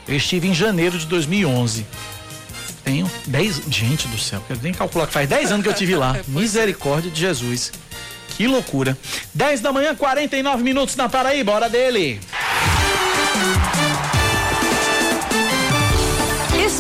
Eu 0.07 0.17
estive 0.17 0.49
em 0.49 0.55
janeiro 0.55 0.99
de 0.99 1.07
2011. 1.07 1.87
Tenho 2.85 3.11
10. 3.27 3.63
Gente 3.69 4.07
do 4.09 4.19
céu, 4.19 4.41
quero 4.47 4.61
nem 4.63 4.73
calcular 4.73 5.07
que 5.07 5.13
faz 5.13 5.29
10 5.29 5.51
anos 5.51 5.63
que 5.63 5.69
eu 5.69 5.73
estive 5.73 5.97
lá. 5.97 6.17
Misericórdia 6.29 7.11
de 7.11 7.21
Jesus. 7.21 7.73
Que 8.37 8.47
loucura. 8.47 8.97
10 9.35 9.61
da 9.63 9.73
manhã, 9.73 9.95
49 9.95 10.63
minutos 10.63 10.95
na 10.95 11.09
Paraíba, 11.09 11.53
hora 11.53 11.69
dele. 11.69 12.21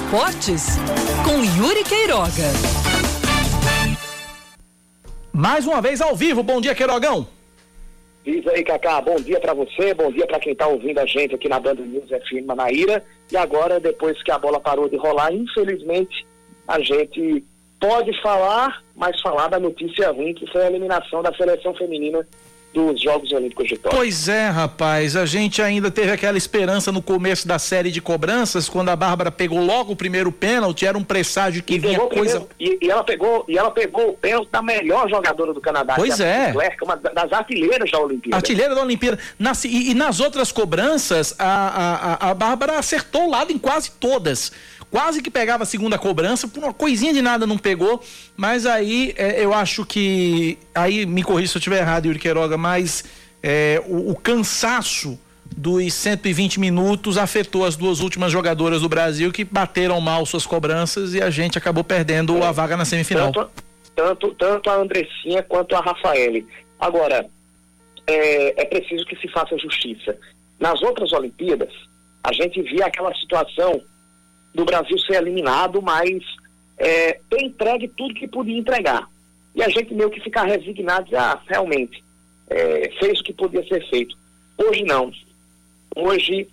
Esportes 0.06 0.76
com 1.24 1.42
Yuri 1.60 1.82
Queiroga. 1.82 2.30
Mais 5.32 5.66
uma 5.66 5.82
vez 5.82 6.00
ao 6.00 6.14
vivo. 6.14 6.44
Bom 6.44 6.60
dia, 6.60 6.76
Queirogão. 6.76 7.26
Diz 8.24 8.46
aí, 8.46 8.62
Cacá, 8.62 9.00
bom 9.00 9.16
dia 9.16 9.40
para 9.40 9.52
você, 9.52 9.92
bom 9.94 10.12
dia 10.12 10.24
para 10.24 10.38
quem 10.38 10.54
tá 10.54 10.68
ouvindo 10.68 11.00
a 11.00 11.06
gente 11.06 11.34
aqui 11.34 11.48
na 11.48 11.58
Banda 11.58 11.82
News 11.82 12.08
FM 12.08 12.46
Manaíra. 12.46 13.02
E 13.32 13.36
agora, 13.36 13.80
depois 13.80 14.22
que 14.22 14.30
a 14.30 14.38
bola 14.38 14.60
parou 14.60 14.88
de 14.88 14.96
rolar, 14.96 15.32
infelizmente, 15.32 16.24
a 16.68 16.78
gente 16.78 17.42
pode 17.80 18.22
falar, 18.22 18.84
mas 18.94 19.20
falar 19.20 19.48
da 19.48 19.58
notícia 19.58 20.12
ruim, 20.12 20.34
que 20.34 20.46
foi 20.52 20.62
a 20.62 20.68
eliminação 20.68 21.20
da 21.20 21.34
seleção 21.34 21.74
feminina 21.74 22.24
dos 22.76 23.00
Jogos 23.00 23.32
Olímpicos 23.32 23.66
de 23.68 23.76
Tóquio. 23.78 23.96
Pois 23.98 24.28
é, 24.28 24.48
rapaz, 24.48 25.16
a 25.16 25.24
gente 25.24 25.62
ainda 25.62 25.90
teve 25.90 26.10
aquela 26.12 26.36
esperança 26.36 26.92
no 26.92 27.00
começo 27.00 27.48
da 27.48 27.58
série 27.58 27.90
de 27.90 28.02
cobranças, 28.02 28.68
quando 28.68 28.90
a 28.90 28.96
Bárbara 28.96 29.30
pegou 29.30 29.64
logo 29.64 29.92
o 29.92 29.96
primeiro 29.96 30.30
pênalti, 30.30 30.84
era 30.84 30.96
um 30.98 31.02
presságio 31.02 31.62
que 31.62 31.76
E 31.76 31.78
vinha 31.78 31.98
coisa. 32.00 32.42
primeiro- 32.42 32.48
e, 32.82 32.86
e 32.86 32.90
ela 32.90 33.02
pegou 33.02 33.44
e 33.48 33.56
ela 33.56 33.70
pegou 33.70 34.10
o 34.10 34.12
pênalti 34.12 34.50
da 34.50 34.60
melhor 34.60 35.08
jogadora 35.08 35.54
do 35.54 35.60
Canadá. 35.60 35.94
Pois 35.96 36.20
é. 36.20 36.52
Clerc, 36.52 36.84
uma 36.84 36.96
das 36.96 37.32
artilheiras 37.32 37.90
da 37.90 37.98
Olimpíada. 37.98 38.36
Artilheira 38.36 38.74
da 38.74 38.82
Olimpíada. 38.82 39.18
Nas- 39.38 39.64
e, 39.64 39.90
e 39.92 39.94
nas 39.94 40.20
outras 40.20 40.52
cobranças, 40.52 41.34
a, 41.38 41.46
a, 41.46 42.26
a- 42.28 42.30
a 42.30 42.34
Bárbara 42.34 42.78
acertou 42.78 43.26
o 43.26 43.30
lado 43.30 43.50
em 43.52 43.58
quase 43.58 43.90
todas. 43.92 44.52
Quase 44.90 45.20
que 45.20 45.30
pegava 45.30 45.64
a 45.64 45.66
segunda 45.66 45.98
cobrança, 45.98 46.46
por 46.46 46.62
uma 46.62 46.72
coisinha 46.72 47.12
de 47.12 47.20
nada 47.20 47.46
não 47.46 47.58
pegou. 47.58 48.02
Mas 48.36 48.66
aí 48.66 49.14
é, 49.16 49.44
eu 49.44 49.52
acho 49.52 49.84
que. 49.84 50.58
Aí 50.74 51.04
me 51.06 51.22
corrija 51.22 51.52
se 51.52 51.56
eu 51.56 51.60
estiver 51.60 51.80
errado, 51.80 52.06
Yuri 52.06 52.18
Queiroga, 52.18 52.56
mas 52.56 53.04
é, 53.42 53.82
o, 53.86 54.10
o 54.10 54.16
cansaço 54.16 55.18
dos 55.56 55.92
120 55.94 56.58
minutos 56.58 57.18
afetou 57.18 57.64
as 57.64 57.76
duas 57.76 58.00
últimas 58.00 58.32
jogadoras 58.32 58.82
do 58.82 58.88
Brasil 58.88 59.32
que 59.32 59.44
bateram 59.44 60.00
mal 60.00 60.26
suas 60.26 60.46
cobranças 60.46 61.14
e 61.14 61.22
a 61.22 61.30
gente 61.30 61.56
acabou 61.56 61.84
perdendo 61.84 62.42
a 62.42 62.52
vaga 62.52 62.76
na 62.76 62.84
semifinal. 62.84 63.32
Tanto, 63.32 63.50
tanto, 63.94 64.34
tanto 64.34 64.70
a 64.70 64.74
Andressinha 64.74 65.42
quanto 65.42 65.74
a 65.74 65.80
Rafaele. 65.80 66.46
Agora, 66.78 67.26
é, 68.06 68.62
é 68.62 68.64
preciso 68.64 69.04
que 69.06 69.16
se 69.16 69.28
faça 69.28 69.56
justiça. 69.58 70.16
Nas 70.58 70.82
outras 70.82 71.12
Olimpíadas, 71.12 71.72
a 72.22 72.32
gente 72.32 72.60
via 72.62 72.86
aquela 72.86 73.14
situação 73.14 73.80
do 74.56 74.64
Brasil 74.64 74.98
ser 74.98 75.16
eliminado, 75.16 75.82
mas 75.82 76.24
é, 76.78 77.20
ter 77.28 77.42
entregue 77.42 77.88
tudo 77.88 78.14
que 78.14 78.26
podia 78.26 78.58
entregar. 78.58 79.06
E 79.54 79.62
a 79.62 79.68
gente 79.68 79.94
meio 79.94 80.10
que 80.10 80.20
ficar 80.20 80.44
resignado, 80.44 81.04
dizer, 81.04 81.18
ah, 81.18 81.40
realmente, 81.46 82.02
é, 82.48 82.90
fez 82.98 83.20
o 83.20 83.22
que 83.22 83.34
podia 83.34 83.66
ser 83.68 83.86
feito. 83.88 84.16
Hoje 84.56 84.82
não. 84.84 85.12
Hoje 85.94 86.48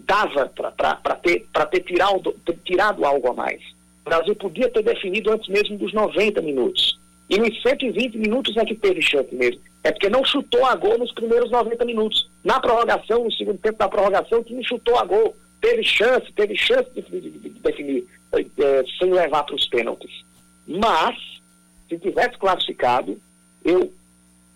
dava 0.00 0.46
para 0.48 1.14
ter, 1.16 1.46
pra 1.52 1.64
ter, 1.64 1.80
tirado, 1.80 2.32
ter 2.44 2.58
tirado 2.64 3.04
algo 3.04 3.30
a 3.30 3.34
mais. 3.34 3.62
O 4.02 4.10
Brasil 4.10 4.34
podia 4.34 4.68
ter 4.68 4.82
definido 4.82 5.32
antes 5.32 5.48
mesmo 5.48 5.78
dos 5.78 5.92
90 5.92 6.42
minutos. 6.42 6.98
E 7.30 7.38
nos 7.38 7.62
120 7.62 8.18
minutos 8.18 8.56
é 8.56 8.64
que 8.64 8.74
teve 8.74 9.00
chance 9.00 9.32
mesmo. 9.34 9.60
É 9.82 9.92
porque 9.92 10.08
não 10.08 10.24
chutou 10.24 10.64
a 10.66 10.74
gol 10.74 10.98
nos 10.98 11.12
primeiros 11.12 11.50
90 11.50 11.84
minutos. 11.84 12.28
Na 12.44 12.60
prorrogação, 12.60 13.24
no 13.24 13.32
segundo 13.32 13.58
tempo 13.58 13.78
da 13.78 13.88
prorrogação, 13.88 14.40
o 14.40 14.44
time 14.44 14.62
chutou 14.64 14.98
a 14.98 15.04
gol. 15.04 15.34
Teve 15.64 15.82
chance, 15.82 16.30
teve 16.32 16.54
chance 16.58 16.90
de, 16.94 17.00
de- 17.00 17.20
de- 17.22 17.38
de 17.48 17.60
definir 17.60 18.06
eh, 18.34 18.84
sem 18.98 19.10
levar 19.10 19.44
para 19.44 19.54
os 19.54 19.66
pênaltis. 19.68 20.10
Mas, 20.68 21.16
se 21.88 21.98
tivesse 21.98 22.36
classificado, 22.36 23.18
eu 23.64 23.90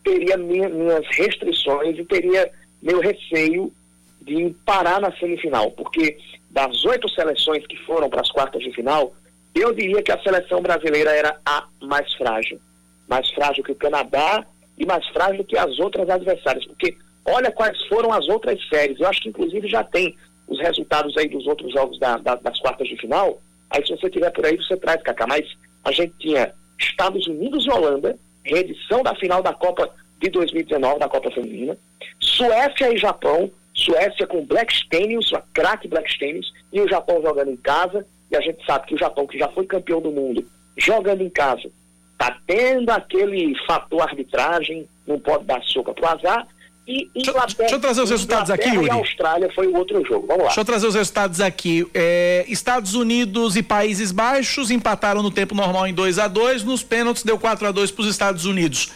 teria 0.04 0.36
minha- 0.36 0.68
minhas 0.68 1.06
restrições 1.16 1.98
e 1.98 2.04
teria 2.04 2.50
meu 2.82 3.00
receio 3.00 3.72
de 4.20 4.54
parar 4.66 5.00
na 5.00 5.10
semifinal, 5.16 5.70
porque 5.70 6.18
das 6.50 6.84
oito 6.84 7.08
seleções 7.08 7.66
que 7.66 7.76
foram 7.86 8.10
para 8.10 8.20
as 8.20 8.30
quartas 8.30 8.62
de 8.62 8.70
final, 8.72 9.14
eu 9.54 9.72
diria 9.72 10.02
que 10.02 10.12
a 10.12 10.22
seleção 10.22 10.60
brasileira 10.60 11.10
era 11.12 11.40
a 11.46 11.66
mais 11.80 12.12
frágil. 12.16 12.60
Mais 13.08 13.30
frágil 13.30 13.64
que 13.64 13.72
o 13.72 13.76
Canadá 13.76 14.46
e 14.76 14.84
mais 14.84 15.06
frágil 15.08 15.42
que 15.42 15.56
as 15.56 15.78
outras 15.78 16.10
adversárias, 16.10 16.66
porque 16.66 16.94
olha 17.24 17.50
quais 17.50 17.82
foram 17.86 18.12
as 18.12 18.28
outras 18.28 18.60
séries. 18.68 19.00
Eu 19.00 19.08
acho 19.08 19.22
que 19.22 19.30
inclusive 19.30 19.66
já 19.68 19.82
tem 19.82 20.14
os 20.48 20.58
resultados 20.60 21.16
aí 21.16 21.28
dos 21.28 21.46
outros 21.46 21.72
jogos 21.72 21.98
da- 22.00 22.16
da- 22.16 22.34
das 22.36 22.58
quartas 22.58 22.88
de 22.88 22.96
final. 22.96 23.40
Aí 23.70 23.84
se 23.86 23.96
você 23.96 24.08
tiver 24.10 24.30
por 24.30 24.44
aí, 24.46 24.56
você 24.56 24.76
traz, 24.76 25.00
Cacá. 25.02 25.26
Mas 25.26 25.46
a 25.84 25.92
gente 25.92 26.14
tinha 26.18 26.52
Estados 26.78 27.26
Unidos 27.26 27.66
e 27.66 27.70
Holanda, 27.70 28.18
reedição 28.44 29.02
da 29.02 29.14
final 29.14 29.42
da 29.42 29.52
Copa 29.52 29.90
de 30.20 30.30
2019, 30.30 30.98
da 30.98 31.08
Copa 31.08 31.30
Feminina, 31.30 31.76
Suécia 32.18 32.92
e 32.92 32.96
Japão, 32.98 33.50
Suécia 33.74 34.26
com 34.26 34.44
Black 34.44 34.74
Stenius, 34.74 35.32
a 35.34 35.42
craque 35.52 35.86
Black 35.86 36.10
Stenius, 36.12 36.52
e 36.72 36.80
o 36.80 36.88
Japão 36.88 37.22
jogando 37.22 37.50
em 37.50 37.56
casa, 37.56 38.04
e 38.30 38.36
a 38.36 38.40
gente 38.40 38.64
sabe 38.64 38.86
que 38.86 38.94
o 38.94 38.98
Japão, 38.98 39.26
que 39.26 39.38
já 39.38 39.48
foi 39.48 39.66
campeão 39.66 40.00
do 40.00 40.10
mundo, 40.10 40.44
jogando 40.76 41.22
em 41.22 41.30
casa, 41.30 41.70
tá 42.18 42.36
tendo 42.46 42.90
aquele 42.90 43.54
fator 43.66 44.00
arbitragem, 44.02 44.88
não 45.06 45.20
pode 45.20 45.44
dar 45.44 45.62
sopa 45.62 45.94
pro 45.94 46.06
azar, 46.08 46.46
e 46.88 47.10
Inglaterra, 47.14 47.54
deixa 47.58 47.74
eu 47.74 47.80
trazer 47.80 48.00
os 48.00 48.10
resultados 48.10 48.50
aqui, 48.50 48.68
Inglaterra 48.68 48.96
Yuri. 48.96 48.96
e 48.96 49.08
Austrália 49.10 49.52
foi 49.54 49.66
o 49.66 49.76
outro 49.76 50.02
jogo. 50.06 50.26
Vamos 50.26 50.44
lá. 50.44 50.46
Deixa 50.46 50.60
eu 50.60 50.64
trazer 50.64 50.86
os 50.86 50.94
resultados 50.94 51.38
aqui. 51.38 51.86
É, 51.92 52.46
Estados 52.48 52.94
Unidos 52.94 53.56
e 53.56 53.62
Países 53.62 54.10
Baixos 54.10 54.70
empataram 54.70 55.22
no 55.22 55.30
tempo 55.30 55.54
normal 55.54 55.86
em 55.86 55.92
2 55.92 56.18
a 56.18 56.26
2 56.26 56.64
Nos 56.64 56.82
pênaltis 56.82 57.22
deu 57.22 57.38
4 57.38 57.68
a 57.68 57.70
2 57.70 57.90
para 57.90 58.02
os 58.02 58.08
Estados 58.08 58.46
Unidos. 58.46 58.90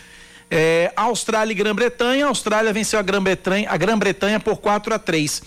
É, 0.50 0.90
Austrália 0.96 1.52
e 1.52 1.54
Grã-Bretanha. 1.54 2.26
Austrália 2.26 2.72
venceu 2.72 2.98
a 2.98 3.02
Grã-Bretanha, 3.02 3.68
a 3.68 3.76
Grã-Bretanha 3.76 4.40
por 4.40 4.56
4 4.56 4.94
a 4.94 4.98
3 4.98 5.42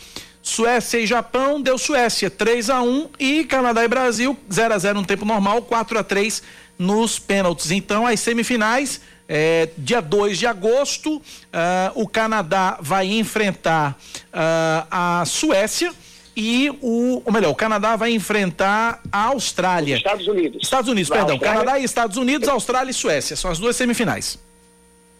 Suécia 0.46 1.00
e 1.00 1.08
Japão 1.08 1.60
deu 1.60 1.76
Suécia 1.76 2.30
3 2.30 2.70
a 2.70 2.80
1 2.80 3.10
e 3.20 3.44
Canadá 3.46 3.84
e 3.84 3.88
Brasil 3.88 4.38
0 4.54 4.76
a 4.76 4.78
0 4.78 5.02
no 5.02 5.06
tempo 5.06 5.26
normal, 5.26 5.64
4 5.64 5.98
a 5.98 6.04
3 6.04 6.44
nos 6.78 7.18
pênaltis. 7.18 7.72
Então, 7.72 8.06
as 8.06 8.20
semifinais, 8.20 9.02
é, 9.28 9.70
dia 9.78 10.02
2 10.02 10.38
de 10.40 10.48
agosto, 10.48 11.22
ah, 11.52 11.92
o 11.96 12.08
Canadá 12.08 12.78
vai 12.82 13.08
enfrentar 13.08 13.98
ah, 14.32 15.22
a 15.22 15.26
Suécia 15.26 15.92
e 16.38 16.70
o, 16.82 17.22
ou 17.26 17.32
melhor, 17.32 17.50
o 17.52 17.56
Canadá 17.56 17.96
vai 17.96 18.12
enfrentar 18.12 19.02
a 19.12 19.26
Austrália. 19.28 19.96
Estados 19.96 20.28
Unidos. 20.28 20.60
Estados 20.62 20.90
Unidos, 20.90 21.10
Na 21.10 21.16
perdão. 21.16 21.34
Austrália- 21.36 21.60
Canadá 21.60 21.80
e 21.80 21.84
Estados 21.84 22.18
Unidos, 22.18 22.48
Austrália 22.50 22.92
e 22.92 22.94
Suécia. 22.94 23.36
São 23.36 23.50
as 23.52 23.58
duas 23.60 23.76
semifinais. 23.76 24.38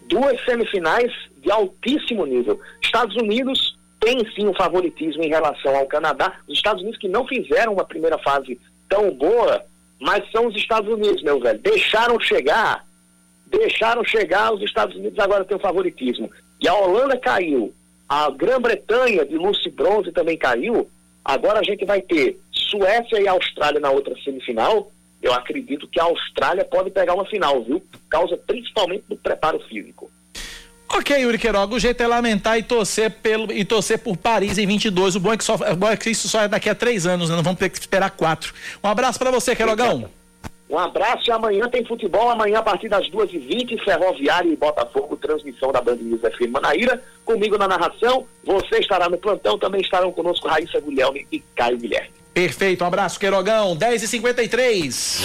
duas 0.08 0.44
semifinais 0.46 1.12
de 1.42 1.50
altíssimo 1.50 2.26
nível. 2.26 2.60
Estados 2.84 3.16
Unidos 3.16 3.76
tem 4.00 4.20
sim 4.36 4.46
um 4.48 4.54
favoritismo 4.54 5.24
em 5.24 5.30
relação 5.30 5.76
ao 5.76 5.86
Canadá. 5.88 6.34
Os 6.48 6.56
Estados 6.58 6.82
Unidos 6.82 7.00
que 7.00 7.08
não 7.08 7.26
fizeram 7.28 7.74
uma 7.74 7.86
primeira 7.86 8.18
fase 8.20 8.60
tão 8.88 9.12
boa, 9.12 9.64
mas 10.00 10.30
são 10.32 10.46
os 10.48 10.56
Estados 10.56 10.92
Unidos, 10.94 11.24
meu 11.24 11.40
velho. 11.40 11.58
Deixaram 11.60 12.20
chegar, 12.20 12.86
deixaram 13.46 14.04
chegar, 14.04 14.54
os 14.54 14.62
Estados 14.62 14.96
Unidos 14.96 15.20
agora 15.20 15.46
têm 15.46 15.58
um 15.58 15.62
favoritismo. 15.62 16.30
E 16.62 16.68
a 16.68 16.74
Holanda 16.74 17.18
caiu, 17.18 17.74
a 18.08 18.30
Grã-Bretanha 18.30 19.26
de 19.26 19.36
Lucy 19.36 19.70
Bronze 19.70 20.12
também 20.12 20.38
caiu. 20.38 20.90
Agora 21.24 21.60
a 21.60 21.64
gente 21.64 21.86
vai 21.86 22.02
ter 22.02 22.40
Suécia 22.52 23.20
e 23.20 23.28
Austrália 23.28 23.80
na 23.80 23.90
outra 23.90 24.16
semifinal. 24.24 24.92
Eu 25.22 25.34
acredito 25.34 25.88
que 25.88 26.00
a 26.00 26.04
Austrália 26.04 26.64
pode 26.64 26.92
pegar 26.92 27.16
uma 27.16 27.26
final, 27.26 27.64
viu? 27.64 27.80
Por 27.80 28.00
causa 28.10 28.38
principalmente 28.38 29.06
do 29.10 29.18
preparo 29.18 29.60
físico. 29.68 30.12
Ok, 30.88 31.18
Yuri 31.18 31.38
Queiroga, 31.40 31.74
o 31.74 31.80
jeito 31.80 32.02
é 32.04 32.08
lamentar 32.08 32.58
e 32.60 32.64
torcer, 32.64 33.10
pelo, 33.10 33.52
e 33.52 33.66
torcer 33.66 34.00
por 34.00 34.16
Paris 34.16 34.58
em 34.58 34.68
22. 34.68 35.16
O 35.16 35.20
bom, 35.20 35.34
é 35.34 35.38
que 35.38 35.44
só, 35.44 35.56
o 35.56 35.76
bom 35.76 35.90
é 35.90 35.98
que 35.98 36.12
isso 36.12 36.30
só 36.30 36.44
é 36.44 36.48
daqui 36.48 36.70
a 36.70 36.76
três 36.76 37.08
anos, 37.08 37.30
né? 37.30 37.36
Não 37.36 37.44
vamos 37.44 37.60
ter 37.60 37.70
que 37.70 37.80
esperar 37.80 38.12
quatro. 38.12 38.54
Um 38.84 38.88
abraço 38.88 39.18
pra 39.18 39.32
você, 39.32 39.56
Queirogão. 39.56 40.10
Um 40.70 40.80
abraço 40.80 41.30
e 41.30 41.32
amanhã 41.32 41.70
tem 41.70 41.86
futebol. 41.86 42.30
Amanhã, 42.30 42.60
a 42.60 42.64
partir 42.64 42.90
das 42.90 43.08
2h20, 43.10 43.84
Ferroviária 43.84 44.50
e 44.50 44.56
Botafogo, 44.56 45.16
transmissão 45.16 45.72
da 45.72 45.80
Band 45.80 45.98
News 45.98 46.22
FM 46.22 46.50
Manaíra. 46.50 47.02
Comigo 47.24 47.58
na 47.58 47.68
narração, 47.68 48.26
você 48.44 48.80
estará 48.80 49.08
no 49.08 49.18
plantão, 49.18 49.60
também 49.60 49.82
estarão 49.82 50.12
conosco 50.12 50.48
Raíssa 50.48 50.80
Guilherme 50.82 51.28
e 51.32 51.40
Caio 51.56 51.78
Guilherme. 51.78 52.10
Perfeito, 52.34 52.84
um 52.84 52.88
abraço, 52.88 53.20
Queirogão. 53.20 53.78
10h53. 53.78 55.22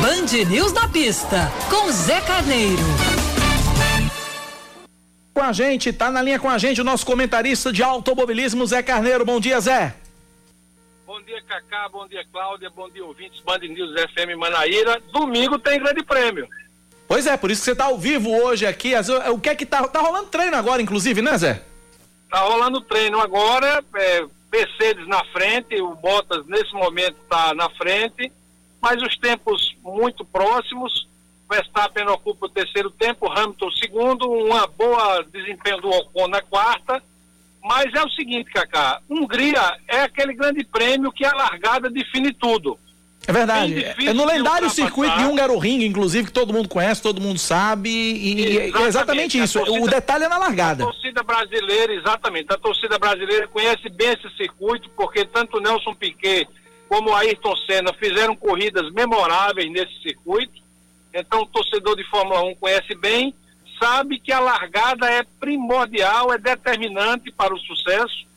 Band 0.00 0.50
News 0.50 0.72
na 0.72 0.88
pista, 0.88 1.50
com 1.70 1.90
Zé 1.90 2.20
Carneiro. 2.20 2.82
Com 5.34 5.40
a 5.40 5.52
gente, 5.52 5.92
tá 5.92 6.10
na 6.10 6.20
linha 6.20 6.38
com 6.38 6.48
a 6.48 6.58
gente 6.58 6.80
o 6.80 6.84
nosso 6.84 7.06
comentarista 7.06 7.72
de 7.72 7.82
automobilismo, 7.82 8.66
Zé 8.66 8.82
Carneiro. 8.82 9.24
Bom 9.24 9.40
dia, 9.40 9.58
Zé. 9.60 9.94
Bom 11.12 11.20
dia, 11.20 11.42
Cacá. 11.42 11.90
Bom 11.90 12.08
dia, 12.08 12.24
Cláudia. 12.32 12.70
Bom 12.70 12.88
dia, 12.88 13.04
ouvintes 13.04 13.38
Band 13.42 13.58
News 13.58 13.92
FM 14.00 14.34
Manaíra. 14.34 14.98
Domingo 15.12 15.58
tem 15.58 15.78
grande 15.78 16.02
prêmio. 16.02 16.48
Pois 17.06 17.26
é, 17.26 17.36
por 17.36 17.50
isso 17.50 17.60
que 17.60 17.66
você 17.66 17.76
tá 17.76 17.84
ao 17.84 17.98
vivo 17.98 18.30
hoje 18.30 18.64
aqui. 18.64 18.94
O 19.30 19.38
que 19.38 19.50
é 19.50 19.54
que 19.54 19.66
tá, 19.66 19.86
tá 19.86 20.00
rolando 20.00 20.28
treino 20.28 20.56
agora, 20.56 20.80
inclusive, 20.80 21.20
né, 21.20 21.36
Zé? 21.36 21.62
Tá 22.30 22.40
rolando 22.40 22.80
treino 22.80 23.20
agora, 23.20 23.84
é, 23.94 24.26
Mercedes 24.50 25.06
na 25.06 25.22
frente, 25.26 25.78
o 25.82 25.94
Bottas 25.96 26.46
nesse 26.46 26.72
momento 26.72 27.16
tá 27.28 27.52
na 27.52 27.68
frente, 27.68 28.32
mas 28.80 29.02
os 29.02 29.14
tempos 29.18 29.76
muito 29.82 30.24
próximos. 30.24 31.06
Verstappen 31.46 32.08
ocupa 32.08 32.46
o 32.46 32.48
terceiro 32.48 32.90
tempo, 32.90 33.30
Hamilton 33.30 33.70
segundo, 33.72 34.30
uma 34.30 34.66
boa 34.66 35.22
desempenho 35.30 35.78
do 35.82 35.90
Ocon 35.90 36.28
na 36.28 36.40
quarta. 36.40 37.02
Mas 37.62 37.92
é 37.94 38.02
o 38.02 38.10
seguinte, 38.10 38.50
Cacá, 38.50 39.00
Hungria 39.08 39.76
é 39.86 40.02
aquele 40.02 40.34
grande 40.34 40.64
prêmio 40.64 41.12
que 41.12 41.24
a 41.24 41.32
largada 41.32 41.88
define 41.88 42.32
tudo. 42.32 42.78
É 43.26 43.32
verdade. 43.32 43.84
É 43.84 44.12
no 44.12 44.26
lendário 44.26 44.68
circuito 44.68 45.16
de 45.16 45.24
Húngaro 45.24 45.56
Ring, 45.56 45.84
inclusive, 45.84 46.26
que 46.26 46.32
todo 46.32 46.52
mundo 46.52 46.68
conhece, 46.68 47.00
todo 47.00 47.20
mundo 47.20 47.38
sabe. 47.38 47.88
E, 47.88 48.40
exatamente, 48.40 48.76
é 48.76 48.88
exatamente 48.88 49.38
isso. 49.38 49.58
Torcida, 49.60 49.84
o 49.84 49.88
detalhe 49.88 50.24
é 50.24 50.28
na 50.28 50.38
largada. 50.38 50.82
A 50.82 50.86
torcida 50.86 51.22
brasileira, 51.22 51.94
exatamente. 51.94 52.52
A 52.52 52.58
torcida 52.58 52.98
brasileira 52.98 53.46
conhece 53.46 53.88
bem 53.90 54.08
esse 54.08 54.28
circuito, 54.36 54.90
porque 54.96 55.24
tanto 55.24 55.60
Nelson 55.60 55.94
Piquet 55.94 56.48
como 56.88 57.14
Ayrton 57.14 57.56
Senna 57.58 57.92
fizeram 57.92 58.34
corridas 58.34 58.92
memoráveis 58.92 59.70
nesse 59.70 60.02
circuito. 60.02 60.60
Então, 61.14 61.42
o 61.42 61.46
torcedor 61.46 61.96
de 61.96 62.04
Fórmula 62.10 62.42
1 62.42 62.56
conhece 62.56 62.94
bem, 62.96 63.32
sabe 63.82 64.18
que 64.18 64.32
a 64.32 64.40
largada 64.40 65.10
é 65.10 65.24
primordial, 65.40 66.32
é 66.32 66.38
determinante 66.38 67.32
para 67.32 67.54
o 67.54 67.58
sucesso 67.58 68.32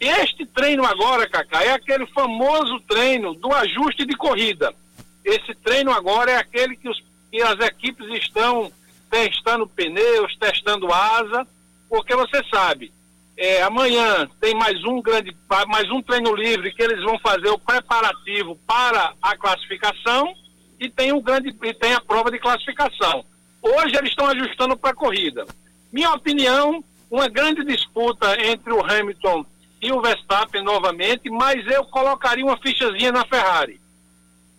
este 0.00 0.46
treino 0.46 0.82
agora, 0.86 1.28
Cacá, 1.28 1.62
é 1.62 1.72
aquele 1.72 2.06
famoso 2.06 2.80
treino 2.88 3.34
do 3.34 3.52
ajuste 3.52 4.06
de 4.06 4.16
corrida. 4.16 4.74
Esse 5.22 5.54
treino 5.54 5.92
agora 5.92 6.30
é 6.30 6.36
aquele 6.36 6.74
que, 6.74 6.88
os, 6.88 7.04
que 7.30 7.42
as 7.42 7.60
equipes 7.60 8.08
estão 8.14 8.72
testando 9.10 9.66
pneus, 9.66 10.34
testando 10.38 10.90
asa, 10.90 11.46
porque 11.86 12.16
você 12.16 12.42
sabe, 12.48 12.90
é, 13.36 13.62
amanhã 13.62 14.26
tem 14.40 14.54
mais 14.54 14.82
um 14.84 15.02
grande, 15.02 15.36
mais 15.68 15.90
um 15.90 16.00
treino 16.00 16.34
livre 16.34 16.72
que 16.72 16.82
eles 16.82 17.04
vão 17.04 17.18
fazer 17.18 17.50
o 17.50 17.58
preparativo 17.58 18.58
para 18.66 19.12
a 19.20 19.36
classificação 19.36 20.34
e 20.78 20.88
tem 20.88 21.12
o 21.12 21.20
grande 21.20 21.54
e 21.62 21.74
tem 21.74 21.92
a 21.92 22.00
prova 22.00 22.30
de 22.30 22.38
classificação. 22.38 23.22
Hoje 23.62 23.96
eles 23.96 24.10
estão 24.10 24.26
ajustando 24.26 24.76
para 24.76 24.90
a 24.90 24.94
corrida. 24.94 25.44
Minha 25.92 26.12
opinião, 26.12 26.82
uma 27.10 27.28
grande 27.28 27.64
disputa 27.64 28.40
entre 28.46 28.72
o 28.72 28.84
Hamilton 28.84 29.44
e 29.82 29.92
o 29.92 30.00
Verstappen 30.00 30.62
novamente, 30.62 31.30
mas 31.30 31.66
eu 31.66 31.84
colocaria 31.84 32.44
uma 32.44 32.58
fichazinha 32.58 33.12
na 33.12 33.26
Ferrari. 33.26 33.80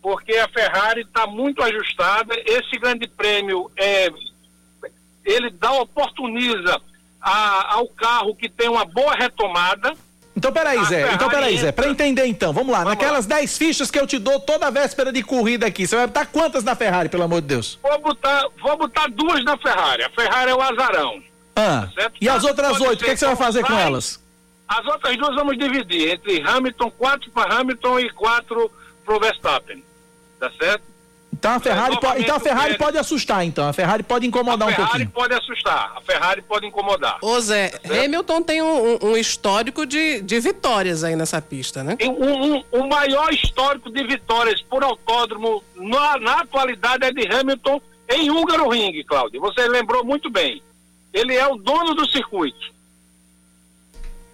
Porque 0.02 0.34
a 0.34 0.48
Ferrari 0.50 1.02
está 1.02 1.28
muito 1.28 1.64
ajustada, 1.64 2.34
esse 2.46 2.78
grande 2.80 3.08
prêmio 3.08 3.72
é, 3.78 4.10
ele 5.24 5.52
dá, 5.52 5.72
oportuniza 5.74 6.82
a, 7.22 7.76
ao 7.76 7.88
carro 7.88 8.36
que 8.36 8.50
tem 8.50 8.68
uma 8.68 8.84
boa 8.84 9.14
retomada. 9.14 9.94
Então 10.36 10.52
peraí, 10.52 10.84
Zé. 10.86 11.14
Então 11.14 11.30
peraí, 11.30 11.58
Zé. 11.58 11.72
Para 11.72 11.90
entender 11.90 12.26
então, 12.26 12.54
vamos 12.54 12.72
lá. 12.72 12.80
Vamos 12.80 12.94
Naquelas 12.94 13.26
10 13.26 13.58
fichas 13.58 13.92
que 13.92 14.00
eu 14.00 14.08
te 14.08 14.18
dou 14.18 14.40
toda 14.40 14.72
véspera 14.72 15.12
de 15.12 15.22
corrida 15.22 15.68
aqui, 15.68 15.86
você 15.86 15.96
vai 15.96 16.08
botar 16.08 16.26
quantas 16.26 16.64
na 16.64 16.76
Ferrari, 16.76 17.10
pelo 17.10 17.24
amor 17.24 17.42
de 17.42 17.48
Deus? 17.48 17.78
Vou 17.82 18.00
botar, 18.00 18.46
vou 18.62 18.78
botar 18.78 19.08
duas 19.10 19.44
na 19.44 19.58
Ferrari. 19.58 20.04
A 20.04 20.10
Ferrari 20.10 20.52
é 20.52 20.56
o 20.56 20.62
azarão. 20.62 21.22
Ah. 21.56 21.90
Tá 21.96 22.12
e 22.20 22.30
as 22.30 22.44
outras 22.44 22.80
oito, 22.80 23.02
o 23.02 23.06
que, 23.06 23.12
que, 23.12 23.18
você 23.18 23.26
vai 23.26 23.36
fazer 23.36 23.64
com 23.66 23.78
elas? 23.78 24.22
As 24.68 24.86
outras 24.86 25.18
duas 25.18 25.36
vamos 25.36 25.58
dividir 25.58 26.14
entre 26.14 26.42
Hamilton, 26.42 26.90
quatro 26.92 27.30
para 27.32 27.54
Hamilton 27.56 28.00
e 28.00 28.10
quatro 28.12 28.72
para 29.06 29.16
o 29.16 29.20
Verstappen. 29.20 29.84
Tá 30.40 30.50
certo? 30.58 30.84
Então 31.34 31.54
a 31.54 31.60
Ferrari, 31.60 31.96
é, 31.96 32.00
pode, 32.00 32.22
então 32.22 32.36
a 32.36 32.40
Ferrari 32.40 32.78
pode 32.78 32.98
assustar, 32.98 33.46
então. 33.46 33.68
A 33.68 33.74
Ferrari 33.74 34.04
pode 34.04 34.28
incomodar 34.28 34.68
um 34.68 34.74
pouquinho. 34.74 34.88
A 34.88 34.92
Ferrari 34.92 35.10
pode 35.10 35.34
assustar. 35.34 35.94
A 35.96 36.02
Ferrari 36.02 36.42
pode 36.42 36.66
incomodar. 36.68 37.18
Ô 37.22 37.40
Zé, 37.40 37.70
tá 37.70 38.04
Hamilton 38.04 38.42
tem 38.42 38.62
um, 38.62 39.00
um, 39.02 39.18
histórico 39.18 39.86
de, 39.86 40.22
de 40.22 40.40
vitórias 40.40 41.04
aí 41.04 41.16
nessa 41.16 41.42
pista, 41.42 41.84
né? 41.84 41.98
Um, 42.02 42.56
um, 42.56 42.64
o 42.72 42.88
maior 42.88 43.34
histórico 43.34 43.90
de 43.90 44.04
vitórias 44.04 44.62
por 44.62 44.84
autódromo 44.84 45.64
na, 45.76 46.18
na 46.20 46.42
atualidade 46.42 47.06
é 47.06 47.12
de 47.12 47.28
Hamilton 47.28 47.82
em 48.10 48.30
Húngaro 48.30 48.68
Ring, 48.70 49.04
Cláudio. 49.04 49.40
Você 49.40 49.68
lembrou 49.68 50.04
muito 50.04 50.30
bem. 50.30 50.62
Ele 51.14 51.36
é 51.36 51.48
o 51.48 51.56
dono 51.56 51.96
do 51.96 52.08
circuito. 52.10 52.72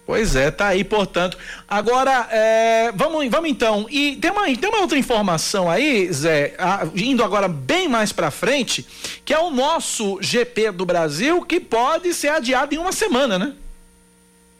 Pois 0.08 0.34
é, 0.34 0.50
tá 0.50 0.68
aí, 0.68 0.84
portanto. 0.84 1.36
Agora, 1.68 2.26
é, 2.30 2.90
vamos, 2.92 3.28
vamos 3.28 3.50
então. 3.50 3.86
E 3.90 4.16
tem 4.16 4.30
uma, 4.30 4.44
tem 4.46 4.70
uma 4.70 4.80
outra 4.80 4.96
informação 4.96 5.70
aí, 5.70 6.10
Zé, 6.10 6.56
a, 6.58 6.88
indo 6.96 7.22
agora 7.22 7.46
bem 7.46 7.88
mais 7.88 8.10
para 8.10 8.30
frente, 8.30 8.86
que 9.22 9.34
é 9.34 9.38
o 9.38 9.50
nosso 9.50 10.16
GP 10.22 10.70
do 10.70 10.86
Brasil, 10.86 11.42
que 11.42 11.60
pode 11.60 12.14
ser 12.14 12.28
adiado 12.28 12.74
em 12.74 12.78
uma 12.78 12.90
semana, 12.90 13.38
né? 13.38 13.54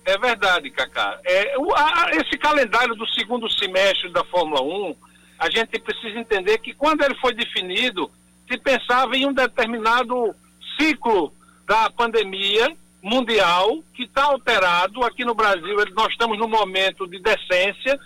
É 0.05 0.19
verdade, 0.19 0.71
Cacá. 0.71 1.19
É, 1.25 1.57
o, 1.57 1.75
a, 1.75 2.11
esse 2.13 2.37
calendário 2.37 2.95
do 2.95 3.09
segundo 3.09 3.51
semestre 3.51 4.13
da 4.13 4.23
Fórmula 4.25 4.61
1, 4.61 4.97
a 5.39 5.49
gente 5.49 5.81
precisa 5.81 6.19
entender 6.19 6.59
que 6.59 6.75
quando 6.75 7.03
ele 7.03 7.15
foi 7.23 7.33
definido, 7.33 8.11
se 8.47 8.59
pensava 8.59 9.17
em 9.17 9.25
um 9.25 9.33
determinado 9.33 10.35
ciclo 10.79 11.33
da 11.67 11.89
pandemia 11.89 12.77
mundial 13.09 13.83
que 13.95 14.05
está 14.05 14.25
alterado. 14.25 15.03
Aqui 15.05 15.25
no 15.25 15.35
Brasil, 15.35 15.77
nós 15.95 16.09
estamos 16.13 16.39
num 16.39 16.49
momento 16.49 17.07
de 17.07 17.19
decência, 17.21 17.99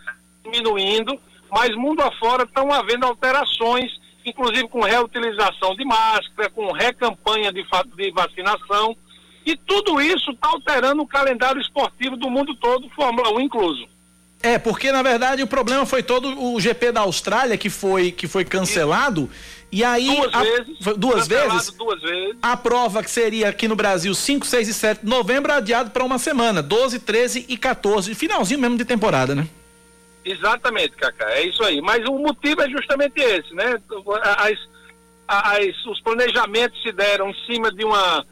diminuindo, 0.45 1.19
mas 1.51 1.75
mundo 1.77 2.01
afora 2.03 2.45
estão 2.45 2.73
havendo 2.73 3.07
alterações, 3.07 3.91
inclusive 4.25 4.69
com 4.69 4.81
reutilização 4.81 5.75
de 5.75 5.85
máscara, 5.85 6.49
com 6.51 6.73
recampanha 6.73 7.53
de, 7.53 7.65
de 7.97 8.11
vacinação. 8.13 8.97
E 9.45 9.57
tudo 9.57 10.01
isso 10.01 10.31
está 10.31 10.49
alterando 10.49 11.03
o 11.03 11.07
calendário 11.07 11.61
esportivo 11.61 12.17
do 12.17 12.31
mundo 12.31 12.55
todo, 12.55 12.89
Fórmula 12.91 13.31
1 13.35 13.41
incluso. 13.41 13.87
É, 14.43 14.59
porque 14.59 14.91
na 14.91 15.03
verdade 15.03 15.43
o 15.43 15.47
problema 15.47 15.87
foi 15.87 16.03
todo 16.03 16.37
o 16.43 16.61
GP 16.61 16.91
da 16.91 17.03
Austrália 17.03 17.57
que 17.57 17.71
foi, 17.71 18.11
que 18.11 18.27
foi 18.27 18.45
cancelado. 18.45 19.31
Aí. 19.83 20.17
Duas 20.17 20.35
a, 20.35 20.43
vezes. 20.43 20.79
Duas 20.99 21.27
vezes? 21.29 21.71
Duas 21.71 22.03
vezes. 22.03 22.37
A 22.43 22.57
prova 22.57 23.03
que 23.03 23.11
seria 23.11 23.49
aqui 23.49 23.67
no 23.67 23.77
Brasil 23.77 24.15
5, 24.15 24.45
6 24.45 24.69
e 24.69 24.75
7 24.75 25.01
de 25.03 25.09
novembro, 25.09 25.53
adiado 25.53 25.91
para 25.91 26.05
uma 26.05 26.19
semana. 26.19 26.63
12, 26.63 26.99
13 26.99 27.47
e 27.49 27.57
14. 27.57 28.15
Finalzinho 28.15 28.61
mesmo 28.61 28.77
de 28.77 28.85
temporada, 28.85 29.35
né? 29.35 29.49
Exatamente, 30.25 30.91
Cacá. 30.91 31.31
É 31.31 31.47
isso 31.47 31.63
aí. 31.65 31.81
Mas 31.81 32.05
o 32.07 32.19
motivo 32.19 32.61
é 32.61 32.69
justamente 32.69 33.19
esse, 33.21 33.55
né? 33.55 33.81
As, 34.37 34.59
as, 35.27 35.87
os 35.87 36.01
planejamentos 36.01 36.83
se 36.83 36.93
deram 36.93 37.31
em 37.31 37.35
cima 37.47 37.73
de 37.73 37.85
uma, 37.85 38.27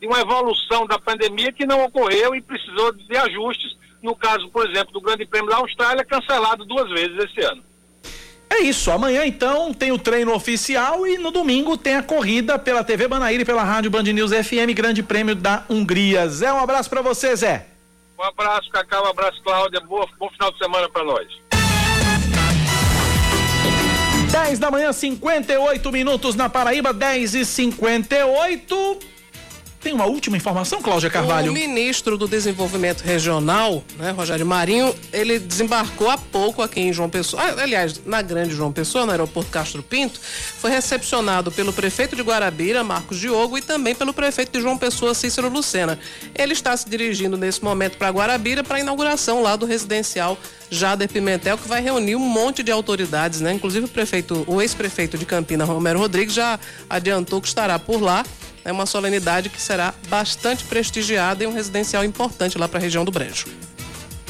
de 0.00 0.06
uma 0.06 0.20
evolução 0.20 0.86
da 0.86 0.98
pandemia 0.98 1.52
que 1.52 1.66
não 1.66 1.84
ocorreu 1.84 2.34
e 2.34 2.40
precisou 2.40 2.92
de 2.92 3.16
ajustes 3.16 3.76
no 4.02 4.14
caso, 4.14 4.48
por 4.50 4.68
exemplo, 4.68 4.92
do 4.92 5.00
Grande 5.00 5.26
Prêmio 5.26 5.50
da 5.50 5.56
Austrália, 5.56 6.04
cancelado 6.04 6.64
duas 6.64 6.88
vezes 6.90 7.16
esse 7.24 7.40
ano. 7.44 7.62
É 8.50 8.60
isso, 8.60 8.90
amanhã 8.90 9.26
então 9.26 9.72
tem 9.74 9.92
o 9.92 9.98
treino 9.98 10.34
oficial 10.34 11.06
e 11.06 11.18
no 11.18 11.30
domingo 11.30 11.76
tem 11.76 11.96
a 11.96 12.02
corrida 12.02 12.58
pela 12.58 12.82
TV 12.82 13.06
Banaíra 13.06 13.42
e 13.42 13.46
pela 13.46 13.62
Rádio 13.62 13.90
Band 13.90 14.04
News 14.04 14.32
FM, 14.32 14.74
Grande 14.74 15.02
Prêmio 15.02 15.34
da 15.34 15.64
Hungria. 15.68 16.26
Zé, 16.28 16.52
um 16.52 16.58
abraço 16.58 16.88
para 16.88 17.02
você, 17.02 17.36
Zé. 17.36 17.66
Um 18.18 18.24
abraço, 18.24 18.68
Cacau, 18.70 19.04
um 19.04 19.10
abraço, 19.10 19.40
Cláudia. 19.42 19.80
Boa, 19.80 20.08
bom 20.18 20.28
final 20.30 20.50
de 20.50 20.58
semana 20.58 20.88
para 20.88 21.04
nós. 21.04 21.28
10 24.32 24.58
da 24.58 24.70
manhã, 24.70 24.92
58 24.92 25.92
minutos 25.92 26.34
na 26.34 26.48
Paraíba, 26.48 26.92
10 26.92 27.34
e 27.34 27.44
58 27.44 28.98
tem 29.88 29.94
uma 29.94 30.04
última 30.04 30.36
informação, 30.36 30.82
Cláudia 30.82 31.08
Carvalho? 31.08 31.50
O 31.50 31.54
ministro 31.54 32.18
do 32.18 32.28
Desenvolvimento 32.28 33.00
Regional, 33.00 33.82
né, 33.98 34.10
Rogério 34.10 34.44
Marinho, 34.44 34.94
ele 35.10 35.38
desembarcou 35.38 36.10
há 36.10 36.18
pouco 36.18 36.60
aqui 36.60 36.78
em 36.78 36.92
João 36.92 37.08
Pessoa, 37.08 37.42
ah, 37.42 37.62
aliás, 37.62 37.98
na 38.04 38.20
Grande 38.20 38.54
João 38.54 38.70
Pessoa, 38.70 39.06
no 39.06 39.12
aeroporto 39.12 39.50
Castro 39.50 39.82
Pinto, 39.82 40.20
foi 40.20 40.70
recepcionado 40.70 41.50
pelo 41.50 41.72
prefeito 41.72 42.14
de 42.14 42.20
Guarabira, 42.20 42.84
Marcos 42.84 43.18
Diogo, 43.18 43.56
e 43.56 43.62
também 43.62 43.94
pelo 43.94 44.12
prefeito 44.12 44.52
de 44.52 44.60
João 44.60 44.76
Pessoa, 44.76 45.14
Cícero 45.14 45.48
Lucena. 45.48 45.98
Ele 46.34 46.52
está 46.52 46.76
se 46.76 46.86
dirigindo 46.86 47.38
nesse 47.38 47.64
momento 47.64 47.96
para 47.96 48.10
Guarabira 48.10 48.62
para 48.62 48.76
a 48.76 48.80
inauguração 48.80 49.40
lá 49.42 49.56
do 49.56 49.64
residencial 49.64 50.36
Jader 50.70 51.08
Pimentel, 51.08 51.56
que 51.56 51.66
vai 51.66 51.80
reunir 51.80 52.14
um 52.14 52.18
monte 52.18 52.62
de 52.62 52.70
autoridades, 52.70 53.40
né? 53.40 53.54
Inclusive 53.54 53.86
o 53.86 53.88
prefeito, 53.88 54.44
o 54.46 54.60
ex-prefeito 54.60 55.16
de 55.16 55.24
Campina, 55.24 55.64
Romero 55.64 55.98
Rodrigues, 55.98 56.34
já 56.34 56.60
adiantou 56.90 57.40
que 57.40 57.48
estará 57.48 57.78
por 57.78 58.02
lá 58.02 58.22
é 58.68 58.72
uma 58.72 58.84
solenidade 58.84 59.48
que 59.48 59.60
será 59.60 59.94
bastante 60.08 60.62
prestigiada 60.64 61.42
e 61.42 61.46
um 61.46 61.52
residencial 61.52 62.04
importante 62.04 62.58
lá 62.58 62.68
para 62.68 62.78
a 62.78 62.82
região 62.82 63.02
do 63.02 63.10
Brejo. 63.10 63.46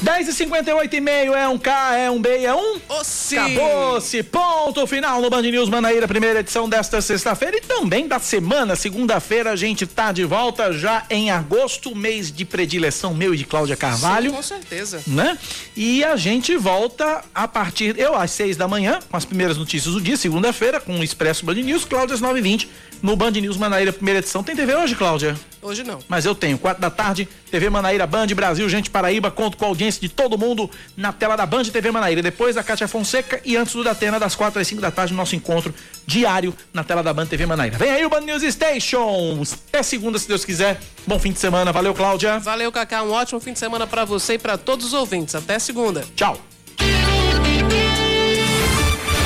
10 0.01 0.29
e 0.29 0.33
58 0.33 0.95
e 0.95 1.01
meio 1.01 1.35
é 1.35 1.45
um 1.49 1.57
K, 1.57 1.97
é 1.97 2.09
um 2.09 2.21
B, 2.21 2.43
é 2.45 2.55
um. 2.55 2.79
Ossi. 2.87 3.37
Acabou-se. 3.37 4.23
Ponto 4.23 4.87
final 4.87 5.21
no 5.21 5.29
Band 5.29 5.41
News 5.41 5.67
Manaíra, 5.67 6.07
primeira 6.07 6.39
edição 6.39 6.69
desta 6.69 7.01
sexta-feira 7.01 7.57
e 7.57 7.61
também 7.61 8.07
da 8.07 8.17
semana. 8.17 8.77
Segunda-feira 8.77 9.51
a 9.51 9.57
gente 9.57 9.85
tá 9.85 10.13
de 10.13 10.23
volta 10.23 10.71
já 10.71 11.03
em 11.09 11.31
agosto, 11.31 11.93
mês 11.93 12.31
de 12.31 12.45
predileção 12.45 13.13
meu 13.13 13.33
e 13.33 13.37
de 13.37 13.43
Cláudia 13.43 13.75
Carvalho. 13.75 14.29
Sim, 14.29 14.35
com 14.37 14.41
certeza. 14.41 15.03
Né? 15.05 15.37
E 15.75 16.01
a 16.01 16.15
gente 16.15 16.55
volta 16.55 17.21
a 17.35 17.45
partir, 17.45 17.99
eu 17.99 18.15
às 18.15 18.31
seis 18.31 18.55
da 18.55 18.69
manhã, 18.69 18.99
com 19.09 19.17
as 19.17 19.25
primeiras 19.25 19.57
notícias 19.57 19.93
do 19.93 19.99
dia, 19.99 20.15
segunda-feira, 20.15 20.79
com 20.79 20.97
o 20.97 21.03
Expresso 21.03 21.45
Band 21.45 21.55
News, 21.55 21.83
Cláudia 21.83 22.15
às 22.15 22.21
nove 22.21 22.39
e 22.39 22.41
vinte, 22.41 22.69
no 23.01 23.15
Band 23.15 23.31
News 23.31 23.57
Manaíra, 23.57 23.91
primeira 23.93 24.19
edição. 24.19 24.43
Tem 24.43 24.55
TV 24.55 24.75
hoje, 24.75 24.95
Cláudia? 24.95 25.35
Hoje 25.61 25.83
não. 25.83 25.99
Mas 26.07 26.25
eu 26.25 26.33
tenho, 26.33 26.57
quatro 26.57 26.81
da 26.81 26.89
tarde, 26.89 27.27
TV 27.51 27.69
Manaíra 27.69 28.07
Band 28.07 28.27
Brasil, 28.27 28.67
gente 28.69 28.89
Paraíba, 28.89 29.29
conto 29.29 29.57
com 29.57 29.65
a 29.65 29.67
audiência 29.67 29.99
de 29.99 30.07
todo 30.07 30.37
mundo 30.37 30.69
na 30.95 31.11
tela 31.11 31.35
da 31.35 31.45
Band 31.45 31.63
TV 31.65 31.91
Manaíra. 31.91 32.21
Depois 32.21 32.55
a 32.57 32.63
Cátia 32.63 32.87
Fonseca 32.87 33.41
e 33.43 33.57
antes 33.57 33.73
do 33.73 33.83
Datena, 33.83 34.19
das 34.19 34.35
quatro 34.35 34.59
às 34.59 34.67
cinco 34.67 34.81
da 34.81 34.91
tarde, 34.91 35.13
nosso 35.13 35.35
encontro 35.35 35.73
diário 36.05 36.55
na 36.73 36.83
tela 36.83 37.03
da 37.03 37.13
Band 37.13 37.25
TV 37.25 37.45
Manaíra. 37.45 37.77
Vem 37.77 37.91
aí 37.91 38.05
o 38.05 38.09
Band 38.09 38.21
News 38.21 38.43
Station. 38.43 39.43
Até 39.67 39.83
segunda, 39.83 40.17
se 40.17 40.27
Deus 40.27 40.45
quiser. 40.45 40.79
Bom 41.05 41.19
fim 41.19 41.31
de 41.31 41.39
semana. 41.39 41.71
Valeu, 41.71 41.93
Cláudia. 41.93 42.39
Valeu, 42.39 42.71
Cacá. 42.71 43.03
Um 43.03 43.11
ótimo 43.11 43.39
fim 43.39 43.53
de 43.53 43.59
semana 43.59 43.85
para 43.85 44.05
você 44.05 44.33
e 44.33 44.37
para 44.37 44.57
todos 44.57 44.87
os 44.87 44.93
ouvintes. 44.93 45.35
Até 45.35 45.59
segunda. 45.59 46.03
Tchau. 46.15 46.39